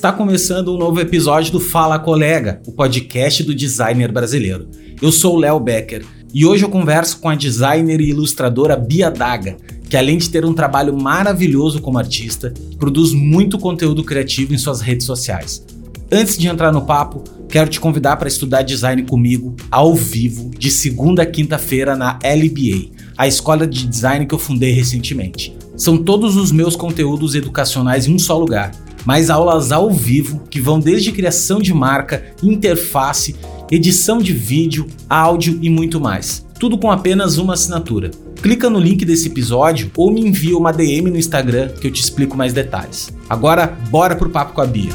Está 0.00 0.10
começando 0.10 0.74
um 0.74 0.78
novo 0.78 0.98
episódio 0.98 1.52
do 1.52 1.60
Fala 1.60 1.98
Colega, 1.98 2.62
o 2.66 2.72
podcast 2.72 3.44
do 3.44 3.54
designer 3.54 4.10
brasileiro. 4.10 4.66
Eu 5.02 5.12
sou 5.12 5.36
Léo 5.36 5.60
Becker 5.60 6.06
e 6.32 6.46
hoje 6.46 6.64
eu 6.64 6.70
converso 6.70 7.18
com 7.18 7.28
a 7.28 7.34
designer 7.34 8.00
e 8.00 8.08
ilustradora 8.08 8.78
Bia 8.78 9.10
Daga, 9.10 9.58
que 9.90 9.98
além 9.98 10.16
de 10.16 10.30
ter 10.30 10.42
um 10.42 10.54
trabalho 10.54 10.98
maravilhoso 10.98 11.82
como 11.82 11.98
artista, 11.98 12.54
produz 12.78 13.12
muito 13.12 13.58
conteúdo 13.58 14.02
criativo 14.02 14.54
em 14.54 14.58
suas 14.58 14.80
redes 14.80 15.04
sociais. 15.04 15.62
Antes 16.10 16.38
de 16.38 16.48
entrar 16.48 16.72
no 16.72 16.86
papo, 16.86 17.22
quero 17.46 17.68
te 17.68 17.78
convidar 17.78 18.16
para 18.16 18.26
estudar 18.26 18.62
design 18.62 19.02
comigo 19.02 19.54
ao 19.70 19.94
vivo 19.94 20.50
de 20.58 20.70
segunda 20.70 21.24
a 21.24 21.26
quinta-feira 21.26 21.94
na 21.94 22.18
LBA, 22.24 22.88
a 23.18 23.28
escola 23.28 23.66
de 23.66 23.86
design 23.86 24.24
que 24.24 24.34
eu 24.34 24.38
fundei 24.38 24.72
recentemente. 24.72 25.54
São 25.76 25.98
todos 25.98 26.36
os 26.36 26.50
meus 26.50 26.74
conteúdos 26.74 27.34
educacionais 27.34 28.06
em 28.06 28.14
um 28.14 28.18
só 28.18 28.38
lugar 28.38 28.72
mas 29.04 29.30
aulas 29.30 29.72
ao 29.72 29.90
vivo 29.90 30.42
que 30.50 30.60
vão 30.60 30.78
desde 30.78 31.12
criação 31.12 31.60
de 31.60 31.72
marca, 31.72 32.24
interface, 32.42 33.36
edição 33.70 34.18
de 34.18 34.32
vídeo, 34.32 34.86
áudio 35.08 35.58
e 35.62 35.70
muito 35.70 36.00
mais. 36.00 36.46
Tudo 36.58 36.76
com 36.76 36.90
apenas 36.90 37.38
uma 37.38 37.54
assinatura. 37.54 38.10
Clica 38.42 38.68
no 38.68 38.78
link 38.78 39.04
desse 39.04 39.28
episódio 39.28 39.90
ou 39.96 40.12
me 40.12 40.20
envia 40.20 40.56
uma 40.56 40.72
DM 40.72 41.10
no 41.10 41.18
Instagram 41.18 41.68
que 41.68 41.86
eu 41.86 41.90
te 41.90 42.02
explico 42.02 42.36
mais 42.36 42.52
detalhes. 42.52 43.10
Agora, 43.28 43.66
bora 43.90 44.16
pro 44.16 44.30
papo 44.30 44.54
com 44.54 44.60
a 44.60 44.66
Bia. 44.66 44.90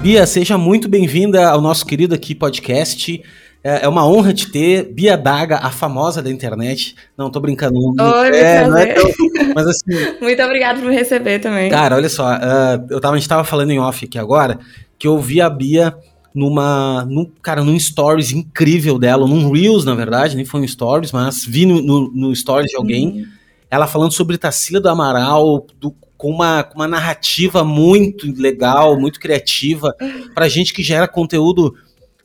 Bia, 0.00 0.26
seja 0.26 0.58
muito 0.58 0.86
bem-vinda 0.86 1.48
ao 1.48 1.62
nosso 1.62 1.86
querido 1.86 2.14
aqui 2.14 2.34
podcast. 2.34 3.22
É, 3.64 3.86
é, 3.86 3.88
uma 3.88 4.06
honra 4.06 4.34
te 4.34 4.52
ter. 4.52 4.92
Bia 4.92 5.16
Daga, 5.16 5.56
a 5.56 5.70
famosa 5.70 6.22
da 6.22 6.30
internet. 6.30 6.94
Não, 7.16 7.30
tô 7.30 7.40
brincando. 7.40 7.78
Oi, 7.78 8.36
é, 8.36 8.68
não 8.68 8.76
é 8.76 8.92
tão, 8.92 9.10
mas 9.54 9.66
assim. 9.66 10.18
Muito 10.20 10.42
obrigado 10.42 10.80
por 10.80 10.90
me 10.90 10.94
receber 10.94 11.38
também. 11.38 11.70
Cara, 11.70 11.96
olha 11.96 12.10
só. 12.10 12.34
Uh, 12.34 12.86
eu 12.90 13.00
tava, 13.00 13.16
a 13.16 13.18
gente 13.18 13.28
tava 13.28 13.42
falando 13.42 13.70
em 13.70 13.80
off 13.80 14.04
aqui 14.04 14.18
agora 14.18 14.58
que 14.98 15.08
eu 15.08 15.18
vi 15.18 15.40
a 15.40 15.48
Bia 15.48 15.96
numa. 16.34 17.06
Num, 17.08 17.30
cara, 17.40 17.64
num 17.64 17.78
stories 17.78 18.32
incrível 18.32 18.98
dela, 18.98 19.26
num 19.26 19.50
Reels, 19.50 19.86
na 19.86 19.94
verdade, 19.94 20.36
nem 20.36 20.44
foi 20.44 20.60
um 20.60 20.68
stories, 20.68 21.10
mas 21.10 21.46
vi 21.46 21.64
no, 21.64 21.80
no, 21.80 22.12
no 22.12 22.36
stories 22.36 22.70
de 22.70 22.76
alguém. 22.76 23.06
Uhum. 23.06 23.26
Ela 23.70 23.86
falando 23.86 24.12
sobre 24.12 24.36
Tarsila 24.36 24.78
do 24.78 24.90
Amaral, 24.90 25.66
do, 25.80 25.90
com 26.18 26.30
uma, 26.30 26.62
com 26.62 26.76
uma 26.76 26.86
narrativa 26.86 27.64
muito 27.64 28.30
legal, 28.40 29.00
muito 29.00 29.18
criativa, 29.18 29.94
pra 30.34 30.48
gente 30.48 30.72
que 30.72 30.82
gera 30.82 31.08
conteúdo 31.08 31.74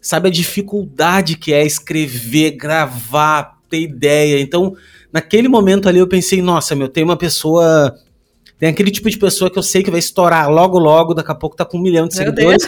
sabe 0.02 0.30
a 0.30 0.32
dificuldade 0.32 1.38
que 1.38 1.54
é 1.54 1.66
escrever, 1.66 2.52
gravar, 2.52 3.60
ter 3.70 3.82
ideia. 3.82 4.40
Então, 4.40 4.76
naquele 5.12 5.48
momento 5.48 5.88
ali 5.88 6.00
eu 6.00 6.08
pensei, 6.08 6.42
nossa, 6.42 6.76
meu, 6.76 6.88
tem 6.88 7.04
uma 7.04 7.18
pessoa. 7.18 7.96
Tem 8.58 8.70
aquele 8.70 8.92
tipo 8.92 9.10
de 9.10 9.18
pessoa 9.18 9.50
que 9.50 9.58
eu 9.58 9.64
sei 9.64 9.82
que 9.84 9.92
vai 9.92 10.00
estourar 10.00 10.50
logo, 10.50 10.78
logo, 10.78 11.14
daqui 11.14 11.32
a 11.32 11.36
pouco 11.36 11.56
tá 11.56 11.64
com 11.64 11.78
um 11.78 11.82
milhão 11.82 12.08
de 12.08 12.16
seguidores. 12.16 12.68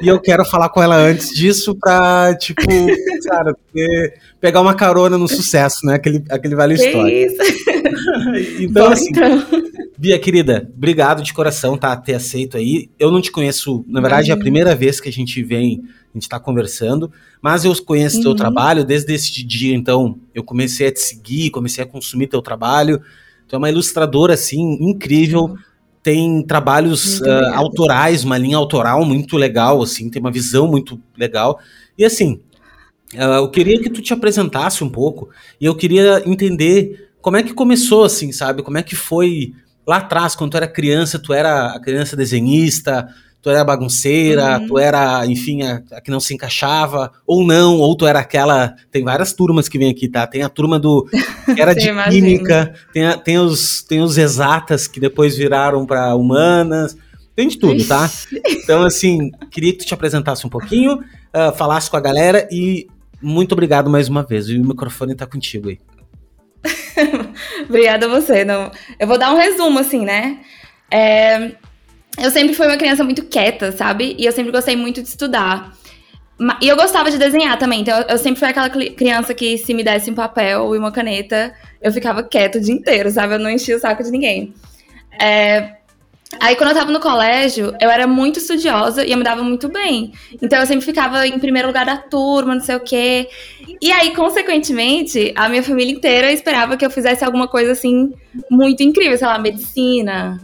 E 0.00 0.08
eu 0.08 0.20
quero 0.20 0.44
falar 0.44 0.68
com 0.68 0.82
ela 0.82 0.96
antes 0.96 1.30
disso 1.30 1.74
pra, 1.74 2.36
tipo, 2.36 2.62
cara, 3.28 3.56
ter, 3.72 4.14
pegar 4.40 4.60
uma 4.60 4.74
carona 4.74 5.16
no 5.16 5.26
sucesso, 5.26 5.84
né? 5.86 5.94
Aquele, 5.94 6.22
aquele 6.30 6.54
velho 6.54 6.74
história. 6.74 7.26
Isso. 7.26 7.36
então, 8.62 8.86
Bom, 8.86 8.92
assim, 8.92 9.08
então. 9.10 9.42
Bia, 9.96 10.18
querida, 10.18 10.68
obrigado 10.74 11.22
de 11.22 11.32
coração, 11.32 11.78
tá? 11.78 11.96
Ter 11.96 12.14
aceito 12.14 12.56
aí. 12.56 12.90
Eu 12.98 13.12
não 13.12 13.20
te 13.20 13.30
conheço, 13.30 13.84
na 13.86 14.00
verdade, 14.00 14.30
é 14.30 14.34
a 14.34 14.36
primeira 14.36 14.74
vez 14.74 15.00
que 15.00 15.08
a 15.08 15.12
gente 15.12 15.42
vem 15.42 15.82
a 16.14 16.16
gente 16.16 16.22
está 16.22 16.38
conversando, 16.38 17.10
mas 17.42 17.64
eu 17.64 17.74
conheço 17.84 18.18
uhum. 18.18 18.22
teu 18.22 18.34
trabalho 18.36 18.84
desde 18.84 19.12
esse 19.12 19.44
dia, 19.44 19.74
então 19.74 20.16
eu 20.32 20.44
comecei 20.44 20.86
a 20.86 20.92
te 20.92 21.00
seguir, 21.00 21.50
comecei 21.50 21.82
a 21.82 21.86
consumir 21.86 22.28
teu 22.28 22.40
trabalho. 22.40 23.02
Tu 23.48 23.56
é 23.56 23.58
uma 23.58 23.68
ilustradora, 23.68 24.34
assim, 24.34 24.78
incrível, 24.80 25.56
tem 26.04 26.44
trabalhos 26.46 27.20
uh, 27.20 27.54
autorais, 27.54 28.22
uma 28.22 28.38
linha 28.38 28.56
autoral 28.56 29.04
muito 29.04 29.36
legal, 29.36 29.82
assim, 29.82 30.08
tem 30.08 30.20
uma 30.20 30.30
visão 30.30 30.68
muito 30.68 31.00
legal. 31.16 31.58
E 31.98 32.04
assim, 32.04 32.40
uh, 33.14 33.38
eu 33.38 33.50
queria 33.50 33.80
que 33.80 33.90
tu 33.90 34.00
te 34.00 34.12
apresentasse 34.12 34.84
um 34.84 34.88
pouco, 34.88 35.30
e 35.60 35.64
eu 35.64 35.74
queria 35.74 36.22
entender 36.24 37.10
como 37.20 37.36
é 37.36 37.42
que 37.42 37.54
começou, 37.54 38.04
assim, 38.04 38.30
sabe? 38.30 38.62
Como 38.62 38.78
é 38.78 38.82
que 38.82 38.94
foi 38.94 39.52
lá 39.86 39.98
atrás, 39.98 40.34
quando 40.34 40.52
tu 40.52 40.56
era 40.56 40.66
criança, 40.66 41.18
tu 41.18 41.32
era 41.32 41.72
a 41.72 41.80
criança 41.80 42.16
desenhista, 42.16 43.08
tu 43.44 43.50
era 43.50 43.62
bagunceira, 43.62 44.58
uhum. 44.58 44.66
tu 44.66 44.78
era, 44.78 45.26
enfim, 45.26 45.62
a, 45.62 45.82
a, 45.92 46.00
que 46.00 46.10
não 46.10 46.18
se 46.18 46.32
encaixava, 46.32 47.12
ou 47.26 47.46
não, 47.46 47.76
ou 47.76 47.94
tu 47.94 48.06
era 48.06 48.18
aquela. 48.18 48.74
Tem 48.90 49.04
várias 49.04 49.34
turmas 49.34 49.68
que 49.68 49.78
vem 49.78 49.90
aqui, 49.90 50.08
tá? 50.08 50.26
Tem 50.26 50.42
a 50.42 50.48
turma 50.48 50.78
do. 50.78 51.06
que 51.54 51.60
era 51.60 51.74
de 51.76 51.92
química, 52.08 52.74
tem, 52.92 53.06
a, 53.06 53.18
tem, 53.18 53.38
os, 53.38 53.82
tem 53.82 54.00
os 54.00 54.16
exatas 54.16 54.88
que 54.88 54.98
depois 54.98 55.36
viraram 55.36 55.84
para 55.84 56.14
humanas. 56.14 56.96
Tem 57.36 57.48
de 57.48 57.58
tudo, 57.58 57.84
tá? 57.84 58.08
Então, 58.46 58.84
assim, 58.84 59.30
queria 59.50 59.72
que 59.72 59.78
tu 59.78 59.86
te 59.86 59.92
apresentasse 59.92 60.46
um 60.46 60.50
pouquinho, 60.50 60.94
uh, 60.94 61.52
falasse 61.56 61.90
com 61.90 61.96
a 61.96 62.00
galera 62.00 62.48
e 62.50 62.86
muito 63.20 63.52
obrigado 63.52 63.90
mais 63.90 64.08
uma 64.08 64.22
vez. 64.22 64.48
E 64.48 64.56
o 64.56 64.64
microfone 64.64 65.14
tá 65.16 65.26
contigo 65.26 65.68
aí. 65.68 65.78
Obrigada 67.68 68.06
a 68.06 68.08
você. 68.08 68.44
Não, 68.44 68.70
eu 68.98 69.06
vou 69.06 69.18
dar 69.18 69.32
um 69.32 69.36
resumo, 69.36 69.78
assim, 69.78 70.04
né? 70.04 70.38
É, 70.90 71.52
eu 72.18 72.30
sempre 72.30 72.54
fui 72.54 72.66
uma 72.66 72.76
criança 72.76 73.04
muito 73.04 73.24
quieta, 73.24 73.72
sabe? 73.72 74.14
E 74.18 74.24
eu 74.24 74.32
sempre 74.32 74.52
gostei 74.52 74.76
muito 74.76 75.02
de 75.02 75.08
estudar. 75.08 75.72
E 76.60 76.68
eu 76.68 76.76
gostava 76.76 77.10
de 77.10 77.18
desenhar 77.18 77.56
também, 77.58 77.82
então 77.82 77.96
eu 78.08 78.18
sempre 78.18 78.40
fui 78.40 78.48
aquela 78.48 78.68
criança 78.68 79.32
que 79.32 79.56
se 79.56 79.72
me 79.72 79.84
desse 79.84 80.10
um 80.10 80.14
papel 80.14 80.74
e 80.74 80.78
uma 80.78 80.90
caneta, 80.90 81.54
eu 81.80 81.92
ficava 81.92 82.24
quieta 82.24 82.58
o 82.58 82.60
dia 82.60 82.74
inteiro, 82.74 83.08
sabe? 83.10 83.34
Eu 83.34 83.38
não 83.38 83.48
enchia 83.50 83.76
o 83.76 83.80
saco 83.80 84.02
de 84.02 84.10
ninguém. 84.10 84.52
É... 85.20 85.76
Aí 86.40 86.56
quando 86.56 86.70
eu 86.70 86.76
tava 86.76 86.90
no 86.90 87.00
colégio, 87.00 87.74
eu 87.80 87.90
era 87.90 88.06
muito 88.06 88.38
estudiosa 88.38 89.04
e 89.04 89.12
eu 89.12 89.18
me 89.18 89.24
dava 89.24 89.42
muito 89.42 89.68
bem. 89.68 90.12
Então 90.40 90.58
eu 90.58 90.66
sempre 90.66 90.84
ficava 90.84 91.26
em 91.26 91.38
primeiro 91.38 91.68
lugar 91.68 91.86
da 91.86 91.96
turma, 91.96 92.54
não 92.54 92.62
sei 92.62 92.76
o 92.76 92.80
quê. 92.80 93.28
E 93.80 93.90
aí, 93.92 94.14
consequentemente, 94.14 95.32
a 95.36 95.48
minha 95.48 95.62
família 95.62 95.92
inteira 95.92 96.32
esperava 96.32 96.76
que 96.76 96.84
eu 96.84 96.90
fizesse 96.90 97.24
alguma 97.24 97.48
coisa 97.48 97.72
assim 97.72 98.12
muito 98.50 98.82
incrível, 98.82 99.16
sei 99.16 99.26
lá, 99.26 99.38
medicina, 99.38 100.40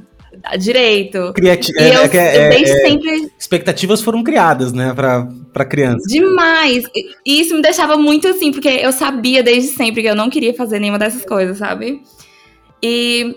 direito. 0.59 1.33
É, 1.79 1.97
eu, 1.97 2.03
é, 2.03 2.37
é, 2.37 2.49
desde 2.51 2.71
é, 2.71 2.89
sempre. 2.89 3.33
Expectativas 3.39 4.01
foram 4.01 4.23
criadas, 4.23 4.73
né, 4.73 4.93
pra, 4.95 5.29
pra 5.53 5.65
criança. 5.65 6.07
Demais. 6.07 6.85
E 7.27 7.41
isso 7.41 7.55
me 7.55 7.63
deixava 7.63 7.97
muito 7.97 8.29
assim, 8.29 8.53
porque 8.53 8.69
eu 8.69 8.93
sabia 8.93 9.43
desde 9.43 9.71
sempre 9.71 10.03
que 10.03 10.09
eu 10.09 10.17
não 10.17 10.31
queria 10.31 10.55
fazer 10.55 10.79
nenhuma 10.79 10.99
dessas 10.99 11.25
coisas, 11.25 11.59
sabe? 11.59 12.03
E 12.83 13.37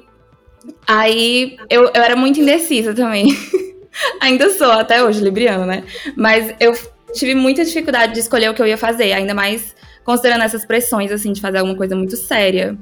aí 0.88 1.58
eu, 1.70 1.84
eu 1.94 2.02
era 2.02 2.16
muito 2.16 2.40
indecisa 2.40 2.94
também. 2.94 3.28
ainda 4.20 4.50
sou, 4.50 4.72
até 4.72 5.04
hoje, 5.04 5.24
libriano, 5.24 5.66
né? 5.66 5.84
Mas 6.16 6.54
eu 6.60 6.74
tive 7.14 7.36
muita 7.36 7.64
dificuldade 7.64 8.14
de 8.14 8.20
escolher 8.20 8.50
o 8.50 8.54
que 8.54 8.62
eu 8.62 8.68
ia 8.68 8.78
fazer, 8.78 9.14
ainda 9.14 9.34
mais 9.34 9.76
considerando 10.04 10.44
essas 10.44 10.66
pressões, 10.66 11.12
assim, 11.12 11.32
de 11.32 11.40
fazer 11.40 11.60
alguma 11.60 11.78
coisa 11.78 11.96
muito 11.96 12.18
séria. 12.18 12.78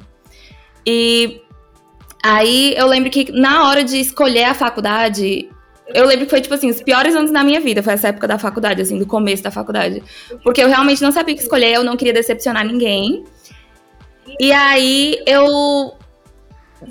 E 0.86 1.42
Aí 2.24 2.76
eu 2.78 2.86
lembro 2.86 3.10
que 3.10 3.32
na 3.32 3.68
hora 3.68 3.84
de 3.84 4.00
escolher 4.00 4.44
a 4.44 4.54
faculdade, 4.54 5.50
eu 5.88 6.06
lembro 6.06 6.26
que 6.26 6.30
foi, 6.30 6.42
tipo 6.42 6.54
assim, 6.54 6.70
os 6.70 6.82
piores 6.82 7.16
anos 7.16 7.32
da 7.32 7.44
minha 7.44 7.60
vida. 7.60 7.82
Foi 7.82 7.94
essa 7.94 8.10
época 8.10 8.28
da 8.28 8.38
faculdade, 8.38 8.82
assim, 8.82 8.98
do 9.00 9.08
começo 9.08 9.42
da 9.42 9.50
faculdade. 9.50 10.04
Porque 10.44 10.62
eu 10.62 10.68
realmente 10.68 11.02
não 11.02 11.12
sabia 11.12 11.34
o 11.34 11.38
que 11.38 11.44
escolher, 11.44 11.74
eu 11.74 11.84
não 11.84 11.98
queria 11.98 12.14
decepcionar 12.14 12.66
ninguém. 12.66 13.24
E 14.40 14.52
aí 14.52 15.20
eu 15.26 15.94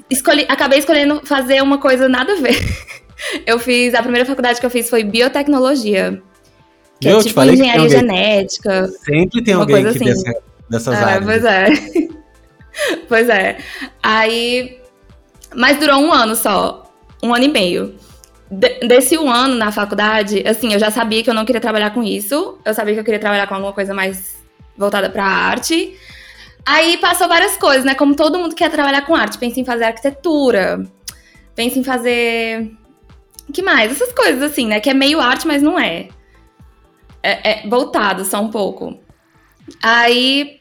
escolhi, 0.08 0.46
acabei 0.48 0.78
escolhendo 0.78 1.20
fazer 1.24 1.62
uma 1.62 1.78
coisa 1.78 2.08
nada 2.08 2.32
a 2.32 2.36
ver. 2.36 2.58
Eu 3.46 3.58
fiz, 3.58 3.94
a 3.94 4.02
primeira 4.02 4.24
faculdade 4.24 4.58
que 4.58 4.64
eu 4.64 4.70
fiz 4.70 4.88
foi 4.88 5.04
biotecnologia. 5.04 6.22
Que 6.98 7.08
eu 7.08 7.20
é 7.20 7.22
tipo 7.22 7.42
engenharia 7.42 7.86
genética. 7.86 8.88
Sempre 9.04 9.44
tem 9.44 9.52
alguém 9.52 9.82
que 9.82 9.88
assim. 9.90 10.04
dessa, 10.06 10.42
dessas 10.70 10.94
é, 10.94 11.04
áreas. 11.04 11.24
Pois 11.26 11.44
é. 11.44 11.68
pois 13.06 13.28
é. 13.28 13.58
Aí 14.02 14.80
mas 15.54 15.78
durou 15.78 16.00
um 16.00 16.12
ano 16.12 16.36
só. 16.36 16.90
Um 17.22 17.34
ano 17.34 17.44
e 17.44 17.48
meio. 17.48 17.94
De, 18.50 18.80
desse 18.80 19.16
um 19.16 19.30
ano 19.30 19.54
na 19.54 19.70
faculdade, 19.70 20.42
assim, 20.46 20.72
eu 20.72 20.78
já 20.78 20.90
sabia 20.90 21.22
que 21.22 21.30
eu 21.30 21.34
não 21.34 21.44
queria 21.44 21.60
trabalhar 21.60 21.90
com 21.90 22.02
isso. 22.02 22.58
Eu 22.64 22.74
sabia 22.74 22.94
que 22.94 23.00
eu 23.00 23.04
queria 23.04 23.20
trabalhar 23.20 23.46
com 23.46 23.54
alguma 23.54 23.72
coisa 23.72 23.92
mais 23.94 24.36
voltada 24.76 25.10
pra 25.10 25.24
arte. 25.24 25.96
Aí 26.66 26.96
passou 26.98 27.28
várias 27.28 27.56
coisas, 27.56 27.84
né? 27.84 27.94
Como 27.94 28.14
todo 28.14 28.38
mundo 28.38 28.54
quer 28.54 28.70
trabalhar 28.70 29.02
com 29.02 29.14
arte. 29.14 29.38
Pensa 29.38 29.60
em 29.60 29.64
fazer 29.64 29.84
arquitetura. 29.84 30.84
Pensa 31.54 31.78
em 31.78 31.84
fazer. 31.84 32.70
Que 33.52 33.62
mais? 33.62 33.92
Essas 33.92 34.12
coisas 34.12 34.42
assim, 34.42 34.66
né? 34.66 34.80
Que 34.80 34.90
é 34.90 34.94
meio 34.94 35.20
arte, 35.20 35.46
mas 35.46 35.62
não 35.62 35.78
é. 35.78 36.08
É, 37.22 37.50
é 37.50 37.68
voltado 37.68 38.24
só 38.24 38.40
um 38.40 38.50
pouco. 38.50 38.98
Aí. 39.82 40.60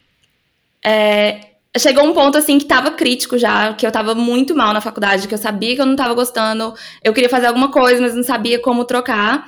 É, 0.83 1.49
chegou 1.77 2.05
um 2.05 2.13
ponto 2.13 2.37
assim 2.37 2.57
que 2.57 2.65
tava 2.65 2.91
crítico 2.91 3.37
já, 3.37 3.73
que 3.73 3.85
eu 3.85 3.91
tava 3.91 4.15
muito 4.15 4.55
mal 4.55 4.73
na 4.73 4.81
faculdade, 4.81 5.27
que 5.27 5.33
eu 5.33 5.37
sabia 5.37 5.75
que 5.75 5.81
eu 5.81 5.85
não 5.85 5.95
tava 5.95 6.13
gostando, 6.13 6.73
eu 7.03 7.13
queria 7.13 7.29
fazer 7.29 7.47
alguma 7.47 7.69
coisa, 7.69 8.01
mas 8.01 8.15
não 8.15 8.23
sabia 8.23 8.59
como 8.59 8.85
trocar. 8.85 9.47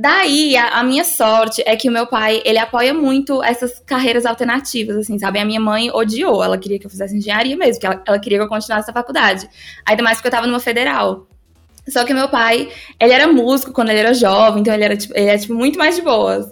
Daí, 0.00 0.56
a, 0.56 0.78
a, 0.78 0.84
minha 0.84 1.02
sorte 1.02 1.60
é 1.66 1.74
que 1.74 1.88
o 1.88 1.92
meu 1.92 2.06
pai, 2.06 2.40
ele 2.44 2.56
apoia 2.56 2.94
muito 2.94 3.42
essas 3.42 3.80
carreiras 3.80 4.24
alternativas, 4.24 4.96
assim, 4.96 5.18
sabe? 5.18 5.40
A 5.40 5.44
minha 5.44 5.58
mãe 5.58 5.90
odiou, 5.90 6.44
ela 6.44 6.56
queria 6.56 6.78
que 6.78 6.86
eu 6.86 6.90
fizesse 6.90 7.16
engenharia 7.16 7.56
mesmo, 7.56 7.80
que 7.80 7.86
ela, 7.86 8.00
ela 8.06 8.18
queria 8.20 8.38
que 8.38 8.44
eu 8.44 8.48
continuasse 8.48 8.88
a 8.88 8.94
faculdade. 8.94 9.48
Ainda 9.84 10.00
mais 10.00 10.18
porque 10.18 10.28
eu 10.28 10.30
tava 10.30 10.46
numa 10.46 10.60
federal. 10.60 11.26
Só 11.88 12.04
que 12.04 12.14
meu 12.14 12.28
pai, 12.28 12.68
ele 13.00 13.12
era 13.12 13.26
músico 13.26 13.72
quando 13.72 13.88
ele 13.88 13.98
era 13.98 14.14
jovem, 14.14 14.60
então 14.60 14.72
ele 14.72 14.84
era, 14.84 14.96
tipo, 14.96 15.12
ele 15.16 15.26
era, 15.30 15.38
tipo 15.38 15.54
muito 15.54 15.76
mais 15.76 15.96
de 15.96 16.02
boas. 16.02 16.46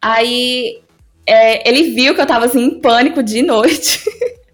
Aí, 0.00 0.80
é, 1.26 1.68
ele 1.68 1.94
viu 1.94 2.14
que 2.14 2.20
eu 2.20 2.26
tava, 2.26 2.44
assim, 2.44 2.62
em 2.62 2.80
pânico 2.80 3.24
de 3.24 3.42
noite. 3.42 4.04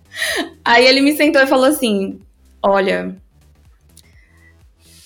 Aí 0.64 0.86
ele 0.86 1.02
me 1.02 1.14
sentou 1.14 1.42
e 1.42 1.46
falou 1.46 1.66
assim, 1.66 2.18
olha, 2.62 3.14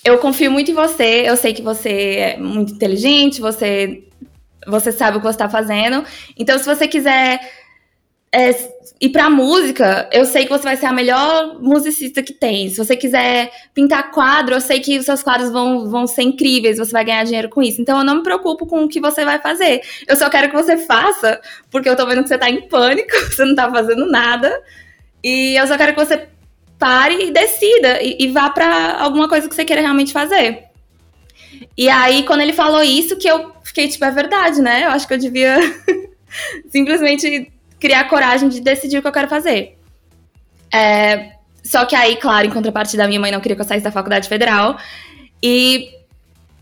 eu 0.05 0.19
confio 0.19 0.51
muito 0.51 0.71
em 0.71 0.75
você, 0.75 1.23
eu 1.27 1.37
sei 1.37 1.55
que 1.55 1.63
você 1.63 2.17
é 2.19 2.37
muito 2.37 2.75
inteligente, 2.75 3.41
você, 3.41 4.05
você 4.67 4.93
sabe 4.93 5.17
o 5.17 5.21
que 5.21 5.27
você 5.27 5.31
está 5.31 5.49
fazendo. 5.49 6.05
Então, 6.37 6.59
se 6.59 6.67
você 6.67 6.87
quiser 6.87 7.41
é, 8.31 8.51
ir 9.01 9.09
pra 9.09 9.31
música, 9.31 10.09
eu 10.13 10.27
sei 10.27 10.45
que 10.45 10.51
você 10.51 10.65
vai 10.65 10.77
ser 10.77 10.87
a 10.87 10.93
melhor 10.93 11.59
musicista 11.59 12.23
que 12.23 12.35
tem. 12.35 12.69
Se 12.69 12.77
você 12.77 12.95
quiser 12.95 13.51
pintar 13.73 14.11
quadro, 14.11 14.55
eu 14.55 14.61
sei 14.61 14.81
que 14.81 14.99
os 14.99 15.07
seus 15.07 15.23
quadros 15.23 15.51
vão, 15.51 15.89
vão 15.89 16.07
ser 16.07 16.23
incríveis, 16.23 16.77
você 16.77 16.93
vai 16.93 17.05
ganhar 17.05 17.25
dinheiro 17.25 17.49
com 17.49 17.63
isso. 17.63 17.81
Então 17.81 17.99
eu 17.99 18.05
não 18.05 18.17
me 18.17 18.23
preocupo 18.23 18.67
com 18.67 18.85
o 18.85 18.89
que 18.89 19.01
você 19.01 19.25
vai 19.25 19.41
fazer. 19.41 19.81
Eu 20.07 20.17
só 20.17 20.29
quero 20.29 20.51
que 20.51 20.57
você 20.57 20.77
faça, 20.77 21.41
porque 21.71 21.89
eu 21.89 21.97
tô 21.97 22.07
vendo 22.07 22.23
que 22.23 22.29
você 22.29 22.37
tá 22.37 22.51
em 22.51 22.69
pânico, 22.69 23.11
você 23.31 23.45
não 23.45 23.55
tá 23.55 23.71
fazendo 23.71 24.05
nada. 24.07 24.53
E 25.23 25.57
eu 25.59 25.67
só 25.67 25.79
quero 25.79 25.95
que 25.95 26.05
você 26.05 26.29
pare 26.85 27.29
e 27.29 27.31
decida 27.31 28.03
e, 28.03 28.19
e 28.21 28.29
vá 28.29 28.51
para 28.51 29.01
alguma 29.01 29.27
coisa 29.27 29.49
que 29.49 29.55
você 29.55 29.65
queira 29.65 29.81
realmente 29.81 30.13
fazer. 30.13 30.65
E 31.79 31.89
aí, 31.89 32.25
quando 32.25 32.43
ele 32.43 32.53
falou 32.53 32.83
isso, 32.83 33.17
que 33.17 33.27
eu 33.27 33.53
fiquei 33.65 33.89
tipo, 33.89 34.05
é 34.05 34.11
verdade, 34.11 34.61
né? 34.61 34.85
Eu 34.85 34.91
acho 34.91 35.09
que 35.09 35.15
eu 35.15 35.19
devia 35.19 35.57
simplesmente 36.69 37.51
criar 37.81 38.05
coragem 38.05 38.51
de 38.51 38.61
decidir 38.61 38.99
o 38.99 39.01
que 39.01 39.09
eu 39.09 39.13
quero 39.13 39.29
fazer. 39.29 39.79
É, 40.71 41.33
só 41.65 41.87
que 41.87 41.97
aí, 41.97 42.17
claro, 42.17 42.49
em 42.49 42.51
contrapartida, 42.51 43.09
minha 43.09 43.19
mãe 43.19 43.33
não 43.33 43.41
queria 43.41 43.57
que 43.57 43.63
eu 43.63 43.67
saísse 43.67 43.85
da 43.85 43.91
faculdade 43.91 44.29
federal. 44.29 44.77
E 45.43 45.89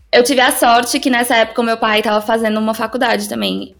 eu 0.09 0.23
tive 0.23 0.39
a 0.39 0.53
sorte 0.53 1.01
que 1.01 1.09
nessa 1.09 1.35
época 1.35 1.59
o 1.59 1.65
meu 1.65 1.75
pai 1.75 1.99
estava 1.99 2.21
fazendo 2.21 2.57
uma 2.61 2.73
faculdade 2.73 3.27
também. 3.27 3.75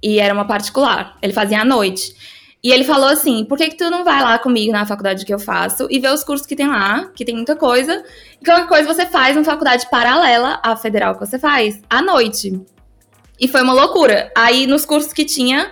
E 0.00 0.20
era 0.20 0.32
uma 0.32 0.44
particular. 0.44 1.18
Ele 1.20 1.32
fazia 1.32 1.60
à 1.60 1.64
noite. 1.64 2.14
E 2.62 2.70
ele 2.70 2.84
falou 2.84 3.08
assim: 3.08 3.44
por 3.44 3.56
que, 3.56 3.70
que 3.70 3.76
tu 3.76 3.90
não 3.90 4.04
vai 4.04 4.20
lá 4.22 4.38
comigo 4.38 4.72
na 4.72 4.84
faculdade 4.84 5.24
que 5.24 5.32
eu 5.32 5.38
faço 5.38 5.86
e 5.90 5.98
vê 5.98 6.08
os 6.08 6.22
cursos 6.22 6.46
que 6.46 6.54
tem 6.54 6.68
lá, 6.68 7.10
que 7.14 7.24
tem 7.24 7.34
muita 7.34 7.56
coisa, 7.56 8.04
e 8.40 8.44
qualquer 8.44 8.66
coisa 8.66 8.92
você 8.92 9.06
faz 9.06 9.36
uma 9.36 9.44
faculdade 9.44 9.88
paralela 9.90 10.60
à 10.62 10.76
federal 10.76 11.14
que 11.14 11.26
você 11.26 11.38
faz, 11.38 11.80
à 11.88 12.02
noite. 12.02 12.60
E 13.40 13.48
foi 13.48 13.62
uma 13.62 13.72
loucura. 13.72 14.30
Aí, 14.36 14.66
nos 14.66 14.84
cursos 14.84 15.14
que 15.14 15.24
tinha, 15.24 15.70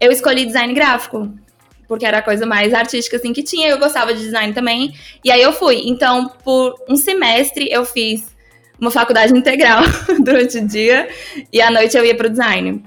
eu 0.00 0.12
escolhi 0.12 0.46
design 0.46 0.72
gráfico. 0.72 1.28
Porque 1.88 2.06
era 2.06 2.18
a 2.18 2.22
coisa 2.22 2.46
mais 2.46 2.72
artística 2.72 3.16
assim 3.16 3.32
que 3.32 3.42
tinha, 3.42 3.68
eu 3.68 3.78
gostava 3.78 4.14
de 4.14 4.20
design 4.20 4.52
também. 4.52 4.94
E 5.24 5.30
aí 5.32 5.42
eu 5.42 5.52
fui. 5.52 5.82
Então, 5.86 6.28
por 6.44 6.74
um 6.88 6.94
semestre, 6.94 7.68
eu 7.72 7.84
fiz 7.84 8.36
uma 8.78 8.90
faculdade 8.90 9.32
integral 9.36 9.82
durante 10.22 10.58
o 10.58 10.66
dia 10.66 11.08
e 11.52 11.60
à 11.60 11.70
noite 11.70 11.96
eu 11.96 12.04
ia 12.04 12.14
pro 12.14 12.30
design. 12.30 12.84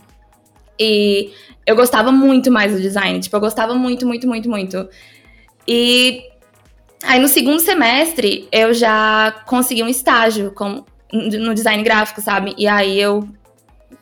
E 0.79 1.31
eu 1.65 1.75
gostava 1.75 2.11
muito 2.11 2.51
mais 2.51 2.73
do 2.73 2.81
design. 2.81 3.19
Tipo, 3.19 3.35
eu 3.35 3.41
gostava 3.41 3.73
muito, 3.75 4.05
muito, 4.05 4.27
muito, 4.27 4.49
muito. 4.49 4.89
E 5.67 6.23
aí 7.03 7.19
no 7.19 7.27
segundo 7.27 7.59
semestre 7.59 8.47
eu 8.51 8.73
já 8.73 9.31
consegui 9.45 9.83
um 9.83 9.87
estágio 9.87 10.51
com, 10.51 10.83
no 11.13 11.53
design 11.53 11.83
gráfico, 11.83 12.21
sabe? 12.21 12.53
E 12.57 12.67
aí 12.67 12.99
eu. 12.99 13.27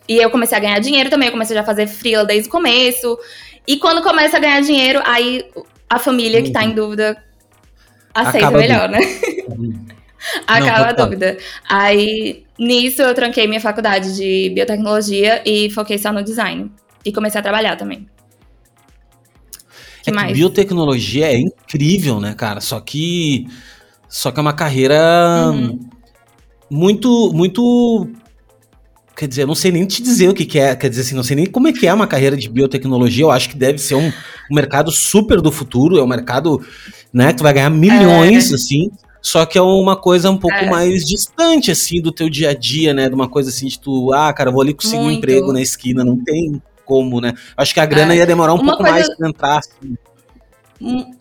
E 0.07 0.17
eu 0.17 0.29
comecei 0.31 0.57
a 0.57 0.61
ganhar 0.61 0.79
dinheiro 0.79 1.09
também, 1.09 1.27
eu 1.27 1.31
comecei 1.31 1.55
já 1.55 1.61
a 1.61 1.65
fazer 1.65 1.85
freela 1.85 2.25
desde 2.25 2.49
o 2.49 2.51
começo. 2.51 3.17
E 3.67 3.77
quando 3.77 4.01
começa 4.01 4.37
a 4.37 4.39
ganhar 4.39 4.61
dinheiro, 4.61 5.01
aí 5.05 5.45
a 5.87 5.99
família 5.99 6.41
que 6.41 6.51
tá 6.51 6.63
em 6.63 6.73
dúvida 6.73 7.23
aceita 8.13 8.47
Acaba 8.47 8.57
melhor, 8.57 8.89
né? 8.89 8.99
Acaba 10.45 10.89
a 10.89 10.91
dúvida. 10.91 11.37
Aí, 11.67 12.43
nisso, 12.57 13.01
eu 13.01 13.13
tranquei 13.13 13.47
minha 13.47 13.61
faculdade 13.61 14.15
de 14.15 14.51
biotecnologia 14.53 15.41
e 15.45 15.69
foquei 15.71 15.97
só 15.97 16.11
no 16.11 16.23
design. 16.23 16.71
E 17.05 17.11
comecei 17.11 17.39
a 17.39 17.43
trabalhar 17.43 17.75
também. 17.75 18.07
Que 20.03 20.09
é 20.09 20.13
mais? 20.13 20.27
Que 20.27 20.33
biotecnologia 20.33 21.31
é 21.31 21.37
incrível, 21.37 22.19
né, 22.19 22.33
cara? 22.33 22.61
Só 22.61 22.79
que. 22.79 23.47
Só 24.07 24.31
que 24.31 24.39
é 24.39 24.41
uma 24.41 24.53
carreira 24.53 25.51
uhum. 25.51 25.79
muito, 26.69 27.31
muito. 27.33 28.09
Quer 29.15 29.27
dizer, 29.27 29.43
eu 29.43 29.47
não 29.47 29.55
sei 29.55 29.71
nem 29.71 29.85
te 29.85 30.01
dizer 30.01 30.29
o 30.29 30.33
que, 30.33 30.45
que, 30.45 30.57
é. 30.57 30.75
Quer 30.75 30.89
dizer 30.89 31.01
assim, 31.01 31.15
não 31.15 31.23
sei 31.23 31.35
nem 31.35 31.45
como 31.45 31.67
é 31.67 31.73
que 31.73 31.85
é 31.85 31.93
uma 31.93 32.07
carreira 32.07 32.35
de 32.35 32.49
biotecnologia. 32.49 33.23
Eu 33.23 33.31
acho 33.31 33.49
que 33.49 33.57
deve 33.57 33.77
ser 33.77 33.95
um, 33.95 34.07
um 34.07 34.55
mercado 34.55 34.91
super 34.91 35.41
do 35.41 35.51
futuro. 35.51 35.97
É 35.97 36.03
um 36.03 36.07
mercado, 36.07 36.61
né, 37.13 37.31
que 37.31 37.37
tu 37.37 37.43
vai 37.43 37.53
ganhar 37.53 37.69
milhões, 37.69 38.51
é. 38.51 38.55
assim. 38.55 38.89
Só 39.21 39.45
que 39.45 39.57
é 39.57 39.61
uma 39.61 39.95
coisa 39.95 40.31
um 40.31 40.37
pouco 40.37 40.55
é. 40.55 40.69
mais 40.69 41.03
distante, 41.03 41.71
assim, 41.71 42.01
do 42.01 42.11
teu 42.11 42.29
dia 42.29 42.51
a 42.51 42.53
dia, 42.53 42.93
né? 42.93 43.09
De 43.09 43.15
uma 43.15 43.27
coisa 43.27 43.49
assim 43.49 43.67
de 43.67 43.79
tu, 43.79 44.13
ah, 44.13 44.31
cara, 44.31 44.51
vou 44.51 44.61
ali 44.61 44.73
conseguir 44.73 44.97
Muito. 44.97 45.15
um 45.15 45.17
emprego 45.17 45.51
na 45.51 45.61
esquina. 45.61 46.03
Não 46.03 46.17
tem 46.23 46.61
como, 46.85 47.19
né? 47.21 47.33
Acho 47.55 47.73
que 47.73 47.79
a 47.79 47.85
grana 47.85 48.13
é, 48.13 48.17
ia 48.17 48.25
demorar 48.25 48.53
um 48.53 48.59
pouco 48.59 48.77
coisa... 48.77 48.91
mais 48.91 49.15
pra 49.15 49.29
entrar. 49.29 49.59
Assim. 49.59 49.97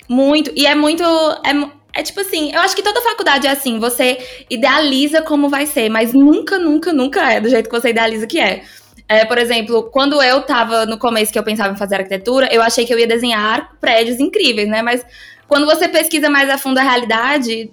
Muito. 0.08 0.52
E 0.54 0.66
é 0.66 0.74
muito. 0.74 1.02
É, 1.02 2.00
é 2.00 2.02
tipo 2.02 2.20
assim, 2.20 2.52
eu 2.52 2.60
acho 2.60 2.76
que 2.76 2.82
toda 2.82 3.02
faculdade 3.02 3.46
é 3.46 3.50
assim, 3.50 3.78
você 3.78 4.18
idealiza 4.48 5.20
como 5.20 5.48
vai 5.48 5.66
ser, 5.66 5.88
mas 5.88 6.12
nunca, 6.12 6.58
nunca, 6.58 6.92
nunca 6.92 7.32
é 7.32 7.40
do 7.40 7.48
jeito 7.48 7.68
que 7.68 7.80
você 7.80 7.90
idealiza 7.90 8.26
que 8.26 8.38
é. 8.38 8.62
É, 9.08 9.24
por 9.24 9.38
exemplo, 9.38 9.84
quando 9.90 10.22
eu 10.22 10.42
tava 10.42 10.84
no 10.84 10.98
começo 10.98 11.32
que 11.32 11.38
eu 11.38 11.42
pensava 11.42 11.72
em 11.72 11.78
fazer 11.78 11.96
arquitetura, 11.96 12.48
eu 12.52 12.60
achei 12.60 12.84
que 12.84 12.92
eu 12.92 12.98
ia 12.98 13.06
desenhar 13.06 13.76
prédios 13.80 14.20
incríveis, 14.20 14.68
né? 14.68 14.82
Mas 14.82 15.04
quando 15.48 15.64
você 15.64 15.88
pesquisa 15.88 16.28
mais 16.28 16.50
a 16.50 16.58
fundo 16.58 16.78
a 16.78 16.82
realidade, 16.82 17.72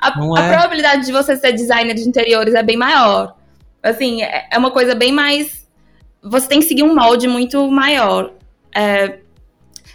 a, 0.00 0.08
é. 0.08 0.10
a, 0.10 0.48
probabilidade 0.48 1.06
de 1.06 1.12
você 1.12 1.36
ser 1.36 1.52
designer 1.52 1.94
de 1.94 2.08
interiores 2.08 2.54
é 2.54 2.62
bem 2.62 2.76
maior. 2.76 3.36
Assim, 3.82 4.22
é, 4.22 4.48
é 4.52 4.58
uma 4.58 4.70
coisa 4.70 4.94
bem 4.94 5.12
mais 5.12 5.58
você 6.22 6.48
tem 6.48 6.60
que 6.60 6.66
seguir 6.66 6.82
um 6.82 6.94
molde 6.94 7.28
muito 7.28 7.68
maior. 7.70 8.32
É, 8.74 9.18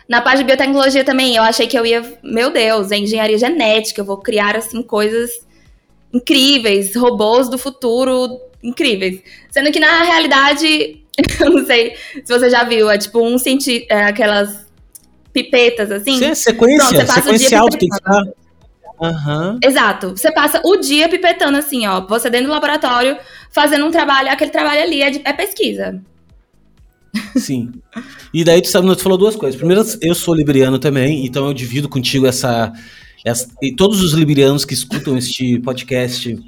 na 0.07 0.21
parte 0.21 0.39
de 0.39 0.43
biotecnologia 0.45 1.03
também, 1.03 1.35
eu 1.35 1.43
achei 1.43 1.67
que 1.67 1.77
eu 1.77 1.85
ia, 1.85 2.03
meu 2.23 2.51
Deus, 2.51 2.91
é 2.91 2.97
engenharia 2.97 3.37
genética, 3.37 4.01
eu 4.01 4.05
vou 4.05 4.17
criar 4.17 4.55
assim 4.55 4.81
coisas 4.81 5.31
incríveis, 6.13 6.95
robôs 6.95 7.49
do 7.49 7.57
futuro 7.57 8.39
incríveis. 8.61 9.21
Sendo 9.49 9.71
que 9.71 9.79
na 9.79 10.03
realidade, 10.03 11.03
eu 11.39 11.49
não 11.49 11.65
sei 11.65 11.95
se 12.23 12.27
você 12.27 12.49
já 12.49 12.63
viu, 12.63 12.89
é 12.89 12.97
tipo 12.97 13.21
um 13.21 13.37
cientista, 13.37 13.93
é, 13.93 14.03
aquelas 14.03 14.65
pipetas 15.31 15.91
assim. 15.91 16.17
Sim, 16.19 16.35
sequência, 16.35 16.77
Pronto, 16.77 16.95
você 16.95 17.05
passa 17.05 17.21
sequencial, 17.23 17.65
o 17.65 17.69
dia 17.69 17.79
tem 17.79 17.89
que 17.89 17.95
estar. 17.95 18.23
Uhum. 19.03 19.59
Exato. 19.61 20.11
Você 20.11 20.31
passa 20.31 20.61
o 20.63 20.77
dia 20.77 21.09
pipetando 21.09 21.57
assim, 21.57 21.85
ó. 21.85 22.01
Você 22.07 22.29
dentro 22.29 22.47
do 22.47 22.53
laboratório, 22.53 23.17
fazendo 23.51 23.85
um 23.85 23.91
trabalho, 23.91 24.29
aquele 24.29 24.51
trabalho 24.51 24.81
ali 24.81 25.01
é, 25.01 25.09
de, 25.09 25.21
é 25.25 25.33
pesquisa. 25.33 26.01
Sim. 27.35 27.71
E 28.33 28.43
daí 28.43 28.61
tu 28.61 28.69
sabe, 28.69 28.87
tu 28.95 29.03
falou 29.03 29.17
duas 29.17 29.35
coisas. 29.35 29.57
Primeiro, 29.57 29.83
eu 30.01 30.15
sou 30.15 30.33
libriano 30.33 30.79
também, 30.79 31.25
então 31.25 31.45
eu 31.45 31.53
divido 31.53 31.89
contigo 31.89 32.25
essa, 32.25 32.71
essa 33.25 33.47
e 33.61 33.75
todos 33.75 34.01
os 34.01 34.13
librianos 34.13 34.65
que 34.65 34.73
escutam 34.73 35.17
este 35.17 35.59
podcast 35.59 36.39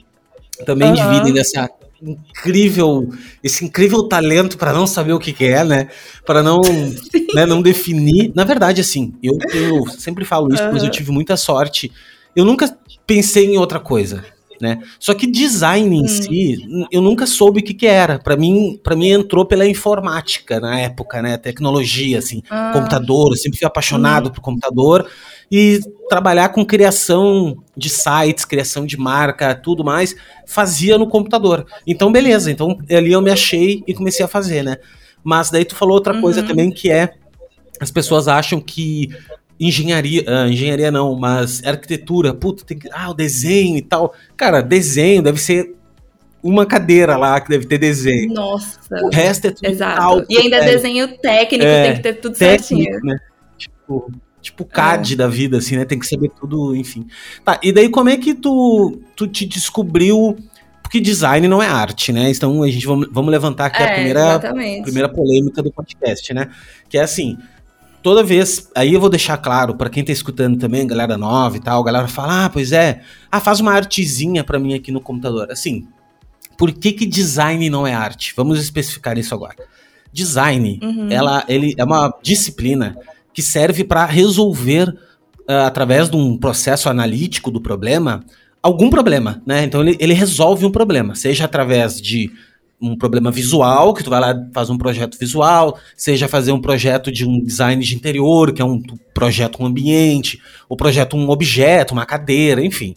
também 0.66 0.90
uhum. 0.90 0.96
dividem 0.96 1.34
dessa 1.34 1.70
incrível, 2.02 3.10
esse 3.44 3.66
incrível 3.66 4.04
talento 4.04 4.58
para 4.58 4.74
não 4.74 4.86
saber 4.86 5.14
o 5.14 5.20
que, 5.20 5.34
que 5.34 5.46
é, 5.46 5.64
né? 5.64 5.90
Para 6.26 6.42
não, 6.44 6.62
né, 7.34 7.46
não 7.46 7.62
definir. 7.62 8.32
Na 8.36 8.44
verdade, 8.44 8.82
assim, 8.82 9.14
eu, 9.22 9.38
eu 9.54 9.88
sempre 9.88 10.24
falo 10.26 10.54
isso, 10.54 10.64
uhum. 10.64 10.74
mas 10.74 10.84
eu 10.84 10.90
tive 10.90 11.12
muita 11.12 11.36
sorte. 11.36 11.92
Eu 12.36 12.46
nunca 12.46 12.78
pensei 13.06 13.46
em 13.46 13.58
outra 13.58 13.80
coisa 13.80 14.24
né? 14.60 14.80
Só 15.00 15.14
que 15.14 15.28
design 15.28 15.98
em 15.98 16.04
hum. 16.04 16.08
si, 16.08 16.88
eu 16.92 17.02
nunca 17.02 17.26
soube 17.26 17.60
o 17.60 17.64
que, 17.64 17.74
que 17.74 17.88
era. 17.88 18.20
Para 18.20 18.36
mim, 18.36 18.80
para 18.82 18.96
mim 18.96 19.10
entrou 19.10 19.46
pela 19.46 19.68
informática 19.68 20.60
na 20.60 20.80
época, 20.80 21.22
né? 21.22 21.38
Tecnologia, 21.38 22.20
assim, 22.20 22.42
ah. 22.50 22.72
computador. 22.74 23.32
Eu 23.32 23.38
sempre 23.38 23.60
fui 23.60 23.68
apaixonado 23.68 24.30
hum. 24.30 24.32
por 24.32 24.42
computador 24.42 25.10
e 25.52 25.80
trabalhar 26.10 26.50
com 26.50 26.66
criação 26.66 27.58
de 27.78 27.90
sites, 27.90 28.46
criação 28.46 28.86
de 28.86 28.98
marca, 28.98 29.54
tudo 29.54 29.84
mais, 29.84 30.16
fazia 30.46 30.98
no 30.98 31.08
computador. 31.08 31.66
Então, 31.86 32.12
beleza. 32.12 32.52
Então, 32.52 32.78
ali 32.90 33.12
eu 33.12 33.22
me 33.22 33.32
achei 33.32 33.84
e 33.86 33.94
comecei 33.94 34.26
a 34.26 34.28
fazer, 34.28 34.64
né? 34.64 34.78
Mas 35.24 35.50
daí 35.50 35.66
tu 35.66 35.76
falou 35.76 35.96
outra 35.96 36.14
uhum. 36.14 36.22
coisa 36.22 36.44
também 36.44 36.72
que 36.72 36.92
é 36.92 37.14
as 37.80 37.92
pessoas 37.92 38.28
acham 38.28 38.62
que 38.62 39.10
engenharia, 39.60 40.24
uh, 40.28 40.50
engenharia 40.50 40.92
não, 40.92 41.18
mas 41.18 41.64
arquitetura, 41.66 42.34
puta, 42.34 42.66
tem 42.66 42.78
que, 42.78 42.90
ah, 42.92 43.10
o 43.10 43.14
desenho 43.14 43.78
e 43.78 43.82
tal. 43.82 44.14
Cara, 44.36 44.62
desenho 44.62 45.22
deve 45.22 45.40
ser 45.40 45.76
uma 46.44 46.66
cadeira 46.66 47.18
lá 47.18 47.40
que 47.42 47.50
deve 47.50 47.66
ter 47.66 47.78
desenho. 47.78 48.34
Nossa. 48.34 48.80
O 49.02 49.10
resto 49.10 49.48
é 49.48 49.52
tudo 49.52 49.66
Exato. 49.66 50.02
Alto, 50.02 50.28
e 50.30 50.38
ainda 50.38 50.58
é 50.58 50.66
desenho 50.66 51.18
técnico, 51.18 51.66
é, 51.66 51.84
tem 51.86 51.96
que 51.96 52.04
ter 52.04 52.14
tudo 52.14 52.38
técnico, 52.38 52.84
certinho. 52.84 53.00
Né? 53.04 53.18
Tipo, 53.58 54.12
tipo 54.42 54.66
CAD 54.66 55.14
é. 55.14 55.16
da 55.18 55.28
vida, 55.28 55.58
assim, 55.58 55.76
né? 55.76 55.86
Tem 55.86 55.98
que 55.98 56.06
saber 56.06 56.30
tudo, 56.40 56.76
enfim. 56.76 57.08
Tá, 57.44 57.60
e 57.64 57.72
daí 57.72 57.90
como 57.90 58.10
é 58.10 58.18
que 58.18 58.36
tu, 58.36 59.00
tu 59.16 59.28
te 59.28 59.46
descobriu 59.46 60.38
Porque 60.84 61.00
design 61.00 61.48
não 61.48 61.64
é 61.64 61.68
arte, 61.68 62.14
né? 62.14 62.30
Então 62.30 62.62
a 62.62 62.70
gente 62.70 62.86
vamos, 62.86 63.08
vamos 63.12 63.32
levantar 63.32 63.66
aqui 63.66 63.82
é, 63.82 63.86
a 63.86 63.94
primeira, 63.94 64.40
primeira 64.84 65.10
polêmica 65.10 65.64
do 65.64 65.72
podcast, 65.72 66.32
né? 66.32 66.50
Que 66.88 67.00
é 67.00 67.02
assim, 67.02 67.40
toda 68.06 68.24
vez, 68.24 68.70
aí 68.76 68.94
eu 68.94 69.02
vou 69.02 69.10
deixar 69.10 69.36
claro 69.36 69.74
para 69.74 69.90
quem 69.90 70.04
tá 70.04 70.12
escutando 70.12 70.60
também, 70.60 70.86
galera 70.86 71.18
nova 71.18 71.58
e 71.58 71.60
tal, 71.60 71.84
galera 71.84 72.08
fala: 72.08 72.46
"Ah, 72.46 72.50
pois 72.52 72.72
é, 72.72 73.02
ah, 73.32 73.40
faz 73.40 73.60
uma 73.60 73.72
artezinha 73.74 74.44
para 74.44 74.60
mim 74.60 74.76
aqui 74.76 74.92
no 74.92 75.02
computador". 75.02 75.52
Assim, 75.52 75.88
por 76.56 76.72
que 76.72 76.92
que 76.92 77.04
design 77.04 77.68
não 77.68 77.88
é 77.88 77.96
arte? 77.96 78.32
Vamos 78.38 78.62
especificar 78.62 79.18
isso 79.18 79.34
agora. 79.34 79.56
Design, 80.14 80.80
uhum. 80.84 81.10
ela 81.10 81.44
ele 81.48 81.74
é 81.76 81.84
uma 81.84 82.14
disciplina 82.22 82.96
que 83.34 83.42
serve 83.42 83.84
para 83.84 84.06
resolver 84.06 84.88
uh, 84.90 85.66
através 85.66 86.08
de 86.08 86.16
um 86.16 86.38
processo 86.38 86.88
analítico 86.88 87.50
do 87.50 87.60
problema 87.60 88.24
algum 88.62 88.88
problema, 88.88 89.42
né? 89.48 89.64
Então 89.64 89.82
ele, 89.82 89.98
ele 90.00 90.14
resolve 90.14 90.64
um 90.64 90.72
problema, 90.72 91.16
seja 91.16 91.46
através 91.46 92.00
de 92.00 92.32
um 92.82 92.96
problema 92.98 93.32
visual, 93.32 93.94
que 93.94 94.04
tu 94.04 94.10
vai 94.10 94.20
lá 94.20 94.36
faz 94.54 94.70
um 94.70 94.78
projeto 94.78 95.18
visual, 95.18 95.78
seja 95.96 96.28
fazer 96.28 96.52
um 96.52 96.62
projeto 96.62 97.12
de 97.12 97.26
um 97.26 97.42
design 97.42 97.84
de 97.84 97.96
interior, 97.96 98.52
que 98.52 98.62
é 98.62 98.66
um 98.66 98.82
projeto 99.14 99.62
um 99.62 99.66
ambiente, 99.66 100.42
ou 100.68 100.76
projeto 100.76 101.16
um 101.16 101.30
objeto, 101.30 101.94
uma 101.94 102.06
cadeira, 102.06 102.64
enfim. 102.64 102.96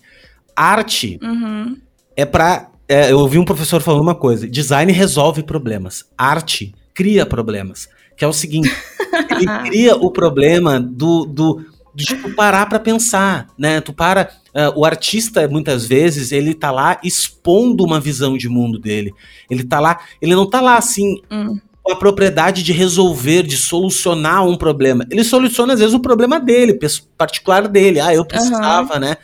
Arte 0.56 1.18
uhum. 1.22 1.76
é 2.16 2.24
para 2.24 2.70
é, 2.88 3.12
eu 3.12 3.18
ouvi 3.18 3.38
um 3.38 3.44
professor 3.44 3.82
falando 3.82 4.02
uma 4.02 4.14
coisa: 4.14 4.48
design 4.48 4.90
resolve 4.92 5.42
problemas, 5.42 6.04
arte 6.16 6.74
cria 6.94 7.26
problemas. 7.26 7.88
Que 8.16 8.24
é 8.24 8.28
o 8.28 8.32
seguinte: 8.32 8.74
ele 9.30 9.46
cria 9.68 9.94
o 9.94 10.10
problema 10.10 10.80
do, 10.80 11.24
do 11.24 11.64
de 11.98 12.04
tipo, 12.04 12.30
parar 12.30 12.66
para 12.66 12.78
pensar, 12.78 13.48
né? 13.58 13.80
Tu 13.80 13.92
para, 13.92 14.30
uh, 14.54 14.78
o 14.78 14.84
artista 14.84 15.48
muitas 15.48 15.84
vezes 15.84 16.30
ele 16.30 16.54
tá 16.54 16.70
lá 16.70 17.00
expondo 17.02 17.84
uma 17.84 17.98
visão 17.98 18.38
de 18.38 18.48
mundo 18.48 18.78
dele. 18.78 19.12
Ele 19.50 19.64
tá 19.64 19.80
lá, 19.80 19.98
ele 20.22 20.36
não 20.36 20.48
tá 20.48 20.60
lá 20.60 20.76
assim 20.76 21.20
hum. 21.28 21.58
com 21.82 21.92
a 21.92 21.96
propriedade 21.96 22.62
de 22.62 22.72
resolver, 22.72 23.42
de 23.42 23.56
solucionar 23.56 24.46
um 24.46 24.56
problema. 24.56 25.04
Ele 25.10 25.24
soluciona 25.24 25.72
às 25.72 25.80
vezes 25.80 25.92
o 25.92 25.98
problema 25.98 26.38
dele, 26.38 26.78
particular 27.16 27.66
dele. 27.66 27.98
Ah, 27.98 28.14
eu 28.14 28.24
precisava, 28.24 28.94
uhum. 28.94 29.00
né? 29.00 29.16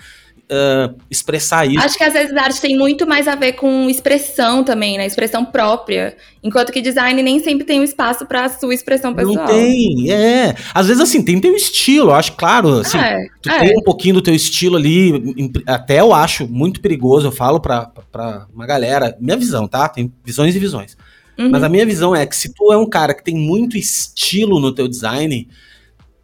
Uh, 0.50 0.94
expressar 1.10 1.66
isso. 1.66 1.80
Acho 1.80 1.96
que 1.96 2.04
às 2.04 2.12
vezes 2.12 2.36
a 2.36 2.42
arte 2.42 2.60
tem 2.60 2.76
muito 2.76 3.06
mais 3.06 3.26
a 3.28 3.34
ver 3.34 3.52
com 3.52 3.88
expressão 3.88 4.64
também, 4.64 4.98
né? 4.98 5.06
Expressão 5.06 5.44
própria. 5.44 6.16
Enquanto 6.42 6.72
que 6.72 6.80
design 6.80 7.22
nem 7.22 7.40
sempre 7.40 7.64
tem 7.64 7.80
um 7.80 7.84
espaço 7.84 8.26
para 8.26 8.48
sua 8.48 8.74
expressão 8.74 9.14
pessoal. 9.14 9.36
Não 9.36 9.46
tem, 9.46 10.10
é. 10.10 10.54
Às 10.74 10.88
vezes, 10.88 11.02
assim, 11.02 11.22
tem 11.22 11.40
teu 11.40 11.54
estilo, 11.54 12.10
eu 12.10 12.14
acho, 12.14 12.32
claro, 12.32 12.80
assim, 12.80 12.98
é, 12.98 13.26
tu 13.40 13.50
é. 13.50 13.60
tem 13.60 13.78
um 13.78 13.82
pouquinho 13.82 14.16
do 14.16 14.22
teu 14.22 14.34
estilo 14.34 14.76
ali, 14.76 15.52
até 15.66 16.00
eu 16.00 16.12
acho 16.12 16.46
muito 16.46 16.80
perigoso, 16.80 17.26
eu 17.26 17.32
falo 17.32 17.60
pra, 17.60 17.86
pra 18.12 18.46
uma 18.52 18.66
galera, 18.66 19.16
minha 19.20 19.36
visão, 19.36 19.66
tá? 19.66 19.88
Tem 19.88 20.12
visões 20.24 20.54
e 20.54 20.58
visões. 20.58 20.96
Uhum. 21.38 21.50
Mas 21.50 21.62
a 21.62 21.68
minha 21.68 21.84
visão 21.84 22.14
é 22.14 22.24
que 22.26 22.36
se 22.36 22.52
tu 22.52 22.72
é 22.72 22.76
um 22.76 22.88
cara 22.88 23.14
que 23.14 23.24
tem 23.24 23.34
muito 23.34 23.76
estilo 23.76 24.60
no 24.60 24.72
teu 24.72 24.86
design, 24.86 25.48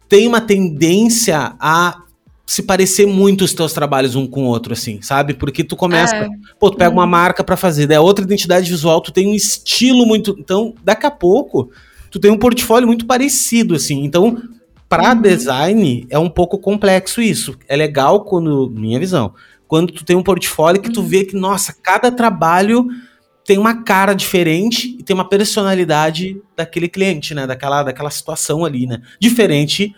tem 0.07 0.27
uma 0.27 0.41
tendência 0.41 1.53
a 1.59 2.01
se 2.51 2.63
parecer 2.63 3.07
muito 3.07 3.45
os 3.45 3.53
teus 3.53 3.71
trabalhos 3.71 4.13
um 4.13 4.27
com 4.27 4.43
o 4.43 4.47
outro, 4.47 4.73
assim, 4.73 5.01
sabe? 5.01 5.33
Porque 5.33 5.63
tu 5.63 5.77
começa, 5.77 6.13
é. 6.13 6.29
pô, 6.59 6.69
tu 6.69 6.75
pega 6.75 6.91
uma 6.91 7.03
uhum. 7.03 7.09
marca 7.09 7.45
para 7.45 7.55
fazer, 7.55 7.87
daí 7.87 7.97
outra 7.97 8.25
identidade 8.25 8.69
visual, 8.69 8.99
tu 8.99 9.09
tem 9.09 9.25
um 9.25 9.33
estilo 9.33 10.05
muito. 10.05 10.35
Então, 10.37 10.75
daqui 10.83 11.05
a 11.05 11.11
pouco, 11.11 11.71
tu 12.09 12.19
tem 12.19 12.29
um 12.29 12.37
portfólio 12.37 12.85
muito 12.85 13.05
parecido, 13.05 13.73
assim. 13.73 14.03
Então, 14.03 14.37
para 14.89 15.13
uhum. 15.13 15.21
design, 15.21 16.05
é 16.09 16.19
um 16.19 16.29
pouco 16.29 16.57
complexo 16.57 17.21
isso. 17.21 17.57
É 17.69 17.75
legal 17.77 18.25
quando, 18.25 18.69
minha 18.69 18.99
visão, 18.99 19.33
quando 19.65 19.93
tu 19.93 20.03
tem 20.03 20.17
um 20.17 20.23
portfólio 20.23 20.81
que 20.81 20.89
uhum. 20.89 20.93
tu 20.93 21.03
vê 21.03 21.23
que, 21.23 21.37
nossa, 21.37 21.73
cada 21.81 22.11
trabalho 22.11 22.85
tem 23.45 23.57
uma 23.57 23.81
cara 23.81 24.13
diferente 24.13 24.97
e 24.99 25.03
tem 25.03 25.13
uma 25.13 25.29
personalidade 25.29 26.35
daquele 26.53 26.89
cliente, 26.89 27.33
né? 27.33 27.47
Daquela, 27.47 27.81
daquela 27.81 28.09
situação 28.09 28.65
ali, 28.65 28.85
né? 28.85 29.01
Diferente 29.21 29.95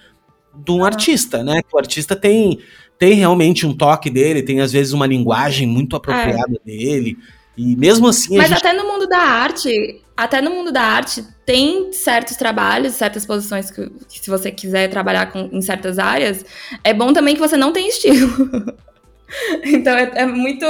de 0.56 0.72
um 0.72 0.84
artista, 0.84 1.44
né? 1.44 1.62
Que 1.62 1.76
o 1.76 1.78
artista 1.78 2.16
tem, 2.16 2.60
tem 2.98 3.14
realmente 3.14 3.66
um 3.66 3.76
toque 3.76 4.10
dele, 4.10 4.44
tem 4.44 4.62
às 4.62 4.72
vezes 4.72 4.94
uma 4.94 5.08
linguagem 5.08 5.68
muito 5.68 5.96
apropriada 5.96 6.60
é. 6.66 6.66
dele. 6.66 7.18
E 7.58 7.76
mesmo 7.76 8.08
assim. 8.08 8.38
Mas 8.38 8.50
gente... 8.50 8.58
até 8.58 8.74
no 8.74 8.88
mundo 8.88 9.08
da 9.08 9.20
arte, 9.20 10.02
até 10.18 10.42
no 10.42 10.52
mundo 10.52 10.72
da 10.72 10.82
arte, 10.82 11.24
tem 11.46 11.92
certos 11.94 12.36
trabalhos, 12.36 12.94
certas 12.94 13.26
posições 13.26 13.70
que, 13.70 13.90
que 14.10 14.20
se 14.20 14.30
você 14.30 14.52
quiser 14.52 14.90
trabalhar 14.90 15.32
com, 15.32 15.50
em 15.52 15.62
certas 15.62 16.00
áreas, 16.00 16.46
é 16.84 16.94
bom 16.94 17.14
também 17.14 17.36
que 17.36 17.40
você 17.40 17.56
não 17.56 17.72
tenha 17.72 17.90
estilo. 17.90 18.74
então 19.66 19.94
é, 19.94 20.12
é 20.16 20.26
muito 20.26 20.66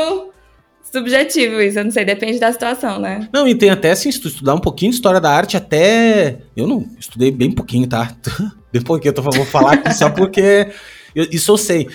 subjetivo 0.83 1.59
isso, 1.59 1.79
eu 1.79 1.85
não 1.85 1.91
sei, 1.91 2.05
depende 2.05 2.37
da 2.39 2.51
situação, 2.51 2.99
né? 2.99 3.27
Não, 3.33 3.47
e 3.47 3.55
tem 3.55 3.69
até, 3.69 3.91
assim, 3.91 4.11
se 4.11 4.19
tu 4.19 4.27
estudar 4.27 4.53
um 4.53 4.59
pouquinho 4.59 4.91
de 4.91 4.97
história 4.97 5.19
da 5.19 5.31
arte, 5.31 5.57
até. 5.57 6.39
Eu 6.55 6.67
não 6.67 6.85
estudei 6.99 7.31
bem 7.31 7.51
pouquinho, 7.51 7.87
tá? 7.87 8.15
Depois 8.73 8.99
que 8.99 9.07
eu 9.07 9.13
tô, 9.13 9.21
vou 9.21 9.45
falar 9.45 9.73
aqui 9.73 9.93
só 9.93 10.09
porque. 10.09 10.67
Eu, 11.15 11.27
isso 11.31 11.51
eu 11.51 11.57
sei. 11.57 11.87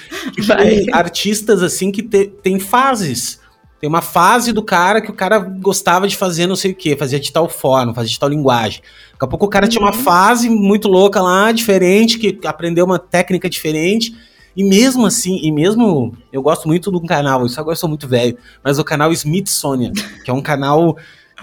Tem 0.46 0.86
artistas, 0.92 1.60
assim, 1.60 1.90
que 1.90 2.04
te, 2.04 2.26
tem 2.26 2.60
fases. 2.60 3.40
Tem 3.80 3.88
uma 3.88 4.00
fase 4.00 4.52
do 4.52 4.62
cara 4.62 5.00
que 5.00 5.10
o 5.10 5.14
cara 5.14 5.38
gostava 5.38 6.06
de 6.06 6.16
fazer 6.16 6.46
não 6.46 6.56
sei 6.56 6.70
o 6.70 6.74
que, 6.74 6.96
fazia 6.96 7.18
de 7.18 7.32
tal 7.32 7.48
forma, 7.48 7.94
fazia 7.94 8.10
de 8.10 8.18
tal 8.18 8.28
linguagem. 8.28 8.80
Daqui 9.12 9.24
a 9.24 9.26
pouco 9.26 9.46
o 9.46 9.48
cara 9.48 9.66
uhum. 9.66 9.70
tinha 9.70 9.82
uma 9.82 9.94
uhum. 9.94 10.02
fase 10.02 10.48
muito 10.48 10.88
louca 10.88 11.20
lá, 11.20 11.50
diferente, 11.50 12.18
que 12.18 12.38
aprendeu 12.44 12.84
uma 12.84 12.98
técnica 12.98 13.50
diferente. 13.50 14.14
E 14.56 14.64
mesmo 14.64 15.06
assim, 15.06 15.38
e 15.42 15.52
mesmo 15.52 16.12
eu 16.32 16.42
gosto 16.42 16.66
muito 16.66 16.90
do 16.90 17.00
canal, 17.02 17.46
isso 17.46 17.60
agora 17.60 17.74
eu 17.74 17.78
sou 17.78 17.88
muito 17.88 18.08
velho, 18.08 18.36
mas 18.62 18.78
o 18.78 18.84
canal 18.84 19.12
Smithsonian, 19.12 19.92
que 20.24 20.30
é 20.30 20.34
um 20.34 20.42
canal 20.42 20.96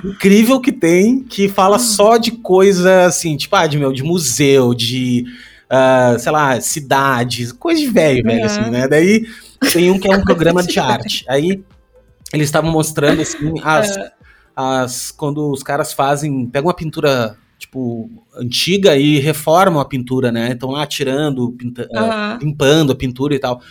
incrível 0.04 0.60
que 0.60 0.72
tem, 0.72 1.24
que 1.24 1.48
fala 1.48 1.80
só 1.80 2.18
de 2.18 2.32
coisa 2.32 3.06
assim, 3.06 3.38
tipo, 3.38 3.56
ah, 3.56 3.68
de, 3.68 3.78
meu, 3.78 3.94
de 3.94 4.04
museu, 4.04 4.74
de, 4.74 5.26
uh, 5.66 6.20
sei 6.20 6.32
lá, 6.32 6.60
cidades, 6.60 7.52
coisa 7.52 7.80
de 7.80 7.88
velho, 7.88 8.24
velho, 8.24 8.46
assim, 8.46 8.70
né? 8.70 8.88
Daí 8.88 9.26
tem 9.72 9.92
um 9.92 10.00
que 10.00 10.12
é 10.12 10.16
um 10.16 10.22
programa 10.24 10.64
de 10.64 10.80
arte. 10.80 11.26
Aí 11.30 11.64
eles 12.34 12.48
estavam 12.48 12.72
mostrando, 12.72 13.22
assim, 13.22 13.54
as, 13.64 13.96
é. 13.96 14.12
as. 14.56 15.12
Quando 15.12 15.52
os 15.52 15.64
caras 15.64 15.94
fazem. 15.94 16.48
Pegam 16.48 16.68
uma 16.68 16.76
pintura, 16.76 17.38
tipo, 17.58 18.10
antiga 18.36 18.98
e 18.98 19.20
reformam 19.20 19.80
a 19.80 19.86
pintura, 19.86 20.32
né? 20.32 20.52
Estão 20.52 20.72
lá 20.72 20.86
tirando, 20.86 21.52
pinta, 21.52 21.88
uhum. 21.92 22.36
uh, 22.36 22.38
limpando 22.42 22.92
a 22.92 22.96
pintura 22.96 23.36
e 23.36 23.40
tal. 23.40 23.62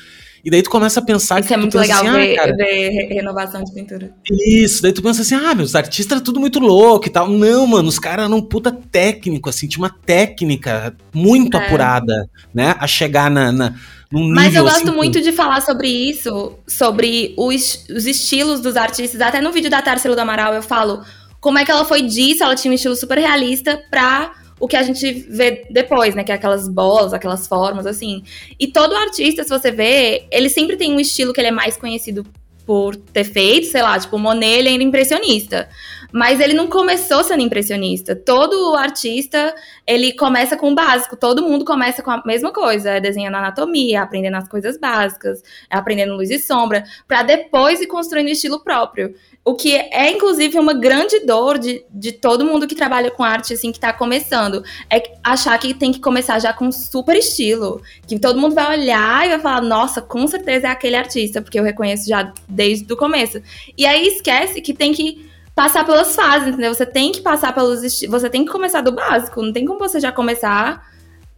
E 0.44 0.50
daí 0.50 0.62
tu 0.62 0.68
começa 0.68 1.00
a 1.00 1.02
pensar 1.02 1.40
Isso 1.40 1.48
que. 1.48 1.54
é 1.54 1.56
muito 1.56 1.78
legal 1.78 2.04
assim, 2.04 2.12
ver, 2.12 2.38
ah, 2.38 2.52
ver, 2.54 3.08
renovação 3.14 3.64
de 3.64 3.72
pintura. 3.72 4.12
Isso, 4.30 4.82
daí 4.82 4.92
tu 4.92 5.02
pensa 5.02 5.22
assim, 5.22 5.34
ah, 5.34 5.54
meus 5.54 5.74
artistas 5.74 6.20
tudo 6.20 6.38
muito 6.38 6.58
louco 6.58 7.06
e 7.06 7.10
tal. 7.10 7.28
Não, 7.28 7.66
mano, 7.66 7.88
os 7.88 7.98
caras 7.98 8.26
eram 8.26 8.36
um 8.36 8.42
puta 8.42 8.70
técnico, 8.70 9.48
assim, 9.48 9.66
tinha 9.66 9.82
uma 9.82 9.90
técnica 9.90 10.94
muito 11.14 11.56
é. 11.56 11.66
apurada, 11.66 12.28
né? 12.52 12.76
A 12.78 12.86
chegar 12.86 13.30
na. 13.30 13.50
na 13.50 13.74
Nível, 14.12 14.34
Mas 14.34 14.54
eu 14.54 14.62
gosto 14.62 14.88
assim, 14.88 14.96
muito 14.96 15.20
de 15.20 15.32
falar 15.32 15.60
sobre 15.62 15.88
isso, 15.88 16.56
sobre 16.68 17.34
os, 17.36 17.86
os 17.88 18.06
estilos 18.06 18.60
dos 18.60 18.76
artistas. 18.76 19.20
Até 19.20 19.40
no 19.40 19.50
vídeo 19.50 19.70
da 19.70 19.82
Tarsila 19.82 20.14
do 20.14 20.20
Amaral 20.20 20.54
eu 20.54 20.62
falo 20.62 21.02
como 21.40 21.58
é 21.58 21.64
que 21.64 21.70
ela 21.70 21.84
foi 21.84 22.02
disso, 22.02 22.44
ela 22.44 22.54
tinha 22.54 22.70
um 22.70 22.74
estilo 22.74 22.94
super 22.94 23.18
realista 23.18 23.82
pra 23.90 24.32
o 24.58 24.68
que 24.68 24.76
a 24.76 24.82
gente 24.82 25.12
vê 25.28 25.66
depois, 25.70 26.14
né? 26.14 26.25
Que 26.25 26.32
é 26.32 26.34
aquelas 26.34 26.68
bolas, 26.68 27.12
aquelas 27.12 27.46
formas, 27.46 27.87
assim. 27.87 28.23
E 28.58 28.66
todo 28.68 28.94
artista, 28.94 29.42
se 29.42 29.50
você 29.50 29.70
vê, 29.70 30.26
ele 30.30 30.49
sempre 30.49 30.76
tem 30.76 30.92
um 30.92 31.00
estilo 31.00 31.32
que 31.32 31.40
ele 31.40 31.49
é 31.49 31.52
mais 31.52 31.76
conhecido 31.76 32.25
por 32.66 32.96
ter 32.96 33.25
feito, 33.25 33.66
sei 33.66 33.82
lá, 33.82 33.99
tipo, 33.99 34.18
Monet, 34.18 34.58
ele 34.58 34.73
era 34.73 34.82
impressionista. 34.82 35.68
Mas 36.11 36.40
ele 36.40 36.54
não 36.54 36.68
começou 36.68 37.25
sendo 37.25 37.42
impressionista. 37.42 38.14
Todo 38.14 38.76
artista, 38.76 39.54
ele 39.87 40.12
começa 40.12 40.56
com 40.56 40.70
o 40.70 40.75
básico. 40.75 41.16
Todo 41.16 41.42
mundo 41.42 41.64
começa 41.64 42.02
com 42.02 42.11
a 42.11 42.23
mesma 42.25 42.52
coisa. 42.52 42.90
É 42.90 43.00
desenhando 43.00 43.34
anatomia, 43.34 44.02
aprendendo 44.02 44.37
as 44.37 44.49
coisas 44.49 44.78
básicas, 44.78 45.42
é 45.68 45.76
aprendendo 45.76 46.14
luz 46.14 46.30
e 46.30 46.38
sombra, 46.38 46.84
para 47.08 47.25
depois 47.25 47.80
ir 47.80 47.87
construindo 47.87 48.28
o 48.28 48.30
estilo 48.30 48.62
próprio. 48.62 49.14
O 49.44 49.54
que 49.54 49.74
é, 49.74 50.10
inclusive, 50.10 50.58
uma 50.58 50.72
grande 50.72 51.20
dor 51.20 51.58
de, 51.58 51.84
de 51.90 52.12
todo 52.12 52.46
mundo 52.46 52.66
que 52.66 52.74
trabalha 52.74 53.10
com 53.10 53.22
arte, 53.22 53.52
assim, 53.52 53.70
que 53.70 53.78
tá 53.78 53.92
começando. 53.92 54.64
É 54.88 55.02
achar 55.22 55.58
que 55.58 55.74
tem 55.74 55.92
que 55.92 56.00
começar 56.00 56.38
já 56.38 56.50
com 56.50 56.72
super 56.72 57.14
estilo. 57.14 57.82
Que 58.06 58.18
todo 58.18 58.40
mundo 58.40 58.54
vai 58.54 58.78
olhar 58.78 59.26
e 59.26 59.28
vai 59.28 59.38
falar, 59.38 59.60
nossa, 59.60 60.00
com 60.00 60.26
certeza 60.26 60.68
é 60.68 60.70
aquele 60.70 60.96
artista, 60.96 61.42
porque 61.42 61.58
eu 61.58 61.62
reconheço 61.62 62.08
já 62.08 62.32
desde 62.48 62.90
o 62.90 62.96
começo. 62.96 63.42
E 63.76 63.84
aí 63.84 64.08
esquece 64.08 64.62
que 64.62 64.72
tem 64.72 64.94
que 64.94 65.30
passar 65.54 65.84
pelas 65.84 66.16
fases, 66.16 66.48
entendeu? 66.48 66.72
Você 66.72 66.86
tem 66.86 67.12
que 67.12 67.20
passar 67.20 67.54
pelos 67.54 67.84
estilos. 67.84 68.22
Você 68.22 68.30
tem 68.30 68.46
que 68.46 68.50
começar 68.50 68.80
do 68.80 68.92
básico. 68.92 69.42
Não 69.42 69.52
tem 69.52 69.66
como 69.66 69.78
você 69.78 70.00
já 70.00 70.10
começar 70.10 70.82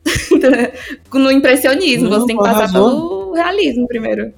no 1.13 1.33
impressionismo. 1.33 2.09
Não, 2.09 2.21
você 2.21 2.27
tem 2.29 2.37
que 2.37 2.43
passar 2.45 2.71
pelo 2.71 3.33
realismo 3.33 3.89
primeiro. 3.89 4.33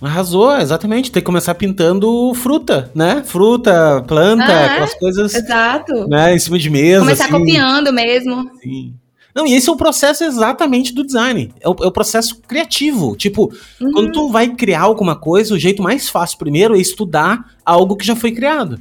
Arrasou, 0.00 0.56
exatamente. 0.58 1.10
Tem 1.10 1.22
que 1.22 1.26
começar 1.26 1.54
pintando 1.54 2.32
fruta, 2.34 2.90
né? 2.94 3.22
Fruta, 3.24 4.04
planta, 4.06 4.44
ah, 4.44 4.66
aquelas 4.66 4.94
coisas. 4.94 5.34
Exato. 5.34 6.06
Né, 6.08 6.34
em 6.34 6.38
cima 6.38 6.58
de 6.58 6.68
mesa. 6.68 7.00
Começar 7.00 7.24
assim. 7.24 7.32
copiando 7.32 7.92
mesmo. 7.92 8.50
Sim. 8.62 8.94
Não, 9.34 9.46
e 9.46 9.52
esse 9.52 9.68
é 9.68 9.72
o 9.72 9.76
processo 9.76 10.24
exatamente 10.24 10.94
do 10.94 11.04
design. 11.04 11.52
É 11.60 11.68
o, 11.68 11.76
é 11.82 11.86
o 11.86 11.92
processo 11.92 12.40
criativo. 12.48 13.14
Tipo, 13.16 13.52
uhum. 13.80 13.92
quando 13.92 14.12
tu 14.12 14.30
vai 14.30 14.48
criar 14.48 14.82
alguma 14.82 15.14
coisa, 15.14 15.54
o 15.54 15.58
jeito 15.58 15.82
mais 15.82 16.08
fácil 16.08 16.38
primeiro 16.38 16.74
é 16.74 16.78
estudar 16.78 17.54
algo 17.64 17.96
que 17.96 18.06
já 18.06 18.16
foi 18.16 18.32
criado. 18.32 18.80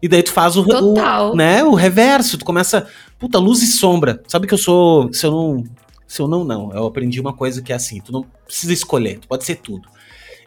E 0.00 0.08
daí 0.08 0.22
tu 0.22 0.32
faz 0.32 0.56
o, 0.56 0.62
o, 0.62 1.36
né, 1.36 1.62
o 1.62 1.74
reverso, 1.74 2.36
tu 2.36 2.44
começa, 2.44 2.86
puta, 3.18 3.38
luz 3.38 3.62
e 3.62 3.66
sombra. 3.66 4.22
Sabe 4.26 4.46
que 4.46 4.54
eu 4.54 4.58
sou, 4.58 5.12
se 5.12 5.24
eu 5.26 5.30
não, 5.30 5.64
se 6.08 6.20
eu 6.20 6.26
não 6.26 6.42
não, 6.42 6.72
eu 6.74 6.86
aprendi 6.86 7.20
uma 7.20 7.32
coisa 7.32 7.62
que 7.62 7.72
é 7.72 7.76
assim, 7.76 8.00
tu 8.00 8.10
não 8.10 8.26
precisa 8.44 8.72
escolher, 8.72 9.20
tu 9.20 9.28
pode 9.28 9.44
ser 9.44 9.56
tudo. 9.56 9.88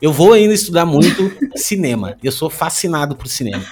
Eu 0.05 0.13
vou 0.13 0.33
ainda 0.33 0.53
estudar 0.53 0.85
muito 0.85 1.35
cinema. 1.57 2.15
Eu 2.23 2.31
sou 2.31 2.47
fascinado 2.47 3.15
por 3.15 3.27
cinema. 3.27 3.65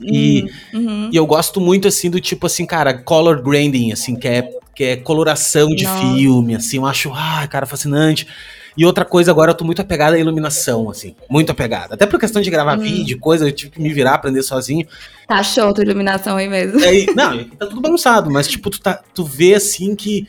E, 0.00 0.44
uhum. 0.72 1.10
e 1.12 1.16
eu 1.16 1.26
gosto 1.26 1.60
muito, 1.60 1.88
assim, 1.88 2.08
do 2.08 2.20
tipo, 2.20 2.46
assim, 2.46 2.64
cara, 2.64 2.94
color 2.94 3.42
grading, 3.42 3.90
assim, 3.90 4.14
que 4.14 4.28
é, 4.28 4.48
que 4.72 4.84
é 4.84 4.96
coloração 4.96 5.74
de 5.74 5.82
Nossa. 5.82 6.14
filme, 6.14 6.54
assim, 6.54 6.76
eu 6.76 6.86
acho, 6.86 7.10
ah, 7.12 7.44
cara, 7.50 7.66
fascinante. 7.66 8.28
E 8.76 8.86
outra 8.86 9.04
coisa, 9.04 9.32
agora 9.32 9.50
eu 9.50 9.56
tô 9.56 9.64
muito 9.64 9.82
apegado 9.82 10.14
à 10.14 10.18
iluminação, 10.20 10.88
assim, 10.88 11.16
muito 11.28 11.50
apegado. 11.50 11.94
Até 11.94 12.06
por 12.06 12.20
questão 12.20 12.40
de 12.40 12.48
gravar 12.48 12.78
hum. 12.78 12.82
vídeo, 12.82 13.18
coisa, 13.18 13.48
eu 13.48 13.52
tive 13.52 13.72
que 13.72 13.82
me 13.82 13.92
virar, 13.92 14.14
aprender 14.14 14.44
sozinho. 14.44 14.86
Tá 15.26 15.42
show 15.42 15.74
tua 15.74 15.82
iluminação 15.82 16.36
aí 16.36 16.46
mesmo. 16.46 16.78
É, 16.78 17.06
não, 17.12 17.42
tá 17.42 17.66
tudo 17.66 17.80
bagunçado, 17.80 18.30
mas, 18.30 18.46
tipo, 18.46 18.70
tu, 18.70 18.80
tá, 18.80 19.02
tu 19.12 19.24
vê, 19.24 19.54
assim, 19.54 19.96
que 19.96 20.28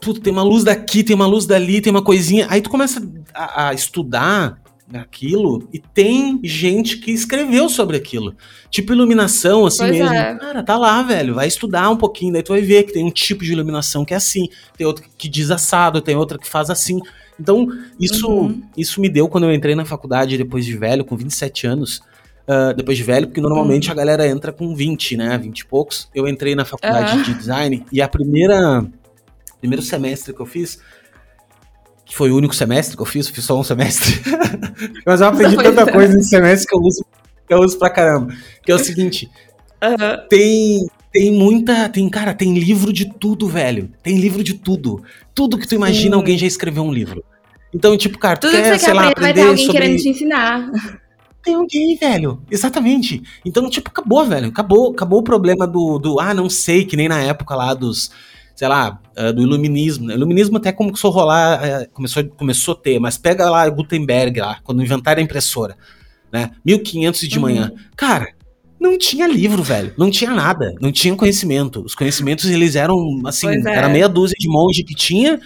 tudo 0.00 0.20
tem 0.20 0.32
uma 0.32 0.42
luz 0.42 0.64
daqui, 0.64 1.02
tem 1.02 1.14
uma 1.14 1.26
luz 1.26 1.46
dali, 1.46 1.80
tem 1.80 1.90
uma 1.90 2.02
coisinha. 2.02 2.46
Aí 2.50 2.60
tu 2.60 2.70
começa 2.70 3.02
a, 3.34 3.68
a 3.68 3.74
estudar 3.74 4.60
aquilo 4.96 5.68
e 5.72 5.78
tem 5.78 6.40
gente 6.42 6.98
que 6.98 7.10
escreveu 7.10 7.68
sobre 7.68 7.96
aquilo. 7.96 8.34
Tipo 8.70 8.92
iluminação, 8.92 9.66
assim 9.66 9.78
pois 9.78 9.90
mesmo. 9.90 10.14
É. 10.14 10.34
Cara, 10.36 10.62
tá 10.62 10.78
lá, 10.78 11.02
velho. 11.02 11.34
Vai 11.34 11.46
estudar 11.46 11.90
um 11.90 11.96
pouquinho, 11.96 12.32
daí 12.32 12.42
tu 12.42 12.52
vai 12.52 12.62
ver 12.62 12.84
que 12.84 12.92
tem 12.92 13.04
um 13.04 13.10
tipo 13.10 13.44
de 13.44 13.52
iluminação 13.52 14.04
que 14.04 14.14
é 14.14 14.16
assim, 14.16 14.48
tem 14.76 14.86
outro 14.86 15.04
que 15.16 15.28
diz 15.28 15.50
assado, 15.50 16.00
tem 16.00 16.16
outra 16.16 16.38
que 16.38 16.48
faz 16.48 16.70
assim. 16.70 17.00
Então, 17.38 17.68
isso, 18.00 18.28
uhum. 18.28 18.62
isso 18.76 19.00
me 19.00 19.08
deu 19.08 19.28
quando 19.28 19.44
eu 19.44 19.52
entrei 19.52 19.74
na 19.74 19.84
faculdade 19.84 20.36
depois 20.36 20.64
de 20.64 20.76
velho, 20.76 21.04
com 21.04 21.16
27 21.16 21.66
anos. 21.66 22.00
Uh, 22.48 22.72
depois 22.74 22.96
de 22.96 23.04
velho, 23.04 23.26
porque 23.26 23.42
normalmente 23.42 23.88
uhum. 23.88 23.92
a 23.92 23.94
galera 23.94 24.26
entra 24.26 24.50
com 24.50 24.74
20, 24.74 25.18
né? 25.18 25.36
20 25.36 25.58
e 25.58 25.66
poucos. 25.66 26.08
Eu 26.14 26.26
entrei 26.26 26.54
na 26.54 26.64
faculdade 26.64 27.18
uhum. 27.18 27.22
de 27.22 27.34
design 27.34 27.84
e 27.92 28.00
a 28.00 28.08
primeira. 28.08 28.86
Primeiro 29.60 29.82
semestre 29.82 30.32
que 30.32 30.40
eu 30.40 30.46
fiz, 30.46 30.80
que 32.04 32.16
foi 32.16 32.30
o 32.30 32.36
único 32.36 32.54
semestre 32.54 32.96
que 32.96 33.02
eu 33.02 33.06
fiz, 33.06 33.28
fiz 33.28 33.44
só 33.44 33.58
um 33.58 33.64
semestre. 33.64 34.20
Mas 35.04 35.20
eu 35.20 35.28
aprendi 35.28 35.56
tanta 35.56 35.82
é. 35.82 35.92
coisa 35.92 36.14
nesse 36.14 36.30
semestre 36.30 36.66
que 36.66 36.74
eu 36.74 36.80
uso, 36.80 37.04
que 37.46 37.54
eu 37.54 37.58
uso 37.58 37.78
pra 37.78 37.90
caramba. 37.90 38.34
Que 38.62 38.72
é 38.72 38.74
o 38.74 38.78
seguinte: 38.78 39.30
uhum. 39.82 40.28
tem, 40.28 40.86
tem 41.12 41.32
muita. 41.32 41.88
Tem, 41.88 42.08
cara, 42.08 42.32
tem 42.32 42.58
livro 42.58 42.92
de 42.92 43.12
tudo, 43.18 43.46
velho. 43.46 43.90
Tem 44.02 44.18
livro 44.18 44.42
de 44.42 44.54
tudo. 44.54 45.02
Tudo 45.34 45.58
que 45.58 45.68
tu 45.68 45.74
imagina, 45.74 46.14
Sim. 46.14 46.20
alguém 46.20 46.38
já 46.38 46.46
escreveu 46.46 46.82
um 46.82 46.92
livro. 46.92 47.22
Então, 47.74 47.96
tipo, 47.96 48.18
cara, 48.18 48.38
tudo 48.38 48.50
tu 48.50 48.56
quer, 48.56 48.62
que 48.62 48.68
você 48.68 48.78
sei 48.78 48.88
quer 48.88 48.94
lá, 48.94 49.08
aprender, 49.08 49.20
vai 49.20 49.34
ter 49.34 49.48
alguém 49.48 49.66
sobre... 49.66 49.80
querendo 49.80 49.98
te 49.98 50.08
ensinar. 50.08 50.70
Tem 51.42 51.54
alguém, 51.54 51.96
velho. 51.96 52.42
Exatamente. 52.50 53.22
Então, 53.44 53.68
tipo, 53.70 53.90
acabou, 53.90 54.24
velho. 54.24 54.48
Acabou, 54.48 54.90
acabou 54.92 55.20
o 55.20 55.22
problema 55.22 55.66
do, 55.66 55.98
do 55.98 56.20
ah, 56.20 56.34
não 56.34 56.48
sei, 56.48 56.84
que 56.84 56.96
nem 56.96 57.08
na 57.08 57.20
época 57.20 57.54
lá 57.54 57.74
dos 57.74 58.10
sei 58.58 58.66
lá, 58.66 59.00
uh, 59.16 59.32
do 59.32 59.40
iluminismo. 59.40 60.08
Né? 60.08 60.14
O 60.14 60.16
iluminismo 60.16 60.56
até 60.56 60.72
começou 60.72 61.12
a 61.12 61.14
rolar, 61.14 61.62
uh, 61.62 61.90
começou, 61.92 62.24
começou 62.24 62.74
a 62.74 62.76
ter, 62.76 62.98
mas 62.98 63.16
pega 63.16 63.48
lá 63.48 63.68
Gutenberg, 63.68 64.40
lá, 64.40 64.58
quando 64.64 64.82
inventaram 64.82 65.20
a 65.20 65.22
impressora, 65.22 65.76
né? 66.32 66.50
1500 66.66 67.20
de 67.20 67.36
uhum. 67.36 67.42
manhã. 67.42 67.72
Cara, 67.96 68.30
não 68.80 68.98
tinha 68.98 69.28
livro, 69.28 69.62
velho. 69.62 69.94
Não 69.96 70.10
tinha 70.10 70.32
nada. 70.32 70.74
Não 70.80 70.90
tinha 70.90 71.14
conhecimento. 71.14 71.84
Os 71.84 71.94
conhecimentos, 71.94 72.46
eles 72.46 72.74
eram, 72.74 72.96
assim, 73.26 73.46
é. 73.46 73.76
era 73.76 73.88
meia 73.88 74.08
dúzia 74.08 74.34
de 74.36 74.48
monge 74.48 74.82
que 74.82 74.94
tinha 74.94 75.38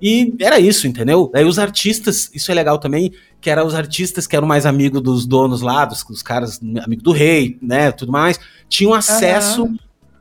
e 0.00 0.34
era 0.38 0.60
isso, 0.60 0.86
entendeu? 0.86 1.32
Aí 1.34 1.46
os 1.46 1.58
artistas, 1.58 2.30
isso 2.34 2.52
é 2.52 2.54
legal 2.54 2.76
também, 2.76 3.10
que 3.40 3.48
eram 3.48 3.66
os 3.66 3.74
artistas 3.74 4.26
que 4.26 4.36
eram 4.36 4.46
mais 4.46 4.66
amigos 4.66 5.00
dos 5.00 5.24
donos 5.24 5.62
lá, 5.62 5.86
dos, 5.86 6.04
dos 6.04 6.22
caras, 6.22 6.60
amigo 6.84 7.02
do 7.02 7.12
rei, 7.12 7.58
né, 7.62 7.90
tudo 7.92 8.12
mais, 8.12 8.38
tinham 8.68 8.92
acesso 8.92 9.64
uhum 9.64 9.78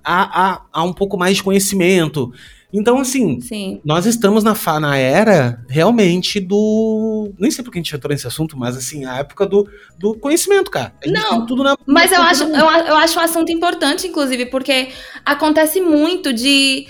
a, 0.08 0.52
a, 0.54 0.62
a 0.72 0.84
um 0.84 0.94
pouco 0.94 1.18
mais 1.18 1.36
de 1.36 1.44
conhecimento. 1.44 2.32
Então, 2.72 2.98
assim, 3.00 3.42
Sim. 3.42 3.82
nós 3.84 4.06
estamos 4.06 4.44
na, 4.44 4.56
na 4.80 4.98
era 4.98 5.64
realmente 5.68 6.40
do. 6.40 7.32
Nem 7.38 7.52
sei 7.52 7.64
porque 7.64 7.80
a 7.80 7.82
gente 7.82 7.94
entrou 7.94 8.12
nesse 8.12 8.28
assunto, 8.28 8.58
mas 8.58 8.78
assim, 8.78 9.06
a 9.06 9.18
época 9.18 9.46
do, 9.46 9.70
do 9.98 10.14
conhecimento, 10.16 10.72
cara. 10.72 10.94
Não, 11.06 11.46
tudo 11.46 11.64
na, 11.64 11.78
mas 11.86 12.12
eu 12.12 12.22
acho, 12.22 12.44
eu, 12.44 12.66
eu 12.88 12.96
acho 12.96 13.20
um 13.20 13.22
assunto 13.22 13.52
importante, 13.52 14.08
inclusive, 14.08 14.46
porque 14.48 14.90
acontece 15.26 15.82
muito 15.82 16.34
de 16.34 16.88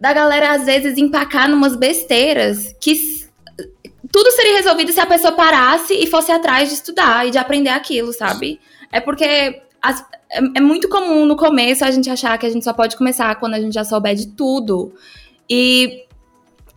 da 0.00 0.12
galera, 0.12 0.52
às 0.52 0.66
vezes, 0.66 0.98
empacar 0.98 1.48
numas 1.48 1.76
besteiras 1.76 2.74
que 2.80 2.94
tudo 4.10 4.30
seria 4.32 4.56
resolvido 4.56 4.92
se 4.92 5.00
a 5.00 5.06
pessoa 5.06 5.32
parasse 5.32 5.94
e 5.94 6.06
fosse 6.06 6.32
atrás 6.32 6.68
de 6.68 6.74
estudar 6.74 7.26
e 7.26 7.30
de 7.30 7.38
aprender 7.38 7.70
aquilo, 7.70 8.12
sabe? 8.12 8.60
É 8.90 9.00
porque 9.00 9.62
as, 9.82 10.00
é, 10.30 10.38
é, 10.56 10.60
muito 10.60 10.88
comum 10.88 11.26
no 11.26 11.36
começo 11.36 11.84
a 11.84 11.90
gente 11.90 12.08
achar 12.08 12.38
que 12.38 12.46
a 12.46 12.50
gente 12.50 12.64
só 12.64 12.72
pode 12.72 12.96
começar 12.96 13.34
quando 13.36 13.54
a 13.54 13.60
gente 13.60 13.74
já 13.74 13.84
souber 13.84 14.14
de 14.14 14.28
tudo. 14.28 14.94
E, 15.50 16.04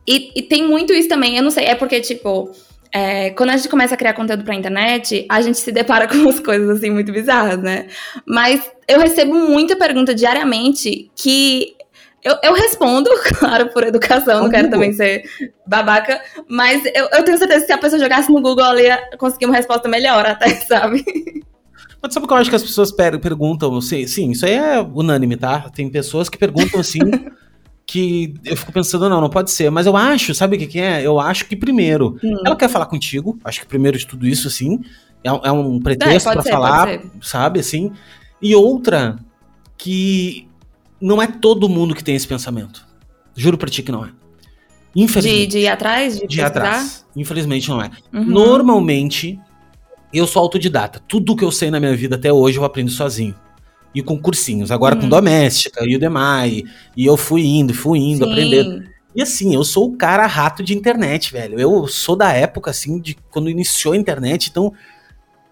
e, 0.07 0.31
e 0.35 0.41
tem 0.41 0.67
muito 0.67 0.91
isso 0.91 1.07
também, 1.07 1.37
eu 1.37 1.43
não 1.43 1.51
sei, 1.51 1.65
é 1.65 1.75
porque, 1.75 2.01
tipo, 2.01 2.51
é, 2.91 3.29
quando 3.31 3.51
a 3.51 3.57
gente 3.57 3.69
começa 3.69 3.93
a 3.93 3.97
criar 3.97 4.13
conteúdo 4.13 4.43
pra 4.43 4.55
internet, 4.55 5.25
a 5.29 5.41
gente 5.41 5.59
se 5.59 5.71
depara 5.71 6.07
com 6.09 6.15
umas 6.15 6.39
coisas 6.39 6.69
assim 6.69 6.89
muito 6.89 7.11
bizarras, 7.11 7.61
né? 7.61 7.87
Mas 8.25 8.69
eu 8.87 8.99
recebo 8.99 9.33
muita 9.33 9.75
pergunta 9.75 10.13
diariamente 10.13 11.09
que 11.15 11.75
eu, 12.23 12.37
eu 12.41 12.53
respondo, 12.53 13.09
claro, 13.37 13.69
por 13.69 13.83
educação, 13.83 14.43
não 14.43 14.49
quero 14.49 14.69
também 14.69 14.91
ser 14.93 15.23
babaca, 15.67 16.19
mas 16.47 16.83
eu, 16.85 17.07
eu 17.11 17.23
tenho 17.23 17.37
certeza 17.37 17.61
que 17.61 17.67
se 17.67 17.73
a 17.73 17.77
pessoa 17.77 18.01
jogasse 18.01 18.31
no 18.31 18.41
Google, 18.41 18.65
ela 18.65 18.81
ia 18.81 19.09
conseguir 19.17 19.45
uma 19.45 19.55
resposta 19.55 19.87
melhor 19.87 20.25
até, 20.25 20.49
sabe? 20.65 21.03
Mas 22.05 22.13
sabe 22.13 22.25
o 22.25 22.27
que 22.27 22.33
eu 22.33 22.37
acho 22.37 22.49
que 22.51 22.55
as 22.55 22.61
pessoas 22.61 22.91
perguntam? 22.91 23.81
Sim, 23.81 24.05
sim, 24.05 24.29
isso 24.29 24.45
aí 24.45 24.53
é 24.53 24.79
unânime, 24.79 25.35
tá? 25.35 25.71
Tem 25.71 25.89
pessoas 25.89 26.29
que 26.29 26.37
perguntam 26.37 26.79
assim. 26.79 26.99
que 27.87 28.35
eu 28.43 28.55
fico 28.55 28.71
pensando, 28.71 29.09
não, 29.09 29.21
não 29.21 29.29
pode 29.29 29.49
ser. 29.49 29.71
Mas 29.71 29.87
eu 29.87 29.97
acho, 29.97 30.33
sabe 30.35 30.55
o 30.55 30.59
que, 30.59 30.67
que 30.67 30.79
é? 30.79 31.05
Eu 31.05 31.19
acho 31.19 31.45
que 31.47 31.55
primeiro, 31.55 32.17
hum. 32.23 32.37
ela 32.45 32.55
quer 32.55 32.69
falar 32.69 32.85
contigo. 32.85 33.39
Acho 33.43 33.61
que 33.61 33.65
primeiro 33.65 33.97
de 33.97 34.05
tudo 34.05 34.27
isso, 34.27 34.47
assim, 34.47 34.81
é, 35.23 35.29
é 35.29 35.51
um 35.51 35.79
pretexto 35.79 36.29
é, 36.29 36.33
para 36.33 36.43
falar, 36.43 37.01
sabe, 37.21 37.59
assim. 37.59 37.91
E 38.39 38.55
outra, 38.55 39.17
que 39.75 40.47
não 41.01 41.19
é 41.19 41.25
todo 41.25 41.67
mundo 41.67 41.95
que 41.95 42.03
tem 42.03 42.15
esse 42.15 42.27
pensamento. 42.27 42.85
Juro 43.35 43.57
pra 43.57 43.67
ti 43.67 43.81
que 43.81 43.91
não 43.91 44.05
é. 44.05 44.09
Infelizmente. 44.95 45.47
De, 45.47 45.47
de 45.47 45.59
ir 45.59 45.67
atrás? 45.67 46.19
De, 46.19 46.27
de 46.27 46.39
ir 46.39 46.43
atrás. 46.43 47.05
Infelizmente 47.15 47.67
não 47.69 47.81
é. 47.81 47.89
Uhum. 48.13 48.25
Normalmente, 48.25 49.39
eu 50.13 50.27
sou 50.27 50.41
autodidata. 50.41 51.01
Tudo 51.07 51.35
que 51.35 51.43
eu 51.43 51.51
sei 51.51 51.69
na 51.69 51.79
minha 51.79 51.95
vida 51.95 52.15
até 52.15 52.31
hoje 52.31 52.57
eu 52.57 52.63
aprendo 52.65 52.91
sozinho. 52.91 53.35
E 53.93 54.01
com 54.01 54.19
cursinhos. 54.19 54.71
Agora 54.71 54.95
com 54.95 55.07
doméstica 55.07 55.83
e 55.85 55.95
o 55.95 55.99
demais. 55.99 56.63
E 56.97 57.05
eu 57.05 57.15
fui 57.15 57.45
indo, 57.45 57.73
fui 57.73 57.99
indo, 57.99 58.25
Sim. 58.25 58.31
aprendendo. 58.31 58.83
E 59.15 59.21
assim, 59.21 59.55
eu 59.55 59.63
sou 59.63 59.87
o 59.87 59.97
cara 59.97 60.25
rato 60.25 60.61
de 60.61 60.75
internet, 60.75 61.31
velho. 61.31 61.57
Eu 61.57 61.87
sou 61.87 62.17
da 62.17 62.33
época, 62.33 62.71
assim, 62.71 62.99
de 62.99 63.15
quando 63.29 63.49
iniciou 63.49 63.93
a 63.93 63.97
internet. 63.97 64.49
Então, 64.49 64.73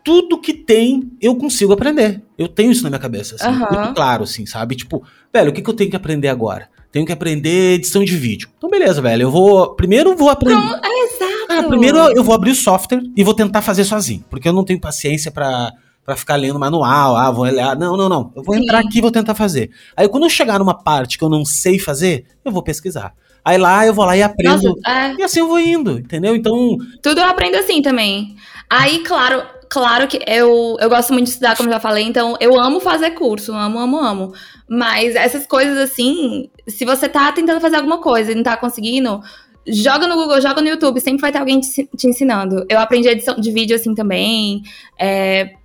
tudo 0.04 0.42
que 0.42 0.54
tem, 0.54 1.10
eu 1.22 1.34
consigo 1.38 1.72
aprender. 1.72 2.22
Eu 2.38 2.50
tenho 2.50 2.72
isso 2.72 2.84
na 2.84 2.90
minha 2.90 3.00
cabeça, 3.00 3.36
assim, 3.36 3.48
uhum. 3.48 3.68
muito 3.72 3.94
claro, 3.94 4.24
assim, 4.24 4.46
sabe? 4.46 4.76
Tipo, 4.76 5.02
velho, 5.34 5.50
o 5.50 5.54
que, 5.54 5.62
que 5.62 5.70
eu 5.70 5.74
tenho 5.74 5.90
que 5.90 5.96
aprender 5.96 6.28
agora? 6.28 6.68
Tenho 6.94 7.08
que 7.08 7.12
aprender 7.12 7.74
edição 7.74 8.04
de 8.04 8.16
vídeo. 8.16 8.48
Então, 8.56 8.70
beleza, 8.70 9.02
velho. 9.02 9.24
Eu 9.24 9.32
vou. 9.32 9.74
Primeiro 9.74 10.16
vou 10.16 10.30
aprender. 10.30 10.62
É 10.62 11.06
exato. 11.06 11.48
Cara, 11.48 11.68
primeiro 11.68 11.98
eu 11.98 12.24
vou 12.24 12.36
abrir 12.36 12.52
o 12.52 12.56
software 12.56 13.02
e 13.18 13.24
vou 13.24 13.34
tentar 13.34 13.64
fazer 13.64 13.84
sozinho. 13.84 14.24
Porque 14.30 14.48
eu 14.48 14.54
não 14.54 14.64
tenho 14.64 14.80
paciência 14.80 15.32
para 15.32 15.74
para 16.06 16.18
ficar 16.18 16.36
lendo 16.36 16.60
manual, 16.60 17.16
ah, 17.16 17.32
vou 17.32 17.46
olhar. 17.46 17.78
Não, 17.78 17.96
não, 17.96 18.10
não. 18.10 18.32
Eu 18.36 18.44
vou 18.44 18.56
Sim. 18.56 18.62
entrar 18.62 18.80
aqui 18.80 18.98
e 18.98 19.02
vou 19.02 19.10
tentar 19.10 19.34
fazer. 19.34 19.72
Aí 19.96 20.08
quando 20.08 20.24
eu 20.24 20.30
chegar 20.30 20.60
numa 20.60 20.74
parte 20.74 21.18
que 21.18 21.24
eu 21.24 21.30
não 21.30 21.46
sei 21.46 21.80
fazer, 21.80 22.26
eu 22.44 22.52
vou 22.52 22.62
pesquisar. 22.62 23.14
Aí 23.44 23.58
lá 23.58 23.88
eu 23.88 23.94
vou 23.94 24.06
lá 24.06 24.16
e 24.16 24.22
aprendo. 24.22 24.76
Nossa, 24.76 24.90
é... 24.90 25.16
E 25.16 25.24
assim 25.24 25.40
eu 25.40 25.48
vou 25.48 25.60
indo, 25.60 25.98
entendeu? 25.98 26.36
Então. 26.36 26.78
Tudo 27.02 27.22
eu 27.22 27.26
aprendo 27.26 27.56
assim 27.56 27.82
também. 27.82 28.36
Aí, 28.70 29.00
claro, 29.00 29.44
claro 29.74 30.08
que 30.08 30.20
eu, 30.28 30.78
eu 30.80 30.88
gosto 30.88 31.12
muito 31.12 31.26
de 31.26 31.32
estudar, 31.32 31.58
como 31.58 31.68
já 31.68 31.80
falei, 31.80 32.04
então 32.04 32.38
eu 32.40 32.60
amo 32.60 32.80
fazer 32.80 33.10
curso, 33.12 33.52
amo, 33.54 33.80
amo, 33.80 33.98
amo. 33.98 34.34
Mas 34.70 35.16
essas 35.16 35.48
coisas 35.48 35.80
assim, 35.80 36.48
se 36.68 36.86
você 36.86 37.10
tá 37.10 37.32
tentando 37.32 37.60
fazer 37.60 37.78
alguma 37.78 37.98
coisa 37.98 38.32
e 38.32 38.36
não 38.36 38.44
tá 38.44 38.56
conseguindo, 38.56 39.20
joga 39.66 40.06
no 40.06 40.14
Google, 40.14 40.40
joga 40.40 40.62
no 40.62 40.68
YouTube, 40.68 41.02
sempre 41.02 41.22
vai 41.22 41.32
ter 41.32 41.40
alguém 41.40 41.60
te, 41.60 41.90
te 41.98 42.08
ensinando. 42.08 42.64
Eu 42.70 42.78
aprendi 42.78 43.08
edição 43.08 43.34
de 43.36 43.52
vídeo 43.52 43.76
assim 43.76 43.96
também. 43.96 44.62
É, 45.00 45.56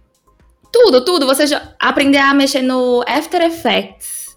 tudo, 0.73 1.05
tudo. 1.05 1.27
Você 1.27 1.47
já, 1.47 1.75
aprender 1.79 2.17
a 2.17 2.33
mexer 2.33 2.63
no 2.63 3.05
After 3.07 3.43
Effects. 3.43 4.35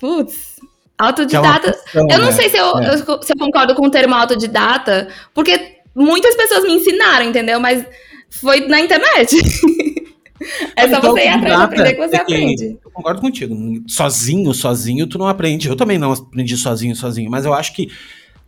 Putz, 0.00 0.56
autodidata. 0.96 1.78
É 1.94 1.98
eu 1.98 2.18
não 2.20 2.28
né? 2.28 2.32
sei 2.32 2.48
se 2.48 2.56
eu, 2.56 2.78
é. 2.78 2.96
se 2.96 3.32
eu 3.34 3.38
concordo 3.38 3.74
com 3.74 3.86
o 3.86 3.90
termo 3.90 4.14
autodidata, 4.14 5.08
porque 5.34 5.76
muitas 5.94 6.34
pessoas 6.34 6.64
me 6.64 6.72
ensinaram, 6.72 7.26
entendeu? 7.26 7.60
Mas 7.60 7.84
foi 8.40 8.66
na 8.66 8.80
internet. 8.80 9.36
É 10.76 10.88
só 10.88 11.00
você 11.00 11.24
ir 11.24 11.28
atrás 11.28 11.56
de 11.56 11.62
aprender 11.62 11.94
que 11.94 12.06
você 12.06 12.16
é 12.16 12.20
aprende. 12.20 12.78
Eu 12.84 12.90
concordo 12.90 13.20
contigo. 13.20 13.56
Sozinho, 13.88 14.52
sozinho, 14.52 15.06
tu 15.06 15.16
não 15.16 15.28
aprende. 15.28 15.68
Eu 15.68 15.76
também 15.76 15.96
não 15.96 16.12
aprendi 16.12 16.56
sozinho, 16.56 16.94
sozinho. 16.94 17.30
Mas 17.30 17.44
eu 17.44 17.54
acho 17.54 17.72
que 17.72 17.90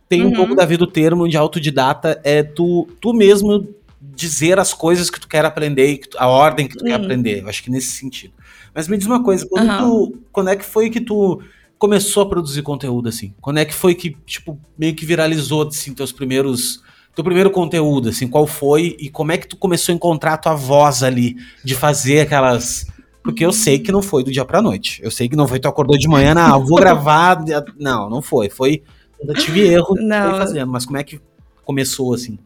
tem 0.07 0.21
uhum. 0.21 0.29
um 0.29 0.33
pouco 0.33 0.53
da 0.53 0.65
vida 0.65 0.85
do 0.85 0.91
termo 0.91 1.27
de 1.27 1.37
autodidata. 1.37 2.19
É 2.23 2.43
tu, 2.43 2.87
tu 3.01 3.13
mesmo 3.13 3.67
dizer 4.01 4.59
as 4.59 4.73
coisas 4.73 5.09
que 5.09 5.19
tu 5.19 5.27
quer 5.27 5.45
aprender, 5.45 6.01
a 6.17 6.27
ordem 6.27 6.67
que 6.67 6.77
tu 6.77 6.81
uhum. 6.81 6.87
quer 6.87 6.95
aprender. 6.95 7.41
Eu 7.41 7.49
acho 7.49 7.63
que 7.63 7.71
nesse 7.71 7.91
sentido. 7.91 8.33
Mas 8.73 8.87
me 8.87 8.97
diz 8.97 9.07
uma 9.07 9.23
coisa, 9.23 9.47
quando, 9.49 9.69
uhum. 9.69 9.77
tu, 10.11 10.17
quando 10.31 10.49
é 10.49 10.55
que 10.55 10.65
foi 10.65 10.89
que 10.89 11.01
tu 11.01 11.41
começou 11.79 12.23
a 12.23 12.29
produzir 12.29 12.61
conteúdo, 12.61 13.09
assim? 13.09 13.33
Quando 13.41 13.57
é 13.57 13.65
que 13.65 13.73
foi 13.73 13.95
que, 13.95 14.15
tipo, 14.25 14.59
meio 14.77 14.93
que 14.93 15.05
viralizou, 15.05 15.67
assim, 15.67 15.93
teus 15.93 16.11
primeiros 16.11 16.83
teu 17.17 17.23
primeiro 17.23 17.49
conteúdo, 17.49 18.09
assim, 18.09 18.27
qual 18.27 18.45
foi 18.45 18.95
e 18.99 19.09
como 19.09 19.31
é 19.31 19.37
que 19.37 19.47
tu 19.47 19.57
começou 19.57 19.91
a 19.91 19.95
encontrar 19.95 20.33
a 20.33 20.37
tua 20.37 20.53
voz 20.53 21.01
ali, 21.01 21.35
de 21.63 21.73
fazer 21.73 22.19
aquelas... 22.19 22.85
Porque 23.23 23.43
eu 23.43 23.51
sei 23.51 23.79
que 23.79 23.91
não 23.91 24.03
foi 24.03 24.23
do 24.23 24.31
dia 24.31 24.45
pra 24.45 24.61
noite. 24.61 25.01
Eu 25.03 25.09
sei 25.09 25.27
que 25.27 25.35
não 25.35 25.47
foi 25.47 25.59
tu 25.59 25.67
acordou 25.67 25.97
de 25.97 26.07
manhã, 26.07 26.35
não, 26.35 26.63
vou 26.63 26.77
gravar... 26.77 27.43
Não, 27.75 28.07
não 28.07 28.21
foi. 28.21 28.49
Foi... 28.49 28.83
Eu 29.19 29.33
tive 29.33 29.67
erro 29.67 29.95
não. 29.97 30.29
foi 30.29 30.39
fazendo, 30.41 30.71
mas 30.71 30.85
como 30.85 30.99
é 30.99 31.03
que 31.03 31.19
começou, 31.65 32.13
assim? 32.13 32.37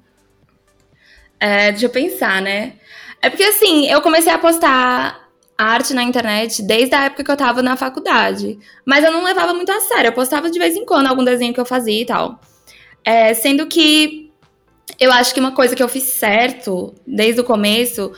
É, 1.37 1.71
deixa 1.71 1.87
eu 1.87 1.89
pensar, 1.89 2.41
né? 2.41 2.75
É 3.21 3.29
porque, 3.29 3.43
assim, 3.43 3.87
eu 3.87 4.01
comecei 4.01 4.31
a 4.31 4.37
postar 4.37 5.27
arte 5.57 5.93
na 5.93 6.01
internet 6.01 6.63
desde 6.63 6.95
a 6.95 7.03
época 7.03 7.25
que 7.25 7.31
eu 7.31 7.35
tava 7.35 7.61
na 7.61 7.75
faculdade. 7.75 8.57
Mas 8.85 9.03
eu 9.03 9.11
não 9.11 9.25
levava 9.25 9.53
muito 9.53 9.69
a 9.69 9.81
sério. 9.81 10.07
Eu 10.07 10.13
postava 10.13 10.49
de 10.49 10.57
vez 10.57 10.77
em 10.77 10.85
quando 10.85 11.07
algum 11.07 11.25
desenho 11.25 11.53
que 11.53 11.59
eu 11.59 11.65
fazia 11.65 12.01
e 12.01 12.05
tal. 12.05 12.39
É, 13.03 13.33
sendo 13.33 13.67
que 13.67 14.20
eu 14.99 15.11
acho 15.11 15.33
que 15.33 15.39
uma 15.39 15.51
coisa 15.51 15.75
que 15.75 15.83
eu 15.83 15.89
fiz 15.89 16.03
certo 16.03 16.93
desde 17.05 17.41
o 17.41 17.43
começo 17.43 18.11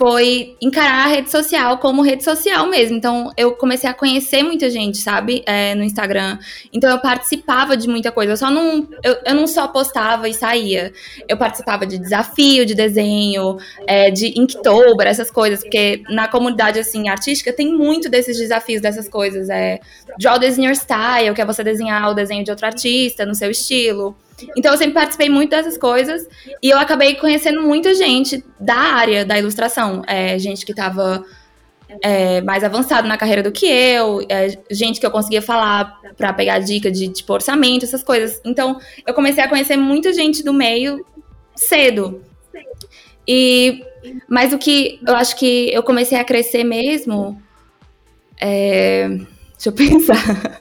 foi 0.00 0.56
encarar 0.62 1.04
a 1.04 1.08
rede 1.08 1.30
social 1.30 1.76
como 1.76 2.00
rede 2.00 2.22
social 2.22 2.68
mesmo. 2.68 2.96
Então, 2.96 3.32
eu 3.36 3.52
comecei 3.52 3.90
a 3.90 3.92
conhecer 3.92 4.42
muita 4.42 4.70
gente, 4.70 4.98
sabe? 4.98 5.42
É, 5.44 5.74
no 5.74 5.82
Instagram. 5.82 6.38
Então, 6.72 6.88
eu 6.88 7.00
participava 7.00 7.76
de 7.76 7.88
muita 7.88 8.12
coisa. 8.12 8.32
Eu 8.32 8.36
só 8.36 8.50
não. 8.50 8.88
Eu, 9.02 9.18
eu 9.26 9.34
não 9.34 9.46
só 9.48 9.66
postava 9.66 10.28
e 10.28 10.32
saía. 10.32 10.92
Eu 11.28 11.36
participava 11.36 11.84
de 11.84 11.98
desafio, 11.98 12.64
de 12.64 12.74
desenho, 12.74 13.58
é, 13.86 14.10
de 14.10 14.40
Inktober, 14.40 15.08
essas 15.08 15.30
coisas. 15.30 15.60
Porque 15.60 16.02
na 16.08 16.28
comunidade, 16.28 16.78
assim, 16.78 17.08
artística, 17.08 17.52
tem 17.52 17.70
muito 17.70 18.08
desses 18.08 18.38
desafios, 18.38 18.80
dessas 18.80 19.08
coisas. 19.08 19.50
É 19.50 19.80
Draw 20.18 20.38
Design 20.38 20.66
Your 20.66 20.76
Style, 20.76 21.34
que 21.34 21.42
é 21.42 21.44
você 21.44 21.64
desenhar 21.64 22.08
o 22.08 22.14
desenho 22.14 22.44
de 22.44 22.50
outro 22.50 22.64
artista 22.64 23.26
no 23.26 23.34
seu 23.34 23.50
estilo. 23.50 24.16
Então 24.56 24.72
eu 24.72 24.78
sempre 24.78 24.94
participei 24.94 25.28
muito 25.28 25.50
dessas 25.50 25.76
coisas 25.76 26.28
e 26.62 26.70
eu 26.70 26.78
acabei 26.78 27.14
conhecendo 27.14 27.62
muita 27.62 27.94
gente 27.94 28.44
da 28.58 28.76
área 28.76 29.24
da 29.24 29.38
ilustração. 29.38 30.02
É, 30.06 30.38
gente 30.38 30.64
que 30.64 30.72
estava 30.72 31.24
é, 32.02 32.40
mais 32.42 32.62
avançado 32.62 33.08
na 33.08 33.16
carreira 33.16 33.42
do 33.42 33.50
que 33.50 33.66
eu, 33.66 34.24
é, 34.28 34.58
gente 34.70 35.00
que 35.00 35.06
eu 35.06 35.10
conseguia 35.10 35.42
falar 35.42 36.00
para 36.16 36.32
pegar 36.32 36.58
dica 36.58 36.90
de 36.90 37.08
tipo, 37.08 37.32
orçamento, 37.32 37.84
essas 37.84 38.02
coisas. 38.02 38.40
Então 38.44 38.80
eu 39.06 39.14
comecei 39.14 39.42
a 39.42 39.48
conhecer 39.48 39.76
muita 39.76 40.12
gente 40.12 40.42
do 40.42 40.52
meio 40.52 41.04
cedo. 41.54 42.22
E 43.26 43.84
mas 44.28 44.52
o 44.52 44.58
que 44.58 45.00
eu 45.06 45.14
acho 45.14 45.36
que 45.36 45.72
eu 45.72 45.82
comecei 45.82 46.18
a 46.18 46.24
crescer 46.24 46.64
mesmo. 46.64 47.40
É, 48.40 49.08
deixa 49.52 49.68
eu 49.68 49.72
pensar. 49.72 50.60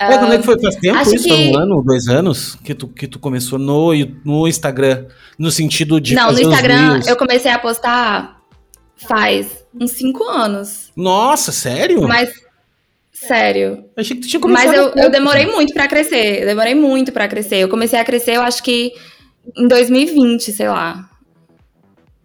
É, 0.00 0.16
quando 0.16 0.32
é 0.32 0.38
que 0.38 0.44
foi? 0.44 0.58
Faz 0.58 0.76
tempo 0.76 0.98
isso? 1.02 1.24
Que... 1.24 1.28
Foi 1.28 1.48
um 1.48 1.58
ano, 1.58 1.82
dois 1.82 2.08
anos 2.08 2.54
que 2.64 2.74
tu, 2.74 2.88
que 2.88 3.06
tu 3.06 3.18
começou 3.18 3.58
no, 3.58 3.92
no 4.24 4.48
Instagram, 4.48 5.04
no 5.38 5.50
sentido 5.50 6.00
de. 6.00 6.14
Não, 6.14 6.32
no 6.32 6.40
Instagram 6.40 7.02
eu 7.06 7.16
comecei 7.16 7.50
a 7.50 7.58
postar 7.58 8.40
faz 8.96 9.62
uns 9.78 9.90
cinco 9.90 10.24
anos. 10.24 10.90
Nossa, 10.96 11.52
sério? 11.52 12.08
Mas. 12.08 12.32
Sério. 13.12 13.84
Achei 13.94 14.16
que 14.16 14.22
tu 14.22 14.28
tinha 14.28 14.40
começado. 14.40 14.68
Mas 14.68 14.76
eu, 14.78 14.92
eu 14.94 15.10
demorei 15.10 15.44
muito 15.44 15.74
para 15.74 15.86
crescer. 15.86 16.40
Eu 16.40 16.46
demorei 16.46 16.74
muito 16.74 17.12
para 17.12 17.28
crescer. 17.28 17.56
Eu 17.56 17.68
comecei 17.68 17.98
a 17.98 18.04
crescer, 18.04 18.36
eu 18.36 18.42
acho 18.42 18.62
que 18.62 18.94
em 19.54 19.68
2020, 19.68 20.50
sei 20.50 20.68
lá. 20.68 21.10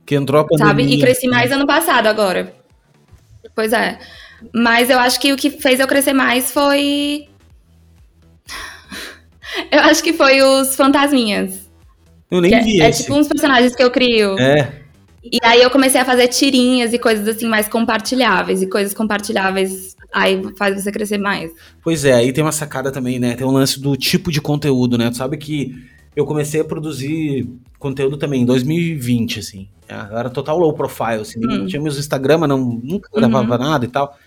Que 0.06 0.16
entrou 0.16 0.40
a 0.40 0.46
pandemia. 0.46 0.68
Sabe? 0.68 0.96
E 0.96 1.02
cresci 1.02 1.28
mais 1.28 1.52
ano 1.52 1.68
passado 1.68 2.08
agora. 2.08 2.54
Pois 3.54 3.74
é. 3.74 4.00
Mas 4.54 4.90
eu 4.90 4.98
acho 4.98 5.20
que 5.20 5.34
o 5.34 5.36
que 5.36 5.50
fez 5.50 5.82
eu 5.82 5.88
crescer 5.88 6.14
mais 6.14 6.52
foi 6.52 7.28
eu 9.72 9.80
acho 9.82 10.04
que 10.04 10.14
foi 10.14 10.42
os 10.42 10.76
Fantasminhas. 10.76 11.70
Eu 12.30 12.42
nem 12.42 12.64
vi 12.64 12.82
é, 12.82 12.88
é 12.88 12.92
tipo 12.92 13.14
uns 13.14 13.28
personagens 13.28 13.76
que 13.76 13.84
eu 13.84 13.92
crio. 13.92 14.38
É. 14.40 14.82
E 15.24 15.40
aí 15.42 15.62
eu 15.62 15.70
comecei 15.70 16.00
a 16.00 16.06
fazer 16.06 16.28
tirinhas 16.28 16.94
e 16.94 17.00
coisas 17.00 17.28
assim 17.28 17.48
mais 17.48 17.68
compartilháveis. 17.68 18.62
E 18.62 18.68
coisas 18.68 18.94
compartilháveis 18.94 19.96
aí 20.14 20.42
faz 20.58 20.82
você 20.82 20.92
crescer 20.92 21.18
mais. 21.18 21.52
Pois 21.84 22.06
é, 22.06 22.14
aí 22.14 22.32
tem 22.32 22.44
uma 22.44 22.52
sacada 22.52 22.92
também, 22.92 23.20
né? 23.20 23.36
Tem 23.36 23.46
um 23.46 23.52
lance 23.52 23.80
do 23.80 23.96
tipo 23.96 24.32
de 24.32 24.40
conteúdo, 24.40 24.98
né? 24.98 25.10
Tu 25.10 25.18
sabe 25.18 25.38
que 25.38 25.76
eu 26.16 26.26
comecei 26.26 26.62
a 26.62 26.66
produzir 26.66 27.50
conteúdo 27.78 28.18
também 28.18 28.44
em 28.44 28.46
2020, 28.46 29.40
assim. 29.40 29.68
Eu 29.88 30.18
era 30.18 30.30
total 30.30 30.58
low 30.58 30.74
profile, 30.74 31.22
assim. 31.22 31.40
Hum. 31.40 31.66
Tinha 31.66 31.82
meus 31.82 31.98
Instagram, 31.98 32.48
não, 32.48 32.58
nunca 32.58 33.10
gravava 33.14 33.56
uhum. 33.56 33.64
nada 33.64 33.86
e 33.86 33.88
tal. 33.88 34.18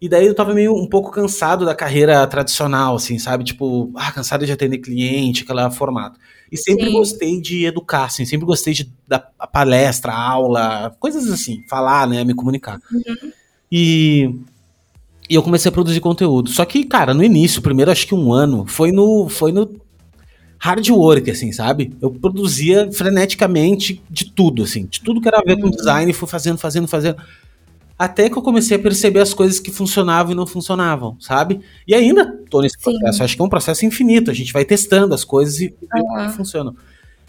E 0.00 0.08
daí 0.08 0.26
eu 0.26 0.34
tava 0.34 0.52
meio 0.52 0.74
um 0.74 0.86
pouco 0.86 1.10
cansado 1.10 1.64
da 1.64 1.74
carreira 1.74 2.26
tradicional, 2.26 2.96
assim, 2.96 3.18
sabe? 3.18 3.44
Tipo, 3.44 3.90
ah, 3.96 4.12
cansado 4.12 4.44
de 4.44 4.52
atender 4.52 4.78
cliente, 4.78 5.42
aquela 5.42 5.70
formato. 5.70 6.20
E 6.52 6.56
sempre 6.56 6.86
Sim. 6.86 6.92
gostei 6.92 7.40
de 7.40 7.64
educar, 7.64 8.04
assim, 8.04 8.24
sempre 8.24 8.46
gostei 8.46 8.74
de 8.74 8.92
dar 9.08 9.20
palestra, 9.52 10.12
aula, 10.12 10.94
coisas 11.00 11.30
assim, 11.30 11.64
falar, 11.68 12.06
né, 12.06 12.22
me 12.24 12.34
comunicar. 12.34 12.78
Uhum. 12.92 13.32
E, 13.72 14.34
e 15.28 15.34
eu 15.34 15.42
comecei 15.42 15.70
a 15.70 15.72
produzir 15.72 16.00
conteúdo. 16.00 16.50
Só 16.50 16.64
que, 16.64 16.84
cara, 16.84 17.14
no 17.14 17.24
início, 17.24 17.62
primeiro 17.62 17.90
acho 17.90 18.06
que 18.06 18.14
um 18.14 18.32
ano, 18.32 18.66
foi 18.66 18.92
no, 18.92 19.28
foi 19.30 19.50
no 19.50 19.80
hard 20.58 20.88
work, 20.90 21.30
assim, 21.30 21.52
sabe? 21.52 21.92
Eu 22.02 22.10
produzia 22.10 22.92
freneticamente 22.92 24.02
de 24.10 24.30
tudo, 24.30 24.62
assim, 24.62 24.86
de 24.86 25.00
tudo 25.00 25.20
que 25.22 25.28
era 25.28 25.38
a 25.38 25.42
ver 25.42 25.56
com 25.56 25.64
uhum. 25.64 25.70
design, 25.70 26.12
fui 26.12 26.28
fazendo, 26.28 26.58
fazendo, 26.58 26.86
fazendo 26.86 27.16
até 27.98 28.28
que 28.28 28.36
eu 28.36 28.42
comecei 28.42 28.76
a 28.76 28.80
perceber 28.80 29.20
as 29.20 29.32
coisas 29.32 29.58
que 29.58 29.70
funcionavam 29.70 30.32
e 30.32 30.34
não 30.34 30.46
funcionavam, 30.46 31.16
sabe? 31.18 31.60
E 31.86 31.94
ainda 31.94 32.40
tô 32.50 32.60
nesse 32.60 32.78
processo, 32.78 33.18
Sim. 33.18 33.24
acho 33.24 33.36
que 33.36 33.42
é 33.42 33.44
um 33.44 33.48
processo 33.48 33.86
infinito, 33.86 34.30
a 34.30 34.34
gente 34.34 34.52
vai 34.52 34.64
testando 34.64 35.14
as 35.14 35.24
coisas 35.24 35.60
e 35.60 35.74
uhum. 35.94 36.30
funcionam. 36.30 36.76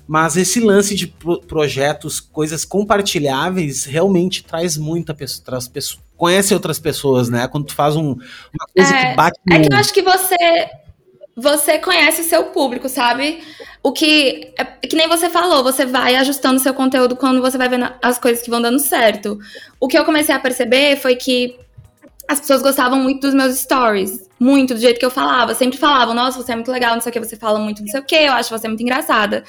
Mas 0.07 0.37
esse 0.37 0.59
lance 0.61 0.95
de 0.95 1.07
pro 1.07 1.41
projetos, 1.41 2.19
coisas 2.21 2.63
compartilháveis, 2.63 3.83
realmente 3.83 4.43
traz 4.43 4.77
muita 4.77 5.13
pessoa, 5.13 5.43
traz 5.45 5.67
pessoa, 5.67 6.01
conhece 6.15 6.53
outras 6.53 6.79
pessoas, 6.79 7.29
né? 7.29 7.45
Quando 7.47 7.65
tu 7.65 7.75
faz 7.75 7.95
um, 7.95 8.11
uma 8.11 8.67
coisa 8.73 8.95
é, 8.95 9.09
que 9.09 9.15
bate 9.17 9.39
É 9.51 9.59
que 9.59 9.73
eu 9.73 9.77
acho 9.77 9.93
que 9.93 10.01
você 10.01 10.69
você 11.37 11.77
conhece 11.77 12.21
o 12.21 12.23
seu 12.23 12.45
público, 12.45 12.89
sabe? 12.89 13.43
O 13.83 13.91
que. 13.91 14.51
É, 14.57 14.65
que 14.65 14.95
nem 14.95 15.07
você 15.07 15.29
falou, 15.29 15.63
você 15.63 15.85
vai 15.85 16.15
ajustando 16.15 16.59
seu 16.59 16.73
conteúdo 16.73 17.15
quando 17.15 17.39
você 17.41 17.59
vai 17.59 17.69
vendo 17.69 17.87
as 18.01 18.17
coisas 18.17 18.43
que 18.43 18.49
vão 18.49 18.59
dando 18.59 18.79
certo. 18.79 19.37
O 19.79 19.87
que 19.87 19.97
eu 19.97 20.03
comecei 20.03 20.33
a 20.33 20.39
perceber 20.39 20.97
foi 20.97 21.15
que 21.15 21.55
as 22.27 22.39
pessoas 22.39 22.63
gostavam 22.63 22.99
muito 22.99 23.21
dos 23.21 23.35
meus 23.35 23.59
stories. 23.59 24.27
Muito, 24.39 24.73
do 24.73 24.79
jeito 24.79 24.99
que 24.99 25.05
eu 25.05 25.11
falava. 25.11 25.53
Sempre 25.53 25.77
falavam, 25.77 26.13
nossa, 26.13 26.41
você 26.41 26.51
é 26.51 26.55
muito 26.55 26.71
legal, 26.71 26.95
não 26.95 27.01
sei 27.01 27.09
o 27.11 27.13
que, 27.13 27.19
você 27.19 27.35
fala 27.35 27.57
muito 27.59 27.81
não 27.81 27.87
sei 27.87 27.99
o 27.99 28.03
que, 28.03 28.15
eu 28.15 28.33
acho 28.33 28.49
você 28.49 28.67
muito 28.67 28.81
engraçada. 28.81 29.43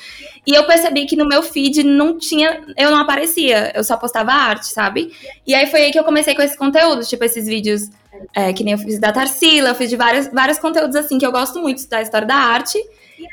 E 0.47 0.55
eu 0.55 0.65
percebi 0.65 1.07
que 1.07 1.17
no 1.17 1.27
meu 1.27 1.43
feed 1.43 1.83
não 1.83 2.19
tinha. 2.19 2.63
Eu 2.77 2.91
não 2.91 2.99
aparecia, 2.99 3.73
eu 3.75 3.83
só 3.83 3.97
postava 3.97 4.33
arte, 4.33 4.67
sabe? 4.67 5.11
E 5.47 5.55
aí 5.55 5.67
foi 5.67 5.85
aí 5.85 5.91
que 5.91 5.99
eu 5.99 6.05
comecei 6.05 6.35
com 6.35 6.43
esses 6.43 6.57
conteúdos, 6.57 7.09
tipo 7.09 7.25
esses 7.25 7.47
vídeos 7.47 7.91
é, 8.35 8.53
que 8.53 8.65
nem 8.65 8.73
eu 8.73 8.79
fiz 8.79 8.99
da 8.99 9.13
Tarsila, 9.13 9.71
eu 9.71 9.75
fiz 9.75 9.91
de 9.91 9.97
vários, 9.97 10.29
vários 10.29 10.59
conteúdos 10.59 10.97
assim 10.97 11.19
que 11.19 11.27
eu 11.27 11.33
gosto 11.33 11.61
muito 11.61 11.89
da 11.89 12.03
história 12.03 12.27
da 12.27 12.37
arte. 12.37 12.79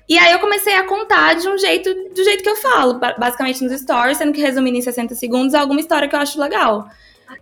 E 0.09 0.17
aí 0.17 0.31
eu 0.31 0.39
comecei 0.39 0.73
a 0.73 0.83
contar 0.83 1.35
de 1.35 1.47
um 1.47 1.57
jeito, 1.57 1.93
do 2.13 2.23
jeito 2.23 2.43
que 2.43 2.49
eu 2.49 2.55
falo, 2.55 2.99
basicamente 3.17 3.63
nos 3.63 3.79
stories, 3.79 4.17
sendo 4.17 4.33
que 4.33 4.41
resumindo 4.41 4.77
em 4.77 4.81
60 4.81 5.13
segundos 5.15 5.53
alguma 5.53 5.79
história 5.79 6.07
que 6.07 6.15
eu 6.15 6.19
acho 6.19 6.39
legal. 6.39 6.89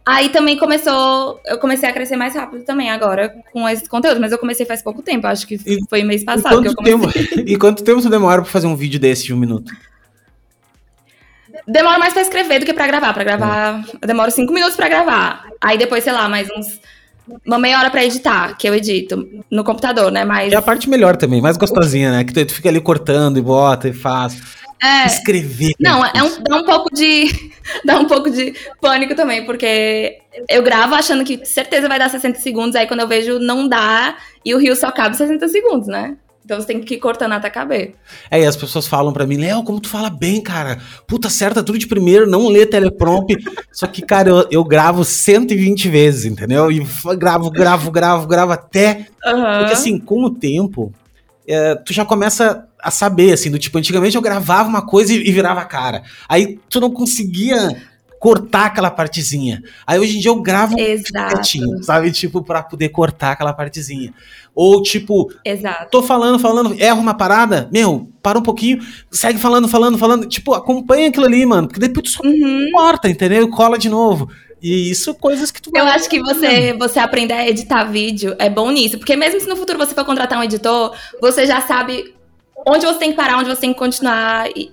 Aí 0.06 0.30
também 0.30 0.58
começou, 0.58 1.40
eu 1.46 1.58
comecei 1.58 1.88
a 1.88 1.94
crescer 1.94 2.16
mais 2.16 2.36
rápido 2.36 2.64
também 2.64 2.90
agora 2.90 3.34
com 3.52 3.68
esses 3.68 3.88
conteúdos, 3.88 4.20
mas 4.20 4.32
eu 4.32 4.38
comecei 4.38 4.66
faz 4.66 4.82
pouco 4.82 5.02
tempo, 5.02 5.28
acho 5.28 5.48
que 5.48 5.56
e, 5.66 5.80
foi 5.90 6.04
mês 6.04 6.24
passado 6.24 6.62
que 6.62 6.68
eu 6.70 6.76
comecei. 6.76 7.28
Tempo, 7.28 7.40
e 7.50 7.58
quanto 7.58 7.84
tempo 7.84 8.02
tu 8.02 8.10
demora 8.10 8.42
pra 8.42 8.52
fazer 8.52 8.68
um 8.68 8.76
vídeo 8.76 9.00
desse 9.00 9.26
de 9.26 9.34
um 9.34 9.38
minuto? 9.38 9.72
Demora 11.68 11.98
mais 11.98 12.12
pra 12.12 12.22
escrever 12.22 12.60
do 12.60 12.66
que 12.66 12.74
pra 12.74 12.88
gravar. 12.88 13.14
Pra 13.14 13.24
gravar, 13.24 13.80
é. 13.80 13.96
eu 14.02 14.08
demoro 14.08 14.32
cinco 14.32 14.54
minutos 14.54 14.76
pra 14.76 14.90
gravar. 14.90 15.48
Aí 15.62 15.78
depois, 15.78 16.04
sei 16.04 16.12
lá, 16.12 16.28
mais 16.28 16.50
uns 16.52 16.80
uma 17.46 17.58
meia 17.58 17.80
hora 17.80 17.90
pra 17.90 18.04
editar, 18.04 18.58
que 18.58 18.68
eu 18.68 18.74
edito 18.74 19.28
no 19.50 19.64
computador, 19.64 20.12
né? 20.12 20.26
Mas. 20.26 20.52
É 20.52 20.56
a 20.56 20.62
parte 20.62 20.90
melhor 20.90 21.16
também, 21.16 21.42
mais 21.42 21.58
gostosinha, 21.58 22.12
né? 22.12 22.24
Que 22.24 22.46
tu 22.46 22.54
fica 22.54 22.70
ali 22.70 22.82
cortando 22.82 23.38
e 23.38 23.42
bota 23.42 23.88
e 23.88 23.94
faz. 23.94 24.42
É. 24.82 25.06
Escrever. 25.08 25.74
Não, 25.80 26.06
é 26.06 26.22
um, 26.22 26.44
dá 26.44 26.58
um 26.58 26.66
pouco 26.66 26.94
de. 26.94 27.52
dá 27.86 28.00
um 28.00 28.06
pouco 28.06 28.30
de 28.30 28.54
pânico 28.82 29.16
também, 29.16 29.46
porque 29.46 30.18
eu 30.50 30.62
gravo 30.62 30.94
achando 30.94 31.24
que 31.24 31.46
certeza 31.46 31.88
vai 31.88 31.98
dar 31.98 32.10
60 32.10 32.40
segundos, 32.40 32.76
aí 32.76 32.86
quando 32.86 33.00
eu 33.00 33.08
vejo 33.08 33.40
não 33.40 33.68
dá, 33.68 34.18
e 34.44 34.54
o 34.54 34.58
rio 34.58 34.76
só 34.76 34.92
cabe 34.92 35.16
60 35.16 35.48
segundos, 35.48 35.88
né? 35.88 36.18
Então 36.46 36.60
você 36.60 36.68
tem 36.68 36.82
que 36.82 36.96
ir 36.96 37.00
cortando 37.00 37.32
até 37.32 37.50
caber. 37.50 37.96
É, 38.30 38.42
e 38.42 38.46
as 38.46 38.56
pessoas 38.56 38.86
falam 38.86 39.14
para 39.14 39.26
mim, 39.26 39.38
Léo, 39.38 39.64
como 39.64 39.80
tu 39.80 39.88
fala 39.88 40.10
bem, 40.10 40.42
cara. 40.42 40.80
Puta, 41.08 41.28
acerta 41.28 41.64
tudo 41.64 41.80
de 41.80 41.88
primeiro, 41.88 42.30
não 42.30 42.50
lê 42.50 42.66
teleprompt. 42.66 43.36
Só 43.72 43.88
que, 43.88 44.02
cara, 44.02 44.30
eu, 44.30 44.48
eu 44.52 44.64
gravo 44.64 45.06
120 45.06 45.88
vezes, 45.88 46.26
entendeu? 46.26 46.72
E 46.72 46.86
gravo, 47.18 47.50
gravo, 47.50 47.90
gravo, 47.90 48.28
gravo 48.28 48.52
até. 48.52 49.08
Uhum. 49.26 49.60
Porque 49.60 49.74
assim, 49.74 49.98
com 49.98 50.26
o 50.26 50.30
tempo, 50.30 50.94
é, 51.48 51.76
tu 51.76 51.94
já 51.94 52.04
começa 52.04 52.68
a 52.78 52.92
saber, 52.92 53.32
assim, 53.32 53.50
do 53.50 53.58
tipo, 53.58 53.78
antigamente 53.78 54.18
eu 54.18 54.22
gravava 54.22 54.68
uma 54.68 54.86
coisa 54.86 55.14
e, 55.14 55.28
e 55.28 55.32
virava 55.32 55.62
a 55.62 55.66
cara. 55.66 56.04
Aí 56.28 56.60
tu 56.70 56.82
não 56.82 56.92
conseguia 56.92 57.82
cortar 58.24 58.68
aquela 58.68 58.90
partezinha. 58.90 59.62
Aí 59.86 60.00
hoje 60.00 60.16
em 60.16 60.22
dia 60.22 60.32
eu 60.32 60.42
gravo 60.42 60.78
quietinho, 60.78 61.84
sabe? 61.84 62.10
Tipo, 62.10 62.42
para 62.42 62.64
poder 62.64 62.88
cortar 62.88 63.34
aquela 63.34 63.52
partezinha. 63.52 64.14
Ou 64.56 64.82
tipo, 64.82 65.30
Exato. 65.44 65.92
tô 65.92 66.02
falando, 66.02 66.40
falando, 66.40 66.74
erro 66.82 67.02
uma 67.02 67.14
parada, 67.14 67.68
meu, 67.70 68.08
para 68.22 68.40
um 68.40 68.42
pouquinho, 68.42 68.82
segue 69.12 69.38
falando, 69.38 69.68
falando, 69.68 69.98
falando. 69.98 70.26
Tipo, 70.26 70.54
acompanha 70.54 71.10
aquilo 71.10 71.26
ali, 71.26 71.46
mano. 71.46 71.68
Porque 71.68 71.82
depois 71.82 72.06
tu 72.06 72.10
só 72.12 72.24
uhum. 72.24 72.70
corta, 72.72 73.10
entendeu? 73.10 73.50
Cola 73.50 73.78
de 73.78 73.90
novo. 73.90 74.30
E 74.62 74.90
isso, 74.90 75.14
coisas 75.16 75.52
que 75.52 75.62
tu. 75.62 75.70
Eu 75.76 75.84
acho 75.84 76.10
que 76.10 76.22
você, 76.22 76.72
você 76.80 77.00
aprender 77.00 77.34
a 77.34 77.50
editar 77.50 77.84
vídeo 77.84 78.38
é 78.40 78.50
bom 78.50 78.72
nisso. 78.72 78.98
Porque 78.98 79.18
mesmo 79.18 79.42
se 79.42 79.50
no 79.50 79.58
futuro 79.58 79.78
você 79.78 79.94
for 79.94 80.06
contratar 80.06 80.40
um 80.40 80.44
editor, 80.44 80.96
você 81.20 81.46
já 81.46 81.60
sabe 81.60 82.16
onde 82.66 82.86
você 82.86 83.00
tem 83.00 83.12
que 83.12 83.18
parar, 83.18 83.40
onde 83.40 83.50
você 83.50 83.60
tem 83.60 83.74
que 83.74 83.80
continuar. 83.80 84.48
E 84.56 84.72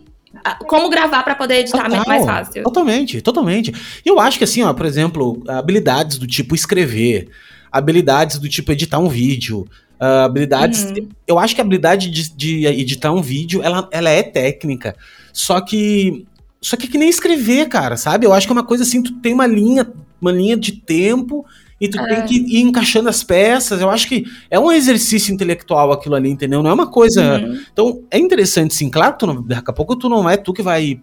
como 0.66 0.88
gravar 0.88 1.22
para 1.22 1.34
poder 1.34 1.60
editar 1.60 1.84
Total, 1.84 2.04
mais 2.06 2.24
fácil. 2.24 2.62
Totalmente, 2.62 3.20
totalmente. 3.20 3.74
Eu 4.04 4.20
acho 4.20 4.38
que 4.38 4.44
assim, 4.44 4.62
ó, 4.62 4.72
por 4.72 4.86
exemplo, 4.86 5.42
habilidades 5.48 6.18
do 6.18 6.26
tipo 6.26 6.54
escrever, 6.54 7.28
habilidades 7.70 8.38
do 8.38 8.48
tipo 8.48 8.70
editar 8.72 8.98
um 8.98 9.08
vídeo, 9.08 9.66
uh, 10.00 10.24
habilidades. 10.24 10.84
Uhum. 10.84 11.08
Eu 11.26 11.38
acho 11.38 11.54
que 11.54 11.60
a 11.60 11.64
habilidade 11.64 12.10
de, 12.10 12.30
de, 12.30 12.66
editar 12.66 13.12
um 13.12 13.20
vídeo, 13.20 13.62
ela, 13.62 13.88
ela 13.90 14.10
é 14.10 14.22
técnica. 14.22 14.96
Só 15.32 15.60
que. 15.60 16.24
Só 16.62 16.76
que 16.76 16.86
é 16.86 16.90
que 16.90 16.98
nem 16.98 17.08
escrever, 17.08 17.68
cara, 17.68 17.96
sabe? 17.96 18.26
Eu 18.26 18.34
acho 18.34 18.46
que 18.46 18.52
é 18.52 18.56
uma 18.56 18.64
coisa 18.64 18.84
assim, 18.84 19.02
tu 19.02 19.14
tem 19.14 19.32
uma 19.32 19.46
linha, 19.46 19.90
uma 20.20 20.30
linha 20.30 20.58
de 20.58 20.72
tempo 20.72 21.44
e 21.80 21.88
tu 21.88 21.98
é. 21.98 22.14
tem 22.14 22.26
que 22.26 22.58
ir 22.58 22.60
encaixando 22.60 23.08
as 23.08 23.24
peças. 23.24 23.80
Eu 23.80 23.88
acho 23.88 24.06
que 24.06 24.26
é 24.50 24.58
um 24.60 24.70
exercício 24.70 25.32
intelectual 25.32 25.90
aquilo 25.90 26.14
ali, 26.14 26.28
entendeu? 26.28 26.62
Não 26.62 26.70
é 26.70 26.74
uma 26.74 26.90
coisa. 26.90 27.38
Uhum. 27.38 27.60
Então, 27.72 28.02
é 28.10 28.18
interessante, 28.18 28.74
sim. 28.74 28.90
Claro 28.90 29.14
que 29.14 29.20
tu 29.20 29.26
não, 29.26 29.42
daqui 29.42 29.70
a 29.70 29.72
pouco 29.72 29.96
tu 29.96 30.08
não 30.08 30.28
é 30.28 30.36
tu 30.36 30.52
que 30.52 30.62
vai. 30.62 31.00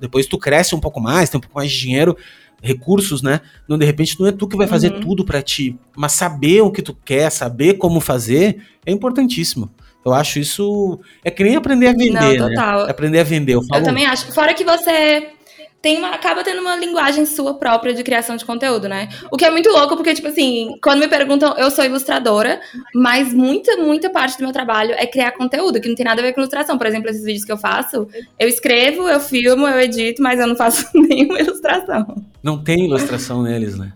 Depois 0.00 0.26
tu 0.26 0.38
cresce 0.38 0.74
um 0.74 0.80
pouco 0.80 1.00
mais, 1.00 1.28
tem 1.28 1.38
um 1.38 1.42
pouco 1.42 1.56
mais 1.56 1.70
de 1.70 1.78
dinheiro, 1.78 2.16
recursos, 2.62 3.22
né? 3.22 3.40
Não, 3.68 3.76
de 3.76 3.84
repente 3.84 4.18
não 4.18 4.26
é 4.26 4.32
tu 4.32 4.48
que 4.48 4.56
vai 4.56 4.66
fazer 4.66 4.94
uhum. 4.94 5.00
tudo 5.00 5.24
para 5.24 5.42
ti. 5.42 5.78
Mas 5.94 6.12
saber 6.12 6.62
o 6.62 6.70
que 6.70 6.80
tu 6.80 6.96
quer, 7.04 7.28
saber 7.30 7.74
como 7.74 8.00
fazer, 8.00 8.62
é 8.86 8.92
importantíssimo. 8.92 9.70
Eu 10.04 10.12
acho 10.12 10.38
isso. 10.38 11.00
É 11.24 11.30
que 11.30 11.42
nem 11.42 11.56
aprender 11.56 11.88
a 11.88 11.92
vender. 11.92 12.12
Não, 12.12 12.48
né? 12.48 12.54
total. 12.54 12.84
Né? 12.84 12.90
Aprender 12.90 13.20
a 13.20 13.24
vender. 13.24 13.54
Eu, 13.54 13.62
falo... 13.62 13.80
eu 13.80 13.84
também 13.84 14.06
acho. 14.06 14.30
Fora 14.32 14.52
que 14.52 14.64
você 14.64 15.33
tem 15.84 15.98
uma, 15.98 16.14
acaba 16.14 16.42
tendo 16.42 16.62
uma 16.62 16.76
linguagem 16.76 17.26
sua 17.26 17.52
própria 17.52 17.92
de 17.92 18.02
criação 18.02 18.36
de 18.36 18.44
conteúdo, 18.46 18.88
né? 18.88 19.06
O 19.30 19.36
que 19.36 19.44
é 19.44 19.50
muito 19.50 19.68
louco, 19.68 19.96
porque, 19.96 20.14
tipo 20.14 20.28
assim, 20.28 20.78
quando 20.82 20.98
me 20.98 21.08
perguntam, 21.08 21.54
eu 21.58 21.70
sou 21.70 21.84
ilustradora, 21.84 22.58
mas 22.94 23.34
muita, 23.34 23.76
muita 23.76 24.08
parte 24.08 24.38
do 24.38 24.44
meu 24.44 24.52
trabalho 24.52 24.92
é 24.92 25.06
criar 25.06 25.32
conteúdo, 25.32 25.78
que 25.82 25.86
não 25.86 25.94
tem 25.94 26.06
nada 26.06 26.22
a 26.22 26.24
ver 26.24 26.32
com 26.32 26.40
ilustração. 26.40 26.78
Por 26.78 26.86
exemplo, 26.86 27.10
esses 27.10 27.22
vídeos 27.22 27.44
que 27.44 27.52
eu 27.52 27.58
faço, 27.58 28.08
eu 28.38 28.48
escrevo, 28.48 29.06
eu 29.06 29.20
filmo, 29.20 29.68
eu 29.68 29.78
edito, 29.78 30.22
mas 30.22 30.40
eu 30.40 30.46
não 30.46 30.56
faço 30.56 30.86
nenhuma 30.96 31.38
ilustração. 31.38 32.16
Não 32.42 32.56
tem 32.56 32.86
ilustração 32.86 33.42
neles, 33.42 33.76
né? 33.76 33.92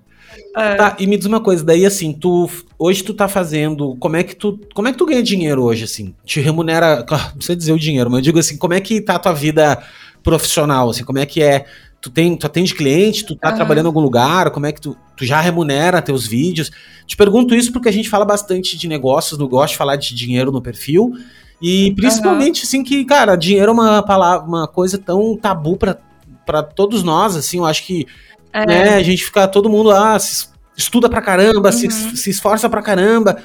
É. 0.55 0.75
Tá, 0.75 0.97
e 0.99 1.07
me 1.07 1.17
diz 1.17 1.25
uma 1.25 1.41
coisa, 1.41 1.65
daí 1.65 1.87
assim, 1.87 2.13
tu 2.13 2.51
hoje 2.79 3.03
tu 3.03 3.15
tá 3.15 3.29
fazendo, 3.29 3.97
como 3.99 4.17
é 4.17 4.23
que 4.23 4.37
tu, 4.37 4.61
como 4.75 4.89
é 4.89 4.93
que 4.93 4.99
tu 4.99 5.07
ganha 5.07 5.23
dinheiro 5.23 5.63
hoje 5.63 5.85
assim? 5.85 6.15
Te 6.25 6.41
remunera, 6.41 7.07
não 7.09 7.37
precisa 7.37 7.57
dizer 7.57 7.73
o 7.73 7.79
dinheiro, 7.79 8.11
mas 8.11 8.19
eu 8.19 8.25
digo 8.25 8.39
assim, 8.39 8.59
como 8.59 8.75
é 8.75 8.81
que 8.81 9.01
tá 9.01 9.15
a 9.15 9.19
tua 9.19 9.33
vida 9.33 9.83
profissional, 10.23 10.91
assim, 10.91 11.05
como 11.05 11.19
é 11.19 11.27
que 11.27 11.43
é? 11.43 11.65
Tu, 12.01 12.11
tem, 12.11 12.37
tu 12.37 12.47
atende 12.47 12.75
cliente, 12.75 13.25
tu 13.25 13.35
tá 13.35 13.51
uhum. 13.51 13.57
trabalhando 13.57 13.87
em 13.87 13.89
algum 13.89 14.01
lugar, 14.01 14.51
como 14.51 14.67
é 14.67 14.73
que 14.73 14.81
tu, 14.81 14.97
tu 15.17 15.25
já 15.25 15.41
remunera 15.41 16.01
teus 16.01 16.27
vídeos? 16.27 16.71
Te 17.07 17.17
pergunto 17.17 17.55
isso 17.55 17.73
porque 17.73 17.89
a 17.89 17.93
gente 17.93 18.09
fala 18.09 18.25
bastante 18.25 18.77
de 18.77 18.87
negócios, 18.87 19.39
não 19.39 19.49
gosto 19.49 19.73
de 19.73 19.79
falar 19.79 19.97
de 19.97 20.15
dinheiro 20.15 20.53
no 20.53 20.63
perfil, 20.63 21.13
e 21.61 21.93
principalmente, 21.95 22.63
uhum. 22.63 22.67
assim, 22.69 22.85
que, 22.85 23.05
cara, 23.05 23.35
dinheiro 23.35 23.71
é 23.71 23.73
uma 23.73 24.03
palavra, 24.03 24.47
uma 24.47 24.69
coisa 24.69 24.97
tão 24.97 25.37
tabu 25.37 25.77
para 25.77 26.63
todos 26.63 27.03
nós, 27.03 27.37
assim, 27.37 27.59
eu 27.59 27.65
acho 27.65 27.85
que, 27.85 28.07
é. 28.53 28.67
né, 28.67 28.95
a 28.95 29.03
gente 29.03 29.25
fica, 29.25 29.49
todo 29.49 29.69
mundo 29.69 29.89
lá, 29.89 30.15
ah, 30.15 30.19
se, 30.19 30.49
estuda 30.77 31.09
pra 31.09 31.21
caramba, 31.21 31.71
uhum. 31.71 31.73
se, 31.73 31.91
se 31.91 32.31
esforça 32.31 32.69
pra 32.69 32.81
caramba, 32.81 33.39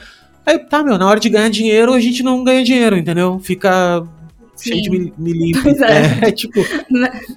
aí, 0.45 0.59
tá, 0.59 0.83
meu, 0.83 0.97
na 0.99 1.07
hora 1.07 1.19
de 1.19 1.29
ganhar 1.29 1.49
dinheiro, 1.49 1.93
a 1.93 1.99
gente 1.99 2.21
não 2.21 2.43
ganha 2.43 2.63
dinheiro, 2.63 2.95
entendeu? 2.95 3.39
Fica 3.39 4.03
cheio 4.61 4.81
de 4.81 5.13
milímetros. 5.17 5.81
É. 5.81 6.27
é, 6.27 6.31
tipo. 6.33 6.59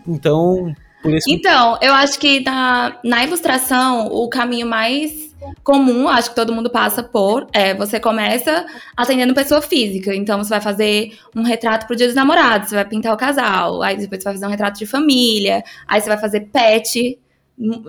Então. 0.07 0.75
Então, 1.29 1.79
eu 1.81 1.95
acho 1.95 2.19
que 2.19 2.41
na, 2.41 2.99
na 3.05 3.25
ilustração, 3.25 4.09
o 4.09 4.29
caminho 4.29 4.67
mais 4.67 5.27
comum, 5.63 6.09
acho 6.09 6.31
que 6.31 6.35
todo 6.35 6.53
mundo 6.53 6.71
passa 6.71 7.03
por, 7.03 7.47
é 7.53 7.75
você 7.75 8.01
começa 8.01 8.67
atendendo 8.97 9.35
pessoa 9.35 9.63
física. 9.63 10.15
Então, 10.15 10.43
você 10.43 10.51
vai 10.51 10.61
fazer 10.61 11.17
um 11.35 11.43
retrato 11.43 11.87
pro 11.87 11.95
dia 11.95 12.07
dos 12.07 12.17
namorados, 12.17 12.71
você 12.71 12.75
vai 12.75 12.85
pintar 12.85 13.13
o 13.13 13.17
casal, 13.17 13.83
aí 13.83 13.97
depois 13.97 14.21
você 14.23 14.25
vai 14.25 14.35
fazer 14.35 14.47
um 14.47 14.51
retrato 14.51 14.79
de 14.79 14.87
família, 14.87 15.63
aí 15.87 16.01
você 16.01 16.09
vai 16.09 16.19
fazer 16.19 16.41
pet, 16.53 17.19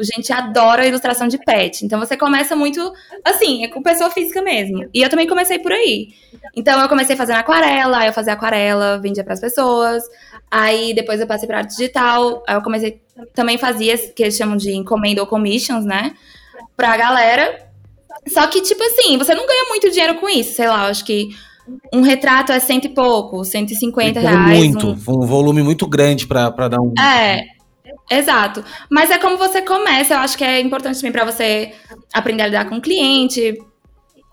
gente 0.02 0.32
adora 0.32 0.88
ilustração 0.88 1.28
de 1.28 1.38
pet. 1.38 1.86
Então 1.86 2.00
você 2.00 2.16
começa 2.16 2.56
muito 2.56 2.94
assim, 3.24 3.64
é 3.64 3.68
com 3.68 3.82
pessoa 3.82 4.10
física 4.10 4.42
mesmo. 4.42 4.86
E 4.94 5.02
eu 5.02 5.10
também 5.10 5.28
comecei 5.28 5.60
por 5.60 5.72
aí. 5.72 6.10
Então 6.56 6.82
eu 6.82 6.88
comecei 6.88 7.16
fazendo 7.16 7.38
aquarela, 7.38 8.00
aí 8.00 8.08
eu 8.08 8.14
fazia 8.14 8.34
aquarela, 8.34 8.98
vendia 8.98 9.24
para 9.24 9.34
as 9.34 9.42
pessoas. 9.42 10.04
Aí 10.50 10.94
depois 10.94 11.20
eu 11.20 11.28
passei 11.28 11.48
para 11.48 11.60
arte 11.60 11.72
digital, 11.76 12.44
aí 12.48 12.56
eu 12.56 12.62
comecei 12.62 13.02
também 13.34 13.58
fazia 13.58 13.98
que 13.98 14.24
eles 14.24 14.38
chamam 14.38 14.56
de 14.56 14.74
encomenda 14.74 15.22
ou 15.22 15.28
commissions, 15.28 15.84
né? 15.84 16.14
Pra 16.76 16.96
galera. 16.96 17.68
Só 18.28 18.48
que 18.48 18.62
tipo 18.62 18.82
assim, 18.84 19.18
você 19.18 19.36
não 19.36 19.46
ganha 19.46 19.66
muito 19.68 19.90
dinheiro 19.90 20.16
com 20.16 20.30
isso, 20.30 20.56
sei 20.56 20.68
lá, 20.68 20.88
acho 20.88 21.04
que 21.04 21.30
um 21.94 22.02
retrato 22.02 22.52
é 22.52 22.60
cento 22.60 22.86
e 22.86 22.90
pouco, 22.90 23.44
150 23.44 24.20
reais. 24.20 24.60
Muito, 24.60 24.88
um... 24.88 25.24
um 25.24 25.26
volume 25.26 25.62
muito 25.62 25.86
grande 25.86 26.26
para 26.26 26.50
dar 26.50 26.80
um. 26.80 26.94
É. 26.98 27.57
Exato. 28.10 28.64
Mas 28.90 29.12
é 29.12 29.18
como 29.18 29.38
você 29.38 29.62
começa, 29.62 30.14
eu 30.14 30.20
acho 30.20 30.38
que 30.38 30.44
é 30.44 30.60
importante 30.62 30.98
também 30.98 31.12
para 31.12 31.26
você 31.26 31.74
aprender 32.14 32.44
a 32.44 32.48
lidar 32.48 32.70
com 32.70 32.78
o 32.78 32.82
cliente 32.82 33.58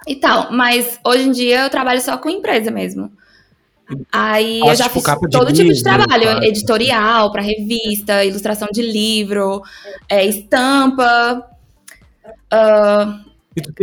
e 0.06 0.16
tal. 0.16 0.52
Mas 0.52 0.98
hoje 1.04 1.28
em 1.28 1.32
dia 1.32 1.62
eu 1.62 1.70
trabalho 1.70 2.00
só 2.00 2.16
com 2.16 2.28
empresa 2.28 2.70
mesmo. 2.70 3.10
Aí 4.12 4.60
eu 4.60 4.74
já 4.74 4.88
tipo, 4.88 5.00
fiz 5.00 5.14
todo 5.30 5.52
tipo 5.52 5.72
de 5.72 5.82
trabalho, 5.82 6.24
cara. 6.24 6.46
editorial, 6.46 7.30
para 7.30 7.42
revista, 7.42 8.24
ilustração 8.24 8.68
de 8.72 8.80
livro, 8.80 9.62
é, 10.08 10.24
estampa. 10.24 11.44
Uh, 12.52 13.24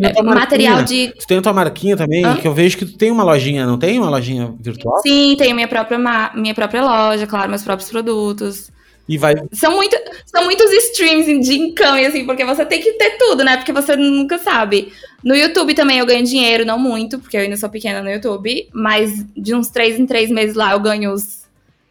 é, 0.01 0.21
material 0.21 0.84
de. 0.84 1.13
Tu 1.17 1.27
tem 1.27 1.38
a 1.38 1.41
tua 1.41 1.54
marquinha 1.54 1.95
também, 1.95 2.25
Hã? 2.25 2.36
que 2.36 2.47
eu 2.47 2.54
vejo 2.54 2.77
que 2.77 2.86
tu 2.86 2.97
tem 2.97 3.12
uma 3.12 3.23
lojinha, 3.23 3.65
não 3.65 3.77
tem 3.77 3.99
uma 3.99 4.10
lojinha 4.10 4.54
virtual? 4.60 4.99
Sim, 5.01 5.36
tenho 5.38 5.56
minha 5.56 5.67
própria, 5.67 5.97
minha 6.36 6.54
própria 6.54 6.82
loja, 6.82 7.27
claro, 7.27 7.49
meus 7.49 7.63
próprios 7.63 7.89
produtos. 7.89 8.71
E 9.08 9.18
vai. 9.18 9.36
São, 9.52 9.76
muito, 9.76 9.98
são 10.26 10.46
muitos 10.46 10.72
streams 10.72 11.46
de 11.46 11.58
income, 11.58 12.06
assim, 12.06 12.26
porque 12.26 12.46
você 12.46 12.66
tem 12.66 12.82
que 12.82 12.94
ter 12.94 13.18
tudo, 13.18 13.44
né? 13.44 13.58
Porque 13.58 13.74
você 13.74 13.96
nunca 13.96 14.38
sabe. 14.38 14.94
No 15.24 15.36
YouTube 15.36 15.74
também 15.74 16.00
eu 16.00 16.06
ganho 16.06 16.24
dinheiro, 16.24 16.66
não 16.66 16.80
muito, 16.80 17.20
porque 17.20 17.36
eu 17.36 17.42
ainda 17.42 17.58
sou 17.58 17.70
pequena 17.70 18.02
no 18.02 18.10
YouTube, 18.10 18.70
mas 18.74 19.26
de 19.36 19.54
uns 19.54 19.70
três 19.70 20.00
em 20.00 20.06
três 20.06 20.30
meses 20.30 20.56
lá 20.56 20.72
eu 20.72 20.80
ganho 20.80 21.12
os. 21.12 21.42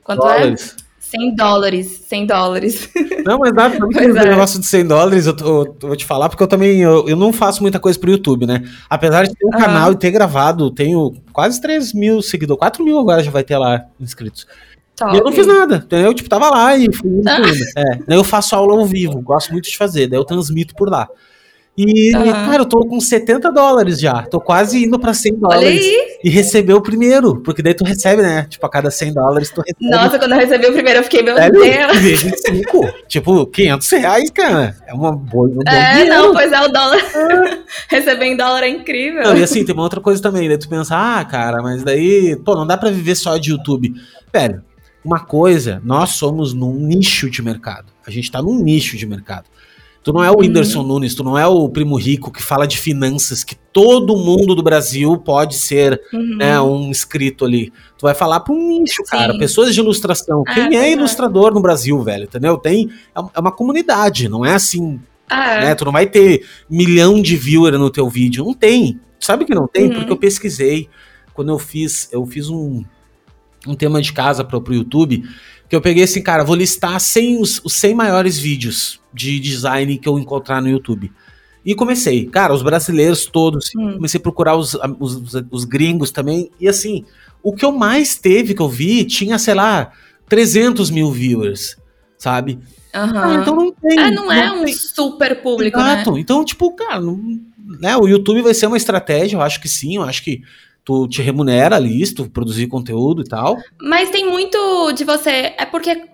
Quanto 0.03 0.27
é? 0.27 0.41
dólares. 0.41 0.77
é? 0.79 0.91
100 1.11 1.35
dólares, 1.35 2.05
100 2.07 2.27
dólares. 2.27 2.89
Não, 3.27 3.39
mas 3.39 3.53
nada, 3.53 3.79
não 3.79 3.89
tem 3.89 4.05
é. 4.05 4.13
negócio 4.13 4.61
de 4.61 4.67
100 4.67 4.87
dólares, 4.87 5.27
eu, 5.27 5.37
tô, 5.37 5.65
eu, 5.65 5.77
vou 5.81 5.97
te 5.97 6.05
falar, 6.05 6.29
porque 6.29 6.43
eu 6.43 6.47
também, 6.47 6.81
eu, 6.81 7.09
eu, 7.09 7.17
não 7.17 7.33
faço 7.33 7.61
muita 7.63 7.81
coisa 7.81 7.99
pro 7.99 8.11
YouTube, 8.11 8.47
né? 8.47 8.63
Apesar 8.89 9.25
de 9.25 9.35
ter 9.35 9.45
um 9.45 9.51
canal 9.51 9.93
e 9.93 9.97
ter 9.97 10.11
gravado, 10.11 10.71
tenho 10.71 11.15
quase 11.33 11.61
3 11.61 11.93
mil 11.93 12.23
seguidores, 12.23 12.61
4 12.61 12.85
mil 12.85 12.99
agora 12.99 13.23
já 13.23 13.31
vai 13.31 13.43
ter 13.43 13.59
lá 13.59 13.85
inscritos. 14.01 14.47
Top. 15.01 15.17
E 15.17 15.19
eu 15.19 15.25
não 15.25 15.33
fiz 15.33 15.47
nada, 15.47 15.77
entendeu? 15.77 16.13
Tipo, 16.13 16.29
tava 16.29 16.51
lá 16.51 16.77
e 16.77 16.93
fui 16.93 17.09
indo, 17.09 17.27
ah. 17.27 17.41
É. 17.75 17.99
Daí 18.07 18.19
eu 18.19 18.23
faço 18.23 18.55
aula 18.55 18.75
ao 18.75 18.85
vivo, 18.85 19.19
gosto 19.23 19.51
muito 19.51 19.71
de 19.71 19.77
fazer, 19.77 20.07
daí 20.07 20.19
eu 20.19 20.25
transmito 20.25 20.75
por 20.75 20.91
lá. 20.91 21.09
E, 21.79 22.15
uhum. 22.15 22.31
cara, 22.31 22.63
eu 22.63 22.67
tô 22.67 22.85
com 22.85 23.01
70 23.01 23.51
dólares 23.51 23.99
já. 23.99 24.23
Tô 24.25 24.39
quase 24.39 24.85
indo 24.85 24.99
pra 24.99 25.15
100 25.15 25.37
dólares. 25.37 25.87
E 26.23 26.29
receber 26.29 26.75
o 26.75 26.83
primeiro. 26.83 27.41
Porque 27.41 27.63
daí 27.63 27.73
tu 27.73 27.85
recebe, 27.85 28.21
né? 28.21 28.47
Tipo, 28.51 28.67
a 28.67 28.69
cada 28.69 28.91
100 28.91 29.15
dólares 29.15 29.51
tu 29.51 29.63
recebe. 29.63 29.89
Nossa, 29.89 30.19
quando 30.19 30.33
eu 30.33 30.39
recebi 30.39 30.67
o 30.67 30.73
primeiro, 30.73 30.99
eu 30.99 31.05
fiquei, 31.05 31.23
meu 31.23 31.39
é, 31.39 31.51
Deus. 31.51 31.99
Vezes 31.99 32.43
5. 32.45 32.93
tipo, 33.09 33.47
500 33.47 33.91
reais, 33.93 34.31
cara. 34.31 34.77
É 34.87 34.93
uma 34.93 35.13
boa. 35.13 35.49
Um 35.49 35.63
é, 35.67 36.05
não, 36.05 36.35
pois 36.35 36.53
é, 36.53 36.61
o 36.61 36.69
dólar. 36.69 36.99
É. 36.99 37.59
receber 37.89 38.27
em 38.27 38.37
dólar 38.37 38.65
é 38.65 38.69
incrível. 38.69 39.23
Não, 39.23 39.39
e 39.39 39.43
assim, 39.43 39.65
tem 39.65 39.75
uma 39.75 39.85
outra 39.85 40.03
coisa 40.03 40.21
também. 40.21 40.49
Daí 40.49 40.59
tu 40.59 40.69
pensa, 40.69 40.95
ah, 40.95 41.25
cara, 41.25 41.63
mas 41.63 41.83
daí, 41.83 42.37
pô, 42.45 42.55
não 42.57 42.67
dá 42.67 42.77
pra 42.77 42.91
viver 42.91 43.15
só 43.15 43.39
de 43.39 43.53
YouTube. 43.53 43.95
Velho, 44.31 44.63
uma 45.05 45.21
coisa, 45.21 45.81
nós 45.85 46.11
somos 46.11 46.53
num 46.53 46.75
nicho 46.75 47.31
de 47.31 47.43
mercado. 47.43 47.93
A 48.07 48.11
gente 48.11 48.25
está 48.25 48.43
num 48.43 48.63
nicho 48.63 48.97
de 48.97 49.07
mercado. 49.07 49.47
Tu 50.03 50.13
não 50.15 50.25
é 50.25 50.31
o 50.31 50.35
uhum. 50.35 50.41
Whindersson 50.41 50.83
Nunes, 50.83 51.15
tu 51.15 51.23
não 51.23 51.37
é 51.37 51.47
o 51.47 51.69
primo 51.69 51.97
rico 51.97 52.31
que 52.31 52.43
fala 52.43 52.67
de 52.67 52.79
finanças, 52.79 53.45
que 53.45 53.55
todo 53.55 54.17
mundo 54.17 54.55
do 54.55 54.63
Brasil 54.63 55.17
pode 55.19 55.57
ser 55.57 56.01
uhum. 56.13 56.37
né, 56.39 56.61
um 56.61 56.89
inscrito 56.89 57.45
ali. 57.45 57.71
Tu 57.99 58.03
vai 58.03 58.15
falar 58.15 58.41
para 58.41 58.55
um 58.55 58.81
nicho, 58.81 59.03
cara. 59.05 59.37
Pessoas 59.39 59.75
de 59.75 59.81
ilustração. 59.81 60.43
Ah, 60.47 60.55
Quem 60.55 60.77
é, 60.77 60.89
é 60.89 60.93
ilustrador 60.93 61.53
no 61.53 61.61
Brasil, 61.61 62.03
velho? 62.03 62.25
Entendeu? 62.25 62.57
Tem. 62.57 62.89
É, 63.15 63.21
é 63.35 63.41
uma 63.41 63.53
comunidade, 63.53 64.27
não 64.27 64.45
é 64.45 64.55
assim. 64.55 64.99
Ah, 65.29 65.55
é. 65.57 65.61
né? 65.67 65.75
Tu 65.75 65.85
não 65.85 65.93
vai 65.93 66.07
ter 66.07 66.47
milhão 66.69 67.21
de 67.21 67.37
viewers 67.37 67.79
no 67.79 67.91
teu 67.91 68.09
vídeo. 68.09 68.43
Não 68.43 68.55
tem. 68.55 68.99
Sabe 69.19 69.45
que 69.45 69.55
não 69.55 69.69
tem? 69.69 69.89
Uhum. 69.89 69.95
Porque 69.97 70.13
eu 70.13 70.17
pesquisei. 70.17 70.89
Quando 71.35 71.53
eu 71.53 71.59
fiz, 71.59 72.09
eu 72.11 72.25
fiz 72.25 72.49
um, 72.49 72.83
um 73.67 73.75
tema 73.75 74.01
de 74.01 74.13
casa 74.13 74.45
para 74.45 74.59
o 74.59 74.75
YouTube 74.75 75.25
que 75.71 75.77
eu 75.77 75.81
peguei 75.81 76.03
assim, 76.03 76.21
cara, 76.21 76.43
vou 76.43 76.57
listar 76.57 76.99
100, 76.99 77.41
os, 77.41 77.61
os 77.65 77.73
100 77.75 77.95
maiores 77.95 78.37
vídeos 78.37 79.01
de 79.15 79.39
design 79.39 79.97
que 79.99 80.09
eu 80.09 80.19
encontrar 80.19 80.61
no 80.61 80.69
YouTube. 80.69 81.13
E 81.65 81.77
comecei, 81.77 82.27
cara, 82.27 82.53
os 82.53 82.61
brasileiros 82.61 83.27
todos, 83.27 83.71
hum. 83.77 83.93
comecei 83.93 84.19
a 84.19 84.23
procurar 84.23 84.57
os, 84.57 84.77
os, 84.99 85.33
os, 85.49 85.65
gringos 85.65 86.11
também, 86.11 86.51
e 86.59 86.67
assim, 86.67 87.05
o 87.41 87.55
que 87.55 87.65
eu 87.65 87.71
mais 87.71 88.17
teve 88.17 88.53
que 88.53 88.61
eu 88.61 88.69
vi 88.69 89.05
tinha, 89.05 89.39
sei 89.39 89.55
lá, 89.55 89.93
300 90.29 90.91
mil 90.91 91.13
viewers, 91.13 91.77
sabe? 92.19 92.55
Uhum. 92.55 92.61
Ah, 92.93 93.39
então 93.41 93.55
não 93.55 93.71
tem. 93.71 93.97
Ah, 93.97 94.11
não, 94.11 94.25
não 94.25 94.33
é 94.33 94.51
um 94.51 94.67
super 94.67 95.41
público, 95.41 95.79
né? 95.79 95.93
Exato. 95.93 96.13
né? 96.13 96.21
Então, 96.21 96.45
tipo, 96.45 96.75
cara, 96.75 97.01
não, 97.01 97.21
né, 97.79 97.97
o 97.97 98.09
YouTube 98.09 98.43
vai 98.43 98.55
ser 98.55 98.67
uma 98.67 98.77
estratégia, 98.77 99.37
eu 99.37 99.41
acho 99.41 99.61
que 99.61 99.69
sim, 99.69 99.95
eu 99.97 100.03
acho 100.03 100.25
que 100.25 100.43
tu 100.85 101.09
te 101.09 101.23
remunera 101.23 101.77
ali, 101.77 102.05
se 102.05 102.15
tu 102.15 102.29
produzir 102.31 102.67
conteúdo 102.67 103.23
e 103.23 103.29
tal. 103.29 103.57
Mas 103.81 104.11
tem 104.11 104.29
muito 104.29 104.93
de 104.93 105.05
você. 105.05 105.55
É 105.57 105.67
porque 105.67 106.11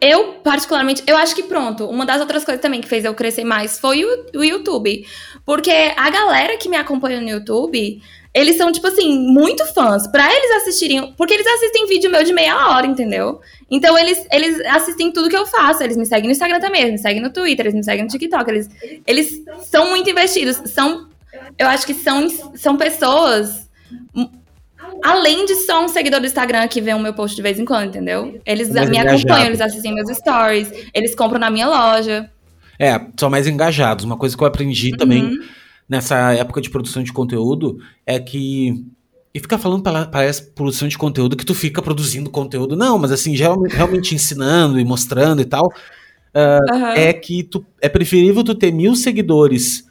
eu, 0.00 0.34
particularmente, 0.44 1.02
eu 1.06 1.16
acho 1.16 1.34
que 1.34 1.42
pronto, 1.42 1.86
uma 1.86 2.04
das 2.04 2.20
outras 2.20 2.44
coisas 2.44 2.60
também 2.60 2.80
que 2.80 2.88
fez 2.88 3.04
eu 3.04 3.14
crescer 3.14 3.44
mais 3.44 3.78
foi 3.78 4.04
o, 4.04 4.26
o 4.36 4.44
YouTube. 4.44 5.06
Porque 5.44 5.70
a 5.96 6.10
galera 6.10 6.56
que 6.58 6.68
me 6.68 6.76
acompanha 6.76 7.20
no 7.20 7.28
YouTube, 7.28 8.02
eles 8.34 8.56
são, 8.56 8.70
tipo 8.70 8.86
assim, 8.86 9.18
muito 9.18 9.64
fãs. 9.72 10.06
Pra 10.06 10.30
eles 10.30 10.50
assistirem. 10.56 11.14
Porque 11.16 11.32
eles 11.32 11.46
assistem 11.46 11.86
vídeo 11.86 12.10
meu 12.10 12.22
de 12.22 12.32
meia 12.32 12.68
hora, 12.68 12.86
entendeu? 12.86 13.40
Então 13.70 13.98
eles, 13.98 14.26
eles 14.30 14.60
assistem 14.66 15.10
tudo 15.10 15.30
que 15.30 15.36
eu 15.36 15.46
faço. 15.46 15.82
Eles 15.82 15.96
me 15.96 16.04
seguem 16.04 16.26
no 16.26 16.32
Instagram 16.32 16.60
também, 16.60 16.82
eles 16.82 16.92
me 16.92 16.98
seguem 16.98 17.22
no 17.22 17.32
Twitter, 17.32 17.64
eles 17.64 17.74
me 17.74 17.84
seguem 17.84 18.04
no 18.04 18.10
TikTok. 18.10 18.50
Eles, 18.50 18.68
eles 19.06 19.42
são 19.62 19.90
muito 19.90 20.10
investidos. 20.10 20.60
São. 20.70 21.08
Eu 21.58 21.68
acho 21.68 21.86
que 21.86 21.94
são, 21.94 22.28
são 22.54 22.76
pessoas 22.76 23.65
Além 25.02 25.46
de 25.46 25.54
só 25.66 25.84
um 25.84 25.88
seguidor 25.88 26.20
do 26.20 26.26
Instagram 26.26 26.68
que 26.68 26.80
vê 26.80 26.92
o 26.92 26.98
meu 26.98 27.14
post 27.14 27.34
de 27.34 27.42
vez 27.42 27.58
em 27.58 27.64
quando, 27.64 27.88
entendeu? 27.88 28.40
Eles 28.44 28.70
me 28.70 28.80
engajado. 28.80 29.08
acompanham, 29.08 29.46
eles 29.46 29.60
assistem 29.60 29.94
meus 29.94 30.10
stories, 30.16 30.70
eles 30.92 31.14
compram 31.14 31.38
na 31.38 31.50
minha 31.50 31.66
loja. 31.66 32.30
É, 32.78 33.00
são 33.18 33.30
mais 33.30 33.46
engajados. 33.46 34.04
Uma 34.04 34.16
coisa 34.16 34.36
que 34.36 34.42
eu 34.42 34.46
aprendi 34.46 34.90
uhum. 34.92 34.96
também 34.96 35.38
nessa 35.88 36.34
época 36.34 36.60
de 36.60 36.70
produção 36.70 37.02
de 37.02 37.12
conteúdo 37.12 37.78
é 38.04 38.18
que. 38.18 38.84
E 39.34 39.40
fica 39.40 39.58
falando 39.58 39.82
parece 40.10 40.50
produção 40.52 40.88
de 40.88 40.96
conteúdo 40.96 41.36
que 41.36 41.44
tu 41.44 41.54
fica 41.54 41.82
produzindo 41.82 42.30
conteúdo. 42.30 42.74
Não, 42.74 42.98
mas 42.98 43.12
assim, 43.12 43.34
realmente 43.36 44.14
ensinando 44.14 44.80
e 44.80 44.84
mostrando 44.84 45.42
e 45.42 45.44
tal. 45.44 45.66
Uh, 46.34 46.74
uhum. 46.74 46.86
É 46.88 47.12
que 47.12 47.42
tu, 47.42 47.64
é 47.80 47.88
preferível 47.88 48.42
tu 48.42 48.54
ter 48.54 48.72
mil 48.72 48.94
seguidores 48.96 49.85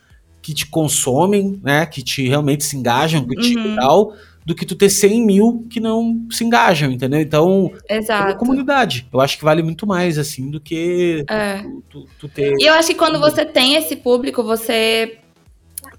que 0.45 0.53
te 0.53 0.67
consomem, 0.67 1.59
né? 1.63 1.87
Que 1.87 2.03
te 2.03 2.27
realmente 2.27 2.63
se 2.63 2.77
engajam 2.77 3.25
contigo 3.25 3.61
uhum. 3.61 3.73
e 3.73 3.75
tal, 3.75 4.13
do 4.45 4.53
que 4.53 4.63
tu 4.63 4.75
ter 4.75 4.91
100 4.91 5.25
mil 5.25 5.65
que 5.67 5.79
não 5.79 6.27
se 6.29 6.43
engajam, 6.43 6.91
entendeu? 6.91 7.19
Então, 7.19 7.71
Exato. 7.89 8.29
é 8.29 8.35
comunidade. 8.35 9.07
Eu 9.11 9.19
acho 9.19 9.39
que 9.39 9.43
vale 9.43 9.63
muito 9.63 9.87
mais, 9.87 10.19
assim, 10.19 10.51
do 10.51 10.61
que 10.61 11.25
é. 11.27 11.63
tu, 11.63 11.83
tu, 11.89 12.07
tu 12.19 12.27
ter. 12.29 12.53
E 12.59 12.67
eu 12.67 12.75
acho 12.75 12.89
que 12.89 12.93
quando 12.93 13.19
você 13.19 13.43
tem 13.43 13.73
esse 13.73 13.95
público, 13.95 14.43
você 14.43 15.17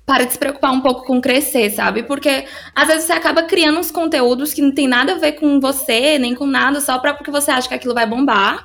para 0.07 0.25
de 0.25 0.35
se 0.35 0.39
preocupar 0.39 0.71
um 0.73 0.81
pouco 0.81 1.05
com 1.05 1.21
crescer, 1.21 1.69
sabe? 1.71 2.05
Porque 2.05 2.45
às 2.73 2.87
vezes 2.87 3.05
você 3.07 3.15
acaba 3.15 3.43
criando 3.43 3.81
uns 3.81 3.91
conteúdos 3.91 4.55
que 4.55 4.63
não 4.63 4.71
tem 4.71 4.87
nada 4.87 5.15
a 5.15 5.19
ver 5.19 5.33
com 5.33 5.59
você, 5.59 6.21
nem 6.21 6.37
com 6.37 6.47
nada, 6.47 6.81
só 6.81 7.01
pra, 7.01 7.15
porque 7.15 7.33
você 7.33 7.51
acha 7.51 7.67
que 7.67 7.75
aquilo 7.75 7.95
vai 7.95 8.07
bombar. 8.07 8.65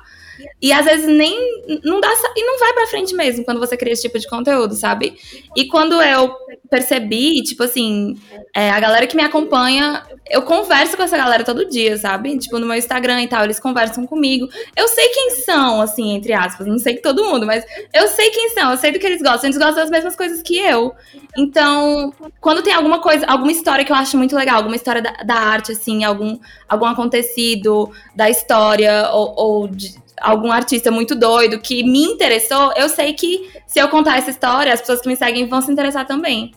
E 0.60 0.72
às 0.72 0.84
vezes 0.84 1.06
nem 1.06 1.36
não 1.84 2.00
dá 2.00 2.08
e 2.36 2.44
não 2.44 2.58
vai 2.58 2.72
para 2.72 2.86
frente 2.86 3.14
mesmo 3.14 3.44
quando 3.44 3.58
você 3.58 3.76
cria 3.76 3.92
esse 3.92 4.02
tipo 4.02 4.18
de 4.18 4.28
conteúdo, 4.28 4.74
sabe? 4.74 5.16
E 5.56 5.66
quando 5.66 6.00
eu 6.00 6.34
percebi, 6.70 7.42
tipo 7.42 7.62
assim, 7.64 8.16
é, 8.54 8.70
a 8.70 8.80
galera 8.80 9.06
que 9.06 9.16
me 9.16 9.22
acompanha, 9.22 10.02
eu 10.30 10.42
converso 10.42 10.96
com 10.96 11.02
essa 11.02 11.16
galera 11.16 11.44
todo 11.44 11.68
dia, 11.68 11.98
sabe? 11.98 12.38
Tipo 12.38 12.58
no 12.58 12.66
meu 12.66 12.76
Instagram 12.76 13.22
e 13.22 13.28
tal, 13.28 13.44
eles 13.44 13.60
conversam 13.60 14.06
comigo. 14.06 14.48
Eu 14.74 14.88
sei 14.88 15.08
quem 15.10 15.30
são, 15.44 15.80
assim, 15.80 16.12
entre 16.12 16.32
aspas, 16.32 16.66
não 16.66 16.78
sei 16.78 16.94
que 16.94 17.02
todo 17.02 17.24
mundo, 17.24 17.44
mas 17.44 17.64
eu 17.92 18.08
sei 18.08 18.30
quem 18.30 18.50
são, 18.50 18.70
eu 18.70 18.78
sei 18.78 18.92
do 18.92 18.98
que 18.98 19.06
eles 19.06 19.20
gostam, 19.20 19.50
eles 19.50 19.58
gostam 19.58 19.76
das 19.76 19.90
mesmas 19.90 20.16
coisas 20.16 20.40
que 20.40 20.56
eu. 20.56 20.94
Então, 21.36 22.12
quando 22.40 22.62
tem 22.62 22.72
alguma 22.72 23.00
coisa, 23.00 23.26
alguma 23.26 23.52
história 23.52 23.84
que 23.84 23.92
eu 23.92 23.96
acho 23.96 24.16
muito 24.16 24.36
legal, 24.36 24.56
alguma 24.56 24.76
história 24.76 25.02
da, 25.02 25.12
da 25.24 25.34
arte, 25.34 25.72
assim, 25.72 26.04
algum, 26.04 26.38
algum 26.68 26.86
acontecido 26.86 27.90
da 28.14 28.30
história 28.30 29.10
ou, 29.12 29.34
ou 29.36 29.68
de, 29.68 29.94
algum 30.22 30.50
artista 30.50 30.90
muito 30.90 31.14
doido 31.14 31.60
que 31.60 31.82
me 31.82 32.04
interessou, 32.04 32.72
eu 32.76 32.88
sei 32.88 33.12
que 33.12 33.50
se 33.66 33.78
eu 33.78 33.88
contar 33.88 34.18
essa 34.18 34.30
história, 34.30 34.72
as 34.72 34.80
pessoas 34.80 35.00
que 35.00 35.08
me 35.08 35.16
seguem 35.16 35.46
vão 35.46 35.60
se 35.60 35.70
interessar 35.70 36.06
também. 36.06 36.52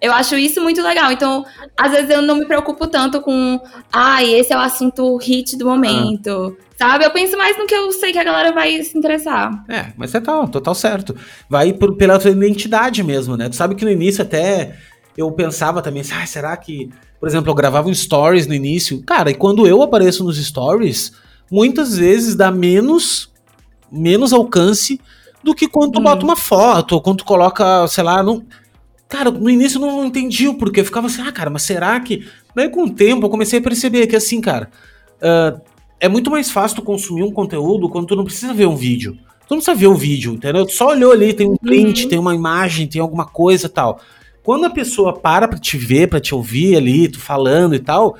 Eu 0.00 0.12
acho 0.12 0.36
isso 0.36 0.60
muito 0.62 0.82
legal. 0.82 1.12
Então, 1.12 1.44
às 1.76 1.92
vezes 1.92 2.10
eu 2.10 2.22
não 2.22 2.36
me 2.36 2.46
preocupo 2.46 2.86
tanto 2.86 3.20
com, 3.20 3.60
ai, 3.92 4.34
ah, 4.34 4.38
esse 4.38 4.52
é 4.52 4.56
o 4.56 4.60
assunto 4.60 5.16
hit 5.18 5.56
do 5.56 5.66
momento. 5.66 6.56
Ah. 6.58 6.64
Sabe? 6.76 7.04
Eu 7.04 7.10
penso 7.10 7.36
mais 7.36 7.56
no 7.56 7.66
que 7.66 7.74
eu 7.74 7.92
sei 7.92 8.12
que 8.12 8.18
a 8.18 8.24
galera 8.24 8.52
vai 8.52 8.82
se 8.82 8.96
interessar. 8.96 9.64
É, 9.68 9.92
mas 9.96 10.10
você 10.10 10.20
tá 10.20 10.46
total 10.46 10.74
certo. 10.74 11.14
Vai 11.48 11.72
por, 11.72 11.96
pela 11.96 12.18
tua 12.18 12.30
identidade 12.30 13.02
mesmo, 13.02 13.36
né? 13.36 13.48
Tu 13.48 13.56
sabe 13.56 13.74
que 13.74 13.84
no 13.84 13.90
início 13.90 14.22
até 14.22 14.76
eu 15.16 15.30
pensava 15.32 15.80
também 15.80 16.02
ah, 16.12 16.26
será 16.26 16.56
que. 16.56 16.90
Por 17.20 17.28
exemplo, 17.28 17.50
eu 17.50 17.54
gravava 17.54 17.88
um 17.88 17.94
stories 17.94 18.46
no 18.46 18.54
início. 18.54 19.02
Cara, 19.02 19.30
e 19.30 19.34
quando 19.34 19.66
eu 19.66 19.82
apareço 19.82 20.24
nos 20.24 20.36
stories, 20.44 21.12
muitas 21.54 21.96
vezes 21.96 22.34
dá 22.34 22.50
menos, 22.50 23.30
menos 23.90 24.32
alcance 24.32 25.00
do 25.40 25.54
que 25.54 25.68
quando 25.68 25.92
tu 25.92 26.00
hum. 26.00 26.02
bota 26.02 26.24
uma 26.24 26.34
foto, 26.34 26.96
ou 26.96 27.00
quando 27.00 27.18
tu 27.18 27.24
coloca, 27.24 27.86
sei 27.86 28.02
lá, 28.02 28.24
não. 28.24 28.44
Cara, 29.08 29.30
no 29.30 29.48
início 29.48 29.80
eu 29.80 29.86
não 29.86 30.04
entendi 30.06 30.48
o 30.48 30.54
porquê. 30.54 30.80
Eu 30.80 30.84
ficava 30.84 31.06
assim, 31.06 31.22
ah, 31.22 31.30
cara, 31.30 31.50
mas 31.50 31.62
será 31.62 32.00
que. 32.00 32.26
Daí 32.56 32.68
com 32.68 32.84
o 32.84 32.90
tempo 32.90 33.24
eu 33.24 33.30
comecei 33.30 33.60
a 33.60 33.62
perceber 33.62 34.08
que 34.08 34.16
assim, 34.16 34.40
cara, 34.40 34.68
uh, 35.18 35.60
é 36.00 36.08
muito 36.08 36.28
mais 36.28 36.50
fácil 36.50 36.76
tu 36.76 36.82
consumir 36.82 37.22
um 37.22 37.30
conteúdo 37.30 37.88
quando 37.88 38.08
tu 38.08 38.16
não 38.16 38.24
precisa 38.24 38.52
ver 38.52 38.66
um 38.66 38.74
vídeo. 38.74 39.16
Tu 39.46 39.50
não 39.50 39.58
precisa 39.58 39.76
ver 39.76 39.86
o 39.86 39.94
vídeo, 39.94 40.34
entendeu? 40.34 40.66
Tu 40.66 40.72
só 40.72 40.88
olhou 40.88 41.12
ali, 41.12 41.32
tem 41.32 41.46
um 41.46 41.56
print, 41.56 42.04
uhum. 42.04 42.08
tem 42.08 42.18
uma 42.18 42.34
imagem, 42.34 42.88
tem 42.88 43.00
alguma 43.00 43.26
coisa 43.26 43.68
tal. 43.68 44.00
Quando 44.42 44.64
a 44.64 44.70
pessoa 44.70 45.12
para 45.12 45.46
pra 45.46 45.58
te 45.58 45.78
ver, 45.78 46.08
pra 46.08 46.20
te 46.20 46.34
ouvir 46.34 46.76
ali, 46.76 47.08
tu 47.08 47.20
falando 47.20 47.74
e 47.74 47.78
tal, 47.78 48.16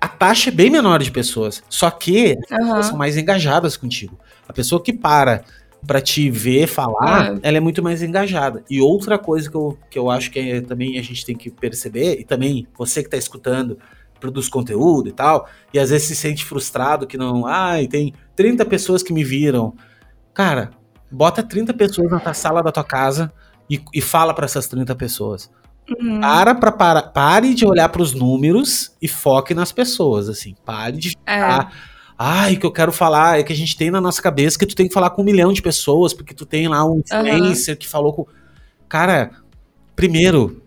a 0.00 0.08
taxa 0.08 0.50
é 0.50 0.52
bem 0.52 0.70
menor 0.70 1.02
de 1.02 1.10
pessoas. 1.10 1.62
Só 1.68 1.90
que 1.90 2.38
as 2.50 2.58
pessoas 2.58 2.86
são 2.86 2.96
mais 2.96 3.16
engajadas 3.16 3.76
contigo. 3.76 4.18
A 4.48 4.52
pessoa 4.52 4.82
que 4.82 4.92
para 4.92 5.44
para 5.86 6.00
te 6.00 6.30
ver 6.30 6.66
falar, 6.66 7.38
ela 7.42 7.56
é 7.56 7.60
muito 7.60 7.82
mais 7.82 8.02
engajada. 8.02 8.62
E 8.68 8.80
outra 8.80 9.18
coisa 9.18 9.50
que 9.50 9.56
eu, 9.56 9.78
que 9.90 9.98
eu 9.98 10.10
acho 10.10 10.30
que 10.30 10.38
é, 10.38 10.60
também 10.60 10.98
a 10.98 11.02
gente 11.02 11.24
tem 11.24 11.34
que 11.34 11.50
perceber, 11.50 12.20
e 12.20 12.24
também 12.24 12.66
você 12.76 13.00
que 13.00 13.06
está 13.06 13.16
escutando, 13.16 13.78
produz 14.20 14.48
conteúdo 14.48 15.08
e 15.08 15.12
tal, 15.12 15.48
e 15.72 15.78
às 15.78 15.88
vezes 15.88 16.08
se 16.08 16.14
sente 16.14 16.44
frustrado 16.44 17.06
que 17.06 17.16
não, 17.16 17.46
ai, 17.46 17.86
tem 17.86 18.12
30 18.36 18.64
pessoas 18.66 19.02
que 19.02 19.12
me 19.12 19.24
viram. 19.24 19.74
Cara, 20.34 20.70
bota 21.10 21.42
30 21.42 21.72
pessoas 21.72 22.10
na 22.10 22.34
sala 22.34 22.62
da 22.62 22.70
tua 22.70 22.84
casa 22.84 23.32
e, 23.68 23.82
e 23.94 24.02
fala 24.02 24.34
para 24.34 24.44
essas 24.44 24.68
30 24.68 24.94
pessoas. 24.94 25.50
Uhum. 25.98 26.20
Para, 26.20 26.54
pra, 26.54 26.72
para, 26.72 27.02
pare 27.02 27.54
de 27.54 27.66
olhar 27.66 27.88
para 27.88 28.02
os 28.02 28.12
números 28.12 28.92
e 29.00 29.08
foque 29.08 29.54
nas 29.54 29.72
pessoas, 29.72 30.28
assim. 30.28 30.54
Pare 30.64 30.96
de 30.96 31.10
ficar. 31.10 31.72
É. 31.72 31.90
Ai, 32.18 32.54
o 32.54 32.60
que 32.60 32.66
eu 32.66 32.70
quero 32.70 32.92
falar 32.92 33.40
é 33.40 33.42
que 33.42 33.52
a 33.52 33.56
gente 33.56 33.76
tem 33.76 33.90
na 33.90 34.00
nossa 34.00 34.20
cabeça 34.20 34.58
que 34.58 34.66
tu 34.66 34.76
tem 34.76 34.86
que 34.86 34.92
falar 34.94 35.10
com 35.10 35.22
um 35.22 35.24
milhão 35.24 35.52
de 35.52 35.62
pessoas, 35.62 36.12
porque 36.12 36.34
tu 36.34 36.44
tem 36.44 36.68
lá 36.68 36.84
um 36.84 36.98
influencer 37.00 37.74
uhum. 37.74 37.78
que 37.78 37.88
falou 37.88 38.12
com. 38.12 38.26
Cara, 38.88 39.30
primeiro, 39.96 40.62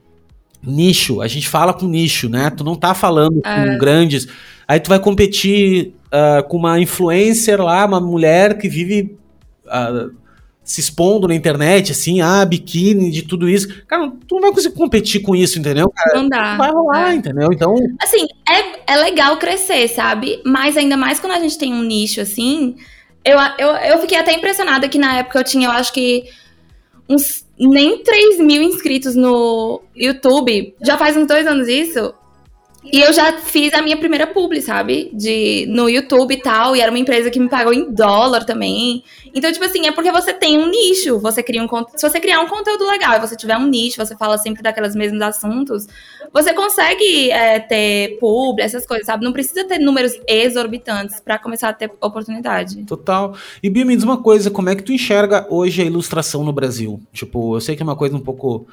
nicho. 0.66 1.22
A 1.22 1.28
gente 1.28 1.48
fala 1.48 1.74
com 1.74 1.86
nicho, 1.86 2.28
né? 2.28 2.50
Tu 2.50 2.64
não 2.64 2.76
tá 2.76 2.94
falando 2.94 3.40
é. 3.46 3.66
com 3.66 3.78
grandes. 3.78 4.28
Aí 4.68 4.80
tu 4.80 4.90
vai 4.90 5.00
competir 5.00 5.94
uh, 6.08 6.48
com 6.48 6.58
uma 6.58 6.80
influencer 6.80 7.62
lá, 7.62 7.86
uma 7.86 8.00
mulher 8.00 8.58
que 8.58 8.68
vive. 8.68 9.18
Uh, 9.66 10.23
se 10.64 10.80
expondo 10.80 11.28
na 11.28 11.36
internet, 11.36 11.92
assim, 11.92 12.22
ah, 12.22 12.46
biquíni, 12.46 13.12
de 13.12 13.24
tudo 13.24 13.50
isso. 13.50 13.84
Cara, 13.86 14.12
tu 14.28 14.36
não 14.36 14.42
vai 14.42 14.52
conseguir 14.52 14.76
competir 14.76 15.22
com 15.22 15.36
isso, 15.36 15.60
entendeu? 15.60 15.90
Cara, 15.90 16.18
não 16.18 16.30
dá. 16.30 16.52
Não 16.52 16.58
vai 16.58 16.72
rolar, 16.72 17.12
é. 17.12 17.16
entendeu? 17.16 17.50
Então. 17.52 17.76
Assim, 18.02 18.26
é, 18.50 18.94
é 18.94 18.98
legal 18.98 19.38
crescer, 19.38 19.88
sabe? 19.90 20.42
Mas 20.46 20.78
ainda 20.78 20.96
mais 20.96 21.20
quando 21.20 21.34
a 21.34 21.40
gente 21.40 21.58
tem 21.58 21.74
um 21.74 21.84
nicho 21.84 22.22
assim. 22.22 22.76
Eu, 23.26 23.38
eu, 23.58 23.70
eu 23.70 24.00
fiquei 24.00 24.18
até 24.18 24.34
impressionada 24.34 24.88
que 24.88 24.98
na 24.98 25.20
época 25.20 25.40
eu 25.40 25.44
tinha, 25.44 25.68
eu 25.68 25.72
acho 25.72 25.94
que, 25.94 26.26
uns 27.08 27.46
nem 27.60 28.04
3 28.04 28.40
mil 28.40 28.62
inscritos 28.62 29.16
no 29.16 29.82
YouTube. 29.96 30.76
Já 30.82 30.98
faz 30.98 31.16
uns 31.18 31.28
dois 31.28 31.46
anos 31.46 31.68
isso. 31.68 32.14
E 32.92 33.00
eu 33.00 33.14
já 33.14 33.38
fiz 33.40 33.74
a 33.74 33.82
minha 33.82 33.98
primeira 33.98 34.28
publi, 34.28 34.62
sabe? 34.62 35.10
De, 35.14 35.66
no 35.70 35.90
YouTube 35.90 36.34
e 36.34 36.42
tal. 36.42 36.76
E 36.76 36.82
era 36.82 36.92
uma 36.92 37.00
empresa 37.00 37.30
que 37.30 37.40
me 37.40 37.48
pagou 37.48 37.74
em 37.74 37.92
dólar 37.92 38.46
também. 38.46 39.04
Então, 39.34 39.52
tipo 39.52 39.64
assim, 39.64 39.88
é 39.88 39.92
porque 39.92 40.12
você 40.12 40.34
tem 40.34 40.58
um 40.58 40.70
nicho. 40.70 41.20
Você 41.20 41.42
cria 41.42 41.64
um 41.64 41.68
Se 41.96 42.08
você 42.08 42.20
criar 42.20 42.42
um 42.42 42.48
conteúdo 42.48 42.86
legal 42.86 43.16
e 43.16 43.20
você 43.20 43.36
tiver 43.36 43.58
um 43.58 43.68
nicho, 43.68 43.98
você 43.98 44.16
fala 44.16 44.38
sempre 44.38 44.62
daqueles 44.62 44.96
mesmos 44.96 45.22
assuntos, 45.22 45.88
você 46.32 46.54
consegue 46.54 47.32
é, 47.32 47.60
ter 47.60 48.18
publi, 48.20 48.64
essas 48.64 48.86
coisas, 48.86 49.06
sabe? 49.06 49.24
Não 49.24 49.32
precisa 49.32 49.64
ter 49.64 49.80
números 49.80 50.14
exorbitantes 50.28 51.20
para 51.20 51.40
começar 51.40 51.70
a 51.70 51.74
ter 51.74 51.90
oportunidade. 52.02 52.84
Total. 52.84 53.36
E 53.62 53.70
Bia, 53.70 53.86
me 53.86 53.96
diz 53.96 54.04
uma 54.04 54.22
coisa, 54.22 54.52
como 54.52 54.70
é 54.70 54.76
que 54.76 54.84
tu 54.84 54.92
enxerga 54.92 55.48
hoje 55.50 55.82
a 55.82 55.86
ilustração 55.86 56.44
no 56.44 56.52
Brasil? 56.52 57.02
Tipo, 57.14 57.56
eu 57.56 57.62
sei 57.62 57.76
que 57.76 57.82
é 57.82 57.86
uma 57.86 57.96
coisa 57.96 58.16
um 58.16 58.22
pouco, 58.22 58.68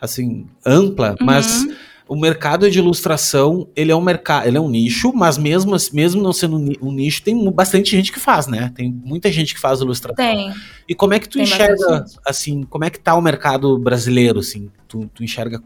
assim, 0.00 0.46
ampla, 0.66 1.16
mas... 1.20 1.62
Uhum 1.62 1.93
o 2.06 2.14
mercado 2.14 2.70
de 2.70 2.78
ilustração, 2.78 3.66
ele 3.74 3.90
é 3.90 3.96
um 3.96 4.00
mercado, 4.00 4.46
ele 4.46 4.58
é 4.58 4.60
um 4.60 4.68
nicho, 4.68 5.12
mas 5.14 5.38
mesmo, 5.38 5.74
mesmo 5.92 6.22
não 6.22 6.32
sendo 6.32 6.56
um 6.82 6.92
nicho, 6.92 7.22
tem 7.22 7.50
bastante 7.50 7.90
gente 7.90 8.12
que 8.12 8.20
faz, 8.20 8.46
né? 8.46 8.72
Tem 8.74 8.92
muita 8.92 9.32
gente 9.32 9.54
que 9.54 9.60
faz 9.60 9.80
ilustração. 9.80 10.16
Tem. 10.16 10.52
E 10.86 10.94
como 10.94 11.14
é 11.14 11.18
que 11.18 11.28
tu 11.28 11.38
tem 11.38 11.44
enxerga, 11.44 12.04
assim, 12.26 12.62
como 12.64 12.84
é 12.84 12.90
que 12.90 13.00
tá 13.00 13.14
o 13.14 13.22
mercado 13.22 13.78
brasileiro, 13.78 14.40
assim? 14.40 14.70
Tu, 14.86 15.10
tu 15.14 15.24
enxerga 15.24 15.62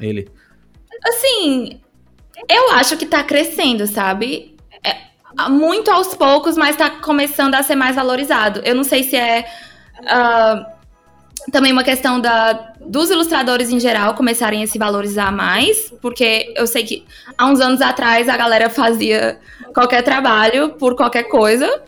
ele? 0.00 0.28
Assim, 1.06 1.78
eu 2.48 2.70
acho 2.72 2.96
que 2.96 3.04
tá 3.04 3.22
crescendo, 3.22 3.86
sabe? 3.86 4.56
É, 4.82 5.48
muito 5.50 5.90
aos 5.90 6.14
poucos, 6.14 6.56
mas 6.56 6.76
tá 6.76 6.88
começando 6.88 7.54
a 7.54 7.62
ser 7.62 7.74
mais 7.74 7.94
valorizado. 7.96 8.60
Eu 8.64 8.74
não 8.74 8.84
sei 8.84 9.02
se 9.02 9.16
é... 9.16 9.44
Uh, 10.00 10.73
também 11.50 11.72
uma 11.72 11.84
questão 11.84 12.20
da, 12.20 12.72
dos 12.80 13.10
ilustradores 13.10 13.70
em 13.70 13.78
geral 13.78 14.14
começarem 14.14 14.62
a 14.62 14.66
se 14.66 14.78
valorizar 14.78 15.30
mais, 15.30 15.92
porque 16.00 16.52
eu 16.56 16.66
sei 16.66 16.84
que 16.84 17.04
há 17.36 17.46
uns 17.46 17.60
anos 17.60 17.80
atrás 17.80 18.28
a 18.28 18.36
galera 18.36 18.70
fazia 18.70 19.38
qualquer 19.74 20.02
trabalho 20.02 20.70
por 20.70 20.96
qualquer 20.96 21.24
coisa. 21.24 21.82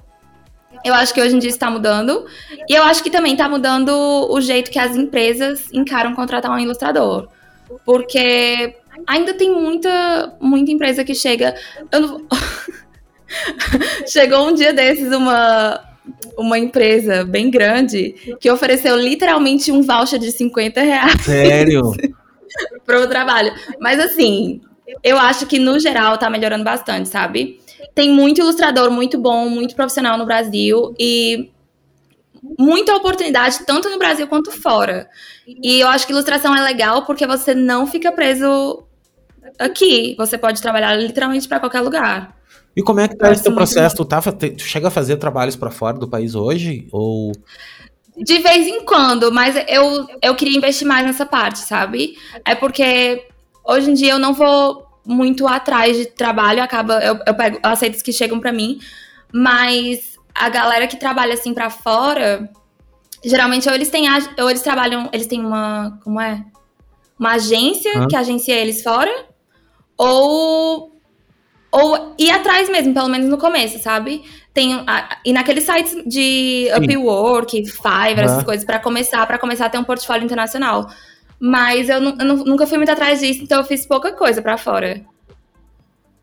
Eu 0.85 0.95
acho 0.95 1.13
que 1.13 1.21
hoje 1.21 1.35
em 1.35 1.39
dia 1.39 1.51
está 1.51 1.71
mudando. 1.71 2.27
E 2.69 2.75
eu 2.75 2.83
acho 2.83 3.03
que 3.03 3.11
também 3.11 3.33
está 3.33 3.49
mudando 3.49 3.91
o 3.91 4.41
jeito 4.41 4.71
que 4.71 4.79
as 4.79 4.95
empresas 4.95 5.69
encaram 5.73 6.15
contratar 6.15 6.51
um 6.51 6.59
ilustrador. 6.59 7.29
Porque 7.85 8.77
ainda 9.07 9.35
tem 9.35 9.51
muita, 9.51 10.37
muita 10.41 10.71
empresa 10.71 11.05
que 11.05 11.15
chega. 11.15 11.55
Não... 11.91 12.27
Chegou 14.07 14.49
um 14.49 14.55
dia 14.55 14.73
desses 14.73 15.13
uma, 15.13 15.81
uma 16.37 16.59
empresa 16.59 17.25
bem 17.25 17.51
grande 17.51 18.15
que 18.41 18.51
ofereceu 18.51 18.97
literalmente 18.97 19.73
um 19.73 19.83
voucher 19.83 20.19
de 20.19 20.31
50 20.31 20.81
reais. 20.81 21.23
Sério? 21.23 21.93
para 22.85 23.01
o 23.01 23.07
trabalho. 23.07 23.53
Mas 23.81 23.99
assim, 23.99 24.61
eu 25.03 25.19
acho 25.19 25.47
que 25.47 25.59
no 25.59 25.79
geral 25.79 26.17
tá 26.19 26.31
melhorando 26.31 26.65
bastante, 26.65 27.09
sabe? 27.09 27.61
Tem 27.95 28.11
muito 28.11 28.41
ilustrador 28.41 28.91
muito 28.91 29.19
bom, 29.19 29.49
muito 29.49 29.75
profissional 29.75 30.17
no 30.17 30.27
Brasil 30.27 30.95
e 30.99 31.51
muita 32.59 32.95
oportunidade 32.95 33.65
tanto 33.67 33.91
no 33.91 33.99
Brasil 33.99 34.27
quanto 34.29 34.51
fora. 34.53 35.09
E 35.47 35.81
eu 35.81 35.89
acho 35.89 36.07
que 36.07 36.13
ilustração 36.13 36.55
é 36.57 36.63
legal 36.63 37.05
porque 37.05 37.27
você 37.27 37.55
não 37.55 37.87
fica 37.87 38.13
preso 38.13 38.85
aqui. 39.59 40.15
Você 40.19 40.39
pode 40.39 40.63
trabalhar 40.63 40.95
literalmente 40.95 41.49
para 41.49 41.61
qualquer 41.61 41.81
lugar. 41.81 42.37
E 42.77 42.83
como 42.83 43.01
é 43.01 43.09
que 43.09 43.17
tá 43.17 43.33
esse 43.33 43.43
teu 43.43 43.55
processo? 43.55 43.97
Tu, 43.97 44.05
tá, 44.05 44.21
tu 44.21 44.63
chega 44.63 44.89
a 44.89 44.91
fazer 44.91 45.17
trabalhos 45.17 45.57
para 45.57 45.71
fora 45.71 45.97
do 45.97 46.07
país 46.07 46.35
hoje? 46.35 46.87
Ou... 46.93 47.33
De 48.19 48.39
vez 48.39 48.67
em 48.67 48.85
quando, 48.85 49.33
mas 49.33 49.57
eu, 49.67 50.07
eu 50.21 50.35
queria 50.35 50.59
investir 50.59 50.87
mais 50.87 51.07
nessa 51.07 51.25
parte, 51.25 51.61
sabe? 51.61 52.19
É 52.45 52.55
porque 52.55 53.27
hoje 53.65 53.91
em 53.91 53.95
dia 53.95 54.13
eu 54.13 54.19
não 54.19 54.35
vou 54.35 54.87
muito 55.07 55.47
atrás 55.47 55.97
de 55.97 56.07
trabalho, 56.07 56.63
acaba 56.63 57.03
eu, 57.03 57.19
eu 57.27 57.35
pego 57.35 57.59
aceitos 57.63 58.03
que 58.03 58.13
chegam 58.13 58.41
para 58.41 58.53
mim, 58.53 58.79
mas 59.33 60.19
a 60.35 60.49
galera 60.51 60.87
que 60.87 60.97
trabalha 60.97 61.33
assim 61.35 61.55
para 61.55 61.71
fora, 61.71 62.51
geralmente 63.25 63.69
ou 63.69 63.75
eles 63.75 63.89
têm 63.89 64.07
ou 64.39 64.51
eles 64.51 64.63
trabalham, 64.63 65.09
eles 65.13 65.27
têm 65.27 65.41
uma, 65.41 65.99
como 66.05 66.21
é? 66.21 66.45
Uma 67.19 67.33
agência 67.33 68.07
que 68.07 68.17
agencia 68.17 68.55
eles 68.55 68.83
fora, 68.83 69.11
ou 69.97 70.96
ou 71.77 72.15
ir 72.19 72.31
atrás 72.31 72.71
mesmo, 72.71 72.95
pelo 72.95 73.09
menos 73.09 73.29
no 73.29 73.37
começo, 73.37 73.79
sabe? 73.79 74.23
Tem, 74.55 74.83
e 75.23 75.33
naqueles 75.33 75.65
sites 75.65 76.03
de 76.07 76.69
Upwork, 76.75 77.67
Fiverr, 77.67 78.19
uhum. 78.19 78.25
essas 78.25 78.43
coisas, 78.43 78.65
para 78.65 78.79
começar, 78.79 79.27
para 79.27 79.39
começar 79.39 79.67
a 79.67 79.69
ter 79.69 79.77
um 79.77 79.85
portfólio 79.85 80.25
internacional. 80.25 80.89
Mas 81.39 81.91
eu, 81.91 82.03
eu, 82.03 82.37
nunca 82.45 82.67
fui 82.67 82.79
muito 82.79 82.91
atrás 82.91 83.21
disso, 83.21 83.43
então 83.43 83.59
eu 83.59 83.65
fiz 83.65 83.85
pouca 83.85 84.11
coisa 84.13 84.41
para 84.41 84.57
fora. 84.57 85.03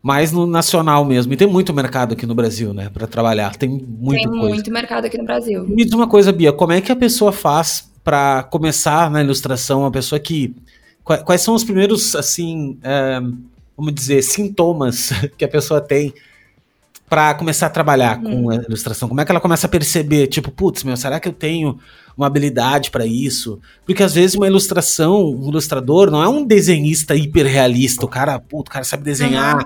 Mais 0.02 0.32
no 0.32 0.44
nacional 0.44 1.04
mesmo. 1.04 1.32
E 1.32 1.36
tem 1.36 1.46
muito 1.46 1.72
mercado 1.72 2.14
aqui 2.14 2.26
no 2.26 2.34
Brasil, 2.34 2.74
né? 2.74 2.90
para 2.92 3.06
trabalhar. 3.06 3.54
Tem 3.54 3.68
muita 3.68 4.22
tem 4.22 4.30
coisa. 4.30 4.48
muito 4.48 4.70
mercado 4.72 5.04
aqui 5.04 5.16
no 5.16 5.24
Brasil. 5.24 5.64
Me 5.68 5.84
diz 5.84 5.94
uma 5.94 6.08
coisa, 6.08 6.32
Bia. 6.32 6.52
Como 6.52 6.72
é 6.72 6.80
que 6.80 6.90
a 6.90 6.96
pessoa 6.96 7.30
faz 7.30 7.88
para 8.02 8.42
começar 8.42 9.08
na 9.08 9.22
ilustração? 9.22 9.86
A 9.86 9.90
pessoa 9.90 10.18
que. 10.18 10.54
Quais 11.04 11.42
são 11.42 11.54
os 11.54 11.62
primeiros, 11.62 12.16
assim. 12.16 12.76
É 12.82 13.20
vamos 13.76 13.94
dizer, 13.94 14.22
sintomas 14.22 15.10
que 15.36 15.44
a 15.44 15.48
pessoa 15.48 15.80
tem 15.80 16.12
para 17.08 17.34
começar 17.34 17.66
a 17.66 17.70
trabalhar 17.70 18.18
uhum. 18.18 18.44
com 18.44 18.50
a 18.50 18.56
ilustração? 18.56 19.08
Como 19.08 19.20
é 19.20 19.24
que 19.24 19.30
ela 19.30 19.40
começa 19.40 19.66
a 19.66 19.70
perceber, 19.70 20.26
tipo, 20.26 20.50
putz, 20.50 20.84
meu, 20.84 20.96
será 20.96 21.20
que 21.20 21.28
eu 21.28 21.32
tenho 21.32 21.78
uma 22.16 22.26
habilidade 22.26 22.90
para 22.90 23.06
isso? 23.06 23.60
Porque 23.84 24.02
às 24.02 24.14
vezes 24.14 24.34
uma 24.34 24.46
ilustração, 24.46 25.24
um 25.24 25.48
ilustrador 25.48 26.10
não 26.10 26.22
é 26.22 26.28
um 26.28 26.44
desenhista 26.44 27.14
hiperrealista, 27.14 28.04
o 28.04 28.08
cara, 28.08 28.38
puto, 28.38 28.70
o 28.70 28.72
cara 28.72 28.84
sabe 28.84 29.04
desenhar 29.04 29.64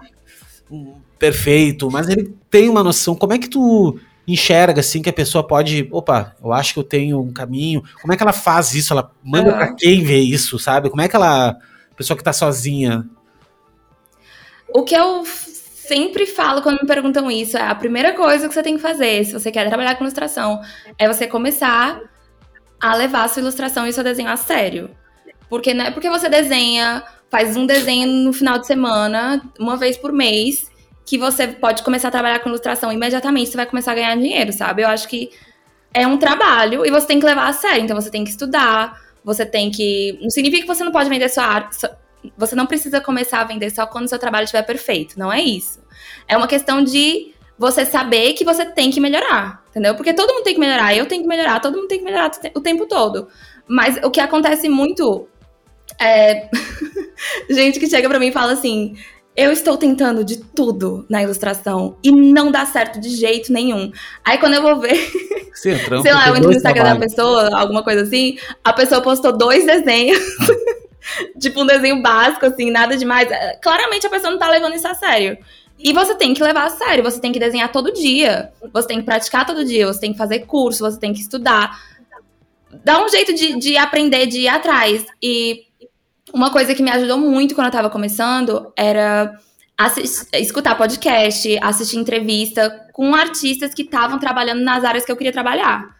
uhum. 0.70 0.94
perfeito, 1.18 1.90
mas 1.90 2.08
ele 2.08 2.34
tem 2.50 2.68
uma 2.68 2.82
noção. 2.82 3.14
Como 3.14 3.32
é 3.32 3.38
que 3.38 3.48
tu 3.48 3.98
enxerga 4.26 4.80
assim 4.80 5.00
que 5.00 5.08
a 5.08 5.12
pessoa 5.12 5.42
pode, 5.42 5.88
opa, 5.90 6.36
eu 6.44 6.52
acho 6.52 6.74
que 6.74 6.80
eu 6.80 6.84
tenho 6.84 7.18
um 7.18 7.32
caminho. 7.32 7.82
Como 8.02 8.12
é 8.12 8.16
que 8.16 8.22
ela 8.22 8.34
faz 8.34 8.74
isso? 8.74 8.92
Ela 8.92 9.10
manda 9.22 9.50
uhum. 9.50 9.56
para 9.56 9.74
quem 9.74 10.02
ver 10.02 10.20
isso, 10.20 10.58
sabe? 10.58 10.90
Como 10.90 11.00
é 11.00 11.08
que 11.08 11.16
ela, 11.16 11.56
pessoa 11.96 12.16
que 12.16 12.22
tá 12.22 12.32
sozinha, 12.32 13.08
o 14.74 14.82
que 14.82 14.94
eu 14.94 15.24
sempre 15.24 16.26
falo 16.26 16.60
quando 16.60 16.80
me 16.82 16.86
perguntam 16.86 17.30
isso 17.30 17.56
é 17.56 17.62
a 17.62 17.74
primeira 17.74 18.12
coisa 18.12 18.46
que 18.46 18.54
você 18.54 18.62
tem 18.62 18.76
que 18.76 18.82
fazer, 18.82 19.24
se 19.24 19.32
você 19.32 19.50
quer 19.50 19.66
trabalhar 19.68 19.94
com 19.94 20.04
ilustração, 20.04 20.60
é 20.98 21.08
você 21.08 21.26
começar 21.26 22.00
a 22.80 22.94
levar 22.94 23.24
a 23.24 23.28
sua 23.28 23.40
ilustração 23.40 23.86
e 23.86 23.92
seu 23.92 24.04
desenho 24.04 24.28
a 24.28 24.36
sério. 24.36 24.90
Porque 25.48 25.72
não 25.72 25.86
é 25.86 25.90
porque 25.90 26.10
você 26.10 26.28
desenha, 26.28 27.02
faz 27.30 27.56
um 27.56 27.66
desenho 27.66 28.06
no 28.06 28.32
final 28.32 28.58
de 28.58 28.66
semana, 28.66 29.42
uma 29.58 29.76
vez 29.76 29.96
por 29.96 30.12
mês, 30.12 30.70
que 31.06 31.16
você 31.16 31.48
pode 31.48 31.82
começar 31.82 32.08
a 32.08 32.10
trabalhar 32.10 32.38
com 32.40 32.50
ilustração 32.50 32.92
imediatamente, 32.92 33.50
você 33.50 33.56
vai 33.56 33.66
começar 33.66 33.92
a 33.92 33.94
ganhar 33.94 34.14
dinheiro, 34.16 34.52
sabe? 34.52 34.82
Eu 34.82 34.88
acho 34.88 35.08
que 35.08 35.30
é 35.94 36.06
um 36.06 36.18
trabalho 36.18 36.84
e 36.84 36.90
você 36.90 37.06
tem 37.06 37.18
que 37.18 37.24
levar 37.24 37.48
a 37.48 37.52
sério. 37.54 37.82
Então 37.82 37.98
você 37.98 38.10
tem 38.10 38.24
que 38.24 38.30
estudar, 38.30 39.00
você 39.24 39.46
tem 39.46 39.70
que. 39.70 40.18
Não 40.20 40.28
significa 40.28 40.62
que 40.62 40.68
você 40.68 40.84
não 40.84 40.92
pode 40.92 41.08
vender 41.08 41.30
sua 41.30 41.44
arte, 41.44 41.78
você 42.36 42.54
não 42.54 42.66
precisa 42.66 43.00
começar 43.00 43.40
a 43.40 43.44
vender 43.44 43.70
só 43.70 43.86
quando 43.86 44.08
seu 44.08 44.18
trabalho 44.18 44.44
estiver 44.44 44.62
perfeito. 44.62 45.18
Não 45.18 45.32
é 45.32 45.40
isso. 45.40 45.80
É 46.26 46.36
uma 46.36 46.46
questão 46.46 46.82
de 46.82 47.34
você 47.58 47.84
saber 47.84 48.34
que 48.34 48.44
você 48.44 48.64
tem 48.64 48.90
que 48.90 49.00
melhorar, 49.00 49.64
entendeu? 49.70 49.94
Porque 49.94 50.14
todo 50.14 50.32
mundo 50.32 50.44
tem 50.44 50.54
que 50.54 50.60
melhorar, 50.60 50.96
eu 50.96 51.06
tenho 51.06 51.22
que 51.22 51.28
melhorar, 51.28 51.60
todo 51.60 51.76
mundo 51.76 51.88
tem 51.88 51.98
que 51.98 52.04
melhorar 52.04 52.30
o 52.54 52.60
tempo 52.60 52.86
todo. 52.86 53.28
Mas 53.66 53.98
o 54.02 54.10
que 54.10 54.20
acontece 54.20 54.68
muito 54.68 55.28
é. 56.00 56.48
gente 57.50 57.80
que 57.80 57.88
chega 57.88 58.08
para 58.08 58.18
mim 58.18 58.28
e 58.28 58.32
fala 58.32 58.52
assim: 58.52 58.96
eu 59.36 59.52
estou 59.52 59.76
tentando 59.76 60.24
de 60.24 60.38
tudo 60.38 61.06
na 61.08 61.22
ilustração 61.22 61.96
e 62.02 62.10
não 62.10 62.50
dá 62.50 62.66
certo 62.66 63.00
de 63.00 63.10
jeito 63.10 63.52
nenhum. 63.52 63.92
Aí 64.24 64.38
quando 64.38 64.54
eu 64.54 64.62
vou 64.62 64.80
ver, 64.80 64.94
é 64.94 65.54
sei 65.54 66.12
lá, 66.12 66.28
eu 66.28 66.36
entro 66.36 66.50
no 66.50 66.56
Instagram 66.56 66.94
da 66.94 66.96
pessoa, 66.96 67.48
alguma 67.56 67.84
coisa 67.84 68.02
assim, 68.02 68.36
a 68.64 68.72
pessoa 68.72 69.00
postou 69.00 69.36
dois 69.36 69.64
desenhos. 69.66 70.18
Tipo 71.40 71.62
um 71.62 71.66
desenho 71.66 72.02
básico, 72.02 72.46
assim, 72.46 72.70
nada 72.70 72.96
demais. 72.96 73.30
É, 73.30 73.56
claramente 73.62 74.06
a 74.06 74.10
pessoa 74.10 74.30
não 74.30 74.38
tá 74.38 74.48
levando 74.48 74.74
isso 74.74 74.88
a 74.88 74.94
sério. 74.94 75.38
E 75.78 75.92
você 75.92 76.14
tem 76.14 76.34
que 76.34 76.42
levar 76.42 76.66
a 76.66 76.70
sério, 76.70 77.04
você 77.04 77.20
tem 77.20 77.32
que 77.32 77.38
desenhar 77.38 77.70
todo 77.70 77.92
dia, 77.92 78.52
você 78.72 78.88
tem 78.88 78.98
que 78.98 79.04
praticar 79.04 79.46
todo 79.46 79.64
dia, 79.64 79.86
você 79.86 80.00
tem 80.00 80.12
que 80.12 80.18
fazer 80.18 80.40
curso, 80.40 80.80
você 80.80 80.98
tem 80.98 81.12
que 81.12 81.20
estudar. 81.20 81.80
Dá 82.84 83.02
um 83.02 83.08
jeito 83.08 83.32
de, 83.32 83.56
de 83.58 83.76
aprender, 83.76 84.26
de 84.26 84.40
ir 84.40 84.48
atrás. 84.48 85.06
E 85.22 85.66
uma 86.32 86.50
coisa 86.50 86.74
que 86.74 86.82
me 86.82 86.90
ajudou 86.90 87.18
muito 87.18 87.54
quando 87.54 87.66
eu 87.66 87.72
tava 87.72 87.90
começando 87.90 88.72
era 88.76 89.38
escutar 90.34 90.76
podcast, 90.76 91.56
assistir 91.62 91.96
entrevista 91.96 92.88
com 92.92 93.14
artistas 93.14 93.72
que 93.72 93.82
estavam 93.82 94.18
trabalhando 94.18 94.60
nas 94.60 94.84
áreas 94.84 95.04
que 95.04 95.12
eu 95.12 95.16
queria 95.16 95.32
trabalhar. 95.32 95.96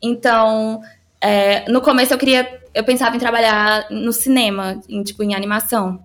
Então, 0.00 0.80
é, 1.20 1.70
no 1.70 1.82
começo 1.82 2.14
eu 2.14 2.18
queria, 2.18 2.48
eu 2.78 2.84
pensava 2.84 3.16
em 3.16 3.18
trabalhar 3.18 3.88
no 3.90 4.12
cinema, 4.12 4.80
em, 4.88 5.02
tipo 5.02 5.24
em 5.24 5.34
animação. 5.34 5.98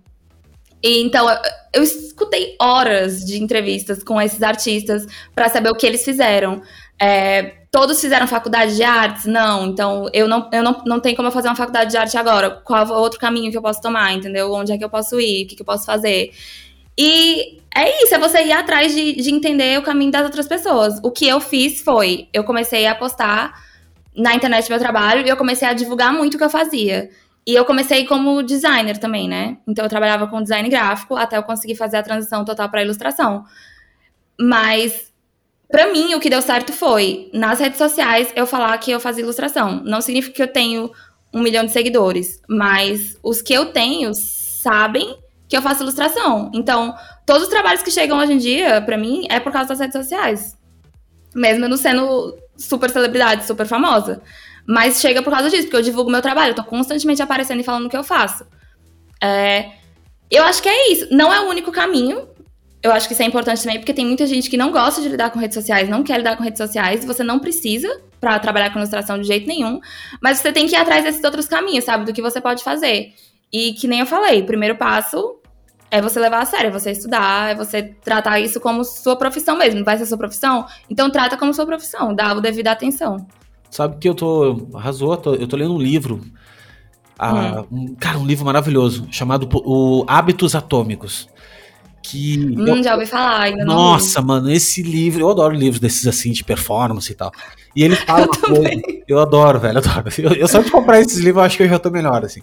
E, 0.82 1.04
então 1.04 1.30
eu, 1.72 1.84
escutei 1.84 2.56
horas 2.60 3.24
de 3.24 3.42
entrevistas 3.42 4.04
com 4.04 4.20
esses 4.20 4.42
artistas 4.42 5.06
para 5.36 5.48
saber 5.50 5.70
o 5.70 5.76
que 5.76 5.86
eles 5.86 6.04
fizeram. 6.04 6.64
É, 7.00 7.44
todos 7.70 8.02
fizeram 8.02 8.26
faculdade 8.26 8.76
de 8.76 8.82
artes? 8.82 9.26
Não. 9.26 9.68
Então 9.68 10.10
eu 10.12 10.28
não, 10.28 10.50
eu 10.52 10.64
não, 10.64 10.82
não 10.84 11.00
tenho 11.00 11.16
como 11.16 11.30
fazer 11.30 11.48
uma 11.48 11.56
faculdade 11.56 11.92
de 11.92 11.98
arte 11.98 12.18
agora. 12.18 12.50
Qual 12.50 12.90
outro 12.94 13.20
caminho 13.20 13.52
que 13.52 13.58
eu 13.58 13.62
posso 13.62 13.80
tomar? 13.80 14.12
Entendeu? 14.12 14.52
Onde 14.52 14.72
é 14.72 14.78
que 14.78 14.84
eu 14.84 14.90
posso 14.90 15.22
ir? 15.22 15.46
O 15.46 15.48
que, 15.48 15.56
que 15.56 15.62
eu 15.62 15.66
posso 15.66 15.86
fazer? 15.86 16.32
E 16.98 17.60
é 17.76 18.04
isso, 18.04 18.16
é 18.16 18.18
você 18.18 18.44
ir 18.44 18.52
atrás 18.52 18.96
de, 18.96 19.14
de 19.14 19.30
entender 19.30 19.78
o 19.78 19.84
caminho 19.84 20.12
das 20.12 20.24
outras 20.24 20.48
pessoas. 20.48 21.00
O 21.04 21.12
que 21.12 21.28
eu 21.28 21.40
fiz 21.40 21.82
foi, 21.82 22.28
eu 22.34 22.44
comecei 22.44 22.88
a 22.88 22.96
postar 22.96 23.54
na 24.16 24.36
internet 24.36 24.70
meu 24.70 24.80
trabalho 24.80 25.26
e 25.26 25.30
eu 25.30 25.38
comecei 25.38 25.68
a 25.68 25.74
divulgar 25.74 26.14
muito 26.14 26.36
o 26.36 26.38
que 26.38 26.44
eu 26.44 26.50
fazia. 26.50 27.10
E 27.46 27.54
eu 27.54 27.66
comecei 27.66 28.06
como 28.06 28.42
designer 28.42 28.98
também, 28.98 29.28
né? 29.28 29.58
Então 29.68 29.84
eu 29.84 29.90
trabalhava 29.90 30.28
com 30.28 30.42
design 30.42 30.68
gráfico 30.70 31.16
até 31.16 31.38
eu 31.38 31.44
conseguir 31.44 31.76
fazer 31.76 31.98
a 31.98 32.04
transição 32.04 32.46
total 32.46 32.70
para 32.70 32.82
ilustração. 32.82 33.44
Mas 34.40 35.12
para 35.70 35.92
mim 35.92 36.14
o 36.14 36.20
que 36.20 36.30
deu 36.30 36.42
certo 36.42 36.72
foi 36.72 37.30
nas 37.34 37.60
redes 37.60 37.78
sociais 37.78 38.32
eu 38.36 38.46
falar 38.46 38.78
que 38.78 38.92
eu 38.92 39.00
fazia 39.00 39.24
ilustração. 39.24 39.82
Não 39.84 40.02
significa 40.02 40.36
que 40.36 40.44
eu 40.44 40.48
tenho 40.48 40.92
um 41.34 41.42
milhão 41.42 41.66
de 41.66 41.72
seguidores, 41.72 42.40
mas 42.48 43.18
os 43.24 43.42
que 43.42 43.54
eu 43.54 43.66
tenho 43.68 44.14
sabem 44.14 45.18
que 45.50 45.58
eu 45.58 45.62
faço 45.62 45.84
ilustração. 45.84 46.52
Então, 46.54 46.96
todos 47.26 47.44
os 47.44 47.50
trabalhos 47.50 47.84
que 47.84 47.92
chegam 47.92 48.18
hoje 48.20 48.34
em 48.34 48.38
dia, 48.38 48.82
para 48.82 48.98
mim, 48.98 49.26
é 49.30 49.40
por 49.40 49.52
causa 49.52 49.70
das 49.70 49.80
redes 49.80 49.94
sociais. 49.94 50.58
Mesmo 51.36 51.68
não 51.68 51.76
sendo 51.76 52.38
super 52.58 52.90
celebridade, 52.90 53.46
super 53.46 53.66
famosa. 53.66 54.22
Mas 54.66 55.02
chega 55.02 55.22
por 55.22 55.32
causa 55.32 55.50
disso, 55.50 55.64
porque 55.64 55.76
eu 55.76 55.82
divulgo 55.82 56.10
meu 56.10 56.22
trabalho, 56.22 56.52
eu 56.52 56.56
tô 56.56 56.64
constantemente 56.64 57.22
aparecendo 57.22 57.60
e 57.60 57.64
falando 57.64 57.86
o 57.86 57.90
que 57.90 57.98
eu 57.98 58.04
faço. 58.04 58.46
É, 59.22 59.72
eu 60.30 60.44
acho 60.44 60.62
que 60.62 60.70
é 60.70 60.92
isso. 60.92 61.08
Não 61.12 61.34
é 61.34 61.40
o 61.42 61.50
único 61.50 61.72
caminho. 61.72 62.28
Eu 62.82 62.92
acho 62.92 63.08
que 63.08 63.14
isso 63.14 63.24
é 63.24 63.26
importante 63.26 63.64
também, 63.64 63.80
porque 63.80 63.94
tem 63.94 64.06
muita 64.06 64.28
gente 64.28 64.50
que 64.50 64.58
não 64.58 64.70
gosta 64.70 65.02
de 65.02 65.08
lidar 65.08 65.30
com 65.30 65.40
redes 65.40 65.56
sociais, 65.56 65.88
não 65.88 66.04
quer 66.04 66.18
lidar 66.18 66.36
com 66.36 66.44
redes 66.44 66.58
sociais, 66.58 67.06
você 67.06 67.24
não 67.24 67.40
precisa 67.40 68.02
para 68.20 68.38
trabalhar 68.40 68.72
com 68.72 68.80
ilustração 68.80 69.18
de 69.18 69.26
jeito 69.26 69.48
nenhum, 69.48 69.80
mas 70.22 70.40
você 70.40 70.52
tem 70.52 70.68
que 70.68 70.74
ir 70.74 70.78
atrás 70.78 71.02
desses 71.02 71.24
outros 71.24 71.48
caminhos, 71.48 71.86
sabe, 71.86 72.04
do 72.04 72.12
que 72.12 72.22
você 72.22 72.42
pode 72.42 72.62
fazer. 72.62 73.14
E 73.54 73.72
que 73.74 73.88
nem 73.88 74.02
eu 74.02 74.06
falei, 74.06 74.42
o 74.42 74.46
primeiro 74.46 74.76
passo 74.76 75.40
é 75.94 76.02
você 76.02 76.20
levar 76.20 76.42
a 76.42 76.46
sério, 76.46 76.70
é 76.70 76.72
você 76.72 76.90
estudar, 76.90 77.52
é 77.52 77.56
você 77.56 77.84
tratar 77.84 78.40
isso 78.40 78.60
como 78.60 78.84
sua 78.84 79.16
profissão 79.16 79.56
mesmo. 79.56 79.78
Não 79.78 79.86
vai 79.86 79.96
ser 79.96 80.08
sua 80.08 80.18
profissão? 80.18 80.66
Então 80.90 81.08
trata 81.12 81.38
como 81.38 81.54
sua 81.54 81.68
profissão, 81.68 82.16
dá 82.16 82.34
o 82.34 82.42
devido 82.42 82.68
atenção. 82.68 83.28
Sabe 83.70 83.98
que 83.98 84.10
eu 84.10 84.16
tô. 84.16 84.68
Arrasou, 84.74 85.16
tô, 85.18 85.36
eu 85.36 85.48
tô 85.48 85.56
lendo 85.56 85.76
um 85.76 85.78
livro. 85.78 86.20
Ah, 87.18 87.64
hum. 87.72 87.92
um, 87.92 87.96
cara, 87.96 88.18
um 88.18 88.26
livro 88.26 88.44
maravilhoso, 88.44 89.08
chamado 89.12 89.48
o 89.54 90.04
Hábitos 90.08 90.56
Atômicos. 90.56 91.30
Que. 92.02 92.40
Hum, 92.40 92.68
eu, 92.68 92.84
já 92.84 92.96
ouvi 92.96 93.06
falar, 93.06 93.42
ainda 93.42 93.64
não. 93.64 93.76
Nossa, 93.76 94.20
mano, 94.20 94.50
esse 94.50 94.82
livro, 94.82 95.22
eu 95.22 95.30
adoro 95.30 95.54
livros 95.54 95.80
desses 95.80 96.08
assim, 96.08 96.32
de 96.32 96.44
performance 96.44 97.12
e 97.12 97.16
tal. 97.16 97.32
E 97.76 97.84
ele 97.84 97.96
fala. 97.96 98.26
eu, 98.50 99.04
eu 99.08 99.20
adoro, 99.20 99.60
velho, 99.60 99.78
eu 99.78 99.92
adoro. 99.92 100.10
Eu, 100.18 100.34
eu 100.34 100.48
só 100.48 100.60
de 100.60 100.72
comprar 100.72 101.02
esses 101.02 101.20
livros, 101.20 101.38
eu 101.38 101.46
acho 101.46 101.58
que 101.58 101.64
eu 101.64 101.70
já 101.70 101.78
tô 101.78 101.92
melhor, 101.92 102.26
assim. 102.26 102.42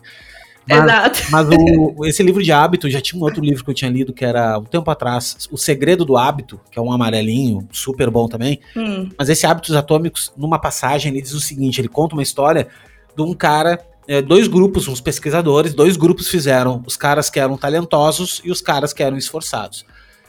Mas, 0.70 0.84
Exato. 0.84 1.22
Mas 1.30 1.48
o, 1.48 2.06
esse 2.06 2.22
livro 2.22 2.42
de 2.42 2.52
hábito, 2.52 2.88
já 2.88 3.00
tinha 3.00 3.20
um 3.20 3.24
outro 3.24 3.42
livro 3.42 3.64
que 3.64 3.70
eu 3.70 3.74
tinha 3.74 3.90
lido 3.90 4.12
que 4.12 4.24
era 4.24 4.56
um 4.58 4.64
tempo 4.64 4.88
atrás, 4.90 5.48
O 5.50 5.56
Segredo 5.56 6.04
do 6.04 6.16
Hábito, 6.16 6.60
que 6.70 6.78
é 6.78 6.82
um 6.82 6.92
amarelinho, 6.92 7.66
super 7.72 8.08
bom 8.08 8.28
também. 8.28 8.60
Hum. 8.76 9.08
Mas 9.18 9.28
esse 9.28 9.46
Hábitos 9.46 9.74
Atômicos, 9.74 10.32
numa 10.36 10.58
passagem, 10.60 11.10
ele 11.10 11.20
diz 11.20 11.32
o 11.32 11.40
seguinte: 11.40 11.80
ele 11.80 11.88
conta 11.88 12.14
uma 12.14 12.22
história 12.22 12.68
de 13.16 13.22
um 13.22 13.34
cara. 13.34 13.84
É, 14.08 14.20
dois 14.20 14.48
grupos, 14.48 14.88
uns 14.88 15.00
pesquisadores, 15.00 15.72
dois 15.72 15.96
grupos 15.96 16.28
fizeram 16.28 16.82
os 16.84 16.96
caras 16.96 17.30
que 17.30 17.38
eram 17.38 17.56
talentosos 17.56 18.40
e 18.44 18.50
os 18.50 18.60
caras 18.60 18.92
que 18.92 19.02
eram 19.02 19.16
esforçados. 19.16 19.84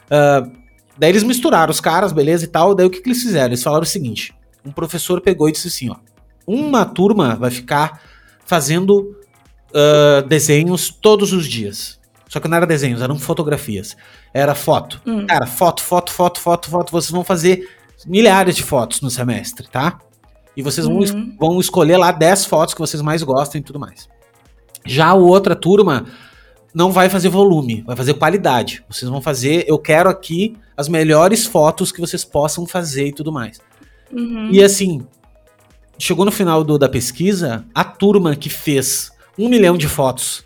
Uh, 0.06 0.52
daí 0.96 1.10
eles 1.10 1.24
misturaram 1.24 1.70
os 1.70 1.80
caras, 1.80 2.12
beleza 2.12 2.44
e 2.44 2.48
tal. 2.48 2.74
Daí 2.74 2.86
o 2.86 2.90
que, 2.90 3.00
que 3.00 3.08
eles 3.08 3.22
fizeram? 3.22 3.48
Eles 3.48 3.62
falaram 3.62 3.82
o 3.82 3.86
seguinte: 3.86 4.34
um 4.64 4.70
professor 4.70 5.20
pegou 5.20 5.48
e 5.48 5.52
disse 5.52 5.68
assim: 5.68 5.90
ó, 5.90 5.96
uma 6.46 6.84
turma 6.84 7.34
vai 7.34 7.50
ficar 7.50 8.00
fazendo 8.44 9.16
uh, 9.74 10.26
desenhos 10.26 10.90
todos 10.90 11.32
os 11.32 11.46
dias. 11.46 12.00
Só 12.28 12.40
que 12.40 12.48
não 12.48 12.56
era 12.56 12.66
desenhos, 12.66 13.02
eram 13.02 13.18
fotografias. 13.18 13.96
Era 14.32 14.54
foto. 14.54 15.00
Hum. 15.06 15.26
Cara, 15.26 15.46
foto, 15.46 15.82
foto, 15.82 16.10
foto, 16.10 16.40
foto, 16.40 16.70
foto. 16.70 16.90
Vocês 16.90 17.10
vão 17.10 17.24
fazer 17.24 17.68
milhares 18.06 18.56
de 18.56 18.62
fotos 18.62 19.00
no 19.00 19.10
semestre, 19.10 19.68
tá? 19.68 19.98
E 20.56 20.62
vocês 20.62 20.86
vão, 20.86 20.98
uhum. 20.98 21.36
vão 21.38 21.60
escolher 21.60 21.96
lá 21.96 22.10
10 22.10 22.46
fotos 22.46 22.74
que 22.74 22.80
vocês 22.80 23.02
mais 23.02 23.22
gostam 23.22 23.60
e 23.60 23.64
tudo 23.64 23.78
mais. 23.78 24.08
Já 24.84 25.08
a 25.08 25.14
outra 25.14 25.54
turma 25.54 26.06
não 26.74 26.90
vai 26.90 27.08
fazer 27.08 27.28
volume, 27.28 27.82
vai 27.82 27.96
fazer 27.96 28.14
qualidade. 28.14 28.84
Vocês 28.88 29.10
vão 29.10 29.20
fazer, 29.20 29.64
eu 29.68 29.78
quero 29.78 30.08
aqui 30.08 30.56
as 30.76 30.88
melhores 30.88 31.46
fotos 31.46 31.92
que 31.92 32.00
vocês 32.00 32.24
possam 32.24 32.66
fazer 32.66 33.08
e 33.08 33.12
tudo 33.12 33.30
mais. 33.30 33.60
Uhum. 34.10 34.50
E 34.50 34.62
assim, 34.62 35.06
chegou 35.98 36.24
no 36.24 36.32
final 36.32 36.64
do, 36.64 36.78
da 36.78 36.88
pesquisa, 36.88 37.64
a 37.74 37.84
turma 37.84 38.34
que 38.34 38.48
fez 38.48 39.11
um 39.38 39.48
milhão 39.48 39.76
de 39.76 39.88
fotos 39.88 40.44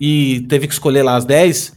e 0.00 0.44
teve 0.48 0.66
que 0.66 0.72
escolher 0.72 1.02
lá 1.02 1.16
as 1.16 1.24
10, 1.24 1.76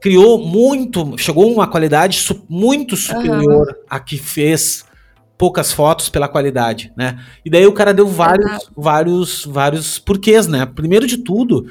criou 0.00 0.38
muito, 0.38 1.16
chegou 1.16 1.52
uma 1.52 1.66
qualidade 1.66 2.18
su 2.18 2.44
muito 2.48 2.96
superior 2.96 3.68
uhum. 3.68 3.74
a 3.88 4.00
que 4.00 4.18
fez 4.18 4.84
poucas 5.38 5.72
fotos 5.72 6.08
pela 6.08 6.28
qualidade, 6.28 6.92
né? 6.96 7.20
E 7.44 7.50
daí 7.50 7.66
o 7.66 7.72
cara 7.72 7.92
deu 7.92 8.06
vários, 8.06 8.52
uhum. 8.52 8.68
vários, 8.76 9.44
vários 9.44 9.98
porquês, 9.98 10.46
né? 10.46 10.66
Primeiro 10.66 11.06
de 11.06 11.18
tudo, 11.18 11.66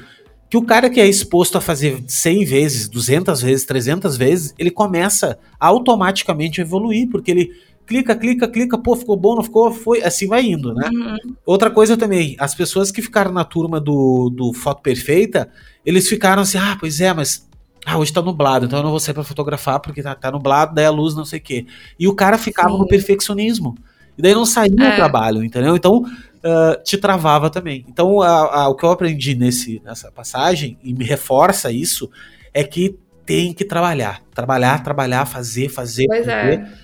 que 0.48 0.56
o 0.56 0.62
cara 0.62 0.90
que 0.90 1.00
é 1.00 1.06
exposto 1.06 1.56
a 1.56 1.60
fazer 1.60 2.02
100 2.06 2.44
vezes, 2.44 2.88
200 2.88 3.40
vezes, 3.40 3.64
300 3.64 4.16
vezes, 4.16 4.54
ele 4.58 4.70
começa 4.70 5.38
automaticamente 5.58 6.60
a 6.60 6.64
evoluir, 6.64 7.08
porque 7.08 7.30
ele 7.30 7.52
clica, 7.86 8.14
clica, 8.16 8.48
clica, 8.48 8.78
pô, 8.78 8.96
ficou 8.96 9.16
bom, 9.16 9.36
não 9.36 9.42
ficou, 9.42 9.72
foi, 9.72 10.02
assim 10.02 10.26
vai 10.26 10.44
indo, 10.44 10.74
né? 10.74 10.88
Uhum. 10.92 11.34
Outra 11.44 11.70
coisa 11.70 11.96
também, 11.96 12.36
as 12.38 12.54
pessoas 12.54 12.90
que 12.90 13.02
ficaram 13.02 13.32
na 13.32 13.44
turma 13.44 13.80
do, 13.80 14.30
do 14.30 14.52
Foto 14.52 14.82
Perfeita, 14.82 15.50
eles 15.84 16.08
ficaram 16.08 16.42
assim, 16.42 16.58
ah, 16.58 16.76
pois 16.78 17.00
é, 17.00 17.12
mas 17.12 17.48
ah, 17.84 17.98
hoje 17.98 18.12
tá 18.12 18.22
nublado, 18.22 18.66
então 18.66 18.78
eu 18.78 18.82
não 18.84 18.90
vou 18.90 19.00
sair 19.00 19.14
pra 19.14 19.24
fotografar 19.24 19.80
porque 19.80 20.02
tá, 20.02 20.14
tá 20.14 20.30
nublado, 20.30 20.74
daí 20.74 20.86
a 20.86 20.90
luz 20.90 21.14
não 21.14 21.24
sei 21.24 21.38
o 21.38 21.42
quê. 21.42 21.66
E 21.98 22.06
o 22.06 22.14
cara 22.14 22.38
ficava 22.38 22.70
Sim. 22.70 22.78
no 22.78 22.86
perfeccionismo. 22.86 23.76
E 24.16 24.22
daí 24.22 24.34
não 24.34 24.44
saía 24.44 24.76
é. 24.78 24.92
o 24.92 24.96
trabalho, 24.96 25.42
entendeu? 25.42 25.74
Então, 25.74 26.02
uh, 26.02 26.82
te 26.84 26.98
travava 26.98 27.48
também. 27.48 27.84
Então, 27.88 28.20
a, 28.20 28.62
a, 28.62 28.68
o 28.68 28.74
que 28.74 28.84
eu 28.84 28.90
aprendi 28.90 29.34
nesse, 29.34 29.80
nessa 29.84 30.12
passagem, 30.12 30.78
e 30.82 30.92
me 30.92 31.04
reforça 31.04 31.72
isso, 31.72 32.10
é 32.52 32.62
que 32.62 32.98
tem 33.24 33.54
que 33.54 33.64
trabalhar. 33.64 34.20
Trabalhar, 34.34 34.82
trabalhar, 34.82 35.24
fazer, 35.24 35.68
fazer, 35.70 36.06
pois 36.06 36.26
fazer. 36.26 36.60
É 36.60 36.82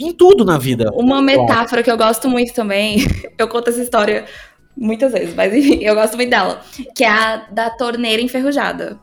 em 0.00 0.12
tudo 0.12 0.44
na 0.44 0.58
vida. 0.58 0.90
Uma 0.94 1.20
metáfora 1.22 1.82
que 1.82 1.90
eu 1.90 1.96
gosto 1.96 2.28
muito 2.28 2.52
também, 2.54 2.98
eu 3.38 3.48
conto 3.48 3.70
essa 3.70 3.82
história 3.82 4.24
muitas 4.76 5.12
vezes, 5.12 5.34
mas 5.34 5.54
enfim, 5.54 5.82
eu 5.82 5.94
gosto 5.94 6.16
muito 6.16 6.30
dela, 6.30 6.60
que 6.94 7.04
é 7.04 7.08
a 7.08 7.36
da 7.50 7.70
torneira 7.70 8.20
enferrujada. 8.20 8.98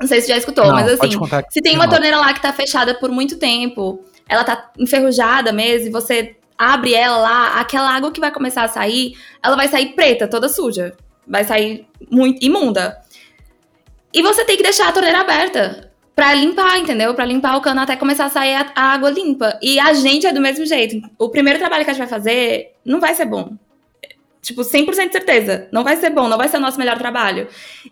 Não 0.00 0.06
sei 0.06 0.20
se 0.20 0.28
já 0.28 0.36
escutou, 0.36 0.64
Não, 0.64 0.72
mas 0.72 0.92
assim, 0.92 1.10
se 1.50 1.60
tem 1.60 1.74
uma 1.74 1.88
torneira 1.88 2.18
lá 2.18 2.32
que 2.32 2.40
tá 2.40 2.52
fechada 2.52 2.94
por 2.94 3.10
muito 3.10 3.36
tempo, 3.36 4.04
ela 4.28 4.44
tá 4.44 4.70
enferrujada 4.78 5.52
mesmo, 5.52 5.88
e 5.88 5.90
você 5.90 6.36
abre 6.56 6.94
ela 6.94 7.16
lá, 7.16 7.60
aquela 7.60 7.94
água 7.94 8.12
que 8.12 8.20
vai 8.20 8.32
começar 8.32 8.64
a 8.64 8.68
sair, 8.68 9.14
ela 9.42 9.56
vai 9.56 9.68
sair 9.68 9.94
preta, 9.94 10.28
toda 10.28 10.48
suja. 10.48 10.94
Vai 11.26 11.44
sair 11.44 11.86
muito 12.10 12.44
imunda. 12.44 12.98
E 14.12 14.22
você 14.22 14.44
tem 14.44 14.56
que 14.56 14.62
deixar 14.62 14.88
a 14.88 14.92
torneira 14.92 15.20
aberta 15.20 15.87
para 16.18 16.34
limpar, 16.34 16.76
entendeu? 16.80 17.14
Para 17.14 17.24
limpar 17.24 17.56
o 17.56 17.60
cano 17.60 17.80
até 17.80 17.94
começar 17.94 18.24
a 18.24 18.28
sair 18.28 18.56
a, 18.56 18.72
a, 18.74 18.82
água 18.92 19.08
limpa. 19.08 19.56
E 19.62 19.78
a 19.78 19.92
gente 19.92 20.26
é 20.26 20.32
do 20.32 20.40
mesmo 20.40 20.66
jeito. 20.66 21.00
O 21.16 21.28
primeiro 21.28 21.60
trabalho 21.60 21.84
que 21.84 21.90
a 21.92 21.94
gente 21.94 22.00
vai 22.00 22.08
fazer 22.08 22.72
não 22.84 22.98
vai 22.98 23.14
ser 23.14 23.24
bom. 23.24 23.52
Tipo, 24.42 24.62
100% 24.62 25.06
de 25.06 25.12
certeza. 25.12 25.68
Não 25.70 25.84
vai 25.84 25.94
ser 25.96 26.10
bom, 26.10 26.26
não 26.26 26.36
vai 26.36 26.48
ser 26.48 26.56
o 26.56 26.60
nosso 26.60 26.76
melhor 26.76 26.98
trabalho. 26.98 27.46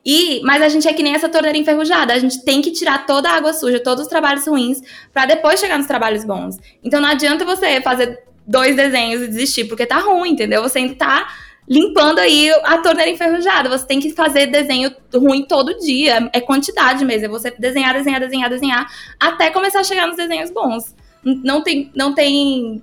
E, 0.05 0.41
mas 0.43 0.61
a 0.61 0.69
gente 0.69 0.89
é 0.89 0.93
que 0.93 1.05
nem 1.05 1.15
essa 1.15 1.29
torneira 1.29 1.57
enferrujada. 1.57 2.13
A 2.13 2.19
gente 2.19 2.45
tem 2.45 2.61
que 2.61 2.73
tirar 2.73 3.07
toda 3.07 3.31
a 3.31 3.37
água 3.37 3.53
suja, 3.53 3.79
todos 3.79 4.03
os 4.03 4.09
trabalhos 4.09 4.45
ruins, 4.45 4.81
para 5.13 5.27
depois 5.27 5.61
chegar 5.61 5.79
nos 5.79 5.87
trabalhos 5.87 6.25
bons. 6.25 6.59
Então 6.83 7.01
não 7.01 7.09
adianta 7.09 7.45
você 7.45 7.81
fazer 7.81 8.25
dois 8.45 8.75
desenhos 8.75 9.23
e 9.23 9.29
desistir, 9.29 9.67
porque 9.67 9.87
tá 9.87 9.99
ruim, 9.99 10.31
entendeu? 10.31 10.65
Você 10.65 10.81
ainda 10.81 10.97
tá 10.97 11.29
limpando 11.69 12.19
aí 12.19 12.51
a 12.65 12.79
torneira 12.79 13.11
enferrujada. 13.11 13.69
Você 13.69 13.87
tem 13.87 14.01
que 14.01 14.11
fazer 14.11 14.47
desenho 14.47 14.95
ruim 15.15 15.45
todo 15.45 15.79
dia. 15.79 16.29
É 16.33 16.41
quantidade 16.41 17.05
mesmo. 17.05 17.27
É 17.27 17.29
você 17.29 17.51
desenhar, 17.59 17.95
desenhar, 17.95 18.21
desenhar, 18.21 18.51
desenhar, 18.51 18.87
até 19.19 19.51
começar 19.51 19.81
a 19.81 19.85
chegar 19.85 20.07
nos 20.07 20.17
desenhos 20.17 20.51
bons. 20.51 20.95
Não 21.25 21.63
tem, 21.63 21.91
não 21.95 22.15
tem 22.15 22.83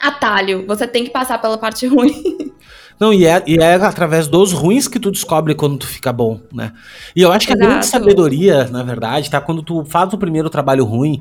atalho. 0.00 0.64
Você 0.66 0.86
tem 0.86 1.04
que 1.04 1.10
passar 1.10 1.38
pela 1.38 1.58
parte 1.58 1.86
ruim. 1.88 2.52
Não, 2.98 3.12
e 3.12 3.26
é, 3.26 3.42
e 3.46 3.58
é 3.58 3.74
através 3.74 4.26
dos 4.26 4.52
ruins 4.52 4.88
que 4.88 4.98
tu 4.98 5.10
descobre 5.10 5.54
quando 5.54 5.76
tu 5.78 5.86
fica 5.86 6.12
bom, 6.12 6.40
né? 6.50 6.72
E 7.14 7.20
eu 7.20 7.30
acho 7.30 7.46
que 7.46 7.52
Exato. 7.52 7.66
a 7.66 7.70
grande 7.70 7.86
sabedoria, 7.86 8.64
na 8.68 8.82
verdade, 8.82 9.30
tá? 9.30 9.38
Quando 9.38 9.62
tu 9.62 9.84
faz 9.84 10.12
o 10.14 10.18
primeiro 10.18 10.48
trabalho 10.48 10.82
ruim, 10.84 11.20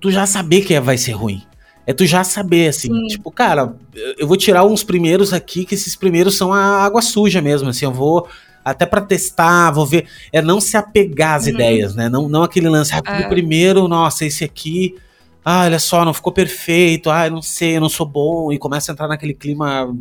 tu 0.00 0.08
já 0.10 0.24
saber 0.24 0.60
que 0.60 0.78
vai 0.78 0.96
ser 0.96 1.12
ruim. 1.12 1.42
É 1.86 1.92
tu 1.92 2.04
já 2.04 2.24
saber, 2.24 2.68
assim, 2.68 2.88
Sim. 2.88 3.06
tipo, 3.06 3.30
cara, 3.30 3.76
eu 4.18 4.26
vou 4.26 4.36
tirar 4.36 4.64
uns 4.64 4.82
primeiros 4.82 5.32
aqui, 5.32 5.64
que 5.64 5.74
esses 5.74 5.94
primeiros 5.94 6.36
são 6.36 6.52
a 6.52 6.84
água 6.84 7.00
suja 7.00 7.40
mesmo, 7.40 7.68
assim, 7.68 7.84
eu 7.84 7.92
vou 7.92 8.28
até 8.64 8.84
para 8.84 9.00
testar, 9.00 9.70
vou 9.70 9.86
ver, 9.86 10.08
é 10.32 10.42
não 10.42 10.60
se 10.60 10.76
apegar 10.76 11.36
às 11.36 11.44
uhum. 11.44 11.50
ideias, 11.50 11.94
né? 11.94 12.08
Não, 12.08 12.28
não 12.28 12.42
aquele 12.42 12.68
lance, 12.68 12.92
ah, 12.92 13.02
é. 13.06 13.28
primeiro, 13.28 13.86
nossa, 13.86 14.26
esse 14.26 14.42
aqui, 14.42 14.96
ah, 15.44 15.62
olha 15.62 15.78
só, 15.78 16.04
não 16.04 16.12
ficou 16.12 16.32
perfeito, 16.32 17.08
ah, 17.08 17.26
eu 17.28 17.30
não 17.30 17.42
sei, 17.42 17.76
eu 17.76 17.80
não 17.80 17.88
sou 17.88 18.04
bom, 18.04 18.50
e 18.52 18.58
começa 18.58 18.90
a 18.90 18.92
entrar 18.92 19.06
naquele 19.06 19.34
clima 19.34 19.96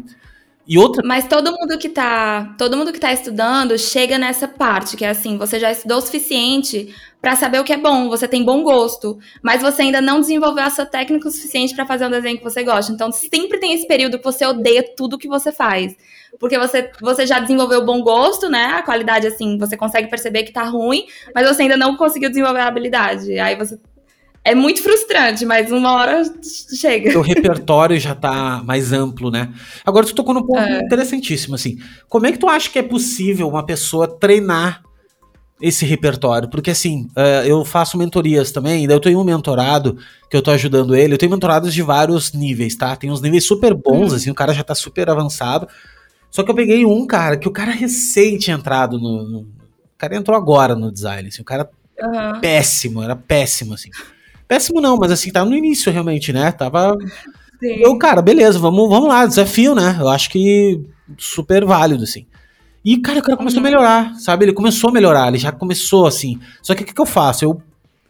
E 0.67 0.79
outra. 0.79 1.03
Mas 1.05 1.27
todo 1.27 1.51
mundo 1.51 1.77
que 1.77 1.89
tá, 1.89 2.55
todo 2.57 2.75
mundo 2.75 2.91
que 2.91 2.99
tá 2.99 3.13
estudando 3.13 3.77
chega 3.77 4.17
nessa 4.17 4.47
parte, 4.47 4.97
que 4.97 5.05
é 5.05 5.09
assim, 5.09 5.37
você 5.37 5.59
já 5.59 5.71
estudou 5.71 5.99
o 5.99 6.01
suficiente 6.01 6.93
para 7.21 7.35
saber 7.35 7.59
o 7.59 7.63
que 7.63 7.73
é 7.73 7.77
bom, 7.77 8.09
você 8.09 8.27
tem 8.27 8.43
bom 8.43 8.63
gosto, 8.63 9.17
mas 9.41 9.61
você 9.61 9.83
ainda 9.83 10.01
não 10.01 10.19
desenvolveu 10.19 10.63
a 10.63 10.69
sua 10.69 10.85
técnica 10.85 11.27
o 11.27 11.31
suficiente 11.31 11.75
para 11.75 11.85
fazer 11.85 12.05
um 12.05 12.09
desenho 12.09 12.37
que 12.37 12.43
você 12.43 12.63
gosta. 12.63 12.91
Então 12.91 13.11
sempre 13.11 13.59
tem 13.59 13.73
esse 13.73 13.87
período 13.87 14.17
que 14.17 14.23
você 14.23 14.45
odeia 14.45 14.83
tudo 14.95 15.17
que 15.17 15.27
você 15.27 15.51
faz. 15.51 15.95
Porque 16.39 16.57
você, 16.57 16.91
você 17.01 17.25
já 17.25 17.39
desenvolveu 17.39 17.85
bom 17.85 18.01
gosto, 18.01 18.49
né? 18.49 18.65
A 18.65 18.83
qualidade, 18.83 19.25
assim, 19.27 19.57
você 19.57 19.77
consegue 19.77 20.09
perceber 20.09 20.43
que 20.43 20.51
tá 20.51 20.63
ruim, 20.63 21.05
mas 21.33 21.47
você 21.47 21.61
ainda 21.61 21.77
não 21.77 21.95
conseguiu 21.95 22.29
desenvolver 22.29 22.59
a 22.59 22.67
habilidade. 22.67 23.39
Aí 23.39 23.55
você 23.55 23.79
é 24.45 24.53
muito 24.53 24.83
frustrante, 24.83 25.43
mas 25.43 25.71
uma 25.71 25.91
hora 25.93 26.21
chega. 26.75 27.17
O 27.17 27.21
repertório 27.23 27.99
já 27.99 28.13
tá 28.13 28.61
mais 28.63 28.93
amplo, 28.93 29.31
né? 29.31 29.51
Agora 29.83 30.05
tu 30.05 30.13
tocou 30.13 30.35
num 30.35 30.45
ponto 30.45 30.59
é. 30.59 30.81
interessantíssimo, 30.81 31.55
assim. 31.55 31.79
Como 32.07 32.27
é 32.27 32.31
que 32.31 32.37
tu 32.37 32.47
acha 32.47 32.69
que 32.69 32.77
é 32.77 32.83
possível 32.83 33.49
uma 33.49 33.65
pessoa 33.65 34.07
treinar 34.07 34.83
esse 35.59 35.83
repertório? 35.83 36.47
Porque, 36.47 36.69
assim, 36.69 37.07
uh, 37.17 37.43
eu 37.47 37.65
faço 37.65 37.97
mentorias 37.97 38.51
também, 38.51 38.87
daí 38.87 38.95
eu 38.95 39.01
tenho 39.01 39.19
um 39.19 39.23
mentorado 39.23 39.97
que 40.29 40.37
eu 40.37 40.43
tô 40.43 40.51
ajudando 40.51 40.95
ele. 40.95 41.15
Eu 41.15 41.17
tenho 41.17 41.31
mentorados 41.31 41.73
de 41.73 41.81
vários 41.81 42.31
níveis, 42.31 42.75
tá? 42.75 42.95
Tem 42.95 43.09
uns 43.09 43.21
níveis 43.21 43.47
super 43.47 43.73
bons, 43.73 44.13
hum. 44.13 44.15
assim, 44.15 44.29
o 44.29 44.35
cara 44.35 44.53
já 44.53 44.63
tá 44.63 44.75
super 44.75 45.09
avançado. 45.09 45.67
Só 46.29 46.43
que 46.43 46.51
eu 46.51 46.55
peguei 46.55 46.85
um, 46.85 47.07
cara, 47.07 47.35
que 47.35 47.47
o 47.47 47.51
cara 47.51 47.71
recém 47.71 48.37
tinha 48.37 48.55
entrado 48.55 48.99
no. 48.99 49.23
no 49.27 49.39
o 49.39 49.97
cara 49.97 50.15
entrou 50.15 50.37
agora 50.37 50.75
no 50.75 50.91
design, 50.91 51.29
assim, 51.29 51.41
o 51.41 51.45
cara 51.45 51.67
uhum. 51.99 52.41
péssimo, 52.41 53.01
era 53.01 53.15
péssimo, 53.15 53.73
assim. 53.73 53.89
Péssimo 54.47 54.79
não, 54.81 54.97
mas 54.97 55.11
assim, 55.11 55.31
tava 55.31 55.49
no 55.49 55.55
início 55.55 55.91
realmente, 55.91 56.31
né? 56.31 56.51
Tava. 56.51 56.97
Sim. 57.59 57.77
Eu, 57.79 57.97
cara, 57.97 58.21
beleza, 58.21 58.59
vamos, 58.59 58.89
vamos 58.89 59.09
lá, 59.09 59.25
desafio, 59.25 59.73
né? 59.73 59.97
Eu 59.99 60.09
acho 60.09 60.29
que 60.29 60.81
super 61.17 61.65
válido, 61.65 62.03
assim. 62.03 62.25
E, 62.83 62.97
cara, 62.97 63.19
o 63.19 63.23
cara 63.23 63.35
começou 63.35 63.59
uhum. 63.59 63.67
a 63.67 63.69
melhorar, 63.69 64.13
sabe? 64.19 64.45
Ele 64.45 64.53
começou 64.53 64.89
a 64.89 64.93
melhorar, 64.93 65.27
ele 65.29 65.39
já 65.39 65.51
começou 65.51 66.05
assim. 66.05 66.39
Só 66.61 66.75
que 66.75 66.83
o 66.83 66.85
que, 66.85 66.93
que 66.93 67.01
eu 67.01 67.05
faço? 67.05 67.43
Eu. 67.45 67.61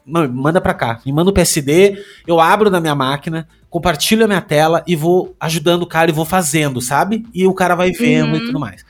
Manda 0.07 0.61
pra 0.61 0.75
cá, 0.75 1.01
me 1.03 1.11
manda 1.11 1.31
o 1.31 1.33
PSD, 1.33 1.97
eu 2.27 2.39
abro 2.39 2.69
na 2.69 2.79
minha 2.79 2.93
máquina, 2.93 3.47
compartilho 3.71 4.23
a 4.23 4.27
minha 4.27 4.41
tela 4.41 4.83
e 4.85 4.95
vou 4.95 5.35
ajudando 5.39 5.81
o 5.81 5.87
cara 5.87 6.11
e 6.11 6.13
vou 6.13 6.25
fazendo, 6.25 6.79
sabe? 6.79 7.25
E 7.33 7.47
o 7.47 7.55
cara 7.55 7.73
vai 7.73 7.91
vendo 7.91 8.33
uhum. 8.33 8.35
e 8.35 8.45
tudo 8.45 8.59
mais. 8.59 8.85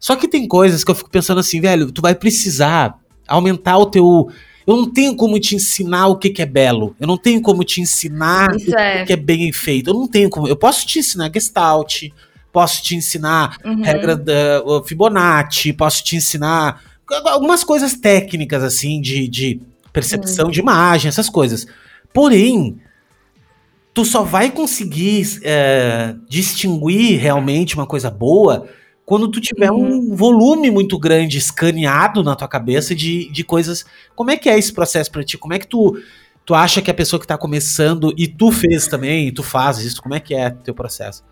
Só 0.00 0.16
que 0.16 0.26
tem 0.26 0.48
coisas 0.48 0.82
que 0.82 0.90
eu 0.90 0.94
fico 0.96 1.08
pensando 1.08 1.38
assim, 1.38 1.60
velho, 1.60 1.92
tu 1.92 2.02
vai 2.02 2.16
precisar 2.16 2.98
aumentar 3.28 3.78
o 3.78 3.86
teu 3.86 4.28
eu 4.66 4.76
não 4.76 4.90
tenho 4.90 5.14
como 5.14 5.38
te 5.38 5.54
ensinar 5.54 6.08
o 6.08 6.16
que, 6.16 6.30
que 6.30 6.42
é 6.42 6.46
belo. 6.46 6.96
Eu 6.98 7.06
não 7.06 7.16
tenho 7.16 7.40
como 7.40 7.62
te 7.62 7.80
ensinar 7.80 8.54
Isso 8.56 8.70
o 8.70 8.78
é. 8.78 9.04
que 9.04 9.12
é 9.12 9.16
bem 9.16 9.52
feito. 9.52 9.90
Eu 9.90 9.94
não 9.94 10.08
tenho 10.08 10.28
como. 10.28 10.48
Eu 10.48 10.56
posso 10.56 10.84
te 10.86 10.98
ensinar 10.98 11.30
Gestalt, 11.32 12.08
posso 12.52 12.82
te 12.82 12.96
ensinar 12.96 13.58
uhum. 13.64 13.82
regra 13.82 14.16
da 14.16 14.62
Fibonacci, 14.84 15.72
posso 15.72 16.02
te 16.02 16.16
ensinar 16.16 16.82
algumas 17.26 17.62
coisas 17.62 17.94
técnicas, 17.94 18.64
assim, 18.64 19.00
de, 19.00 19.28
de 19.28 19.60
percepção 19.92 20.46
uhum. 20.46 20.50
de 20.50 20.58
imagem, 20.58 21.08
essas 21.08 21.28
coisas. 21.30 21.66
Porém, 22.12 22.78
tu 23.94 24.04
só 24.04 24.22
vai 24.22 24.50
conseguir 24.50 25.38
é, 25.42 26.14
distinguir 26.28 27.20
realmente 27.20 27.76
uma 27.76 27.86
coisa 27.86 28.10
boa 28.10 28.66
quando 29.06 29.28
tu 29.28 29.40
tiver 29.40 29.70
uhum. 29.70 30.10
um 30.10 30.16
volume 30.16 30.68
muito 30.68 30.98
grande 30.98 31.38
escaneado 31.38 32.24
na 32.24 32.34
tua 32.34 32.48
cabeça 32.48 32.92
de, 32.92 33.30
de 33.30 33.44
coisas. 33.44 33.86
Como 34.16 34.32
é 34.32 34.36
que 34.36 34.50
é 34.50 34.58
esse 34.58 34.72
processo 34.72 35.12
para 35.12 35.22
ti? 35.22 35.38
Como 35.38 35.54
é 35.54 35.60
que 35.60 35.68
tu, 35.68 35.96
tu 36.44 36.56
acha 36.56 36.82
que 36.82 36.90
a 36.90 36.94
pessoa 36.94 37.20
que 37.20 37.24
está 37.24 37.38
começando 37.38 38.12
e 38.18 38.26
tu 38.26 38.50
fez 38.50 38.88
também, 38.88 39.28
e 39.28 39.32
tu 39.32 39.44
fazes 39.44 39.92
isso, 39.92 40.02
como 40.02 40.16
é 40.16 40.20
que 40.20 40.34
é 40.34 40.50
teu 40.50 40.74
processo? 40.74 41.24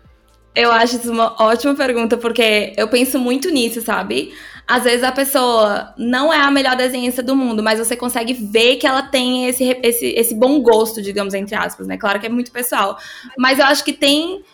Eu 0.55 0.71
acho 0.71 0.95
isso 0.95 1.11
uma 1.11 1.35
ótima 1.37 1.75
pergunta, 1.75 2.15
porque 2.15 2.73
eu 2.77 2.87
penso 2.87 3.19
muito 3.19 3.49
nisso, 3.49 3.81
sabe? 3.81 4.33
Às 4.65 4.85
vezes 4.85 5.03
a 5.03 5.11
pessoa 5.11 5.93
não 5.97 6.33
é 6.33 6.39
a 6.39 6.49
melhor 6.49 6.77
desenhista 6.77 7.21
do 7.21 7.35
mundo, 7.35 7.61
mas 7.61 7.77
você 7.77 7.93
consegue 7.93 8.33
ver 8.33 8.77
que 8.77 8.87
ela 8.87 9.01
tem 9.01 9.47
esse, 9.47 9.77
esse, 9.83 10.05
esse 10.05 10.33
bom 10.33 10.61
gosto, 10.61 11.01
digamos, 11.01 11.33
entre 11.33 11.55
aspas, 11.55 11.87
né? 11.87 11.97
Claro 11.97 12.21
que 12.21 12.25
é 12.25 12.29
muito 12.29 12.53
pessoal. 12.53 12.97
Mas 13.37 13.59
eu 13.59 13.65
acho 13.65 13.83
que 13.83 13.91
tem 13.91 14.45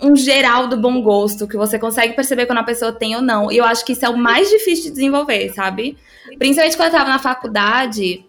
um 0.00 0.16
geral 0.16 0.66
do 0.66 0.76
bom 0.76 1.02
gosto, 1.02 1.46
que 1.46 1.56
você 1.56 1.78
consegue 1.78 2.14
perceber 2.14 2.46
quando 2.46 2.58
a 2.58 2.64
pessoa 2.64 2.92
tem 2.92 3.14
ou 3.14 3.22
não. 3.22 3.50
E 3.50 3.56
eu 3.56 3.64
acho 3.64 3.84
que 3.84 3.92
isso 3.92 4.04
é 4.04 4.08
o 4.08 4.16
mais 4.16 4.48
difícil 4.48 4.84
de 4.84 4.90
desenvolver, 4.90 5.52
sabe? 5.52 5.96
Principalmente 6.38 6.76
quando 6.76 6.92
eu 6.92 6.98
tava 6.98 7.10
na 7.10 7.18
faculdade, 7.18 8.24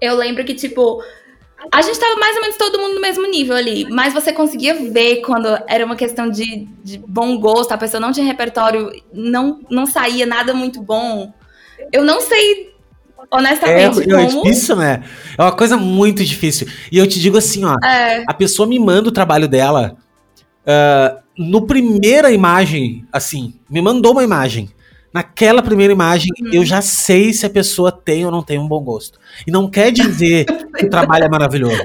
eu 0.00 0.16
lembro 0.16 0.44
que, 0.44 0.54
tipo, 0.54 1.02
a 1.70 1.82
gente 1.82 1.98
tava 1.98 2.16
mais 2.18 2.34
ou 2.36 2.42
menos 2.42 2.56
todo 2.56 2.78
mundo 2.78 2.94
no 2.94 3.00
mesmo 3.00 3.26
nível 3.26 3.56
ali, 3.56 3.86
mas 3.90 4.12
você 4.12 4.32
conseguia 4.32 4.74
ver 4.74 5.22
quando 5.22 5.46
era 5.66 5.84
uma 5.84 5.96
questão 5.96 6.28
de, 6.28 6.68
de 6.82 6.98
bom 6.98 7.38
gosto, 7.38 7.72
a 7.72 7.78
pessoa 7.78 8.00
não 8.00 8.12
tinha 8.12 8.26
repertório, 8.26 8.90
não, 9.12 9.60
não 9.70 9.86
saía 9.86 10.26
nada 10.26 10.52
muito 10.52 10.82
bom. 10.82 11.32
Eu 11.92 12.04
não 12.04 12.20
sei 12.20 12.72
honestamente. 13.30 14.02
É, 14.02 14.26
como... 14.26 14.48
Isso, 14.48 14.76
né? 14.76 15.02
É 15.36 15.42
uma 15.42 15.52
coisa 15.52 15.76
muito 15.76 16.24
difícil. 16.24 16.66
E 16.90 16.98
eu 16.98 17.06
te 17.06 17.18
digo 17.20 17.38
assim, 17.38 17.64
ó. 17.64 17.76
É. 17.84 18.24
A 18.26 18.34
pessoa 18.34 18.68
me 18.68 18.78
manda 18.78 19.08
o 19.08 19.12
trabalho 19.12 19.48
dela. 19.48 19.96
Uh, 20.62 21.22
no 21.36 21.66
primeira 21.66 22.30
imagem, 22.30 23.04
assim, 23.12 23.54
me 23.68 23.80
mandou 23.80 24.12
uma 24.12 24.24
imagem. 24.24 24.70
Naquela 25.12 25.62
primeira 25.62 25.92
imagem, 25.92 26.30
uhum. 26.40 26.50
eu 26.52 26.64
já 26.64 26.80
sei 26.80 27.32
se 27.32 27.44
a 27.44 27.50
pessoa 27.50 27.92
tem 27.92 28.24
ou 28.24 28.30
não 28.30 28.42
tem 28.42 28.58
um 28.58 28.66
bom 28.66 28.80
gosto. 28.80 29.18
E 29.46 29.50
não 29.50 29.68
quer 29.68 29.92
dizer 29.92 30.46
que 30.76 30.86
o 30.86 30.90
trabalho 30.90 31.24
é 31.24 31.28
maravilhoso. 31.28 31.82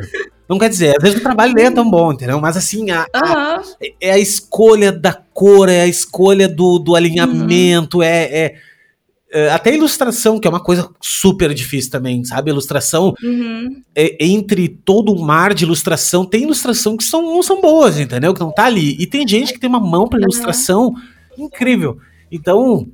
Não 0.48 0.58
quer 0.58 0.70
dizer, 0.70 0.96
às 0.96 1.04
vezes 1.04 1.20
o 1.20 1.24
trabalho 1.24 1.54
nem 1.54 1.66
é 1.66 1.72
tão 1.72 1.90
bom, 1.90 2.14
entendeu? 2.14 2.40
Mas 2.40 2.56
assim, 2.56 2.90
a, 2.90 3.02
uhum. 3.02 3.06
a, 3.24 3.62
é 4.00 4.12
a 4.12 4.18
escolha 4.18 4.94
da 4.94 5.14
cor, 5.34 5.68
é 5.68 5.82
a 5.82 5.88
escolha 5.88 6.48
do, 6.48 6.80
do 6.80 6.96
alinhamento, 6.96 7.98
uhum. 7.98 8.04
é 8.04 8.24
é, 8.24 8.56
até 9.52 9.74
ilustração, 9.74 10.40
que 10.40 10.48
é 10.48 10.50
uma 10.50 10.64
coisa 10.64 10.90
super 11.02 11.54
difícil 11.54 11.92
também, 11.92 12.24
sabe? 12.24 12.50
Ilustração, 12.50 13.14
uhum. 13.22 13.84
é, 13.96 14.26
entre 14.26 14.70
todo 14.70 15.14
um 15.14 15.22
mar 15.22 15.54
de 15.54 15.66
ilustração, 15.66 16.26
tem 16.26 16.44
ilustração 16.44 16.96
que 16.96 17.04
são, 17.04 17.22
não 17.22 17.44
são 17.44 17.62
boas, 17.62 18.00
entendeu? 18.00 18.34
Que 18.34 18.40
não 18.40 18.52
tá 18.52 18.66
ali. 18.66 18.96
E 19.00 19.06
tem 19.06 19.28
gente 19.28 19.54
que 19.54 19.60
tem 19.60 19.70
uma 19.70 19.80
mão 19.80 20.08
para 20.08 20.22
ilustração 20.22 20.88
uhum. 21.38 21.46
incrível. 21.46 21.98
Então, 22.32 22.88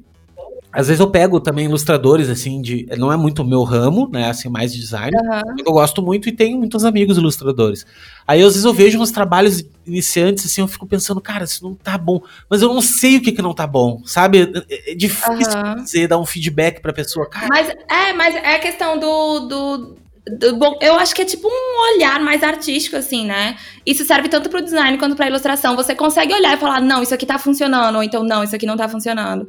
às 0.74 0.88
vezes 0.88 1.00
eu 1.00 1.08
pego 1.08 1.40
também 1.40 1.66
ilustradores, 1.66 2.30
assim, 2.30 2.60
de. 2.60 2.88
Não 2.98 3.14
é 3.14 3.16
muito 3.16 3.44
o 3.44 3.46
meu 3.46 3.62
ramo, 3.62 4.10
né? 4.12 4.28
Assim, 4.28 4.50
mais 4.50 4.74
de 4.74 4.80
design. 4.80 5.16
Uhum. 5.16 5.56
Eu 5.64 5.72
gosto 5.72 6.02
muito 6.02 6.28
e 6.28 6.32
tenho 6.32 6.58
muitos 6.58 6.84
amigos 6.84 7.16
ilustradores. 7.16 7.86
Aí, 8.28 8.42
às 8.42 8.54
vezes, 8.54 8.66
eu 8.66 8.74
vejo 8.74 9.00
uns 9.00 9.12
trabalhos 9.12 9.64
iniciantes, 9.86 10.48
assim, 10.48 10.62
eu 10.62 10.68
fico 10.68 10.88
pensando, 10.88 11.22
cara, 11.22 11.44
isso 11.44 11.64
não 11.64 11.76
tá 11.76 11.96
bom. 11.96 12.24
Mas 12.50 12.64
eu 12.64 12.74
não 12.74 12.82
sei 12.82 13.18
o 13.18 13.22
que 13.22 13.32
que 13.32 13.42
não 13.42 13.54
tá 13.54 13.68
bom, 13.68 14.02
sabe? 14.04 14.52
É, 14.68 14.94
é 14.94 14.96
difícil 14.96 15.54
uhum. 15.54 15.84
dizer, 15.84 16.08
dar 16.08 16.18
um 16.18 16.26
feedback 16.26 16.82
pra 16.82 16.92
pessoa. 16.92 17.30
Cara, 17.30 17.48
mas 17.52 17.70
é, 17.70 18.14
mas 18.14 18.34
é 18.34 18.56
a 18.56 18.60
questão 18.60 18.98
do, 18.98 19.40
do, 19.42 19.96
do. 20.40 20.56
Bom, 20.56 20.80
eu 20.82 20.96
acho 20.96 21.14
que 21.14 21.22
é 21.22 21.26
tipo 21.26 21.48
um 21.48 21.96
olhar 21.96 22.20
mais 22.20 22.42
artístico, 22.42 22.96
assim, 22.96 23.28
né? 23.28 23.58
Isso 23.86 24.04
serve 24.06 24.28
tanto 24.28 24.50
pro 24.50 24.64
design 24.64 24.98
quanto 24.98 25.16
pra 25.16 25.28
ilustração. 25.28 25.76
Você 25.76 25.94
consegue 25.94 26.34
olhar 26.34 26.58
e 26.58 26.60
falar, 26.60 26.82
não, 26.82 27.04
isso 27.04 27.14
aqui 27.14 27.28
tá 27.28 27.38
funcionando, 27.38 27.98
ou 27.98 28.02
então, 28.02 28.24
não, 28.24 28.44
isso 28.44 28.56
aqui 28.56 28.66
não 28.66 28.76
tá 28.76 28.90
funcionando 28.90 29.48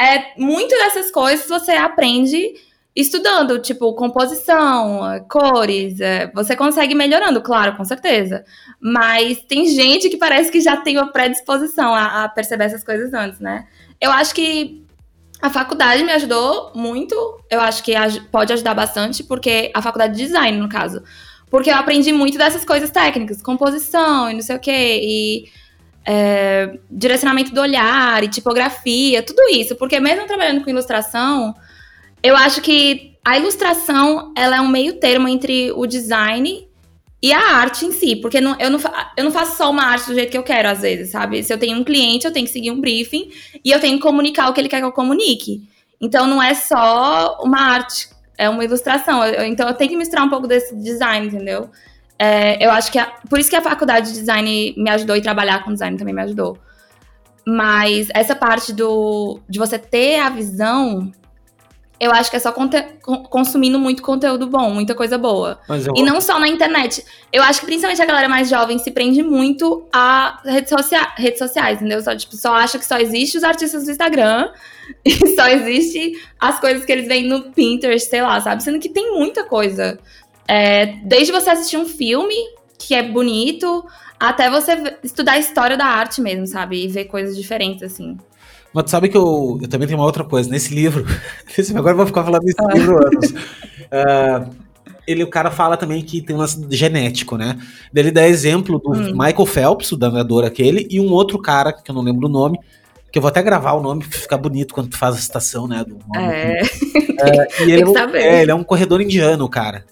é 0.00 0.32
muito 0.38 0.70
dessas 0.70 1.10
coisas 1.10 1.46
você 1.46 1.72
aprende 1.72 2.54
estudando, 2.94 3.60
tipo, 3.60 3.94
composição, 3.94 5.24
cores, 5.28 6.00
é, 6.00 6.30
você 6.32 6.56
consegue 6.56 6.94
melhorando, 6.94 7.40
claro, 7.40 7.76
com 7.76 7.84
certeza. 7.84 8.44
Mas 8.80 9.42
tem 9.42 9.66
gente 9.66 10.08
que 10.08 10.16
parece 10.16 10.50
que 10.50 10.60
já 10.60 10.76
tem 10.76 10.96
uma 10.96 11.12
predisposição 11.12 11.94
a, 11.94 12.24
a 12.24 12.28
perceber 12.28 12.64
essas 12.64 12.82
coisas 12.82 13.14
antes, 13.14 13.38
né? 13.38 13.66
Eu 14.00 14.10
acho 14.10 14.34
que 14.34 14.84
a 15.40 15.48
faculdade 15.48 16.02
me 16.02 16.12
ajudou 16.12 16.72
muito, 16.74 17.14
eu 17.50 17.60
acho 17.60 17.82
que 17.82 17.92
pode 18.30 18.52
ajudar 18.52 18.74
bastante, 18.74 19.22
porque 19.22 19.70
a 19.74 19.80
faculdade 19.80 20.16
de 20.16 20.24
design, 20.24 20.58
no 20.58 20.68
caso. 20.68 21.02
Porque 21.48 21.70
eu 21.70 21.76
aprendi 21.76 22.12
muito 22.12 22.38
dessas 22.38 22.64
coisas 22.64 22.90
técnicas, 22.90 23.42
composição 23.42 24.30
e 24.30 24.34
não 24.34 24.42
sei 24.42 24.56
o 24.56 24.60
quê, 24.60 25.00
e 25.02 25.44
é, 26.06 26.78
direcionamento 26.90 27.52
do 27.52 27.60
olhar 27.60 28.22
e 28.24 28.28
tipografia, 28.28 29.22
tudo 29.22 29.42
isso. 29.50 29.76
Porque 29.76 30.00
mesmo 30.00 30.26
trabalhando 30.26 30.62
com 30.62 30.70
ilustração, 30.70 31.54
eu 32.22 32.36
acho 32.36 32.60
que 32.60 33.16
a 33.24 33.38
ilustração 33.38 34.32
ela 34.36 34.56
é 34.56 34.60
um 34.60 34.68
meio 34.68 34.94
termo 34.94 35.28
entre 35.28 35.72
o 35.72 35.86
design 35.86 36.68
e 37.22 37.32
a 37.32 37.56
arte 37.56 37.84
em 37.84 37.92
si. 37.92 38.16
Porque 38.16 38.40
não, 38.40 38.58
eu, 38.58 38.70
não, 38.70 38.80
eu 39.16 39.24
não 39.24 39.30
faço 39.30 39.56
só 39.56 39.70
uma 39.70 39.84
arte 39.84 40.06
do 40.06 40.14
jeito 40.14 40.30
que 40.30 40.38
eu 40.38 40.42
quero, 40.42 40.68
às 40.68 40.80
vezes, 40.80 41.10
sabe? 41.10 41.42
Se 41.42 41.52
eu 41.52 41.58
tenho 41.58 41.78
um 41.78 41.84
cliente, 41.84 42.26
eu 42.26 42.32
tenho 42.32 42.46
que 42.46 42.52
seguir 42.52 42.70
um 42.70 42.80
briefing 42.80 43.30
e 43.64 43.70
eu 43.70 43.80
tenho 43.80 43.96
que 43.96 44.02
comunicar 44.02 44.48
o 44.48 44.52
que 44.52 44.60
ele 44.60 44.68
quer 44.68 44.80
que 44.80 44.86
eu 44.86 44.92
comunique. 44.92 45.68
Então 46.00 46.26
não 46.26 46.42
é 46.42 46.54
só 46.54 47.38
uma 47.42 47.60
arte, 47.60 48.08
é 48.38 48.48
uma 48.48 48.64
ilustração. 48.64 49.22
Eu, 49.22 49.44
então 49.44 49.68
eu 49.68 49.74
tenho 49.74 49.90
que 49.90 49.96
misturar 49.96 50.24
um 50.24 50.30
pouco 50.30 50.46
desse 50.46 50.74
design, 50.76 51.26
entendeu? 51.26 51.70
É, 52.22 52.62
eu 52.62 52.70
acho 52.70 52.92
que. 52.92 52.98
A, 52.98 53.06
por 53.30 53.38
isso 53.38 53.48
que 53.48 53.56
a 53.56 53.62
faculdade 53.62 54.12
de 54.12 54.20
design 54.20 54.74
me 54.76 54.90
ajudou 54.90 55.16
e 55.16 55.22
trabalhar 55.22 55.64
com 55.64 55.72
design 55.72 55.96
também 55.96 56.14
me 56.14 56.20
ajudou. 56.20 56.58
Mas 57.46 58.08
essa 58.12 58.36
parte 58.36 58.74
do 58.74 59.40
de 59.48 59.58
você 59.58 59.78
ter 59.78 60.20
a 60.20 60.28
visão 60.28 61.10
eu 62.00 62.10
acho 62.12 62.30
que 62.30 62.36
é 62.36 62.40
só 62.40 62.50
consumindo 63.28 63.78
muito 63.78 64.02
conteúdo 64.02 64.46
bom, 64.46 64.70
muita 64.70 64.94
coisa 64.94 65.18
boa. 65.18 65.60
Eu... 65.68 65.92
E 65.94 66.02
não 66.02 66.18
só 66.18 66.40
na 66.40 66.48
internet. 66.48 67.04
Eu 67.30 67.42
acho 67.42 67.60
que 67.60 67.66
principalmente 67.66 68.00
a 68.00 68.06
galera 68.06 68.26
mais 68.26 68.48
jovem 68.48 68.78
se 68.78 68.90
prende 68.90 69.22
muito 69.22 69.86
a 69.92 70.40
redes, 70.42 70.70
socia 70.70 71.12
redes 71.14 71.38
sociais, 71.38 71.76
entendeu? 71.76 72.00
Só, 72.00 72.16
tipo, 72.16 72.34
só 72.36 72.54
acha 72.54 72.78
que 72.78 72.86
só 72.86 72.96
existe 72.96 73.36
os 73.36 73.44
artistas 73.44 73.84
do 73.84 73.90
Instagram 73.90 74.50
e 75.04 75.34
só 75.34 75.46
existe 75.48 76.18
as 76.40 76.58
coisas 76.58 76.86
que 76.86 76.90
eles 76.90 77.06
veem 77.06 77.28
no 77.28 77.52
Pinterest, 77.52 78.08
sei 78.08 78.22
lá, 78.22 78.40
sabe? 78.40 78.62
Sendo 78.62 78.80
que 78.80 78.88
tem 78.88 79.12
muita 79.12 79.44
coisa. 79.44 79.98
É, 80.50 80.96
desde 81.04 81.30
você 81.30 81.48
assistir 81.48 81.76
um 81.76 81.86
filme 81.86 82.34
que 82.76 82.92
é 82.92 83.04
bonito, 83.04 83.86
até 84.18 84.50
você 84.50 84.96
estudar 85.04 85.32
a 85.32 85.38
história 85.38 85.76
da 85.76 85.84
arte 85.84 86.20
mesmo, 86.20 86.44
sabe? 86.44 86.84
E 86.84 86.88
ver 86.88 87.04
coisas 87.04 87.36
diferentes, 87.36 87.84
assim. 87.84 88.18
Mas 88.74 88.84
tu 88.84 88.90
sabe 88.90 89.08
que 89.08 89.16
eu, 89.16 89.60
eu 89.62 89.68
também 89.68 89.86
tenho 89.86 90.00
uma 90.00 90.06
outra 90.06 90.24
coisa. 90.24 90.50
Nesse 90.50 90.74
livro, 90.74 91.06
agora 91.76 91.92
eu 91.92 91.96
vou 91.98 92.06
ficar 92.06 92.24
falando 92.24 92.42
desse 92.42 92.56
ah. 92.58 92.74
livro 92.74 92.96
anos. 92.96 93.30
Uh, 93.30 94.50
ele, 95.06 95.22
o 95.22 95.30
cara 95.30 95.52
fala 95.52 95.76
também 95.76 96.02
que 96.02 96.20
tem 96.20 96.34
um 96.34 96.44
genético, 96.68 97.36
né? 97.36 97.56
Ele 97.94 98.10
dá 98.10 98.26
exemplo 98.26 98.80
do 98.80 98.90
hum. 98.90 99.12
Michael 99.12 99.46
Phelps, 99.46 99.92
o 99.92 99.98
nadador 99.98 100.44
aquele, 100.44 100.84
e 100.90 100.98
um 100.98 101.12
outro 101.12 101.38
cara, 101.38 101.72
que 101.72 101.88
eu 101.88 101.94
não 101.94 102.02
lembro 102.02 102.26
o 102.26 102.30
nome, 102.30 102.58
que 103.12 103.18
eu 103.18 103.22
vou 103.22 103.28
até 103.28 103.40
gravar 103.40 103.74
o 103.74 103.80
nome, 103.80 104.02
ficar 104.02 104.36
bonito 104.36 104.74
quando 104.74 104.90
tu 104.90 104.98
faz 104.98 105.14
a 105.14 105.18
citação, 105.18 105.68
né? 105.68 105.84
Do 105.84 105.94
nome. 105.94 106.26
É, 106.26 106.60
é 106.60 107.64
e 107.64 107.70
ele, 107.72 107.84
é, 107.84 108.18
é, 108.18 108.42
ele 108.42 108.50
é 108.50 108.54
um 108.54 108.64
corredor 108.64 109.00
indiano, 109.00 109.48
cara. 109.48 109.84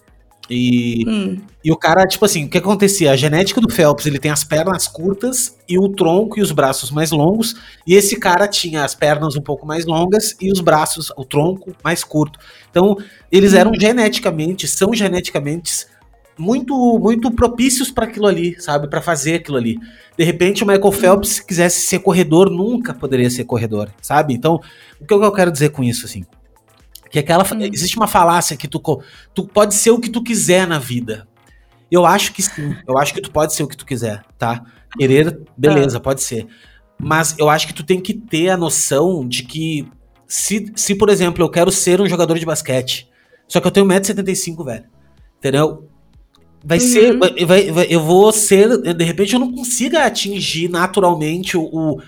E, 0.49 1.05
hum. 1.07 1.37
e 1.63 1.71
o 1.71 1.77
cara, 1.77 2.07
tipo 2.07 2.25
assim, 2.25 2.45
o 2.45 2.49
que 2.49 2.57
acontecia? 2.57 3.11
A 3.11 3.15
genética 3.15 3.61
do 3.61 3.71
Phelps, 3.71 4.05
ele 4.05 4.17
tem 4.17 4.31
as 4.31 4.43
pernas 4.43 4.87
curtas 4.87 5.55
e 5.67 5.77
o 5.77 5.87
tronco 5.89 6.39
e 6.39 6.41
os 6.41 6.51
braços 6.51 6.89
mais 6.89 7.11
longos, 7.11 7.55
e 7.85 7.93
esse 7.93 8.19
cara 8.19 8.47
tinha 8.47 8.83
as 8.83 8.95
pernas 8.95 9.35
um 9.35 9.41
pouco 9.41 9.67
mais 9.67 9.85
longas 9.85 10.35
e 10.41 10.51
os 10.51 10.59
braços, 10.59 11.11
o 11.15 11.23
tronco 11.23 11.75
mais 11.83 12.03
curto. 12.03 12.39
Então, 12.69 12.97
eles 13.31 13.53
eram 13.53 13.71
hum. 13.71 13.79
geneticamente, 13.79 14.67
são 14.67 14.93
geneticamente 14.93 15.85
muito 16.37 16.97
muito 16.99 17.29
propícios 17.31 17.91
para 17.91 18.05
aquilo 18.05 18.25
ali, 18.25 18.55
sabe? 18.61 18.89
Para 18.89 19.01
fazer 19.01 19.35
aquilo 19.35 19.57
ali. 19.57 19.77
De 20.17 20.23
repente, 20.23 20.63
o 20.63 20.67
Michael 20.67 20.87
hum. 20.87 20.91
Phelps, 20.91 21.29
se 21.29 21.45
quisesse 21.45 21.81
ser 21.81 21.99
corredor, 21.99 22.49
nunca 22.49 22.93
poderia 22.93 23.29
ser 23.29 23.43
corredor, 23.43 23.89
sabe? 24.01 24.33
Então, 24.33 24.59
o 24.99 25.05
que 25.05 25.13
eu 25.13 25.31
quero 25.31 25.51
dizer 25.51 25.69
com 25.69 25.83
isso, 25.83 26.05
assim? 26.05 26.25
Que 27.09 27.19
aquela, 27.19 27.43
hum. 27.43 27.61
existe 27.61 27.97
uma 27.97 28.07
falácia 28.07 28.55
que 28.55 28.67
tu, 28.67 28.81
tu 29.33 29.47
pode 29.47 29.73
ser 29.73 29.91
o 29.91 29.99
que 29.99 30.09
tu 30.09 30.23
quiser 30.23 30.67
na 30.67 30.79
vida. 30.79 31.27
Eu 31.91 32.05
acho 32.05 32.33
que 32.33 32.41
sim. 32.41 32.75
Eu 32.87 32.97
acho 32.97 33.13
que 33.13 33.21
tu 33.21 33.31
pode 33.31 33.53
ser 33.53 33.63
o 33.63 33.67
que 33.67 33.77
tu 33.77 33.85
quiser, 33.85 34.23
tá? 34.37 34.63
Querer, 34.97 35.39
beleza, 35.57 35.97
ah. 35.97 36.01
pode 36.01 36.21
ser. 36.21 36.47
Mas 36.99 37.35
eu 37.37 37.49
acho 37.49 37.67
que 37.67 37.73
tu 37.73 37.83
tem 37.83 37.99
que 37.99 38.13
ter 38.13 38.49
a 38.49 38.57
noção 38.57 39.27
de 39.27 39.43
que 39.43 39.87
se, 40.27 40.71
se, 40.75 40.95
por 40.95 41.09
exemplo, 41.09 41.43
eu 41.43 41.49
quero 41.49 41.71
ser 41.71 41.99
um 41.99 42.07
jogador 42.07 42.37
de 42.37 42.45
basquete, 42.45 43.09
só 43.47 43.59
que 43.59 43.65
eu 43.65 43.71
tenho 43.71 43.87
1,75m, 43.87 44.63
velho. 44.63 44.85
Entendeu? 45.39 45.89
Vai 46.63 46.77
uhum. 46.77 46.83
ser. 46.83 47.17
Vai, 47.17 47.71
vai, 47.71 47.87
eu 47.89 48.01
vou 48.01 48.31
ser. 48.31 48.77
De 48.93 49.03
repente 49.03 49.33
eu 49.33 49.39
não 49.39 49.51
consiga 49.51 50.05
atingir 50.05 50.69
naturalmente 50.69 51.57
o, 51.57 51.63
o 51.63 52.01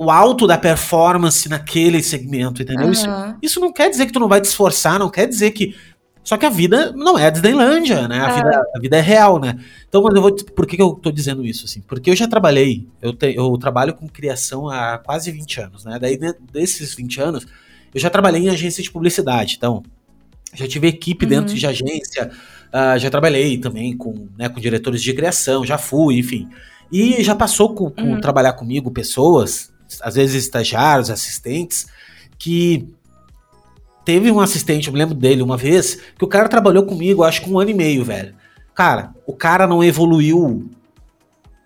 o 0.00 0.10
alto 0.10 0.46
da 0.46 0.56
performance 0.56 1.46
naquele 1.46 2.02
segmento, 2.02 2.62
entendeu? 2.62 2.86
Uhum. 2.86 2.92
Isso, 2.92 3.06
isso 3.42 3.60
não 3.60 3.70
quer 3.70 3.90
dizer 3.90 4.06
que 4.06 4.12
tu 4.12 4.18
não 4.18 4.28
vai 4.28 4.40
te 4.40 4.46
esforçar, 4.46 4.98
não 4.98 5.10
quer 5.10 5.26
dizer 5.26 5.50
que. 5.50 5.76
Só 6.24 6.38
que 6.38 6.46
a 6.46 6.50
vida 6.50 6.90
não 6.92 7.18
é 7.18 7.26
a 7.26 7.30
Disneylândia, 7.30 8.08
né? 8.08 8.18
A, 8.18 8.30
é. 8.30 8.34
vida, 8.34 8.62
a 8.76 8.80
vida 8.80 8.96
é 8.96 9.00
real, 9.02 9.38
né? 9.38 9.58
Então, 9.86 10.02
mas 10.02 10.14
eu 10.14 10.22
vou. 10.22 10.34
Por 10.34 10.66
que, 10.66 10.76
que 10.76 10.82
eu 10.82 10.94
tô 10.94 11.10
dizendo 11.10 11.44
isso, 11.44 11.66
assim? 11.66 11.82
Porque 11.82 12.08
eu 12.08 12.16
já 12.16 12.26
trabalhei, 12.26 12.88
eu, 13.02 13.12
te, 13.12 13.34
eu 13.36 13.58
trabalho 13.58 13.92
com 13.92 14.08
criação 14.08 14.70
há 14.70 14.96
quase 14.96 15.30
20 15.30 15.60
anos, 15.60 15.84
né? 15.84 15.98
Daí, 15.98 16.18
desses 16.50 16.94
20 16.94 17.20
anos, 17.20 17.46
eu 17.94 18.00
já 18.00 18.08
trabalhei 18.08 18.44
em 18.44 18.48
agência 18.48 18.82
de 18.82 18.90
publicidade. 18.90 19.56
Então, 19.58 19.82
já 20.54 20.66
tive 20.66 20.88
equipe 20.88 21.26
uhum. 21.26 21.30
dentro 21.30 21.54
de 21.54 21.66
agência, 21.66 22.30
uh, 22.72 22.98
já 22.98 23.10
trabalhei 23.10 23.58
também 23.58 23.94
com, 23.94 24.28
né, 24.38 24.48
com 24.48 24.60
diretores 24.60 25.02
de 25.02 25.12
criação, 25.12 25.62
já 25.62 25.76
fui, 25.76 26.18
enfim. 26.18 26.48
E 26.90 27.22
já 27.22 27.34
passou 27.34 27.74
com, 27.74 27.90
com 27.90 28.14
uhum. 28.14 28.20
trabalhar 28.20 28.54
comigo 28.54 28.90
pessoas 28.90 29.69
às 30.02 30.14
vezes 30.14 30.44
estagiários, 30.44 31.10
assistentes, 31.10 31.86
que 32.38 32.88
teve 34.04 34.30
um 34.30 34.40
assistente, 34.40 34.88
eu 34.88 34.92
me 34.92 34.98
lembro 34.98 35.14
dele 35.14 35.42
uma 35.42 35.56
vez, 35.56 35.98
que 36.16 36.24
o 36.24 36.28
cara 36.28 36.48
trabalhou 36.48 36.84
comigo, 36.84 37.22
acho 37.22 37.42
que 37.42 37.50
um 37.50 37.58
ano 37.58 37.70
e 37.70 37.74
meio, 37.74 38.04
velho. 38.04 38.34
Cara, 38.74 39.14
o 39.26 39.32
cara 39.32 39.66
não 39.66 39.84
evoluiu. 39.84 40.70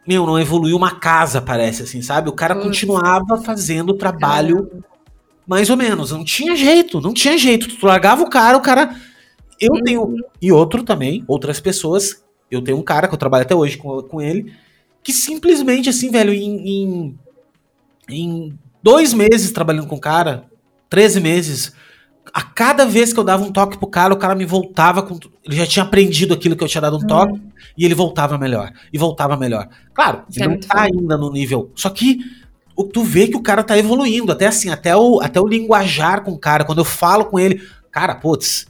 Meu, 0.06 0.26
não 0.26 0.38
evoluiu 0.38 0.76
uma 0.76 0.98
casa, 0.98 1.40
parece 1.40 1.82
assim, 1.82 2.02
sabe? 2.02 2.28
O 2.28 2.32
cara 2.32 2.54
continuava 2.54 3.40
fazendo 3.42 3.90
o 3.90 3.96
trabalho 3.96 4.84
mais 5.46 5.70
ou 5.70 5.76
menos. 5.76 6.10
Não 6.10 6.24
tinha 6.24 6.56
jeito, 6.56 7.00
não 7.00 7.14
tinha 7.14 7.38
jeito. 7.38 7.68
Tu 7.68 7.86
largava 7.86 8.22
o 8.22 8.28
cara, 8.28 8.56
o 8.56 8.60
cara. 8.60 8.94
Eu 9.60 9.72
uhum. 9.72 9.82
tenho. 9.82 10.16
E 10.40 10.52
outro 10.52 10.82
também, 10.82 11.24
outras 11.26 11.60
pessoas. 11.60 12.22
Eu 12.50 12.62
tenho 12.62 12.78
um 12.78 12.82
cara 12.82 13.08
que 13.08 13.14
eu 13.14 13.18
trabalho 13.18 13.44
até 13.44 13.54
hoje 13.54 13.76
com, 13.76 14.02
com 14.02 14.20
ele, 14.20 14.52
que 15.02 15.12
simplesmente, 15.12 15.88
assim, 15.88 16.10
velho, 16.10 16.32
em, 16.32 16.68
em 16.68 17.18
em 18.08 18.58
dois 18.82 19.12
meses 19.12 19.52
trabalhando 19.52 19.86
com 19.86 19.96
o 19.96 20.00
cara, 20.00 20.44
13 20.88 21.20
meses, 21.20 21.72
a 22.32 22.42
cada 22.42 22.86
vez 22.86 23.12
que 23.12 23.20
eu 23.20 23.24
dava 23.24 23.44
um 23.44 23.52
toque 23.52 23.78
pro 23.78 23.86
cara, 23.86 24.14
o 24.14 24.16
cara 24.16 24.34
me 24.34 24.44
voltava 24.44 25.02
com. 25.02 25.18
Ele 25.44 25.56
já 25.56 25.66
tinha 25.66 25.84
aprendido 25.84 26.34
aquilo 26.34 26.56
que 26.56 26.64
eu 26.64 26.68
tinha 26.68 26.80
dado 26.80 26.96
um 26.96 27.00
hum. 27.00 27.06
toque 27.06 27.40
e 27.76 27.84
ele 27.84 27.94
voltava 27.94 28.38
melhor. 28.38 28.72
E 28.92 28.98
voltava 28.98 29.36
melhor. 29.36 29.68
Claro, 29.92 30.22
ele 30.34 30.44
é 30.44 30.48
não 30.48 30.58
tá 30.58 30.82
ainda 30.82 31.16
no 31.16 31.30
nível. 31.30 31.70
Só 31.74 31.90
que 31.90 32.18
tu 32.92 33.04
vê 33.04 33.28
que 33.28 33.36
o 33.36 33.42
cara 33.42 33.62
tá 33.62 33.78
evoluindo. 33.78 34.32
Até 34.32 34.46
assim, 34.46 34.70
até 34.70 34.96
o, 34.96 35.20
até 35.20 35.40
o 35.40 35.46
linguajar 35.46 36.22
com 36.22 36.32
o 36.32 36.38
cara. 36.38 36.64
Quando 36.64 36.78
eu 36.78 36.84
falo 36.84 37.26
com 37.26 37.38
ele, 37.38 37.62
cara, 37.90 38.14
putz, 38.14 38.66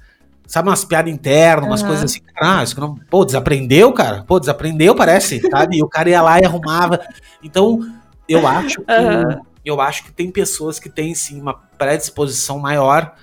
sabe 0.46 0.68
umas 0.68 0.84
piadas 0.84 1.12
internas, 1.12 1.66
umas 1.66 1.80
uhum. 1.80 1.88
coisas 1.88 2.04
assim. 2.04 2.20
Ah, 2.40 2.62
isso 2.62 2.74
que 2.74 2.80
não. 2.80 2.96
Pô, 3.10 3.24
desaprendeu, 3.24 3.92
cara? 3.92 4.24
Pô, 4.24 4.38
desaprendeu, 4.38 4.94
parece, 4.94 5.40
sabe? 5.50 5.78
E 5.78 5.82
o 5.82 5.88
cara 5.88 6.10
ia 6.10 6.22
lá 6.22 6.40
e 6.40 6.44
arrumava. 6.44 7.00
Então 7.42 7.80
eu 8.28 8.46
acho 8.46 8.76
que, 8.76 8.92
uhum. 8.92 9.40
eu 9.64 9.80
acho 9.80 10.04
que 10.04 10.12
tem 10.12 10.30
pessoas 10.30 10.78
que 10.78 10.88
têm 10.88 11.14
sim 11.14 11.40
uma 11.40 11.54
predisposição 11.54 12.58
maior. 12.58 13.14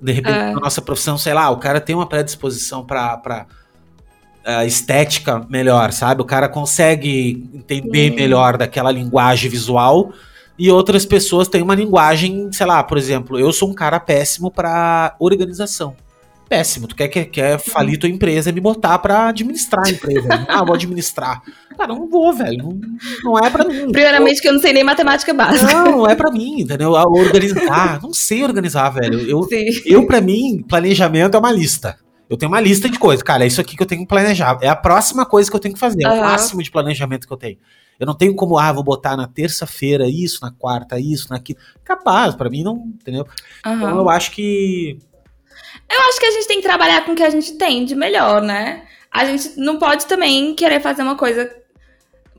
De 0.00 0.12
repente, 0.12 0.38
uhum. 0.38 0.54
na 0.54 0.60
nossa 0.60 0.80
profissão, 0.80 1.18
sei 1.18 1.34
lá, 1.34 1.50
o 1.50 1.58
cara 1.58 1.80
tem 1.80 1.94
uma 1.94 2.06
predisposição 2.06 2.84
para 2.84 3.46
uh, 4.46 4.66
estética 4.66 5.46
melhor, 5.48 5.92
sabe? 5.92 6.22
O 6.22 6.24
cara 6.24 6.48
consegue 6.48 7.48
entender 7.52 8.10
uhum. 8.10 8.16
melhor 8.16 8.56
daquela 8.56 8.90
linguagem 8.90 9.50
visual. 9.50 10.12
E 10.58 10.70
outras 10.70 11.06
pessoas 11.06 11.48
têm 11.48 11.62
uma 11.62 11.74
linguagem, 11.74 12.52
sei 12.52 12.66
lá, 12.66 12.82
por 12.82 12.98
exemplo, 12.98 13.38
eu 13.38 13.52
sou 13.52 13.70
um 13.70 13.74
cara 13.74 13.98
péssimo 13.98 14.50
para 14.50 15.16
organização 15.18 15.96
péssimo. 16.50 16.88
Tu 16.88 16.96
quer, 16.96 17.06
quer, 17.06 17.26
quer 17.26 17.58
falir 17.60 17.96
tua 17.96 18.08
empresa 18.08 18.50
e 18.50 18.52
me 18.52 18.60
botar 18.60 18.98
pra 18.98 19.28
administrar 19.28 19.86
a 19.86 19.90
empresa. 19.90 20.28
ah, 20.48 20.64
vou 20.64 20.74
administrar. 20.74 21.40
Cara, 21.78 21.94
não 21.94 22.08
vou, 22.08 22.32
velho. 22.32 22.58
Não, 22.58 22.80
não 23.22 23.38
é 23.38 23.48
pra 23.48 23.64
mim. 23.64 23.92
Primeiramente, 23.92 24.42
que 24.42 24.48
eu 24.48 24.52
não 24.52 24.60
sei 24.60 24.72
nem 24.72 24.82
matemática 24.82 25.32
básica. 25.32 25.72
Não, 25.72 25.98
não 25.98 26.10
é 26.10 26.16
pra 26.16 26.32
mim, 26.32 26.62
entendeu? 26.62 26.90
Organizar. 26.90 28.02
Não 28.02 28.12
sei 28.12 28.42
organizar, 28.42 28.90
velho. 28.90 29.20
Eu, 29.20 29.46
eu, 29.86 30.06
pra 30.06 30.20
mim, 30.20 30.64
planejamento 30.68 31.36
é 31.36 31.38
uma 31.38 31.52
lista. 31.52 31.96
Eu 32.28 32.36
tenho 32.36 32.50
uma 32.50 32.60
lista 32.60 32.88
de 32.88 32.98
coisas. 32.98 33.22
Cara, 33.22 33.44
é 33.44 33.46
isso 33.46 33.60
aqui 33.60 33.76
que 33.76 33.82
eu 33.82 33.86
tenho 33.86 34.02
que 34.02 34.08
planejar. 34.08 34.58
É 34.60 34.68
a 34.68 34.76
próxima 34.76 35.24
coisa 35.24 35.48
que 35.48 35.56
eu 35.56 35.60
tenho 35.60 35.74
que 35.74 35.80
fazer. 35.80 36.02
É 36.04 36.08
o 36.08 36.20
máximo 36.20 36.62
de 36.62 36.70
planejamento 36.70 37.26
que 37.28 37.32
eu 37.32 37.36
tenho. 37.36 37.58
Eu 37.98 38.06
não 38.06 38.14
tenho 38.14 38.34
como, 38.34 38.58
ah, 38.58 38.72
vou 38.72 38.82
botar 38.82 39.16
na 39.16 39.28
terça-feira 39.28 40.08
isso, 40.08 40.38
na 40.42 40.50
quarta 40.50 40.98
isso, 40.98 41.28
na 41.30 41.38
quinta. 41.38 41.60
Capaz, 41.84 42.34
para 42.34 42.48
mim 42.48 42.62
não, 42.62 42.76
entendeu? 43.00 43.26
Uhum. 43.64 43.74
Então 43.74 43.98
eu 43.98 44.08
acho 44.08 44.30
que 44.30 44.98
eu 45.90 46.00
acho 46.08 46.20
que 46.20 46.26
a 46.26 46.30
gente 46.30 46.46
tem 46.46 46.56
que 46.58 46.66
trabalhar 46.66 47.04
com 47.04 47.12
o 47.12 47.14
que 47.16 47.22
a 47.22 47.30
gente 47.30 47.54
tem 47.54 47.84
de 47.84 47.94
melhor, 47.94 48.40
né? 48.42 48.82
A 49.10 49.24
gente 49.24 49.58
não 49.58 49.78
pode 49.78 50.06
também 50.06 50.54
querer 50.54 50.80
fazer 50.80 51.02
uma 51.02 51.16
coisa 51.16 51.50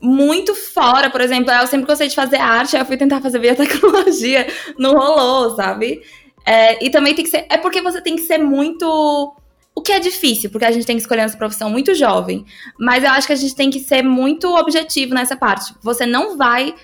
muito 0.00 0.54
fora, 0.54 1.08
por 1.10 1.20
exemplo, 1.20 1.52
eu 1.52 1.66
sempre 1.66 1.86
gostei 1.86 2.08
de 2.08 2.14
fazer 2.14 2.36
arte, 2.36 2.76
eu 2.76 2.84
fui 2.84 2.96
tentar 2.96 3.20
fazer 3.20 3.38
biotecnologia, 3.40 4.46
não 4.76 4.94
rolou, 4.94 5.54
sabe? 5.54 6.02
É, 6.44 6.84
e 6.84 6.90
também 6.90 7.14
tem 7.14 7.24
que 7.24 7.30
ser. 7.30 7.46
É 7.48 7.56
porque 7.56 7.80
você 7.80 8.00
tem 8.00 8.16
que 8.16 8.22
ser 8.22 8.38
muito. 8.38 9.36
O 9.74 9.80
que 9.80 9.92
é 9.92 9.98
difícil, 9.98 10.50
porque 10.50 10.66
a 10.66 10.70
gente 10.70 10.84
tem 10.84 10.96
que 10.96 11.02
escolher 11.02 11.22
essa 11.22 11.38
profissão 11.38 11.70
muito 11.70 11.94
jovem. 11.94 12.44
Mas 12.78 13.04
eu 13.04 13.10
acho 13.10 13.26
que 13.26 13.32
a 13.32 13.36
gente 13.36 13.54
tem 13.54 13.70
que 13.70 13.80
ser 13.80 14.02
muito 14.02 14.54
objetivo 14.54 15.14
nessa 15.14 15.34
parte. 15.34 15.72
Você 15.82 16.04
não 16.04 16.36
vai 16.36 16.74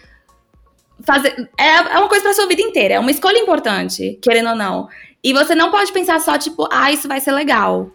fazer. 1.04 1.50
É, 1.58 1.66
é 1.66 1.98
uma 1.98 2.08
coisa 2.08 2.22
pra 2.22 2.34
sua 2.34 2.46
vida 2.46 2.62
inteira, 2.62 2.94
é 2.94 2.98
uma 2.98 3.10
escolha 3.10 3.38
importante, 3.38 4.18
querendo 4.22 4.50
ou 4.50 4.56
não. 4.56 4.88
E 5.22 5.32
você 5.32 5.54
não 5.54 5.70
pode 5.70 5.92
pensar 5.92 6.20
só, 6.20 6.38
tipo, 6.38 6.68
ah, 6.70 6.92
isso 6.92 7.08
vai 7.08 7.20
ser 7.20 7.32
legal. 7.32 7.92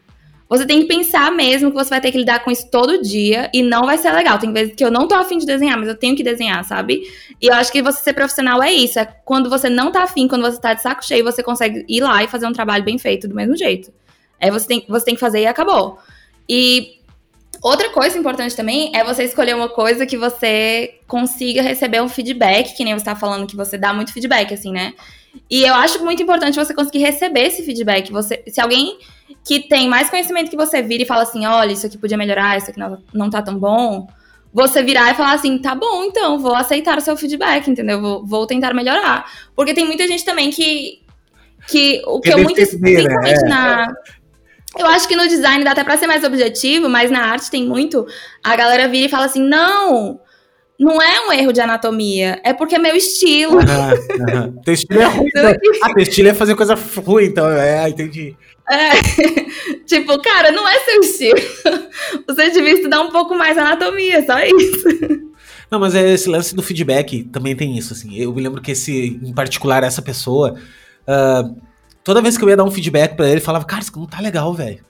Você 0.50 0.68
tem 0.68 0.82
que 0.82 0.88
pensar 0.88 1.32
mesmo 1.32 1.72
que 1.72 1.76
você 1.76 1.90
vai 1.90 2.02
ter 2.02 2.12
que 2.12 2.18
lidar 2.18 2.44
com 2.44 2.52
isso 2.52 2.70
todo 2.70 3.02
dia 3.02 3.50
e 3.54 3.64
não 3.64 3.86
vai 3.86 3.98
ser 3.98 4.12
legal. 4.12 4.38
Tem 4.38 4.54
vezes 4.54 4.76
que 4.76 4.86
eu 4.86 4.92
não 4.92 5.08
tô 5.08 5.16
afim 5.16 5.38
de 5.38 5.46
desenhar, 5.46 5.78
mas 5.80 5.88
eu 5.88 5.96
tenho 5.96 6.16
que 6.16 6.24
desenhar, 6.24 6.64
sabe? 6.64 7.02
E 7.42 7.48
eu 7.48 7.54
acho 7.54 7.72
que 7.72 7.82
você 7.82 8.04
ser 8.04 8.14
profissional 8.14 8.62
é 8.62 8.72
isso. 8.72 9.00
É 9.00 9.06
quando 9.26 9.50
você 9.50 9.68
não 9.68 9.92
tá 9.92 10.04
afim, 10.04 10.28
quando 10.28 10.44
você 10.44 10.60
tá 10.60 10.74
de 10.74 10.82
saco 10.82 11.04
cheio, 11.04 11.24
você 11.24 11.42
consegue 11.42 11.84
ir 11.90 12.02
lá 12.02 12.24
e 12.24 12.28
fazer 12.28 12.46
um 12.46 12.54
trabalho 12.54 12.84
bem 12.84 13.00
feito 13.00 13.28
do 13.28 13.34
mesmo 13.34 13.58
jeito. 13.58 13.92
É 14.40 14.52
você 14.52 14.68
tem, 14.68 14.86
você 14.88 15.06
tem 15.06 15.16
que 15.16 15.20
fazer 15.20 15.42
e 15.42 15.48
acabou. 15.48 15.98
E 16.48 17.00
outra 17.62 17.90
coisa 17.90 18.16
importante 18.16 18.56
também 18.56 18.92
é 18.94 19.04
você 19.04 19.24
escolher 19.24 19.56
uma 19.56 19.70
coisa 19.70 20.06
que 20.06 20.18
você 20.18 21.00
consiga 21.08 21.64
receber 21.64 22.02
um 22.02 22.10
feedback, 22.10 22.76
que 22.76 22.84
nem 22.84 22.94
você 22.94 23.06
tá 23.06 23.16
falando 23.16 23.48
que 23.48 23.56
você 23.56 23.76
dá 23.76 23.92
muito 23.92 24.14
feedback, 24.14 24.54
assim, 24.54 24.72
né? 24.72 24.94
E 25.50 25.64
eu 25.64 25.74
acho 25.74 26.04
muito 26.04 26.22
importante 26.22 26.56
você 26.56 26.74
conseguir 26.74 27.00
receber 27.00 27.48
esse 27.48 27.64
feedback. 27.64 28.12
Você, 28.12 28.44
se 28.48 28.62
alguém 28.62 28.98
que 29.44 29.62
tem 29.62 29.88
mais 29.88 30.10
conhecimento 30.10 30.50
que 30.50 30.56
você 30.56 30.82
vira 30.82 31.04
e 31.04 31.06
fala 31.06 31.24
assim, 31.24 31.46
olha, 31.46 31.72
isso 31.72 31.86
aqui 31.86 31.98
podia 31.98 32.18
melhorar, 32.18 32.58
isso 32.58 32.70
aqui 32.70 32.80
não, 32.80 33.02
não 33.14 33.30
tá 33.30 33.42
tão 33.42 33.58
bom, 33.58 34.08
você 34.54 34.84
virar 34.84 35.12
e 35.12 35.16
falar 35.16 35.34
assim, 35.34 35.58
tá 35.58 35.74
bom, 35.74 36.04
então, 36.04 36.38
vou 36.38 36.56
aceitar 36.56 36.98
o 36.98 37.02
seu 37.02 37.18
feedback, 37.18 37.68
entendeu? 37.68 38.00
Vou, 38.00 38.26
vou 38.26 38.46
tentar 38.46 38.74
melhorar. 38.74 39.26
Porque 39.56 39.74
tem 39.74 39.86
muita 39.86 40.08
gente 40.08 40.24
também 40.24 40.52
que. 40.52 41.02
que 41.68 42.02
o 42.06 42.22
que, 42.22 42.32
eu 42.32 42.38
muito. 42.38 42.54
Principalmente 42.54 43.44
né? 43.44 43.50
na. 43.50 43.94
Eu 44.78 44.88
acho 44.88 45.08
que 45.08 45.16
no 45.16 45.28
design 45.28 45.64
dá 45.64 45.72
até 45.72 45.84
pra 45.84 45.98
ser 45.98 46.08
mais 46.08 46.24
objetivo, 46.24 46.90
mas 46.90 47.10
na 47.10 47.26
arte 47.26 47.50
tem 47.50 47.66
muito. 47.66 48.06
A 48.44 48.56
galera 48.56 48.88
vira 48.88 49.08
e 49.08 49.10
fala 49.10 49.26
assim: 49.26 49.42
não, 49.42 50.20
não 50.80 51.02
é 51.02 51.28
um 51.28 51.32
erro 51.32 51.54
de 51.54 51.62
anatomia, 51.62 52.42
é 52.44 52.54
porque 52.54 52.76
é 52.76 52.80
meu 52.80 52.96
estilo. 52.96 53.60
Teu 54.66 54.74
estilo 54.74 55.02
é 55.02 55.06
ruim. 55.06 55.28
Então, 55.28 55.52
ah, 55.84 55.94
teu 55.94 56.04
estilo 56.04 56.30
é 56.30 56.34
fazer 56.34 56.56
coisa 56.56 56.76
ruim, 56.76 57.26
então, 57.26 57.50
é, 57.50 57.88
entendi. 57.90 58.36
É, 58.70 58.92
tipo, 59.86 60.20
cara, 60.22 60.52
não 60.52 60.68
é 60.68 60.80
seu 60.80 61.02
estilo. 61.02 61.40
Você 62.28 62.50
devia 62.52 62.74
estudar 62.74 63.02
um 63.02 63.12
pouco 63.12 63.36
mais 63.36 63.58
anatomia, 63.58 64.26
só 64.26 64.40
isso. 64.40 65.24
Não, 65.70 65.80
mas 65.80 65.96
é 65.96 66.12
esse 66.12 66.30
lance 66.30 66.56
do 66.56 66.62
feedback 66.62 67.24
também 67.26 67.56
tem 67.56 67.78
isso, 67.78 67.94
assim. 67.94 68.16
Eu 68.16 68.34
me 68.34 68.42
lembro 68.42 68.62
que 68.62 68.72
esse, 68.72 69.20
em 69.24 69.34
particular, 69.34 69.84
essa 69.84 70.02
pessoa, 70.02 70.56
uh, 71.08 71.62
toda 72.04 72.22
vez 72.22 72.38
que 72.38 72.44
eu 72.44 72.50
ia 72.50 72.58
dar 72.58 72.64
um 72.64 72.72
feedback 72.72 73.16
para 73.16 73.28
ele, 73.28 73.42
falava, 73.42 73.66
cara, 73.66 73.82
isso 73.82 73.92
não 73.98 74.06
tá 74.06 74.20
legal, 74.20 74.54
velho. 74.54 74.84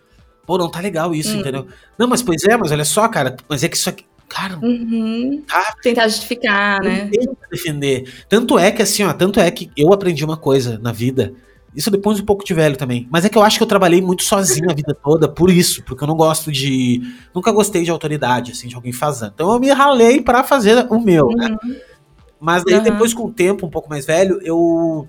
Pô, 0.46 0.58
não 0.58 0.70
tá 0.70 0.80
legal 0.80 1.14
isso, 1.16 1.36
hum. 1.36 1.40
entendeu? 1.40 1.68
Não, 1.98 2.08
mas 2.08 2.22
pois 2.22 2.44
é, 2.44 2.58
mas 2.58 2.72
olha 2.72 2.86
só, 2.86 3.08
cara, 3.08 3.36
mas 3.48 3.64
é 3.64 3.70
que 3.70 3.78
isso 3.78 3.90
aqui. 3.90 4.06
Cara, 4.30 4.58
uhum. 4.62 5.44
tá, 5.48 5.76
tentar 5.82 6.08
justificar, 6.08 6.82
né? 6.82 7.10
Defender. 7.52 8.12
Tanto 8.28 8.58
é 8.58 8.72
que 8.72 8.82
assim, 8.82 9.04
ó, 9.04 9.14
tanto 9.14 9.40
é 9.40 9.50
que 9.52 9.70
eu 9.78 9.94
aprendi 9.94 10.26
uma 10.26 10.38
coisa 10.38 10.80
na 10.80 10.92
vida 10.92 11.34
isso 11.76 11.90
depois 11.90 12.20
um 12.20 12.26
pouco 12.26 12.46
de 12.46 12.54
velho 12.54 12.78
também. 12.78 13.08
Mas 13.12 13.26
é 13.26 13.30
que 13.30 13.38
eu 13.38 13.42
acho 13.42 13.58
que 13.58 13.64
eu 13.64 13.68
trabalhei 13.68 14.02
muito 14.02 14.24
sozinho 14.24 14.70
a 14.70 14.74
vida 14.74 14.96
toda 15.04 15.28
por 15.28 15.50
isso, 15.50 15.84
porque 15.84 16.04
eu 16.04 16.08
não 16.08 16.16
gosto 16.16 16.52
de. 16.52 17.02
Nunca 17.34 17.52
gostei 17.52 17.84
de 17.84 17.92
autoridade, 17.92 18.52
assim, 18.52 18.68
de 18.68 18.76
alguém 18.76 18.94
fazendo. 18.94 19.32
Então 19.34 19.52
eu 19.52 19.60
me 19.60 19.72
ralei 19.72 20.22
para 20.22 20.44
fazer 20.44 20.86
o 20.90 21.00
meu, 21.00 21.28
né? 21.30 21.58
uhum. 21.64 21.70
né? 21.70 21.82
Mas 22.40 22.64
daí 22.64 22.76
uhum. 22.76 22.84
depois, 22.84 23.14
com 23.14 23.26
o 23.26 23.32
tempo, 23.32 23.66
um 23.66 23.70
pouco 23.70 23.90
mais 23.90 24.06
velho, 24.06 24.40
eu. 24.44 25.08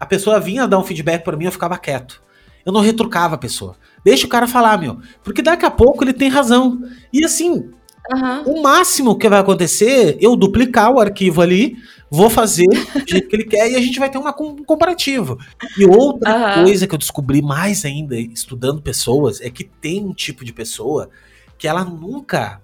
A 0.00 0.06
pessoa 0.06 0.40
vinha 0.40 0.66
dar 0.66 0.78
um 0.78 0.84
feedback 0.84 1.22
para 1.22 1.36
mim, 1.36 1.44
eu 1.44 1.52
ficava 1.52 1.78
quieto. 1.78 2.20
Eu 2.66 2.72
não 2.72 2.80
retrucava 2.80 3.36
a 3.36 3.38
pessoa. 3.38 3.76
Deixa 4.04 4.26
o 4.26 4.28
cara 4.28 4.48
falar, 4.48 4.78
meu. 4.78 4.98
Porque 5.22 5.42
daqui 5.42 5.64
a 5.64 5.70
pouco 5.70 6.02
ele 6.02 6.12
tem 6.12 6.28
razão. 6.28 6.80
E 7.12 7.24
assim, 7.24 7.70
Uhum. 8.12 8.58
O 8.58 8.62
máximo 8.62 9.16
que 9.16 9.28
vai 9.28 9.40
acontecer, 9.40 10.16
eu 10.20 10.36
duplicar 10.36 10.92
o 10.92 11.00
arquivo 11.00 11.40
ali, 11.40 11.76
vou 12.10 12.28
fazer 12.28 12.66
do 12.66 13.02
jeito 13.08 13.28
que 13.28 13.36
ele 13.36 13.44
quer 13.44 13.70
e 13.70 13.74
a 13.74 13.80
gente 13.80 13.98
vai 13.98 14.10
ter 14.10 14.18
uma, 14.18 14.34
um 14.40 14.62
comparativo. 14.64 15.38
E 15.78 15.84
outra 15.84 16.58
uhum. 16.58 16.64
coisa 16.64 16.86
que 16.86 16.94
eu 16.94 16.98
descobri 16.98 17.40
mais 17.40 17.84
ainda, 17.84 18.16
estudando 18.16 18.82
pessoas, 18.82 19.40
é 19.40 19.48
que 19.48 19.64
tem 19.64 20.04
um 20.04 20.12
tipo 20.12 20.44
de 20.44 20.52
pessoa 20.52 21.08
que 21.56 21.66
ela 21.66 21.84
nunca 21.84 22.60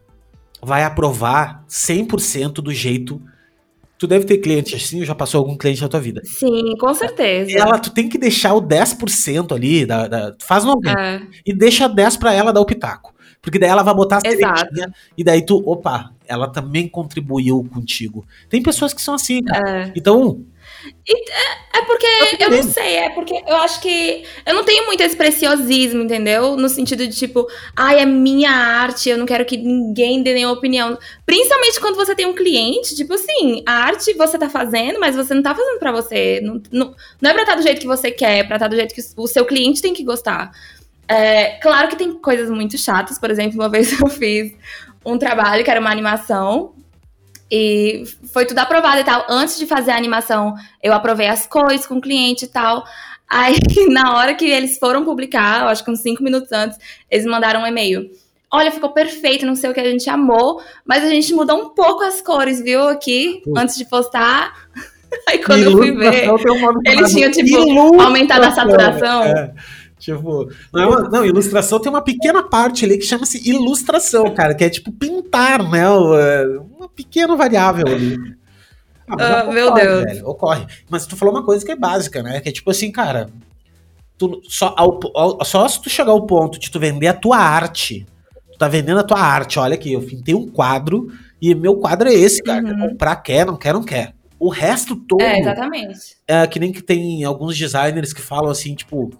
vai 0.60 0.84
aprovar 0.84 1.64
100% 1.68 2.54
do 2.54 2.72
jeito. 2.72 3.22
Tu 3.96 4.06
deve 4.06 4.26
ter 4.26 4.38
cliente 4.38 4.76
assim, 4.76 5.04
já 5.04 5.14
passou 5.14 5.38
algum 5.38 5.56
cliente 5.56 5.80
na 5.80 5.88
tua 5.88 6.00
vida. 6.00 6.20
Sim, 6.24 6.76
com 6.78 6.92
certeza. 6.94 7.58
Ela, 7.58 7.78
tu 7.78 7.90
tem 7.90 8.08
que 8.08 8.18
deixar 8.18 8.54
o 8.54 8.62
10% 8.62 9.52
ali, 9.54 9.86
da, 9.86 10.06
da, 10.06 10.36
faz 10.40 10.64
90%, 10.64 10.96
é. 10.96 11.22
e 11.44 11.52
deixa 11.52 11.88
10% 11.88 12.18
para 12.18 12.32
ela 12.32 12.52
dar 12.52 12.60
o 12.60 12.66
pitaco. 12.66 13.12
Porque 13.48 13.58
daí 13.58 13.70
ela 13.70 13.82
vai 13.82 13.94
botar 13.94 14.18
a 14.18 14.20
sementinha 14.20 14.92
e 15.16 15.24
daí 15.24 15.44
tu, 15.44 15.62
opa, 15.64 16.12
ela 16.26 16.46
também 16.46 16.86
contribuiu 16.86 17.66
contigo. 17.72 18.26
Tem 18.50 18.62
pessoas 18.62 18.92
que 18.92 19.00
são 19.00 19.14
assim, 19.14 19.42
cara. 19.42 19.86
É. 19.86 19.92
Então. 19.96 20.44
É, 21.08 21.78
é 21.78 21.84
porque, 21.86 22.06
eu 22.38 22.50
não 22.50 22.62
sei, 22.62 22.96
é 22.96 23.10
porque 23.10 23.34
eu 23.34 23.56
acho 23.56 23.80
que 23.80 24.22
eu 24.46 24.54
não 24.54 24.62
tenho 24.64 24.84
muito 24.86 25.02
esse 25.02 25.16
preciosismo, 25.16 26.02
entendeu? 26.02 26.56
No 26.56 26.68
sentido 26.68 27.06
de 27.06 27.16
tipo, 27.16 27.46
ai, 27.74 28.00
é 28.00 28.06
minha 28.06 28.50
arte, 28.50 29.08
eu 29.08 29.16
não 29.16 29.24
quero 29.24 29.44
que 29.46 29.56
ninguém 29.56 30.22
dê 30.22 30.34
nenhuma 30.34 30.54
opinião. 30.54 30.96
Principalmente 31.24 31.80
quando 31.80 31.96
você 31.96 32.14
tem 32.14 32.26
um 32.26 32.34
cliente, 32.34 32.94
tipo 32.94 33.14
assim, 33.14 33.62
a 33.66 33.72
arte 33.72 34.12
você 34.12 34.38
tá 34.38 34.50
fazendo, 34.50 35.00
mas 35.00 35.16
você 35.16 35.34
não 35.34 35.42
tá 35.42 35.54
fazendo 35.54 35.78
para 35.78 35.90
você. 35.90 36.40
Não, 36.42 36.60
não, 36.70 36.94
não 37.20 37.30
é 37.30 37.32
pra 37.32 37.42
estar 37.42 37.54
do 37.54 37.62
jeito 37.62 37.80
que 37.80 37.86
você 37.86 38.10
quer, 38.10 38.38
é 38.38 38.44
pra 38.44 38.56
estar 38.56 38.68
do 38.68 38.76
jeito 38.76 38.94
que 38.94 39.02
o 39.16 39.26
seu 39.26 39.46
cliente 39.46 39.80
tem 39.80 39.94
que 39.94 40.04
gostar. 40.04 40.52
É, 41.08 41.58
claro 41.60 41.88
que 41.88 41.96
tem 41.96 42.12
coisas 42.12 42.50
muito 42.50 42.76
chatas. 42.76 43.18
Por 43.18 43.30
exemplo, 43.30 43.58
uma 43.58 43.68
vez 43.70 43.98
eu 43.98 44.06
fiz 44.08 44.52
um 45.04 45.18
trabalho 45.18 45.64
que 45.64 45.70
era 45.70 45.80
uma 45.80 45.90
animação. 45.90 46.74
E 47.50 48.04
foi 48.30 48.44
tudo 48.44 48.58
aprovado 48.58 49.00
e 49.00 49.04
tal. 49.04 49.24
Antes 49.28 49.58
de 49.58 49.66
fazer 49.66 49.90
a 49.92 49.96
animação, 49.96 50.54
eu 50.82 50.92
aprovei 50.92 51.28
as 51.28 51.46
cores 51.46 51.86
com 51.86 51.96
o 51.96 52.00
cliente 52.00 52.44
e 52.44 52.48
tal. 52.48 52.84
Aí, 53.28 53.56
na 53.88 54.16
hora 54.16 54.34
que 54.34 54.44
eles 54.44 54.78
foram 54.78 55.04
publicar, 55.04 55.62
eu 55.62 55.68
acho 55.68 55.82
que 55.82 55.90
uns 55.90 56.00
cinco 56.00 56.22
minutos 56.22 56.52
antes, 56.52 56.78
eles 57.10 57.24
mandaram 57.24 57.62
um 57.62 57.66
e-mail. 57.66 58.10
Olha, 58.50 58.70
ficou 58.70 58.90
perfeito, 58.90 59.44
não 59.44 59.54
sei 59.54 59.68
o 59.68 59.74
que, 59.74 59.80
a 59.80 59.90
gente 59.90 60.08
amou, 60.08 60.62
mas 60.84 61.04
a 61.04 61.08
gente 61.08 61.34
mudou 61.34 61.60
um 61.60 61.68
pouco 61.70 62.02
as 62.02 62.22
cores, 62.22 62.62
viu, 62.62 62.88
aqui, 62.88 63.42
antes 63.54 63.76
de 63.76 63.84
postar. 63.84 64.54
Aí 65.28 65.38
quando 65.38 65.64
eu 65.64 65.72
fui 65.72 65.90
ver, 65.92 66.28
eles 66.86 67.12
tinham, 67.12 67.30
tipo, 67.30 68.00
aumentado 68.00 68.44
a 68.44 68.50
saturação. 68.50 69.22
É. 69.24 69.52
Tipo, 69.98 70.48
não, 70.72 70.82
é 70.82 70.86
uma, 70.86 71.08
não, 71.08 71.24
ilustração 71.24 71.80
tem 71.80 71.90
uma 71.90 72.02
pequena 72.02 72.42
parte 72.42 72.84
ali 72.84 72.98
que 72.98 73.04
chama-se 73.04 73.48
ilustração, 73.48 74.32
cara, 74.32 74.54
que 74.54 74.62
é 74.62 74.70
tipo 74.70 74.92
pintar, 74.92 75.68
né? 75.68 75.82
É, 75.82 76.58
uma 76.76 76.88
pequena 76.88 77.34
variável 77.34 77.86
ali. 77.86 78.16
Ah, 79.08 79.16
ah 79.18 79.42
ocorre, 79.42 79.54
meu 79.54 79.74
Deus. 79.74 80.04
Velho, 80.04 80.28
ocorre. 80.28 80.66
Mas 80.88 81.06
tu 81.06 81.16
falou 81.16 81.34
uma 81.34 81.44
coisa 81.44 81.64
que 81.64 81.72
é 81.72 81.76
básica, 81.76 82.22
né? 82.22 82.40
Que 82.40 82.48
é 82.48 82.52
tipo 82.52 82.70
assim, 82.70 82.92
cara, 82.92 83.28
tu, 84.16 84.40
só, 84.48 84.74
ao, 84.76 85.00
ao, 85.14 85.44
só 85.44 85.66
se 85.66 85.82
tu 85.82 85.90
chegar 85.90 86.12
ao 86.12 86.26
ponto 86.26 86.58
de 86.58 86.70
tu 86.70 86.78
vender 86.78 87.08
a 87.08 87.14
tua 87.14 87.38
arte, 87.38 88.06
tu 88.52 88.58
tá 88.58 88.68
vendendo 88.68 89.00
a 89.00 89.04
tua 89.04 89.20
arte, 89.20 89.58
olha 89.58 89.74
aqui, 89.74 89.92
eu 89.92 90.02
pintei 90.02 90.34
um 90.34 90.48
quadro 90.48 91.08
e 91.40 91.54
meu 91.54 91.76
quadro 91.76 92.08
é 92.08 92.14
esse, 92.14 92.42
cara. 92.42 92.62
Uhum. 92.64 92.76
Quer 92.76 92.88
comprar, 92.88 93.16
quer, 93.16 93.46
não 93.46 93.56
quer, 93.56 93.72
não 93.72 93.82
quer. 93.82 94.14
O 94.38 94.48
resto 94.48 94.94
todo. 94.94 95.20
É, 95.20 95.40
exatamente. 95.40 96.16
É 96.26 96.46
que 96.46 96.60
nem 96.60 96.70
que 96.70 96.82
tem 96.82 97.24
alguns 97.24 97.56
designers 97.56 98.12
que 98.12 98.20
falam 98.20 98.50
assim, 98.50 98.74
tipo, 98.74 99.10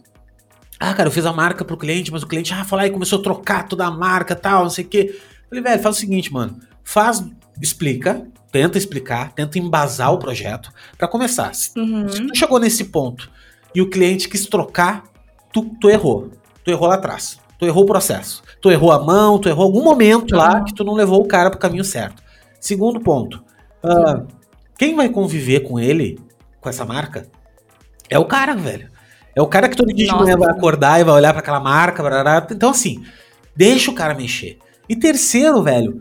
ah, 0.81 0.95
cara, 0.95 1.09
eu 1.09 1.13
fiz 1.13 1.27
a 1.27 1.33
marca 1.33 1.65
pro 1.65 1.77
cliente, 1.77 2.13
mas 2.13 2.23
o 2.23 2.27
cliente 2.27 2.55
ah, 2.55 2.65
falou 2.65 2.85
e 2.85 2.91
começou 2.91 3.19
a 3.19 3.23
trocar 3.23 3.67
toda 3.67 3.85
a 3.85 3.91
marca 3.91 4.37
tal, 4.37 4.63
não 4.63 4.71
sei 4.71 4.85
o 4.85 4.89
quê. 4.89 5.21
falei, 5.49 5.63
velho, 5.63 5.83
faz 5.83 5.97
o 5.97 5.99
seguinte, 5.99 6.33
mano. 6.33 6.59
Faz, 6.85 7.25
explica, 7.61 8.27
tenta 8.53 8.79
explicar, 8.79 9.33
tenta 9.33 9.59
embasar 9.59 10.13
o 10.13 10.19
projeto 10.19 10.73
para 10.97 11.09
começar. 11.09 11.51
Uhum. 11.77 12.09
Se 12.09 12.27
tu 12.27 12.37
chegou 12.37 12.61
nesse 12.61 12.85
ponto 12.85 13.29
e 13.75 13.83
o 13.83 13.91
cliente 13.91 14.29
quis 14.29 14.47
trocar, 14.47 15.05
tu, 15.53 15.65
tu 15.81 15.91
errou. 15.91 16.31
Tu 16.65 16.71
errou 16.71 16.89
lá 16.89 16.95
atrás. 16.95 17.41
Tu 17.59 17.67
errou 17.67 17.83
o 17.83 17.87
processo. 17.87 18.43
Tu 18.61 18.71
errou 18.71 18.93
a 18.93 19.03
mão, 19.03 19.39
tu 19.39 19.49
errou 19.49 19.65
algum 19.65 19.83
momento 19.83 20.33
uhum. 20.33 20.39
lá 20.39 20.63
que 20.63 20.73
tu 20.73 20.85
não 20.85 20.95
levou 20.95 21.21
o 21.21 21.27
cara 21.27 21.51
pro 21.51 21.59
caminho 21.59 21.85
certo. 21.85 22.23
Segundo 22.61 23.01
ponto. 23.01 23.43
Uh, 23.83 24.27
quem 24.79 24.95
vai 24.95 25.09
conviver 25.09 25.61
com 25.61 25.79
ele, 25.79 26.21
com 26.61 26.69
essa 26.69 26.85
marca, 26.85 27.27
é 28.09 28.19
o 28.19 28.25
cara, 28.25 28.55
velho. 28.55 28.89
É 29.39 29.43
o 29.43 29.47
cara 29.47 29.69
que 29.69 29.77
todo 29.77 29.95
dia 29.95 30.09
de 30.09 30.13
manhã 30.13 30.37
vai 30.37 30.51
acordar 30.51 31.01
e 31.01 31.05
vai 31.05 31.15
olhar 31.15 31.33
para 31.33 31.39
aquela 31.39 31.61
marca. 31.61 32.03
Barará. 32.03 32.45
Então, 32.51 32.71
assim, 32.71 33.05
deixa 33.55 33.89
o 33.89 33.95
cara 33.95 34.13
mexer. 34.13 34.59
E 34.89 34.97
terceiro, 34.97 35.63
velho, 35.63 36.01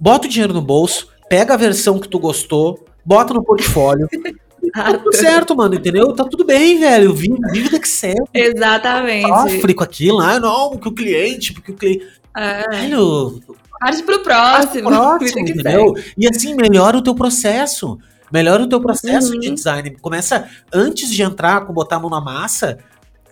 bota 0.00 0.26
o 0.26 0.30
dinheiro 0.30 0.54
no 0.54 0.62
bolso, 0.62 1.08
pega 1.28 1.52
a 1.52 1.56
versão 1.58 1.98
que 1.98 2.08
tu 2.08 2.18
gostou, 2.18 2.82
bota 3.04 3.34
no 3.34 3.44
portfólio. 3.44 4.08
tá 4.72 4.96
tudo 4.96 5.14
certo, 5.14 5.54
mano, 5.54 5.74
entendeu? 5.74 6.14
Tá 6.14 6.24
tudo 6.24 6.46
bem, 6.46 6.80
velho. 6.80 7.12
Vive, 7.12 7.36
vive 7.50 7.68
da 7.68 7.76
Excel. 7.76 8.26
Exatamente. 8.32 9.28
Sofre 9.28 9.74
com 9.74 9.84
aquilo. 9.84 10.20
Ah, 10.20 10.40
não, 10.40 10.78
que 10.78 10.88
o 10.88 10.92
cliente, 10.92 11.52
porque 11.52 11.72
o 11.72 11.76
cliente. 11.76 12.06
É. 12.34 12.70
Velho. 12.70 13.38
Parte 13.78 14.02
pro 14.02 14.20
próximo. 14.20 14.88
próximo 14.88 15.40
entendeu? 15.40 15.92
E 16.16 16.26
assim, 16.26 16.54
melhora 16.54 16.96
o 16.96 17.02
teu 17.02 17.14
processo. 17.14 17.98
Melhora 18.32 18.62
o 18.62 18.68
teu 18.68 18.80
processo 18.80 19.34
uhum. 19.34 19.40
de 19.40 19.50
design. 19.50 19.90
Começa 20.00 20.48
antes 20.72 21.10
de 21.10 21.22
entrar, 21.22 21.66
com 21.66 21.72
botar 21.72 21.96
a 21.96 22.00
mão 22.00 22.08
na 22.08 22.20
massa, 22.20 22.78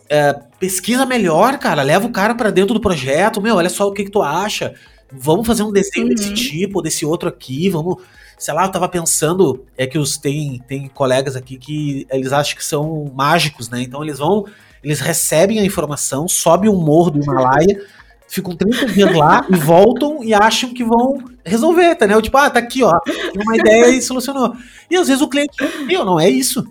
é, 0.09 0.34
pesquisa 0.59 1.07
melhor, 1.07 1.59
cara. 1.59 1.82
Leva 1.82 2.07
o 2.07 2.12
cara 2.12 2.34
para 2.34 2.51
dentro 2.51 2.74
do 2.74 2.80
projeto. 2.80 3.40
Meu, 3.40 3.57
olha 3.57 3.70
só 3.70 3.88
o 3.88 3.92
que, 3.92 4.05
que 4.05 4.11
tu 4.11 4.20
acha. 4.20 4.74
Vamos 5.11 5.46
fazer 5.46 5.62
um 5.62 5.72
desenho 5.72 6.09
uhum. 6.09 6.14
desse 6.14 6.34
tipo, 6.34 6.82
desse 6.82 7.07
outro 7.07 7.28
aqui. 7.28 7.70
Vamos. 7.70 7.96
Sei 8.38 8.53
lá, 8.53 8.66
eu 8.66 8.72
tava 8.72 8.88
pensando. 8.88 9.64
É 9.78 9.86
que 9.86 9.98
os 9.98 10.18
tem, 10.18 10.62
tem 10.68 10.88
colegas 10.88 11.34
aqui 11.34 11.57
que 11.57 12.07
eles 12.11 12.32
acham 12.32 12.57
que 12.57 12.64
são 12.64 13.11
mágicos, 13.14 13.70
né? 13.70 13.80
Então 13.80 14.03
eles 14.03 14.18
vão. 14.18 14.44
Eles 14.82 15.01
recebem 15.01 15.61
a 15.61 15.64
informação, 15.64 16.26
sobe 16.26 16.68
um 16.68 16.76
morro 16.76 17.11
do 17.11 17.22
Himalaia 17.22 17.86
ficam 18.30 18.55
30 18.55 18.86
dias 18.86 19.14
lá 19.14 19.44
e 19.51 19.57
voltam 19.57 20.22
e 20.22 20.32
acham 20.32 20.72
que 20.72 20.84
vão 20.84 21.18
resolver, 21.51 21.94
tá, 21.96 22.07
né? 22.07 22.20
Tipo, 22.20 22.36
ah, 22.38 22.51
tá 22.51 22.59
aqui, 22.59 22.82
ó, 22.82 22.98
tem 23.01 23.42
uma 23.42 23.57
ideia 23.57 23.88
e 23.88 24.01
solucionou. 24.01 24.55
E 24.90 24.96
às 24.96 25.09
vezes 25.09 25.22
o 25.22 25.28
cliente, 25.28 25.57
meu, 25.86 26.05
não 26.05 26.18
é 26.18 26.28
isso. 26.28 26.64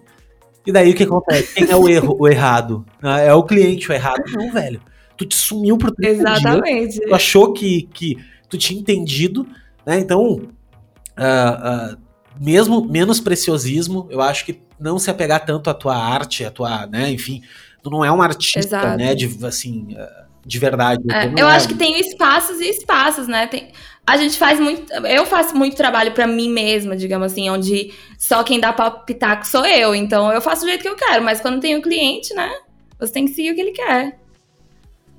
E 0.65 0.71
daí 0.71 0.91
o 0.91 0.95
que 0.95 1.03
acontece? 1.03 1.53
Quem 1.53 1.69
é 1.69 1.75
o 1.75 1.88
erro, 1.88 2.15
o 2.19 2.27
errado? 2.27 2.86
Ah, 3.01 3.19
é 3.19 3.34
o 3.34 3.43
cliente 3.43 3.89
o 3.89 3.93
errado? 3.93 4.23
Não, 4.34 4.51
velho. 4.51 4.82
Tu 5.17 5.25
te 5.25 5.36
sumiu 5.36 5.77
por 5.77 5.91
30 5.91 6.11
Exatamente. 6.11 6.93
Dias, 6.93 7.09
tu 7.09 7.15
achou 7.15 7.53
que, 7.53 7.89
que 7.93 8.17
tu 8.49 8.57
tinha 8.57 8.80
entendido, 8.80 9.47
né? 9.86 9.99
Então, 9.99 10.21
uh, 10.34 11.93
uh, 11.93 11.97
mesmo 12.39 12.86
menos 12.86 13.19
preciosismo, 13.19 14.07
eu 14.09 14.21
acho 14.21 14.45
que 14.45 14.61
não 14.80 14.97
se 14.97 15.09
apegar 15.09 15.45
tanto 15.45 15.69
à 15.69 15.73
tua 15.73 15.95
arte, 15.95 16.45
à 16.45 16.51
tua, 16.51 16.88
né, 16.88 17.11
enfim, 17.11 17.41
tu 17.84 17.89
não 17.89 18.03
é 18.03 18.11
um 18.11 18.21
artista, 18.21 18.59
Exato. 18.59 18.97
né, 18.97 19.13
de, 19.13 19.45
assim, 19.45 19.88
de 20.45 20.59
verdade. 20.59 21.03
É, 21.11 21.27
eu 21.27 21.47
é- 21.47 21.55
acho 21.55 21.67
que 21.67 21.75
tem 21.75 21.99
espaços 21.99 22.59
e 22.59 22.69
espaços, 22.69 23.27
né? 23.27 23.47
Tem, 23.47 23.71
a 24.14 24.18
gente 24.18 24.38
faz 24.38 24.60
muito. 24.60 24.91
Eu 24.91 25.26
faço 25.26 25.55
muito 25.55 25.76
trabalho 25.76 26.12
pra 26.12 26.26
mim 26.28 26.49
mesma, 26.49 26.95
digamos 26.95 27.32
assim, 27.32 27.49
onde 27.49 27.91
só 28.18 28.43
quem 28.43 28.60
dá 28.60 28.72
pitaco 28.74 29.45
sou 29.45 29.66
eu. 29.66 29.93
Então 29.93 30.32
eu 30.32 30.41
faço 30.41 30.62
do 30.62 30.68
jeito 30.68 30.82
que 30.82 30.89
eu 30.89 30.95
quero, 30.95 31.24
mas 31.24 31.41
quando 31.41 31.60
tem 31.60 31.76
o 31.76 31.82
cliente, 31.82 32.34
né? 32.34 32.49
Você 32.99 33.14
tem 33.14 33.26
que 33.26 33.34
seguir 33.34 33.51
o 33.51 33.55
que 33.55 33.62
ele 33.62 33.72
quer. 33.72 34.18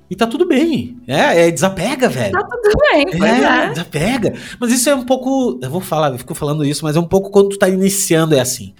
E 0.09 0.15
tá 0.15 0.27
tudo 0.27 0.45
bem. 0.45 0.97
É, 1.07 1.47
é 1.47 1.51
desapega, 1.51 2.09
velho. 2.09 2.33
Tá 2.33 2.43
tudo 2.43 2.69
bem, 2.91 3.05
pois 3.17 3.23
É, 3.31 3.65
é. 3.65 3.69
desapega. 3.69 4.33
Mas 4.59 4.71
isso 4.71 4.89
é 4.89 4.95
um 4.95 5.05
pouco. 5.05 5.57
Eu 5.61 5.69
vou 5.69 5.79
falar, 5.79 6.11
eu 6.11 6.17
fico 6.17 6.35
falando 6.35 6.65
isso, 6.65 6.83
mas 6.83 6.97
é 6.97 6.99
um 6.99 7.07
pouco 7.07 7.29
quando 7.31 7.49
tu 7.49 7.57
tá 7.57 7.69
iniciando, 7.69 8.35
é 8.35 8.41
assim. 8.41 8.73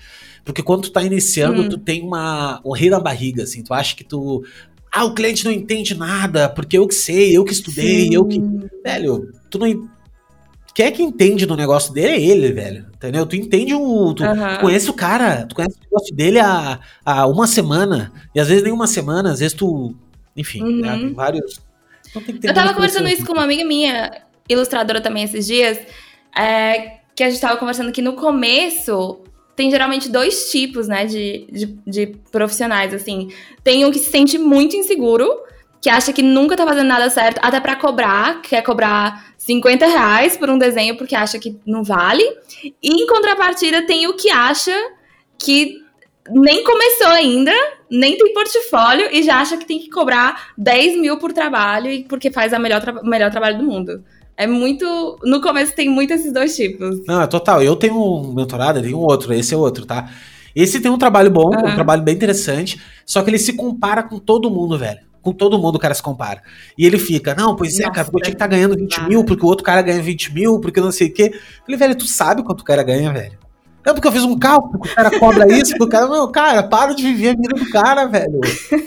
Porque 0.44 0.62
quando 0.62 0.82
tu 0.84 0.92
tá 0.92 1.02
iniciando, 1.02 1.62
Hum. 1.62 1.70
tu 1.70 1.78
tem 1.78 2.02
uma. 2.02 2.60
um 2.66 2.74
rei 2.74 2.90
na 2.90 3.00
barriga, 3.00 3.44
assim. 3.44 3.64
Tu 3.64 3.74
acha 3.74 3.96
que 3.96 4.04
tu. 4.04 4.44
Ah, 4.92 5.06
o 5.06 5.14
cliente 5.14 5.46
não 5.46 5.52
entende 5.54 5.96
nada, 5.96 6.50
porque 6.50 6.78
eu 6.78 6.86
que 6.86 6.96
sei, 6.96 7.38
eu 7.38 7.46
que 7.46 7.54
estudei, 7.54 8.10
eu 8.12 8.26
que. 8.26 8.42
Velho, 8.84 9.32
tu 9.50 9.58
não. 9.58 9.90
Quem 10.74 10.86
é 10.86 10.92
que 10.92 11.04
entende 11.04 11.46
do 11.46 11.56
negócio 11.58 11.94
dele 11.94 12.14
é 12.14 12.22
ele, 12.22 12.52
velho. 12.54 12.86
Entendeu? 12.96 13.26
Tu 13.26 13.36
entende 13.36 13.74
o. 13.76 14.14
Tu 14.14 14.24
Aham. 14.24 14.60
conhece 14.62 14.90
o 14.90 14.94
cara, 14.94 15.46
tu 15.46 15.56
conhece 15.56 15.76
o 15.76 15.84
negócio 15.84 16.16
dele 16.16 16.40
há, 16.40 16.80
há 17.06 17.28
uma 17.28 17.46
semana. 17.48 18.12
E 18.34 18.40
às 18.40 18.48
vezes 18.48 18.64
nem 18.64 18.72
uma 18.72 18.88
semana, 18.88 19.32
às 19.34 19.40
vezes 19.40 19.54
tu. 19.54 19.94
Enfim, 20.36 20.62
Uhum. 20.64 20.82
né, 20.82 20.98
tem 20.98 21.14
vários. 21.14 21.60
Então 22.10 22.22
tem 22.22 22.40
Eu 22.42 22.54
tava 22.54 22.74
conversando 22.74 23.04
coisa. 23.04 23.16
isso 23.18 23.26
com 23.26 23.34
uma 23.34 23.44
amiga 23.44 23.66
minha, 23.66 24.12
ilustradora 24.48 25.02
também 25.02 25.24
esses 25.24 25.46
dias, 25.46 25.78
é, 26.38 27.00
que 27.16 27.24
a 27.24 27.30
gente 27.30 27.42
tava 27.42 27.58
conversando 27.58 27.92
que 27.92 28.02
no 28.02 28.14
começo 28.14 29.20
tem 29.56 29.70
geralmente 29.70 30.10
dois 30.10 30.50
tipos, 30.50 30.88
né, 30.88 31.06
de, 31.06 31.46
de, 31.52 31.66
de 31.86 32.08
profissionais, 32.32 32.94
assim. 32.94 33.30
Tem 33.64 33.86
um 33.86 33.92
que 33.92 34.00
se 34.00 34.10
sente 34.10 34.38
muito 34.38 34.76
inseguro, 34.76 35.30
que 35.82 35.90
acha 35.90 36.14
que 36.14 36.22
nunca 36.22 36.56
tá 36.56 36.64
fazendo 36.66 36.88
nada 36.88 37.10
certo, 37.10 37.40
até 37.42 37.60
pra 37.60 37.76
cobrar, 37.76 38.42
quer 38.44 38.62
cobrar 38.62 39.34
50 39.38 39.86
reais 39.88 40.38
por 40.38 40.48
um 40.50 40.58
desenho 40.58 40.96
porque 40.96 41.16
acha 41.16 41.40
que 41.40 41.60
não 41.66 41.84
vale. 41.84 42.24
E 42.64 43.02
em 43.02 43.08
contrapartida 43.08 43.86
tem 43.88 44.06
o 44.08 44.14
que 44.14 44.30
acha 44.30 44.72
que 45.40 45.82
nem 46.30 46.64
começou 46.64 47.08
ainda, 47.08 47.52
nem 47.90 48.16
tem 48.16 48.32
portfólio 48.32 49.10
e 49.12 49.24
já 49.24 49.42
acha 49.42 49.58
que 49.58 49.66
tem 49.66 49.80
que 49.80 49.90
cobrar 49.90 50.50
10 50.56 51.02
mil 51.02 51.18
por 51.18 51.34
trabalho 51.34 51.90
e 51.92 52.04
porque 52.04 52.30
faz 52.32 52.54
a 52.54 52.60
melhor 52.60 52.80
tra- 52.80 53.02
o 53.02 53.06
melhor 53.08 53.32
trabalho 53.32 53.58
do 53.58 53.64
mundo. 53.64 54.04
É 54.38 54.46
muito. 54.46 55.18
No 55.24 55.42
começo 55.42 55.76
tem 55.76 55.90
muito 55.90 56.14
esses 56.14 56.32
dois 56.32 56.56
tipos. 56.56 57.04
Não, 57.08 57.22
é 57.22 57.28
total. 57.28 57.62
Eu 57.62 57.76
tenho 57.76 57.96
um 57.96 58.34
mentorado, 58.34 58.80
eu 58.80 58.84
tenho 58.84 58.98
um 58.98 59.02
outro, 59.04 59.34
esse 59.34 59.54
é 59.54 59.58
outro, 59.58 59.86
tá? 59.86 60.10
Esse 60.56 60.80
tem 60.80 60.92
um 60.92 60.98
trabalho 60.98 61.32
bom, 61.32 61.50
um 61.50 61.66
Aham. 61.66 61.76
trabalho 61.76 62.02
bem 62.04 62.14
interessante, 62.16 62.80
só 63.06 63.22
que 63.24 63.30
ele 63.30 63.38
se 63.40 63.54
compara 63.54 64.04
com 64.04 64.20
todo 64.20 64.50
mundo, 64.52 64.78
velho. 64.78 65.00
Com 65.22 65.32
todo 65.32 65.58
mundo 65.60 65.76
o 65.76 65.80
cara 65.80 65.94
se 65.94 66.02
compara. 66.02 66.42
E 66.78 66.86
ele 66.86 66.98
fica, 66.98 67.36
não, 67.36 67.56
pois 67.56 67.80
é, 67.80 67.84
Nossa, 67.84 67.94
cara, 67.94 68.06
porque 68.06 68.18
eu 68.18 68.22
tinha 68.24 68.32
que 68.32 68.36
estar 68.36 68.48
ganhando 68.48 68.76
20 68.76 68.92
exato. 68.92 69.10
mil, 69.10 69.24
porque 69.24 69.46
o 69.46 69.48
outro 69.48 69.64
cara 69.64 69.82
ganha 69.82 70.02
20 70.02 70.34
mil, 70.34 70.60
porque 70.60 70.82
não 70.82 70.92
sei 70.92 71.08
o 71.08 71.14
quê. 71.14 71.32
Eu 71.34 71.66
falei, 71.66 71.78
velho, 71.78 71.96
tu 71.96 72.08
sabe 72.08 72.44
quanto 72.44 72.62
o 72.62 72.66
cara 72.66 72.84
ganha, 72.84 73.12
velho? 73.14 73.40
É 73.84 73.94
porque 73.94 74.08
eu 74.08 74.12
fiz 74.12 74.24
um 74.24 74.38
cálculo, 74.38 74.80
que 74.80 74.90
o 74.90 74.96
cara 74.96 75.20
cobra 75.20 75.46
isso, 75.54 75.74
que 75.74 75.84
o 75.84 75.88
cara. 75.88 76.08
Não, 76.08 76.32
cara, 76.32 76.64
para 76.64 76.94
de 76.94 77.04
viver 77.04 77.30
a 77.30 77.34
vida 77.34 77.56
do 77.56 77.70
cara, 77.70 78.06
velho. 78.06 78.40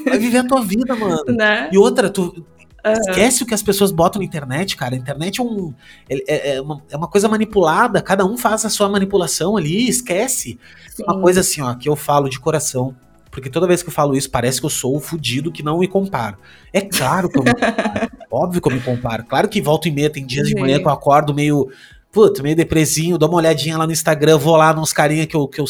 Vai 0.06 0.18
viver 0.18 0.38
a 0.38 0.44
tua 0.44 0.62
vida, 0.62 0.94
mano. 0.94 1.24
Né? 1.28 1.68
E 1.72 1.78
outra, 1.78 2.08
tu, 2.10 2.44
Aham. 2.84 3.00
Esquece 3.00 3.42
o 3.42 3.46
que 3.46 3.54
as 3.54 3.62
pessoas 3.62 3.90
botam 3.90 4.20
na 4.20 4.26
internet, 4.26 4.76
cara. 4.76 4.94
A 4.94 4.98
internet 4.98 5.40
é, 5.40 5.42
um, 5.42 5.72
é, 6.08 6.56
é 6.56 6.60
uma, 6.60 6.82
é 6.90 6.96
uma 6.96 7.08
coisa 7.08 7.26
manipulada, 7.26 8.02
cada 8.02 8.26
um 8.26 8.36
faz 8.36 8.64
a 8.66 8.68
sua 8.68 8.90
manipulação 8.90 9.56
ali, 9.56 9.88
esquece. 9.88 10.58
Sim. 10.90 11.02
Uma 11.04 11.18
coisa 11.18 11.40
assim, 11.40 11.62
ó, 11.62 11.74
que 11.74 11.88
eu 11.88 11.96
falo 11.96 12.28
de 12.28 12.38
coração. 12.38 12.94
Porque 13.34 13.50
toda 13.50 13.66
vez 13.66 13.82
que 13.82 13.88
eu 13.88 13.92
falo 13.92 14.14
isso, 14.16 14.30
parece 14.30 14.60
que 14.60 14.66
eu 14.66 14.70
sou 14.70 14.96
o 14.96 15.00
fudido 15.00 15.50
que 15.50 15.60
não 15.60 15.80
me 15.80 15.88
comparo. 15.88 16.36
É 16.72 16.80
claro 16.80 17.28
que 17.28 17.36
eu 17.36 17.42
me 17.42 17.52
comparo. 17.52 18.10
Óbvio 18.30 18.62
que 18.62 18.68
eu 18.68 18.72
me 18.72 18.80
comparo. 18.80 19.24
Claro 19.24 19.48
que 19.48 19.60
volta 19.60 19.88
e 19.88 19.90
meia, 19.90 20.08
tem 20.08 20.24
dias 20.24 20.46
de 20.46 20.54
manhã 20.54 20.78
que 20.78 20.86
eu 20.86 20.92
acordo 20.92 21.34
meio. 21.34 21.68
Puta, 22.12 22.44
meio 22.44 22.54
depresinho, 22.54 23.18
dou 23.18 23.28
uma 23.28 23.38
olhadinha 23.38 23.76
lá 23.76 23.86
no 23.88 23.92
Instagram, 23.92 24.38
vou 24.38 24.54
lá 24.56 24.72
nos 24.72 24.92
carinha 24.92 25.26
que 25.26 25.34
eu, 25.34 25.48
que 25.48 25.60
eu, 25.60 25.64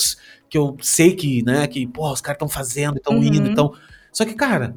que 0.46 0.58
eu 0.58 0.76
sei 0.82 1.14
que, 1.14 1.42
né, 1.42 1.66
que, 1.66 1.86
porra, 1.86 2.12
os 2.12 2.20
caras 2.20 2.36
estão 2.36 2.50
fazendo, 2.50 2.98
estão 2.98 3.14
Uhum. 3.16 3.24
indo, 3.24 3.48
então. 3.50 3.72
Só 4.12 4.26
que, 4.26 4.34
cara, 4.34 4.76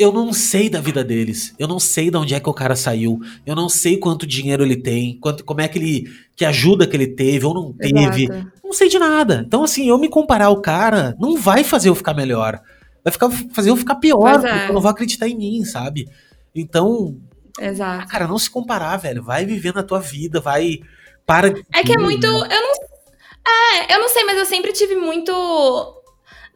eu 0.00 0.10
não 0.10 0.32
sei 0.32 0.70
da 0.70 0.80
vida 0.80 1.04
deles. 1.04 1.54
Eu 1.58 1.68
não 1.68 1.78
sei 1.78 2.10
de 2.10 2.16
onde 2.16 2.34
é 2.34 2.40
que 2.40 2.48
o 2.48 2.54
cara 2.54 2.74
saiu. 2.74 3.20
Eu 3.44 3.54
não 3.54 3.68
sei 3.68 3.98
quanto 3.98 4.26
dinheiro 4.26 4.64
ele 4.64 4.76
tem, 4.76 5.18
quanto, 5.20 5.44
como 5.44 5.60
é 5.60 5.68
que 5.68 5.78
ele. 5.78 6.10
que 6.34 6.42
ajuda 6.42 6.86
que 6.86 6.96
ele 6.96 7.08
teve 7.08 7.44
ou 7.44 7.52
não 7.52 7.72
teve. 7.74 8.24
Exato. 8.24 8.52
Não 8.64 8.72
sei 8.72 8.88
de 8.88 8.98
nada. 8.98 9.44
Então, 9.46 9.62
assim, 9.62 9.90
eu 9.90 9.98
me 9.98 10.08
comparar 10.08 10.46
ao 10.46 10.62
cara 10.62 11.14
não 11.20 11.36
vai 11.36 11.62
fazer 11.62 11.90
eu 11.90 11.94
ficar 11.94 12.14
melhor. 12.14 12.62
Vai 13.04 13.12
ficar, 13.12 13.30
fazer 13.52 13.68
eu 13.68 13.76
ficar 13.76 13.96
pior, 13.96 14.36
é. 14.36 14.38
porque 14.38 14.70
eu 14.70 14.74
não 14.74 14.80
vou 14.80 14.90
acreditar 14.90 15.28
em 15.28 15.36
mim, 15.36 15.64
sabe? 15.64 16.08
Então, 16.54 17.18
Exato. 17.60 18.08
cara, 18.08 18.26
não 18.26 18.38
se 18.38 18.48
comparar, 18.48 18.96
velho. 18.96 19.22
Vai 19.22 19.44
viver 19.44 19.74
na 19.74 19.82
tua 19.82 20.00
vida, 20.00 20.40
vai. 20.40 20.80
Para 21.26 21.48
É 21.74 21.82
que 21.84 21.92
é 21.92 21.98
muito. 21.98 22.26
Eu 22.26 22.48
não. 22.48 22.72
É, 23.46 23.94
eu 23.94 24.00
não 24.00 24.08
sei, 24.08 24.24
mas 24.24 24.38
eu 24.38 24.46
sempre 24.46 24.72
tive 24.72 24.96
muito. 24.96 25.30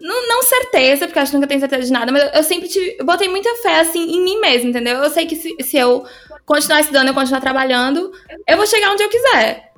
Não, 0.00 0.28
não 0.28 0.42
certeza, 0.42 1.06
porque 1.06 1.18
acho 1.18 1.30
que 1.30 1.36
nunca 1.36 1.46
tenho 1.46 1.60
certeza 1.60 1.84
de 1.84 1.92
nada, 1.92 2.10
mas 2.10 2.34
eu, 2.34 2.42
sempre 2.42 2.68
tive. 2.68 2.96
Eu 2.98 3.04
botei 3.04 3.28
muita 3.28 3.54
fé, 3.62 3.80
assim, 3.80 4.02
em 4.16 4.24
mim 4.24 4.40
mesma, 4.40 4.70
entendeu? 4.70 4.96
Eu 4.98 5.10
sei 5.10 5.26
que 5.26 5.36
se, 5.36 5.54
se 5.60 5.76
eu 5.76 6.04
continuar 6.44 6.80
estudando, 6.80 7.08
eu 7.08 7.14
continuar 7.14 7.40
trabalhando, 7.40 8.12
eu 8.46 8.56
vou 8.56 8.66
chegar 8.66 8.92
onde 8.92 9.02
eu 9.02 9.08
quiser. 9.08 9.72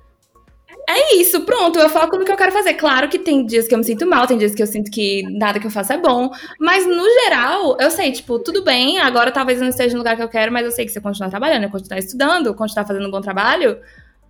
É 0.89 1.17
isso, 1.17 1.41
pronto, 1.41 1.81
eu 1.81 1.89
foco 1.89 2.17
no 2.17 2.25
que 2.25 2.31
eu 2.31 2.37
quero 2.37 2.53
fazer. 2.53 2.75
Claro 2.75 3.09
que 3.09 3.19
tem 3.19 3.45
dias 3.45 3.67
que 3.67 3.75
eu 3.75 3.79
me 3.79 3.85
sinto 3.85 4.07
mal, 4.07 4.27
tem 4.27 4.39
dias 4.39 4.55
que 4.55 4.63
eu 4.63 4.67
sinto 4.69 4.89
que 4.89 5.23
nada 5.37 5.59
que 5.59 5.67
eu 5.67 5.71
faço 5.71 5.93
é 5.93 5.99
bom, 5.99 6.31
mas 6.61 6.87
no 6.87 7.05
geral, 7.25 7.77
eu 7.81 7.91
sei, 7.91 8.13
tipo, 8.13 8.39
tudo 8.39 8.63
bem, 8.63 8.99
agora 8.99 9.33
talvez 9.33 9.59
eu 9.59 9.65
não 9.65 9.71
esteja 9.71 9.95
no 9.95 9.99
lugar 9.99 10.17
que 10.17 10.23
eu 10.23 10.29
quero, 10.29 10.53
mas 10.53 10.65
eu 10.65 10.71
sei 10.71 10.87
que 10.87 10.93
se 10.93 10.99
eu 10.99 11.03
continuar 11.03 11.29
trabalhando, 11.29 11.65
eu 11.65 11.71
continuar 11.71 11.99
estudando, 11.99 12.55
continuar 12.55 12.87
fazendo 12.87 13.09
um 13.09 13.11
bom 13.11 13.21
trabalho, 13.21 13.81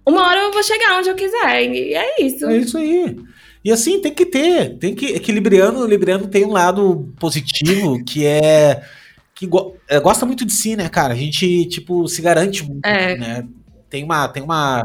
uma 0.06 0.26
hora 0.26 0.40
eu 0.40 0.52
vou 0.52 0.62
chegar 0.62 0.98
onde 0.98 1.10
eu 1.10 1.14
quiser, 1.14 1.62
e 1.62 1.94
é 1.94 2.22
isso. 2.22 2.46
É 2.46 2.56
isso 2.56 2.78
aí. 2.78 3.16
E 3.66 3.72
assim, 3.72 4.00
tem 4.00 4.14
que 4.14 4.24
ter. 4.24 4.78
Tem 4.78 4.94
que. 4.94 5.06
Equilibriano, 5.06 5.84
Libriano 5.84 6.28
tem 6.28 6.44
um 6.44 6.52
lado 6.52 7.12
positivo 7.18 7.98
que 8.06 8.24
é. 8.24 8.80
que 9.34 9.44
go- 9.44 9.74
é, 9.88 9.98
gosta 9.98 10.24
muito 10.24 10.44
de 10.46 10.52
si, 10.52 10.76
né, 10.76 10.88
cara? 10.88 11.14
A 11.14 11.16
gente, 11.16 11.64
tipo, 11.66 12.06
se 12.06 12.22
garante 12.22 12.62
muito, 12.62 12.86
É. 12.86 13.16
né? 13.16 13.44
Tem 13.90 14.04
uma, 14.04 14.28
tem 14.28 14.42
uma, 14.42 14.84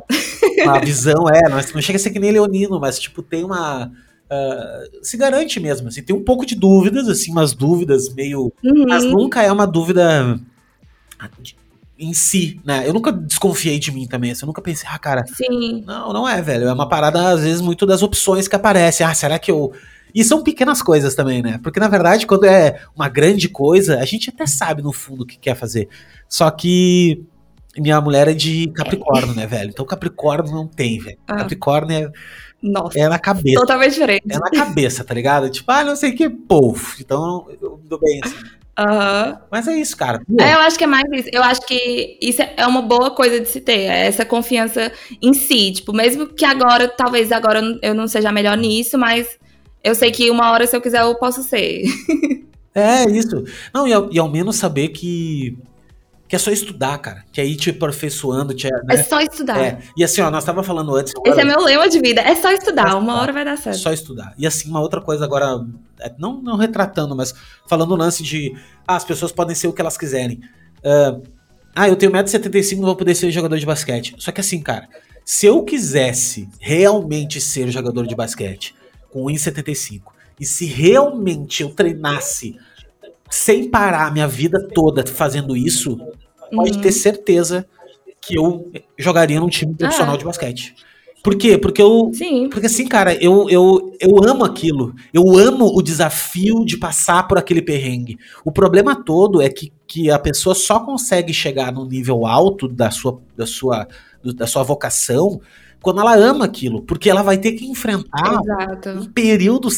uma 0.64 0.80
visão, 0.80 1.30
é, 1.30 1.42
não, 1.48 1.58
não 1.58 1.82
chega 1.82 1.98
a 1.98 2.00
ser 2.00 2.10
que 2.10 2.20
nem 2.20 2.32
Leonino, 2.32 2.80
mas, 2.80 2.98
tipo, 3.00 3.22
tem 3.22 3.44
uma. 3.44 3.92
ah, 4.30 4.84
se 5.04 5.16
garante 5.16 5.60
mesmo, 5.60 5.88
assim, 5.88 6.02
tem 6.02 6.16
um 6.16 6.24
pouco 6.24 6.44
de 6.46 6.56
dúvidas, 6.56 7.08
assim, 7.08 7.32
umas 7.32 7.54
dúvidas 7.54 8.12
meio. 8.14 8.52
Uhum. 8.64 8.86
Mas 8.88 9.04
nunca 9.04 9.44
é 9.44 9.52
uma 9.52 9.68
dúvida 9.68 10.40
em 12.02 12.14
si, 12.14 12.60
né? 12.66 12.84
Eu 12.88 12.94
nunca 12.94 13.12
desconfiei 13.12 13.78
de 13.78 13.92
mim 13.92 14.08
também, 14.08 14.32
assim, 14.32 14.44
eu 14.44 14.48
nunca 14.48 14.62
pensei, 14.62 14.90
ah, 14.92 14.98
cara, 14.98 15.24
Sim. 15.28 15.84
não, 15.86 16.12
não 16.12 16.28
é, 16.28 16.42
velho. 16.42 16.68
É 16.68 16.74
uma 16.74 16.90
parada, 16.90 17.30
às 17.30 17.42
vezes, 17.42 17.62
muito 17.62 17.86
das 17.86 18.02
opções 18.02 18.48
que 18.48 18.56
aparecem. 18.56 19.06
Ah, 19.06 19.14
será 19.14 19.38
que 19.38 19.52
eu. 19.52 19.72
E 20.14 20.24
são 20.24 20.44
pequenas 20.44 20.82
coisas 20.82 21.16
também, 21.16 21.42
né? 21.42 21.60
Porque, 21.64 21.80
na 21.80 21.88
verdade, 21.88 22.26
quando 22.26 22.46
é 22.46 22.82
uma 22.96 23.08
grande 23.08 23.48
coisa, 23.48 24.00
a 24.00 24.06
gente 24.06 24.30
até 24.30 24.46
sabe 24.46 24.82
no 24.82 24.92
fundo 24.92 25.24
o 25.24 25.26
que 25.26 25.38
quer 25.38 25.56
fazer. 25.56 25.88
Só 26.28 26.50
que 26.50 27.24
minha 27.78 28.02
mulher 28.02 28.28
é 28.28 28.34
de 28.34 28.68
Capricórnio, 28.76 29.34
né, 29.34 29.48
velho? 29.48 29.70
Então 29.70 29.86
Capricórnio 29.86 30.52
não 30.52 30.68
tem, 30.68 31.00
velho. 31.00 31.18
Ah. 31.28 31.38
Capricórnio 31.38 31.96
é, 31.98 32.12
Nossa, 32.62 33.00
é 33.00 33.08
na 33.08 33.20
cabeça. 33.20 33.60
totalmente 33.60 33.94
diferente. 33.94 34.24
É 34.30 34.38
na 34.38 34.50
cabeça, 34.50 35.04
tá 35.04 35.14
ligado? 35.14 35.50
Tipo, 35.50 35.72
ah, 35.72 35.84
não 35.84 35.96
sei 35.96 36.12
o 36.12 36.16
que, 36.16 36.30
povo. 36.30 36.96
Então, 37.00 37.48
eu 37.62 37.78
me 37.78 37.88
dou 37.88 38.00
bem 38.00 38.20
assim. 38.24 38.36
Aham. 38.82 39.38
Mas 39.52 39.68
é 39.68 39.76
isso, 39.76 39.96
cara. 39.96 40.22
É, 40.40 40.54
eu 40.54 40.60
acho 40.60 40.78
que 40.78 40.84
é 40.84 40.88
mais 40.88 41.04
isso. 41.12 41.30
Eu 41.32 41.44
acho 41.44 41.62
que 41.68 42.18
isso 42.22 42.42
é 42.42 42.66
uma 42.66 42.82
boa 42.82 43.12
coisa 43.12 43.40
de 43.40 43.48
se 43.48 43.62
ter, 43.62 43.82
é 43.82 44.08
essa 44.08 44.26
confiança 44.26 44.92
em 45.22 45.34
si. 45.34 45.72
Tipo, 45.72 45.94
mesmo 45.94 46.28
que 46.28 46.46
agora, 46.46 46.88
talvez 46.88 47.32
agora 47.32 47.60
eu 47.60 47.64
não- 47.64 47.80
eu 47.82 47.94
não 47.94 48.08
seja 48.08 48.32
melhor 48.32 48.58
nisso, 48.58 48.98
mas 48.98 49.28
eu 49.84 49.94
sei 49.96 50.12
que 50.12 50.30
uma 50.32 50.52
hora, 50.52 50.66
se 50.66 50.76
eu 50.76 50.82
quiser, 50.82 51.02
eu 51.02 51.16
posso 51.16 51.44
ser. 51.44 51.84
É, 52.74 53.04
isso. 53.04 53.44
Não, 53.74 53.86
e 53.86 53.92
ao, 53.92 54.10
e 54.14 54.18
ao 54.18 54.30
menos 54.32 54.56
saber 54.56 54.88
que. 54.88 55.58
Que 56.32 56.38
é 56.38 56.40
só 56.40 56.50
estudar, 56.50 56.98
cara. 57.00 57.26
Que 57.30 57.42
aí 57.42 57.58
te 57.58 57.72
aperfeiçoando, 57.72 58.54
te, 58.54 58.66
É 58.66 58.72
né? 58.86 59.04
só 59.04 59.20
estudar. 59.20 59.60
É, 59.62 59.80
e 59.98 60.02
assim, 60.02 60.22
ó, 60.22 60.32
nós 60.32 60.46
tava 60.46 60.64
falando 60.64 60.96
antes. 60.96 61.12
Esse 61.12 61.30
agora- 61.30 61.42
é 61.42 61.44
meu 61.44 61.60
lema 61.62 61.90
de 61.90 62.00
vida. 62.00 62.22
É 62.22 62.34
só 62.36 62.50
estudar. 62.54 62.90
Só 62.92 63.00
Uma 63.00 63.02
estudar. 63.08 63.22
hora 63.22 63.34
vai 63.34 63.44
dar 63.44 63.58
certo. 63.58 63.80
Só 63.80 63.92
estudar. 63.92 64.34
E 64.38 64.48
assim, 64.48 64.70
uma 64.70 64.80
outra 64.80 65.02
coisa 65.02 65.26
agora, 65.26 65.60
é, 66.00 66.10
não, 66.18 66.42
não 66.42 66.56
retratando, 66.56 67.14
mas 67.18 67.34
falando 67.68 67.92
o 67.92 67.98
lance 67.98 68.24
de 68.24 68.56
ah, 68.88 68.96
as 68.96 69.04
pessoas 69.04 69.34
podem 69.34 69.54
ser 69.54 69.68
o 69.68 69.74
que 69.74 69.82
elas 69.82 69.98
quiserem. 69.98 70.40
Ah, 70.86 71.18
ah, 71.76 71.90
eu 71.90 71.98
tenho 71.98 72.14
1,75m, 72.14 72.78
não 72.78 72.86
vou 72.86 72.96
poder 72.96 73.14
ser 73.14 73.30
jogador 73.30 73.60
de 73.60 73.66
basquete. 73.66 74.16
Só 74.18 74.32
que 74.32 74.40
assim, 74.40 74.62
cara, 74.62 74.88
se 75.26 75.48
eu 75.48 75.62
quisesse 75.66 76.48
realmente 76.62 77.42
ser 77.42 77.70
jogador 77.70 78.08
de 78.08 78.16
basquete 78.16 78.74
com 79.10 79.26
1,75m, 79.26 80.02
e 80.40 80.46
se 80.46 80.66
realmente 80.66 81.62
eu 81.62 81.72
treinasse 81.72 82.56
sem 83.30 83.70
parar 83.70 84.08
a 84.08 84.12
minha 84.12 84.28
vida 84.30 84.66
toda 84.74 85.06
fazendo 85.06 85.58
isso, 85.58 85.98
pode 86.56 86.72
Uhum. 86.74 86.82
ter 86.82 86.92
certeza 86.92 87.66
que 88.22 88.38
eu 88.38 88.72
jogaria 88.98 89.40
num 89.40 89.50
time 89.50 89.74
profissional 89.74 90.16
Ah. 90.16 90.18
de 90.18 90.26
basquete. 90.26 90.76
Por 91.24 91.36
quê? 91.36 91.56
Porque 91.58 91.80
eu. 91.82 92.10
Sim. 92.14 92.50
Porque 92.50 92.66
assim, 92.66 92.88
cara, 92.88 93.14
eu, 93.24 93.48
eu, 93.50 93.96
eu 94.00 94.24
amo 94.28 94.44
aquilo. 94.44 94.96
Eu 95.14 95.38
amo 95.38 95.68
o 95.68 95.82
desafio 95.82 96.66
de 96.66 96.78
passar 96.78 97.28
por 97.28 97.38
aquele 97.38 97.62
perrengue. 97.62 98.18
O 98.44 98.52
problema 98.52 98.96
todo 98.96 99.40
é 99.40 99.48
que, 99.48 99.72
que 99.86 100.10
a 100.10 100.18
pessoa 100.18 100.56
só 100.56 100.80
consegue 100.80 101.32
chegar 101.32 101.72
num 101.72 101.86
nível 101.86 102.26
alto 102.26 102.68
da 102.68 102.90
sua, 102.90 103.20
da 103.38 103.46
sua, 103.46 103.88
da 104.24 104.48
sua 104.48 104.64
vocação 104.64 105.40
quando 105.80 106.00
ela 106.02 106.16
ama 106.16 106.46
aquilo. 106.46 106.82
Porque 106.82 107.08
ela 107.08 107.22
vai 107.22 107.38
ter 107.38 107.52
que 107.52 107.66
enfrentar 107.68 108.40
Exato. 108.42 108.90
um 108.90 109.06
período 109.06 109.70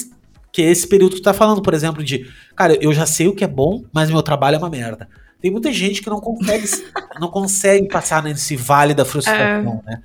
que 0.49 0.61
é 0.61 0.69
esse 0.71 0.88
período 0.88 1.15
que 1.15 1.21
tu 1.21 1.26
tá 1.26 1.34
falando, 1.34 1.61
por 1.61 1.74
exemplo, 1.74 2.01
de 2.03 2.26
cara, 2.55 2.78
eu 2.80 2.93
já 2.93 3.05
sei 3.05 3.28
o 3.28 3.34
que 3.36 3.43
é 3.43 3.47
bom, 3.47 3.84
mas 3.91 4.09
meu 4.09 4.21
trabalho 4.21 4.55
é 4.55 4.59
uma 4.59 4.69
merda. 4.69 5.09
Tem 5.44 5.52
muita 5.52 5.74
gente 5.74 6.02
que 6.02 6.10
não 6.10 6.22
consegue, 6.22 6.66
não 7.20 7.28
consegue 7.28 7.89
passar 7.89 8.24
nesse 8.24 8.56
vale 8.56 8.94
da 8.94 9.04
frustração, 9.04 9.84
né? 9.86 10.02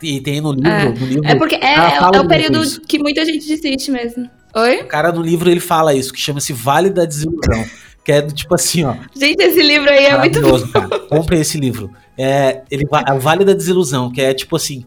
E 0.00 0.20
tem 0.20 0.40
no 0.40 0.52
livro, 0.52 0.70
É. 0.70 0.84
no 0.90 1.06
livro 1.06 1.26
É 1.26 1.34
porque 1.34 1.56
é, 1.56 1.74
é, 1.74 1.96
é 1.96 2.20
o 2.20 2.28
período 2.28 2.62
isso. 2.62 2.80
que 2.82 3.00
muita 3.00 3.24
gente 3.24 3.44
desiste 3.48 3.90
mesmo. 3.90 4.30
Oi? 4.54 4.82
O 4.82 4.86
cara 4.86 5.10
no 5.10 5.20
livro 5.22 5.50
ele 5.50 5.58
fala 5.58 5.92
isso, 5.92 6.12
que 6.12 6.20
chama-se 6.20 6.52
Vale 6.52 6.88
da 6.88 7.04
Desilusão. 7.04 7.64
Que 8.04 8.12
é 8.12 8.22
do 8.22 8.32
tipo 8.32 8.54
assim, 8.54 8.84
ó. 8.84 8.94
Gente, 9.12 9.42
esse 9.42 9.60
livro 9.60 9.90
aí 9.90 10.04
é 10.06 10.16
muito 10.18 10.40
bom. 10.40 10.48
maravilhoso, 10.50 10.72
cara. 10.72 10.98
Compre 11.00 11.40
esse 11.40 11.58
livro. 11.58 11.90
É, 12.16 12.62
ele, 12.70 12.86
é 13.08 13.12
o 13.12 13.18
Vale 13.18 13.44
da 13.44 13.54
Desilusão, 13.54 14.08
que 14.10 14.20
é 14.20 14.32
tipo 14.32 14.54
assim. 14.54 14.84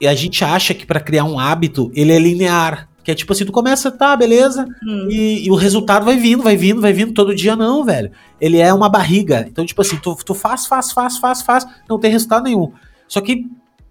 E 0.00 0.06
a 0.06 0.14
gente 0.14 0.44
acha 0.44 0.74
que 0.74 0.86
pra 0.86 1.00
criar 1.00 1.24
um 1.24 1.40
hábito, 1.40 1.90
ele 1.92 2.12
é 2.12 2.18
linear. 2.20 2.88
Que 3.04 3.10
é 3.10 3.14
tipo 3.14 3.32
assim, 3.32 3.44
tu 3.44 3.52
começa, 3.52 3.90
tá, 3.92 4.16
beleza, 4.16 4.66
Hum. 4.82 5.08
e, 5.10 5.46
e 5.46 5.50
o 5.50 5.54
resultado 5.54 6.04
vai 6.04 6.16
vindo, 6.16 6.42
vai 6.42 6.56
vindo, 6.56 6.80
vai 6.80 6.92
vindo 6.92 7.12
todo 7.12 7.34
dia, 7.34 7.54
não, 7.54 7.84
velho. 7.84 8.10
Ele 8.40 8.58
é 8.58 8.72
uma 8.72 8.88
barriga. 8.88 9.44
Então, 9.48 9.64
tipo 9.64 9.80
assim, 9.82 9.96
tu, 9.98 10.16
tu 10.24 10.34
faz, 10.34 10.66
faz, 10.66 10.90
faz, 10.90 11.18
faz, 11.18 11.42
faz, 11.42 11.66
não 11.88 11.98
tem 12.00 12.10
resultado 12.10 12.44
nenhum. 12.44 12.72
Só 13.06 13.20
que 13.20 13.46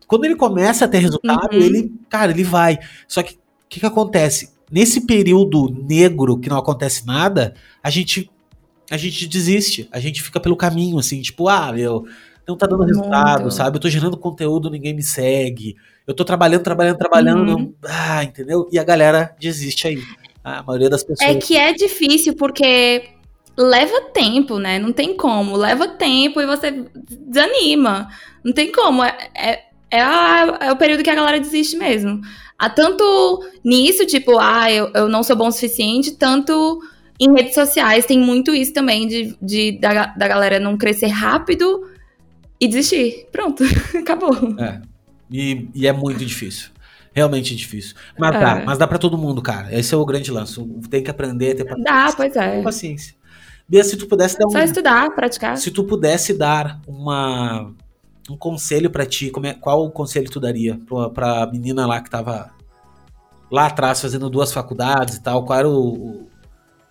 quando 0.07 0.25
ele 0.25 0.35
começa 0.35 0.85
a 0.85 0.87
ter 0.87 0.97
resultado, 0.97 1.53
Uhum. 1.55 1.61
ele, 1.61 1.93
cara, 2.09 2.31
ele 2.31 2.43
vai. 2.43 2.79
Só 3.07 3.21
que 3.23 3.35
o 3.35 3.37
que, 3.69 3.79
que 3.79 3.85
acontece? 3.85 4.51
Nesse 4.71 5.05
período 5.05 5.69
negro 5.87 6.37
que 6.39 6.49
não 6.49 6.57
acontece 6.57 7.05
nada, 7.05 7.53
a 7.83 7.89
gente 7.91 8.29
a 8.91 8.97
gente 8.97 9.27
desiste, 9.27 9.87
a 9.91 9.99
gente 9.99 10.21
fica 10.21 10.39
pelo 10.39 10.55
caminho, 10.57 10.99
assim, 10.99 11.21
tipo, 11.21 11.47
ah, 11.47 11.71
meu, 11.71 12.05
não 12.47 12.55
tá 12.57 12.67
dando 12.67 12.83
resultado, 12.83 13.41
Muito. 13.43 13.53
sabe? 13.55 13.77
Eu 13.77 13.81
tô 13.81 13.89
gerando 13.89 14.17
conteúdo, 14.17 14.69
ninguém 14.69 14.93
me 14.93 15.01
segue. 15.01 15.75
Eu 16.07 16.13
tô 16.13 16.25
trabalhando, 16.25 16.63
trabalhando, 16.63 16.97
trabalhando, 16.97 17.39
Uhum. 17.39 17.45
não- 17.45 17.73
ah, 17.85 18.23
entendeu? 18.23 18.67
E 18.71 18.77
a 18.79 18.83
galera 18.83 19.35
desiste 19.39 19.87
aí. 19.87 20.01
A 20.43 20.61
maioria 20.61 20.89
das 20.89 21.03
pessoas. 21.03 21.29
É 21.29 21.35
que 21.35 21.55
é 21.57 21.71
difícil 21.73 22.35
porque 22.35 23.03
leva 23.57 24.01
tempo, 24.13 24.59
né? 24.59 24.77
Não 24.79 24.91
tem 24.91 25.15
como. 25.15 25.55
Leva 25.55 25.87
tempo 25.87 26.41
e 26.41 26.45
você 26.45 26.83
desanima. 27.09 28.09
Não 28.43 28.51
tem 28.51 28.69
como. 28.71 29.01
É, 29.03 29.15
é, 29.33 29.59
é, 29.89 30.01
a- 30.01 30.57
é 30.63 30.71
o 30.71 30.75
período 30.75 31.03
que 31.03 31.09
a 31.09 31.15
galera 31.15 31.39
desiste 31.39 31.77
mesmo. 31.77 32.19
Há 32.59 32.69
tanto 32.69 33.03
nisso, 33.63 34.05
tipo, 34.05 34.37
ah, 34.39 34.69
eu, 34.71 34.91
eu 34.93 35.07
não 35.07 35.23
sou 35.23 35.35
bom 35.35 35.47
o 35.47 35.51
suficiente, 35.51 36.11
tanto 36.11 36.79
em 37.19 37.31
redes 37.33 37.53
sociais 37.53 38.05
tem 38.05 38.19
muito 38.19 38.53
isso 38.53 38.73
também 38.73 39.07
de, 39.07 39.37
de 39.41 39.79
da, 39.79 40.07
da 40.07 40.27
galera 40.27 40.59
não 40.59 40.77
crescer 40.77 41.07
rápido 41.07 41.87
e 42.59 42.67
desistir. 42.67 43.27
Pronto, 43.31 43.63
acabou. 43.97 44.35
É. 44.59 44.81
E, 45.33 45.67
e 45.73 45.87
é 45.87 45.91
muito 45.91 46.23
difícil. 46.23 46.69
Realmente 47.11 47.55
difícil. 47.55 47.95
Mas 48.17 48.31
dá, 48.31 48.59
É. 48.59 48.65
mas 48.65 48.77
dá 48.77 48.87
pra 48.87 48.99
todo 48.99 49.17
mundo, 49.17 49.41
cara. 49.41 49.73
Esse 49.77 49.93
é 49.93 49.97
o 49.97 50.05
grande 50.05 50.31
lance. 50.31 50.63
Tem 50.89 51.03
que 51.03 51.09
aprender, 51.09 51.55
ter 51.55 51.65
Dá, 51.81 52.13
pois 52.15 52.35
é. 52.35 52.61
paciência. 52.61 53.15
Bia, 53.67 53.83
se 53.83 53.97
tu 53.97 54.05
pudesse 54.07 54.37
dar 54.37 54.45
um, 54.45 54.51
Só 54.51 54.59
estudar, 54.59 55.09
praticar. 55.15 55.57
se 55.57 55.71
tu 55.71 55.83
pudesse 55.83 56.33
dar 56.37 56.79
uma 56.87 57.73
um 58.29 58.37
conselho 58.37 58.89
pra 58.89 59.05
ti, 59.05 59.29
como 59.29 59.47
é, 59.47 59.53
qual 59.53 59.89
conselho 59.91 60.29
tu 60.29 60.39
daria 60.39 60.79
pra, 60.87 61.09
pra 61.09 61.47
menina 61.51 61.85
lá 61.85 61.99
que 62.01 62.09
tava 62.09 62.51
lá 63.51 63.65
atrás 63.67 63.99
fazendo 64.01 64.29
duas 64.29 64.53
faculdades 64.53 65.15
e 65.15 65.21
tal? 65.23 65.43
Qual 65.45 65.59
era 65.59 65.67
o, 65.69 65.93
o, 65.93 66.27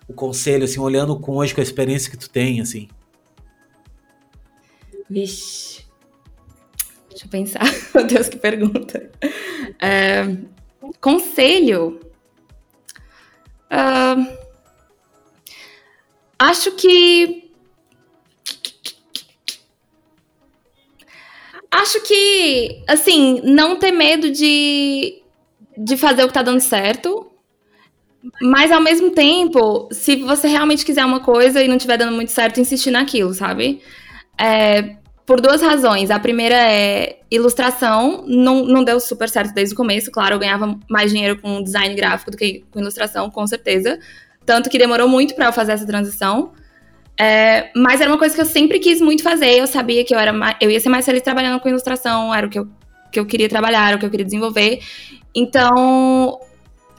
o 0.09 0.13
conselho, 0.13 0.63
assim, 0.65 0.79
olhando 0.79 1.17
com 1.19 1.33
hoje 1.37 1.53
com 1.55 1.61
a 1.61 1.63
experiência 1.63 2.11
que 2.11 2.17
tu 2.17 2.29
tem, 2.29 2.59
assim? 2.61 2.87
Vixe. 5.09 5.72
Deixa 7.13 7.25
eu 7.25 7.29
pensar. 7.29 7.61
Meu 7.93 8.05
Deus, 8.05 8.27
que 8.27 8.37
pergunta. 8.37 9.09
É, 9.79 10.25
conselho. 10.99 11.99
Ah, 13.69 14.15
acho 16.39 16.71
que. 16.71 17.51
Acho 21.69 22.01
que, 22.01 22.83
assim, 22.87 23.41
não 23.43 23.77
ter 23.77 23.91
medo 23.91 24.29
de, 24.31 25.23
de 25.75 25.97
fazer 25.97 26.23
o 26.23 26.27
que 26.27 26.33
tá 26.33 26.43
dando 26.43 26.61
certo. 26.61 27.31
Mas 28.41 28.71
ao 28.71 28.79
mesmo 28.79 29.11
tempo, 29.11 29.89
se 29.91 30.15
você 30.17 30.47
realmente 30.47 30.85
quiser 30.85 31.03
uma 31.03 31.19
coisa 31.19 31.61
e 31.61 31.67
não 31.67 31.75
estiver 31.75 31.97
dando 31.97 32.13
muito 32.15 32.31
certo, 32.31 32.59
insistir 32.59 32.91
naquilo, 32.91 33.33
sabe? 33.33 33.81
É, 34.39 34.97
por 35.25 35.39
duas 35.39 35.61
razões. 35.61 36.11
A 36.11 36.19
primeira 36.19 36.55
é 36.55 37.19
ilustração. 37.31 38.23
Não, 38.27 38.65
não 38.65 38.83
deu 38.83 38.99
super 38.99 39.29
certo 39.29 39.53
desde 39.53 39.73
o 39.73 39.77
começo. 39.77 40.11
Claro, 40.11 40.35
eu 40.35 40.39
ganhava 40.39 40.77
mais 40.89 41.11
dinheiro 41.11 41.39
com 41.39 41.61
design 41.61 41.95
gráfico 41.95 42.31
do 42.31 42.37
que 42.37 42.63
com 42.71 42.79
ilustração, 42.79 43.29
com 43.29 43.45
certeza. 43.47 43.99
Tanto 44.45 44.69
que 44.69 44.77
demorou 44.77 45.07
muito 45.07 45.33
pra 45.35 45.45
eu 45.45 45.53
fazer 45.53 45.73
essa 45.73 45.85
transição. 45.85 46.51
É, 47.17 47.69
mas 47.75 48.01
era 48.01 48.09
uma 48.09 48.17
coisa 48.17 48.33
que 48.33 48.41
eu 48.41 48.45
sempre 48.45 48.79
quis 48.79 48.99
muito 48.99 49.23
fazer. 49.23 49.57
Eu 49.57 49.67
sabia 49.67 50.03
que 50.03 50.13
eu, 50.13 50.19
era 50.19 50.33
mais, 50.33 50.57
eu 50.59 50.69
ia 50.69 50.79
ser 50.79 50.89
mais 50.89 51.05
feliz 51.05 51.21
trabalhando 51.21 51.59
com 51.59 51.69
ilustração. 51.69 52.33
Era 52.33 52.47
o 52.47 52.49
que 52.49 52.59
eu, 52.59 52.67
que 53.11 53.19
eu 53.19 53.25
queria 53.25 53.47
trabalhar, 53.47 53.87
era 53.87 53.95
o 53.95 53.99
que 53.99 54.05
eu 54.05 54.09
queria 54.09 54.25
desenvolver. 54.25 54.81
Então, 55.33 56.39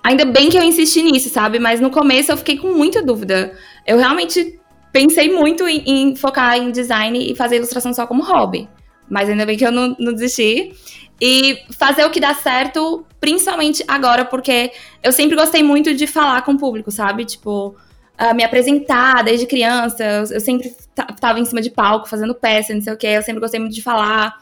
ainda 0.02 0.24
bem 0.24 0.48
que 0.48 0.56
eu 0.56 0.62
insisti 0.62 1.02
nisso, 1.02 1.28
sabe? 1.28 1.58
Mas 1.58 1.80
no 1.80 1.90
começo 1.90 2.32
eu 2.32 2.36
fiquei 2.36 2.56
com 2.56 2.72
muita 2.72 3.02
dúvida. 3.02 3.52
Eu 3.86 3.98
realmente 3.98 4.58
pensei 4.94 5.28
muito 5.28 5.66
em, 5.66 5.82
em 5.84 6.16
focar 6.16 6.56
em 6.56 6.70
design 6.70 7.18
e 7.18 7.34
fazer 7.34 7.56
ilustração 7.56 7.92
só 7.92 8.06
como 8.06 8.22
hobby. 8.22 8.68
Mas 9.10 9.28
ainda 9.28 9.44
bem 9.44 9.56
que 9.58 9.66
eu 9.66 9.72
não, 9.72 9.94
não 9.98 10.12
desisti. 10.12 10.72
E 11.20 11.58
fazer 11.76 12.04
o 12.04 12.10
que 12.10 12.20
dá 12.20 12.32
certo, 12.34 13.04
principalmente 13.20 13.84
agora, 13.88 14.24
porque 14.24 14.70
eu 15.02 15.12
sempre 15.12 15.36
gostei 15.36 15.62
muito 15.64 15.92
de 15.94 16.06
falar 16.06 16.42
com 16.42 16.52
o 16.52 16.58
público, 16.58 16.90
sabe? 16.92 17.24
Tipo, 17.24 17.74
ah, 18.16 18.32
me 18.32 18.44
apresentar 18.44 19.22
desde 19.24 19.46
criança. 19.46 20.02
Eu, 20.04 20.24
eu 20.36 20.40
sempre 20.40 20.72
ta- 20.94 21.06
tava 21.20 21.40
em 21.40 21.44
cima 21.44 21.60
de 21.60 21.70
palco 21.70 22.08
fazendo 22.08 22.34
peça, 22.34 22.72
não 22.72 22.80
sei 22.80 22.92
o 22.92 22.96
quê. 22.96 23.08
Eu 23.08 23.22
sempre 23.22 23.40
gostei 23.40 23.58
muito 23.58 23.74
de 23.74 23.82
falar. 23.82 24.40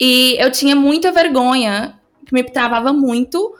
E 0.00 0.36
eu 0.42 0.50
tinha 0.50 0.74
muita 0.74 1.12
vergonha, 1.12 1.94
que 2.26 2.34
me 2.34 2.42
travava 2.42 2.92
muito, 2.92 3.54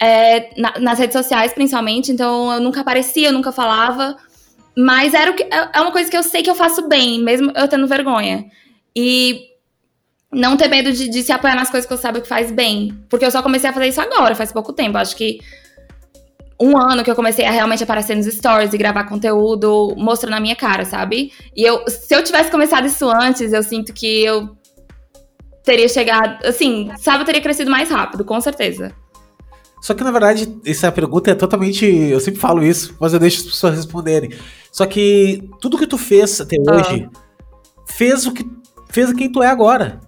é, 0.00 0.50
na- 0.60 0.78
nas 0.80 0.98
redes 0.98 1.14
sociais, 1.14 1.52
principalmente. 1.52 2.10
Então 2.10 2.52
eu 2.52 2.60
nunca 2.60 2.80
aparecia, 2.80 3.28
eu 3.28 3.32
nunca 3.32 3.52
falava. 3.52 4.16
Mas 4.76 5.14
era 5.14 5.32
que, 5.32 5.42
é 5.44 5.68
é 5.74 5.80
uma 5.80 5.92
coisa 5.92 6.10
que 6.10 6.16
eu 6.16 6.22
sei 6.22 6.42
que 6.42 6.50
eu 6.50 6.54
faço 6.54 6.88
bem, 6.88 7.22
mesmo 7.22 7.52
eu 7.54 7.68
tendo 7.68 7.86
vergonha. 7.86 8.44
E 8.94 9.40
não 10.32 10.56
ter 10.56 10.68
medo 10.68 10.92
de, 10.92 11.08
de 11.08 11.22
se 11.22 11.32
apoiar 11.32 11.54
nas 11.54 11.70
coisas 11.70 11.86
que 11.86 11.92
eu 11.92 11.98
saiba 11.98 12.20
que 12.20 12.28
faz 12.28 12.50
bem. 12.50 12.96
Porque 13.08 13.24
eu 13.24 13.30
só 13.30 13.42
comecei 13.42 13.70
a 13.70 13.72
fazer 13.72 13.88
isso 13.88 14.00
agora, 14.00 14.34
faz 14.34 14.52
pouco 14.52 14.72
tempo. 14.72 14.98
Acho 14.98 15.16
que 15.16 15.38
um 16.60 16.76
ano 16.76 17.02
que 17.02 17.10
eu 17.10 17.14
comecei 17.14 17.44
a 17.44 17.50
realmente 17.50 17.82
aparecer 17.82 18.16
nos 18.16 18.26
stories 18.26 18.72
e 18.72 18.78
gravar 18.78 19.04
conteúdo 19.04 19.94
mostrando 19.96 20.34
a 20.34 20.40
minha 20.40 20.56
cara, 20.56 20.84
sabe? 20.84 21.32
E 21.56 21.62
eu, 21.62 21.84
se 21.88 22.14
eu 22.14 22.22
tivesse 22.22 22.50
começado 22.50 22.86
isso 22.86 23.08
antes, 23.08 23.52
eu 23.52 23.62
sinto 23.62 23.92
que 23.92 24.24
eu 24.24 24.56
teria 25.64 25.88
chegado, 25.88 26.44
assim, 26.46 26.90
sabe, 26.98 27.22
eu 27.22 27.24
teria 27.24 27.40
crescido 27.40 27.70
mais 27.70 27.90
rápido, 27.90 28.24
com 28.24 28.40
certeza. 28.40 28.94
Só 29.84 29.92
que, 29.92 30.02
na 30.02 30.10
verdade, 30.10 30.50
essa 30.64 30.90
pergunta 30.90 31.30
é 31.30 31.34
totalmente. 31.34 31.84
Eu 31.84 32.18
sempre 32.18 32.40
falo 32.40 32.64
isso, 32.64 32.96
mas 32.98 33.12
eu 33.12 33.18
deixo 33.18 33.40
as 33.40 33.46
pessoas 33.48 33.74
responderem. 33.76 34.30
Só 34.72 34.86
que 34.86 35.46
tudo 35.60 35.76
que 35.76 35.86
tu 35.86 35.98
fez 35.98 36.40
até 36.40 36.56
Ah. 36.66 36.74
hoje 36.74 37.06
fez 37.86 38.26
o 38.26 38.32
que. 38.32 38.48
fez 38.88 39.12
quem 39.12 39.30
tu 39.30 39.42
é 39.42 39.46
agora. 39.48 40.00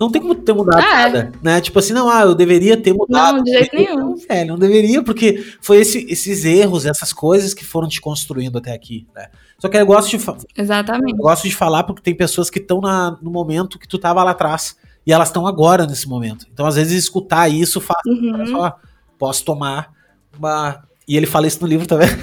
Não 0.00 0.10
tem 0.10 0.22
como 0.22 0.34
ter 0.34 0.54
mudado 0.54 0.80
Ah, 0.82 1.02
é. 1.02 1.02
nada, 1.12 1.32
né? 1.42 1.60
Tipo 1.60 1.78
assim, 1.78 1.92
não, 1.92 2.08
ah, 2.08 2.22
eu 2.22 2.34
deveria 2.34 2.74
ter 2.80 2.94
mudado. 2.94 3.36
Não, 3.38 3.42
de 3.44 3.50
jeito 3.52 3.76
nenhum. 3.76 3.96
Não, 3.96 4.16
velho, 4.16 4.48
não 4.52 4.58
deveria, 4.58 5.02
porque 5.02 5.44
foi 5.60 5.78
esse- 5.78 6.06
esses 6.08 6.44
erros, 6.46 6.86
essas 6.86 7.12
coisas 7.12 7.52
que 7.52 7.64
foram 7.66 7.86
te 7.88 8.00
construindo 8.00 8.56
até 8.56 8.72
aqui, 8.72 9.06
né? 9.14 9.26
Só 9.58 9.68
que 9.68 9.76
eu 9.76 9.84
gosto 9.84 10.08
de, 10.08 10.18
fa- 10.20 10.36
eu 10.56 10.62
Exatamente. 10.64 11.16
gosto 11.18 11.46
de 11.48 11.54
falar 11.54 11.82
porque 11.82 12.00
tem 12.00 12.14
pessoas 12.14 12.48
que 12.48 12.60
estão 12.60 12.80
no 13.20 13.30
momento 13.30 13.78
que 13.78 13.86
tu 13.88 13.98
tava 13.98 14.22
lá 14.24 14.30
atrás. 14.30 14.74
E 15.06 15.12
elas 15.12 15.28
estão 15.28 15.46
agora 15.46 15.86
nesse 15.86 16.08
momento. 16.08 16.46
Então, 16.52 16.64
às 16.66 16.76
vezes, 16.76 16.92
escutar 17.04 17.48
isso 17.48 17.80
faz 17.80 18.00
Uhum. 18.06 18.46
Só, 18.48 18.76
posso 19.18 19.44
tomar 19.44 19.92
uma. 20.38 20.82
E 21.06 21.16
ele 21.16 21.26
fala 21.26 21.46
isso 21.46 21.60
no 21.60 21.66
livro 21.66 21.86
também. 21.86 22.08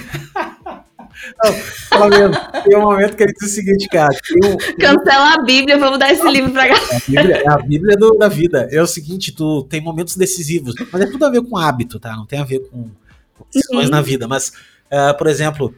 Não, 1.91 2.09
mesmo. 2.09 2.35
Tem 2.63 2.77
um 2.77 2.81
momento 2.81 3.15
que 3.15 3.23
ele 3.23 3.33
diz 3.33 3.49
o 3.49 3.53
seguinte, 3.55 3.87
cara. 3.87 4.15
Um- 4.43 4.57
Cancela 4.79 5.33
a 5.33 5.41
Bíblia, 5.43 5.77
vamos 5.79 5.97
dar 5.97 6.11
esse 6.11 6.27
livro 6.29 6.51
pra 6.51 6.67
galera. 6.67 6.85
a 6.95 6.99
Bíblia, 6.99 7.35
é 7.37 7.49
a 7.49 7.57
Bíblia 7.57 7.95
do- 7.97 8.17
da 8.17 8.27
vida. 8.27 8.67
É 8.71 8.81
o 8.81 8.87
seguinte, 8.87 9.31
tu 9.31 9.63
tem 9.63 9.81
momentos 9.81 10.15
decisivos, 10.17 10.75
mas 10.91 11.01
é 11.01 11.05
tudo 11.05 11.25
a 11.25 11.29
ver 11.29 11.41
com 11.41 11.57
hábito, 11.57 11.99
tá? 11.99 12.15
Não 12.15 12.25
tem 12.25 12.39
a 12.39 12.43
ver 12.43 12.59
com 12.69 12.89
decisões 13.53 13.85
Uhum. 13.85 13.91
na 13.91 14.01
vida. 14.01 14.27
Mas, 14.27 14.51
ah, 14.91 15.13
por 15.13 15.27
exemplo, 15.27 15.73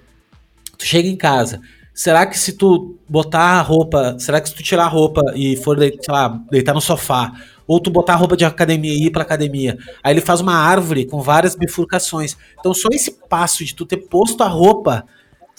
tu 0.78 0.86
chega 0.86 1.08
em 1.08 1.16
casa, 1.16 1.62
será 1.98 2.28
que 2.28 2.38
se 2.38 2.54
tu 2.54 2.96
botar 3.10 3.58
a 3.58 3.62
roupa, 3.62 4.20
será 4.20 4.40
que 4.40 4.48
se 4.48 4.54
tu 4.54 4.62
tirar 4.62 4.84
a 4.84 4.88
roupa 4.88 5.34
e 5.36 5.58
for, 5.58 5.80
sei 5.80 6.00
lá, 6.08 6.40
deitar 6.52 6.76
no 6.76 6.80
sofá, 6.80 7.34
ou 7.66 7.80
tu 7.80 7.90
botar 7.90 8.14
a 8.14 8.16
roupa 8.16 8.38
de 8.38 8.46
academia 8.46 8.94
e 8.94 9.08
ir 9.08 9.12
pra 9.12 9.24
academia, 9.24 9.80
aí 10.04 10.14
ele 10.14 10.22
faz 10.22 10.40
uma 10.40 10.54
árvore 10.54 11.08
com 11.08 11.24
várias 11.24 11.56
bifurcações. 11.56 12.38
Então 12.60 12.72
só 12.72 12.88
esse 12.92 13.10
passo 13.28 13.66
de 13.66 13.74
tu 13.74 13.84
ter 13.84 13.98
posto 13.98 14.44
a 14.44 14.48
roupa, 14.48 15.06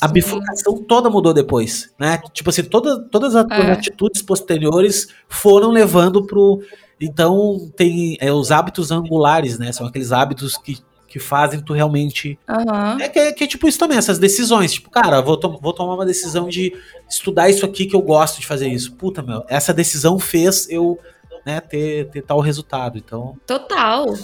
a 0.00 0.06
Sim. 0.06 0.14
bifurcação 0.14 0.80
toda 0.84 1.10
mudou 1.10 1.34
depois, 1.34 1.90
né? 1.98 2.20
Tipo 2.32 2.50
assim, 2.50 2.62
toda, 2.62 3.02
todas 3.02 3.34
as 3.34 3.44
é. 3.50 3.72
atitudes 3.72 4.22
posteriores 4.22 5.08
foram 5.28 5.72
levando 5.72 6.24
pro... 6.24 6.62
Então 7.00 7.68
tem 7.76 8.16
é, 8.20 8.32
os 8.32 8.52
hábitos 8.52 8.92
angulares, 8.92 9.58
né? 9.58 9.72
São 9.72 9.88
aqueles 9.88 10.12
hábitos 10.12 10.56
que 10.56 10.78
que 11.08 11.18
fazem 11.18 11.60
tu 11.60 11.72
realmente. 11.72 12.38
Uhum. 12.48 13.00
É, 13.00 13.08
que, 13.08 13.18
é, 13.18 13.32
que 13.32 13.44
é 13.44 13.46
tipo 13.46 13.66
isso 13.66 13.78
também, 13.78 13.96
essas 13.96 14.18
decisões. 14.18 14.74
Tipo, 14.74 14.90
cara, 14.90 15.20
vou, 15.20 15.36
to 15.36 15.58
vou 15.60 15.72
tomar 15.72 15.94
uma 15.94 16.06
decisão 16.06 16.48
de 16.48 16.72
estudar 17.08 17.48
isso 17.48 17.64
aqui 17.64 17.86
que 17.86 17.96
eu 17.96 18.02
gosto 18.02 18.40
de 18.40 18.46
fazer 18.46 18.68
isso. 18.68 18.92
Puta, 18.92 19.22
meu, 19.22 19.42
essa 19.48 19.72
decisão 19.72 20.18
fez 20.18 20.68
eu 20.70 20.98
né, 21.44 21.60
ter, 21.60 22.10
ter 22.10 22.22
tal 22.22 22.40
resultado. 22.40 22.98
Então. 22.98 23.36
Total. 23.46 24.14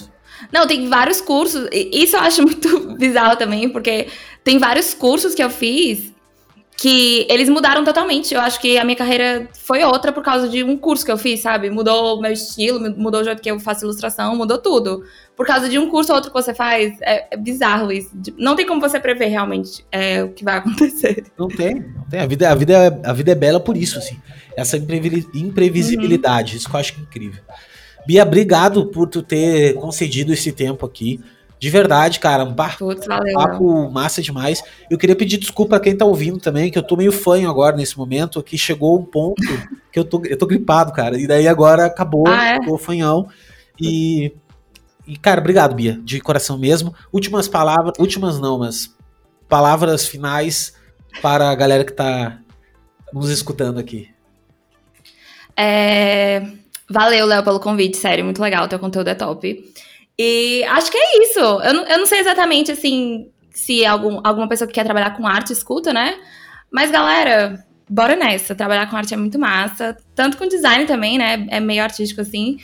Não, 0.52 0.66
tem 0.66 0.88
vários 0.88 1.20
cursos. 1.20 1.68
Isso 1.72 2.16
eu 2.16 2.20
acho 2.20 2.42
muito 2.42 2.94
bizarro 2.98 3.36
também, 3.36 3.68
porque 3.70 4.08
tem 4.42 4.58
vários 4.58 4.92
cursos 4.92 5.34
que 5.34 5.42
eu 5.42 5.50
fiz 5.50 6.12
que 6.76 7.26
eles 7.30 7.48
mudaram 7.48 7.84
totalmente. 7.84 8.34
Eu 8.34 8.40
acho 8.40 8.60
que 8.60 8.76
a 8.76 8.84
minha 8.84 8.96
carreira 8.96 9.48
foi 9.54 9.82
outra 9.84 10.12
por 10.12 10.22
causa 10.22 10.48
de 10.48 10.62
um 10.64 10.76
curso 10.76 11.04
que 11.04 11.12
eu 11.12 11.18
fiz, 11.18 11.40
sabe? 11.40 11.70
Mudou 11.70 12.18
o 12.18 12.20
meu 12.20 12.32
estilo, 12.32 12.80
mudou 12.96 13.20
o 13.20 13.24
jeito 13.24 13.40
que 13.40 13.50
eu 13.50 13.58
faço 13.60 13.84
ilustração, 13.84 14.34
mudou 14.36 14.58
tudo. 14.58 15.04
Por 15.36 15.46
causa 15.46 15.68
de 15.68 15.78
um 15.78 15.90
curso 15.90 16.12
ou 16.12 16.16
outro 16.16 16.30
que 16.30 16.40
você 16.40 16.54
faz, 16.54 16.96
é, 17.02 17.34
é 17.34 17.36
bizarro 17.36 17.90
isso. 17.90 18.10
Não 18.38 18.54
tem 18.54 18.64
como 18.64 18.80
você 18.80 19.00
prever 19.00 19.26
realmente 19.26 19.84
é, 19.90 20.22
o 20.22 20.28
que 20.30 20.44
vai 20.44 20.58
acontecer. 20.58 21.24
Não 21.36 21.48
tem, 21.48 21.80
não 21.96 22.04
tem. 22.04 22.20
A 22.20 22.26
vida, 22.26 22.50
a, 22.50 22.54
vida, 22.54 22.72
é, 22.72 23.00
a 23.08 23.12
vida 23.12 23.32
é 23.32 23.34
bela 23.34 23.58
por 23.58 23.76
isso, 23.76 23.98
assim. 23.98 24.16
Essa 24.56 24.76
imprevisibilidade, 24.76 26.52
uhum. 26.52 26.56
isso 26.58 26.68
que 26.68 26.76
eu 26.76 26.80
acho 26.80 27.00
incrível. 27.00 27.42
Bia, 28.06 28.22
obrigado 28.22 28.86
por 28.86 29.08
tu 29.08 29.22
ter 29.22 29.74
concedido 29.74 30.32
esse 30.32 30.52
tempo 30.52 30.86
aqui. 30.86 31.20
De 31.58 31.70
verdade, 31.70 32.20
cara, 32.20 32.44
um 32.44 32.54
Putz, 32.54 33.06
papo 33.32 33.90
massa 33.90 34.20
demais. 34.20 34.62
Eu 34.90 34.98
queria 34.98 35.16
pedir 35.16 35.38
desculpa 35.38 35.76
a 35.76 35.80
quem 35.80 35.96
tá 35.96 36.04
ouvindo 36.04 36.38
também, 36.38 36.70
que 36.70 36.78
eu 36.78 36.82
tô 36.82 36.94
meio 36.94 37.10
fanho 37.10 37.48
agora 37.48 37.74
nesse 37.74 37.96
momento, 37.96 38.42
que 38.42 38.58
chegou 38.58 38.98
um 38.98 39.04
ponto 39.04 39.42
que 39.90 39.98
eu 39.98 40.04
tô, 40.04 40.22
eu 40.26 40.36
tô 40.36 40.46
gripado, 40.46 40.92
cara. 40.92 41.18
E 41.18 41.26
daí 41.26 41.48
agora 41.48 41.86
acabou, 41.86 42.28
ah, 42.28 42.48
é? 42.48 42.60
tô 42.60 42.76
fanhão. 42.76 43.28
E, 43.80 44.34
e, 45.06 45.16
cara, 45.16 45.40
obrigado, 45.40 45.74
Bia, 45.74 45.98
de 46.02 46.20
coração 46.20 46.58
mesmo. 46.58 46.94
Últimas 47.12 47.48
palavras, 47.48 47.94
últimas 47.98 48.40
não, 48.40 48.58
mas 48.58 48.94
palavras 49.48 50.06
finais 50.06 50.74
para 51.20 51.50
a 51.50 51.54
galera 51.54 51.84
que 51.84 51.92
tá 51.92 52.38
nos 53.12 53.30
escutando 53.30 53.78
aqui. 53.78 54.08
É... 55.56 56.42
Valeu, 56.88 57.26
Léo, 57.26 57.42
pelo 57.42 57.60
convite, 57.60 57.96
sério, 57.96 58.24
muito 58.24 58.42
legal, 58.42 58.68
teu 58.68 58.78
conteúdo 58.78 59.08
é 59.08 59.14
top. 59.14 59.72
E 60.18 60.64
acho 60.64 60.90
que 60.90 60.98
é 60.98 61.22
isso. 61.22 61.40
Eu 61.40 61.74
não, 61.74 61.86
eu 61.86 61.98
não 61.98 62.06
sei 62.06 62.20
exatamente, 62.20 62.70
assim, 62.70 63.30
se 63.50 63.84
algum, 63.84 64.20
alguma 64.22 64.48
pessoa 64.48 64.66
que 64.68 64.74
quer 64.74 64.84
trabalhar 64.84 65.16
com 65.16 65.26
arte 65.26 65.52
escuta, 65.52 65.92
né? 65.92 66.16
Mas, 66.70 66.90
galera, 66.90 67.64
bora 67.88 68.16
nessa. 68.16 68.54
Trabalhar 68.54 68.88
com 68.90 68.96
arte 68.96 69.14
é 69.14 69.16
muito 69.16 69.38
massa. 69.38 69.96
Tanto 70.14 70.36
com 70.36 70.46
design 70.46 70.86
também, 70.86 71.18
né? 71.18 71.46
É 71.50 71.60
meio 71.60 71.82
artístico, 71.82 72.20
assim. 72.20 72.58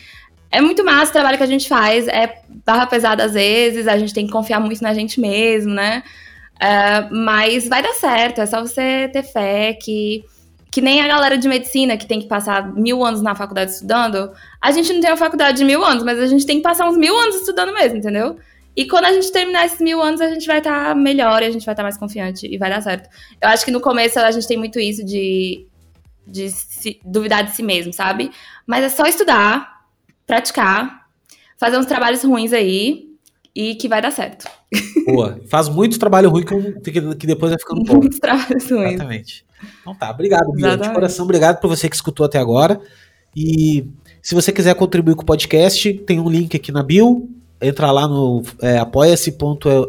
É 0.50 0.60
muito 0.60 0.84
massa 0.84 1.10
o 1.10 1.12
trabalho 1.12 1.36
que 1.36 1.42
a 1.42 1.46
gente 1.46 1.68
faz. 1.68 2.08
É 2.08 2.42
barra 2.66 2.86
pesada 2.86 3.24
às 3.24 3.34
vezes. 3.34 3.86
A 3.86 3.98
gente 3.98 4.14
tem 4.14 4.26
que 4.26 4.32
confiar 4.32 4.60
muito 4.60 4.82
na 4.82 4.92
gente 4.94 5.20
mesmo, 5.20 5.72
né? 5.72 6.02
Uh, 6.56 7.14
mas 7.14 7.68
vai 7.68 7.82
dar 7.82 7.94
certo. 7.94 8.40
É 8.40 8.46
só 8.46 8.60
você 8.60 9.08
ter 9.12 9.22
fé 9.22 9.74
que 9.74 10.24
que 10.70 10.80
nem 10.80 11.00
a 11.00 11.08
galera 11.08 11.36
de 11.36 11.48
medicina 11.48 11.96
que 11.96 12.06
tem 12.06 12.20
que 12.20 12.28
passar 12.28 12.72
mil 12.74 13.04
anos 13.04 13.20
na 13.20 13.34
faculdade 13.34 13.72
estudando, 13.72 14.30
a 14.60 14.70
gente 14.70 14.92
não 14.92 15.00
tem 15.00 15.10
uma 15.10 15.16
faculdade 15.16 15.58
de 15.58 15.64
mil 15.64 15.84
anos, 15.84 16.04
mas 16.04 16.18
a 16.20 16.26
gente 16.26 16.46
tem 16.46 16.58
que 16.58 16.62
passar 16.62 16.88
uns 16.88 16.96
mil 16.96 17.18
anos 17.18 17.36
estudando 17.36 17.74
mesmo, 17.74 17.98
entendeu? 17.98 18.36
E 18.76 18.86
quando 18.86 19.06
a 19.06 19.12
gente 19.12 19.32
terminar 19.32 19.66
esses 19.66 19.80
mil 19.80 20.00
anos, 20.00 20.20
a 20.20 20.28
gente 20.28 20.46
vai 20.46 20.58
estar 20.58 20.90
tá 20.90 20.94
melhor 20.94 21.42
a 21.42 21.50
gente 21.50 21.66
vai 21.66 21.72
estar 21.72 21.74
tá 21.74 21.82
mais 21.82 21.96
confiante 21.96 22.46
e 22.46 22.56
vai 22.56 22.70
dar 22.70 22.80
certo. 22.80 23.08
Eu 23.40 23.48
acho 23.48 23.64
que 23.64 23.70
no 23.72 23.80
começo 23.80 24.18
a 24.20 24.30
gente 24.30 24.46
tem 24.46 24.56
muito 24.56 24.78
isso 24.78 25.04
de, 25.04 25.66
de 26.24 26.50
se, 26.50 27.00
duvidar 27.04 27.42
de 27.42 27.50
si 27.50 27.64
mesmo, 27.64 27.92
sabe? 27.92 28.30
Mas 28.64 28.84
é 28.84 28.88
só 28.88 29.06
estudar, 29.06 29.79
praticar, 30.30 31.08
fazer 31.58 31.76
uns 31.76 31.86
trabalhos 31.86 32.22
ruins 32.22 32.52
aí 32.52 33.08
e 33.52 33.74
que 33.74 33.88
vai 33.88 34.00
dar 34.00 34.12
certo. 34.12 34.48
Boa. 35.04 35.40
Faz 35.48 35.68
muito 35.68 35.98
trabalho 35.98 36.30
ruim 36.30 36.44
que, 36.44 36.92
que 37.16 37.26
depois 37.26 37.50
vai 37.50 37.58
ficando 37.58 37.82
bom. 37.82 37.96
Muitos 37.96 38.20
trabalhos 38.20 38.70
ruins. 38.70 38.92
Exatamente. 38.92 39.44
Então 39.80 39.92
tá, 39.92 40.08
obrigado, 40.08 40.52
Bia. 40.52 40.76
De 40.76 40.88
coração, 40.90 41.24
obrigado 41.24 41.60
por 41.60 41.66
você 41.66 41.88
que 41.88 41.96
escutou 41.96 42.24
até 42.24 42.38
agora. 42.38 42.80
E 43.34 43.88
se 44.22 44.36
você 44.36 44.52
quiser 44.52 44.76
contribuir 44.76 45.16
com 45.16 45.22
o 45.22 45.26
podcast, 45.26 45.92
tem 46.06 46.20
um 46.20 46.30
link 46.30 46.56
aqui 46.56 46.70
na 46.70 46.84
bio. 46.84 47.28
Entra 47.60 47.90
lá 47.90 48.06
no 48.06 48.44
é, 48.62 48.78
apoia-se 48.78 49.36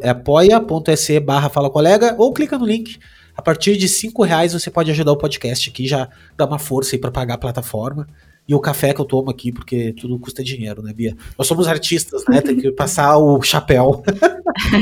é, 0.02 1.20
barra 1.20 1.50
fala 1.50 1.70
colega 1.70 2.16
ou 2.18 2.34
clica 2.34 2.58
no 2.58 2.66
link. 2.66 2.98
A 3.38 3.44
partir 3.44 3.78
de 3.78 3.88
cinco 3.88 4.24
reais 4.24 4.54
você 4.54 4.72
pode 4.72 4.90
ajudar 4.90 5.12
o 5.12 5.18
podcast 5.18 5.70
aqui, 5.70 5.88
já 5.88 6.10
dá 6.36 6.48
uma 6.48 6.58
força 6.58 6.96
aí 6.96 7.00
para 7.00 7.12
pagar 7.12 7.36
a 7.36 7.38
plataforma 7.38 8.08
e 8.48 8.56
o 8.56 8.60
café 8.60 8.94
que 8.94 9.00
eu 9.00 9.06
tomo 9.06 9.30
aqui, 9.30 9.52
porque 9.52 9.94
tudo 9.94 10.20
custa 10.20 10.44
dinheiro, 10.44 10.82
né, 10.82 10.94
Bia? 10.94 11.16
Nós 11.38 11.48
somos 11.48 11.68
artistas, 11.68 12.24
né? 12.28 12.42
Tem 12.42 12.58
que 12.58 12.72
passar 12.74 13.18
o 13.18 13.42
chapéu. 13.42 14.04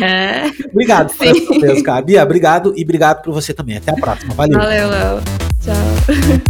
É. 0.01 0.47
obrigado 0.71 1.13
por 1.13 1.59
mesmo, 1.59 1.83
cara. 1.83 2.01
Bia, 2.01 2.23
obrigado 2.23 2.73
e 2.75 2.83
obrigado 2.83 3.21
por 3.21 3.33
você 3.33 3.53
também. 3.53 3.77
Até 3.77 3.91
a 3.91 3.95
próxima. 3.95 4.33
Valeu. 4.33 4.59
Valeu, 4.59 4.89
Léo. 4.89 5.21
Tchau. 5.61 6.49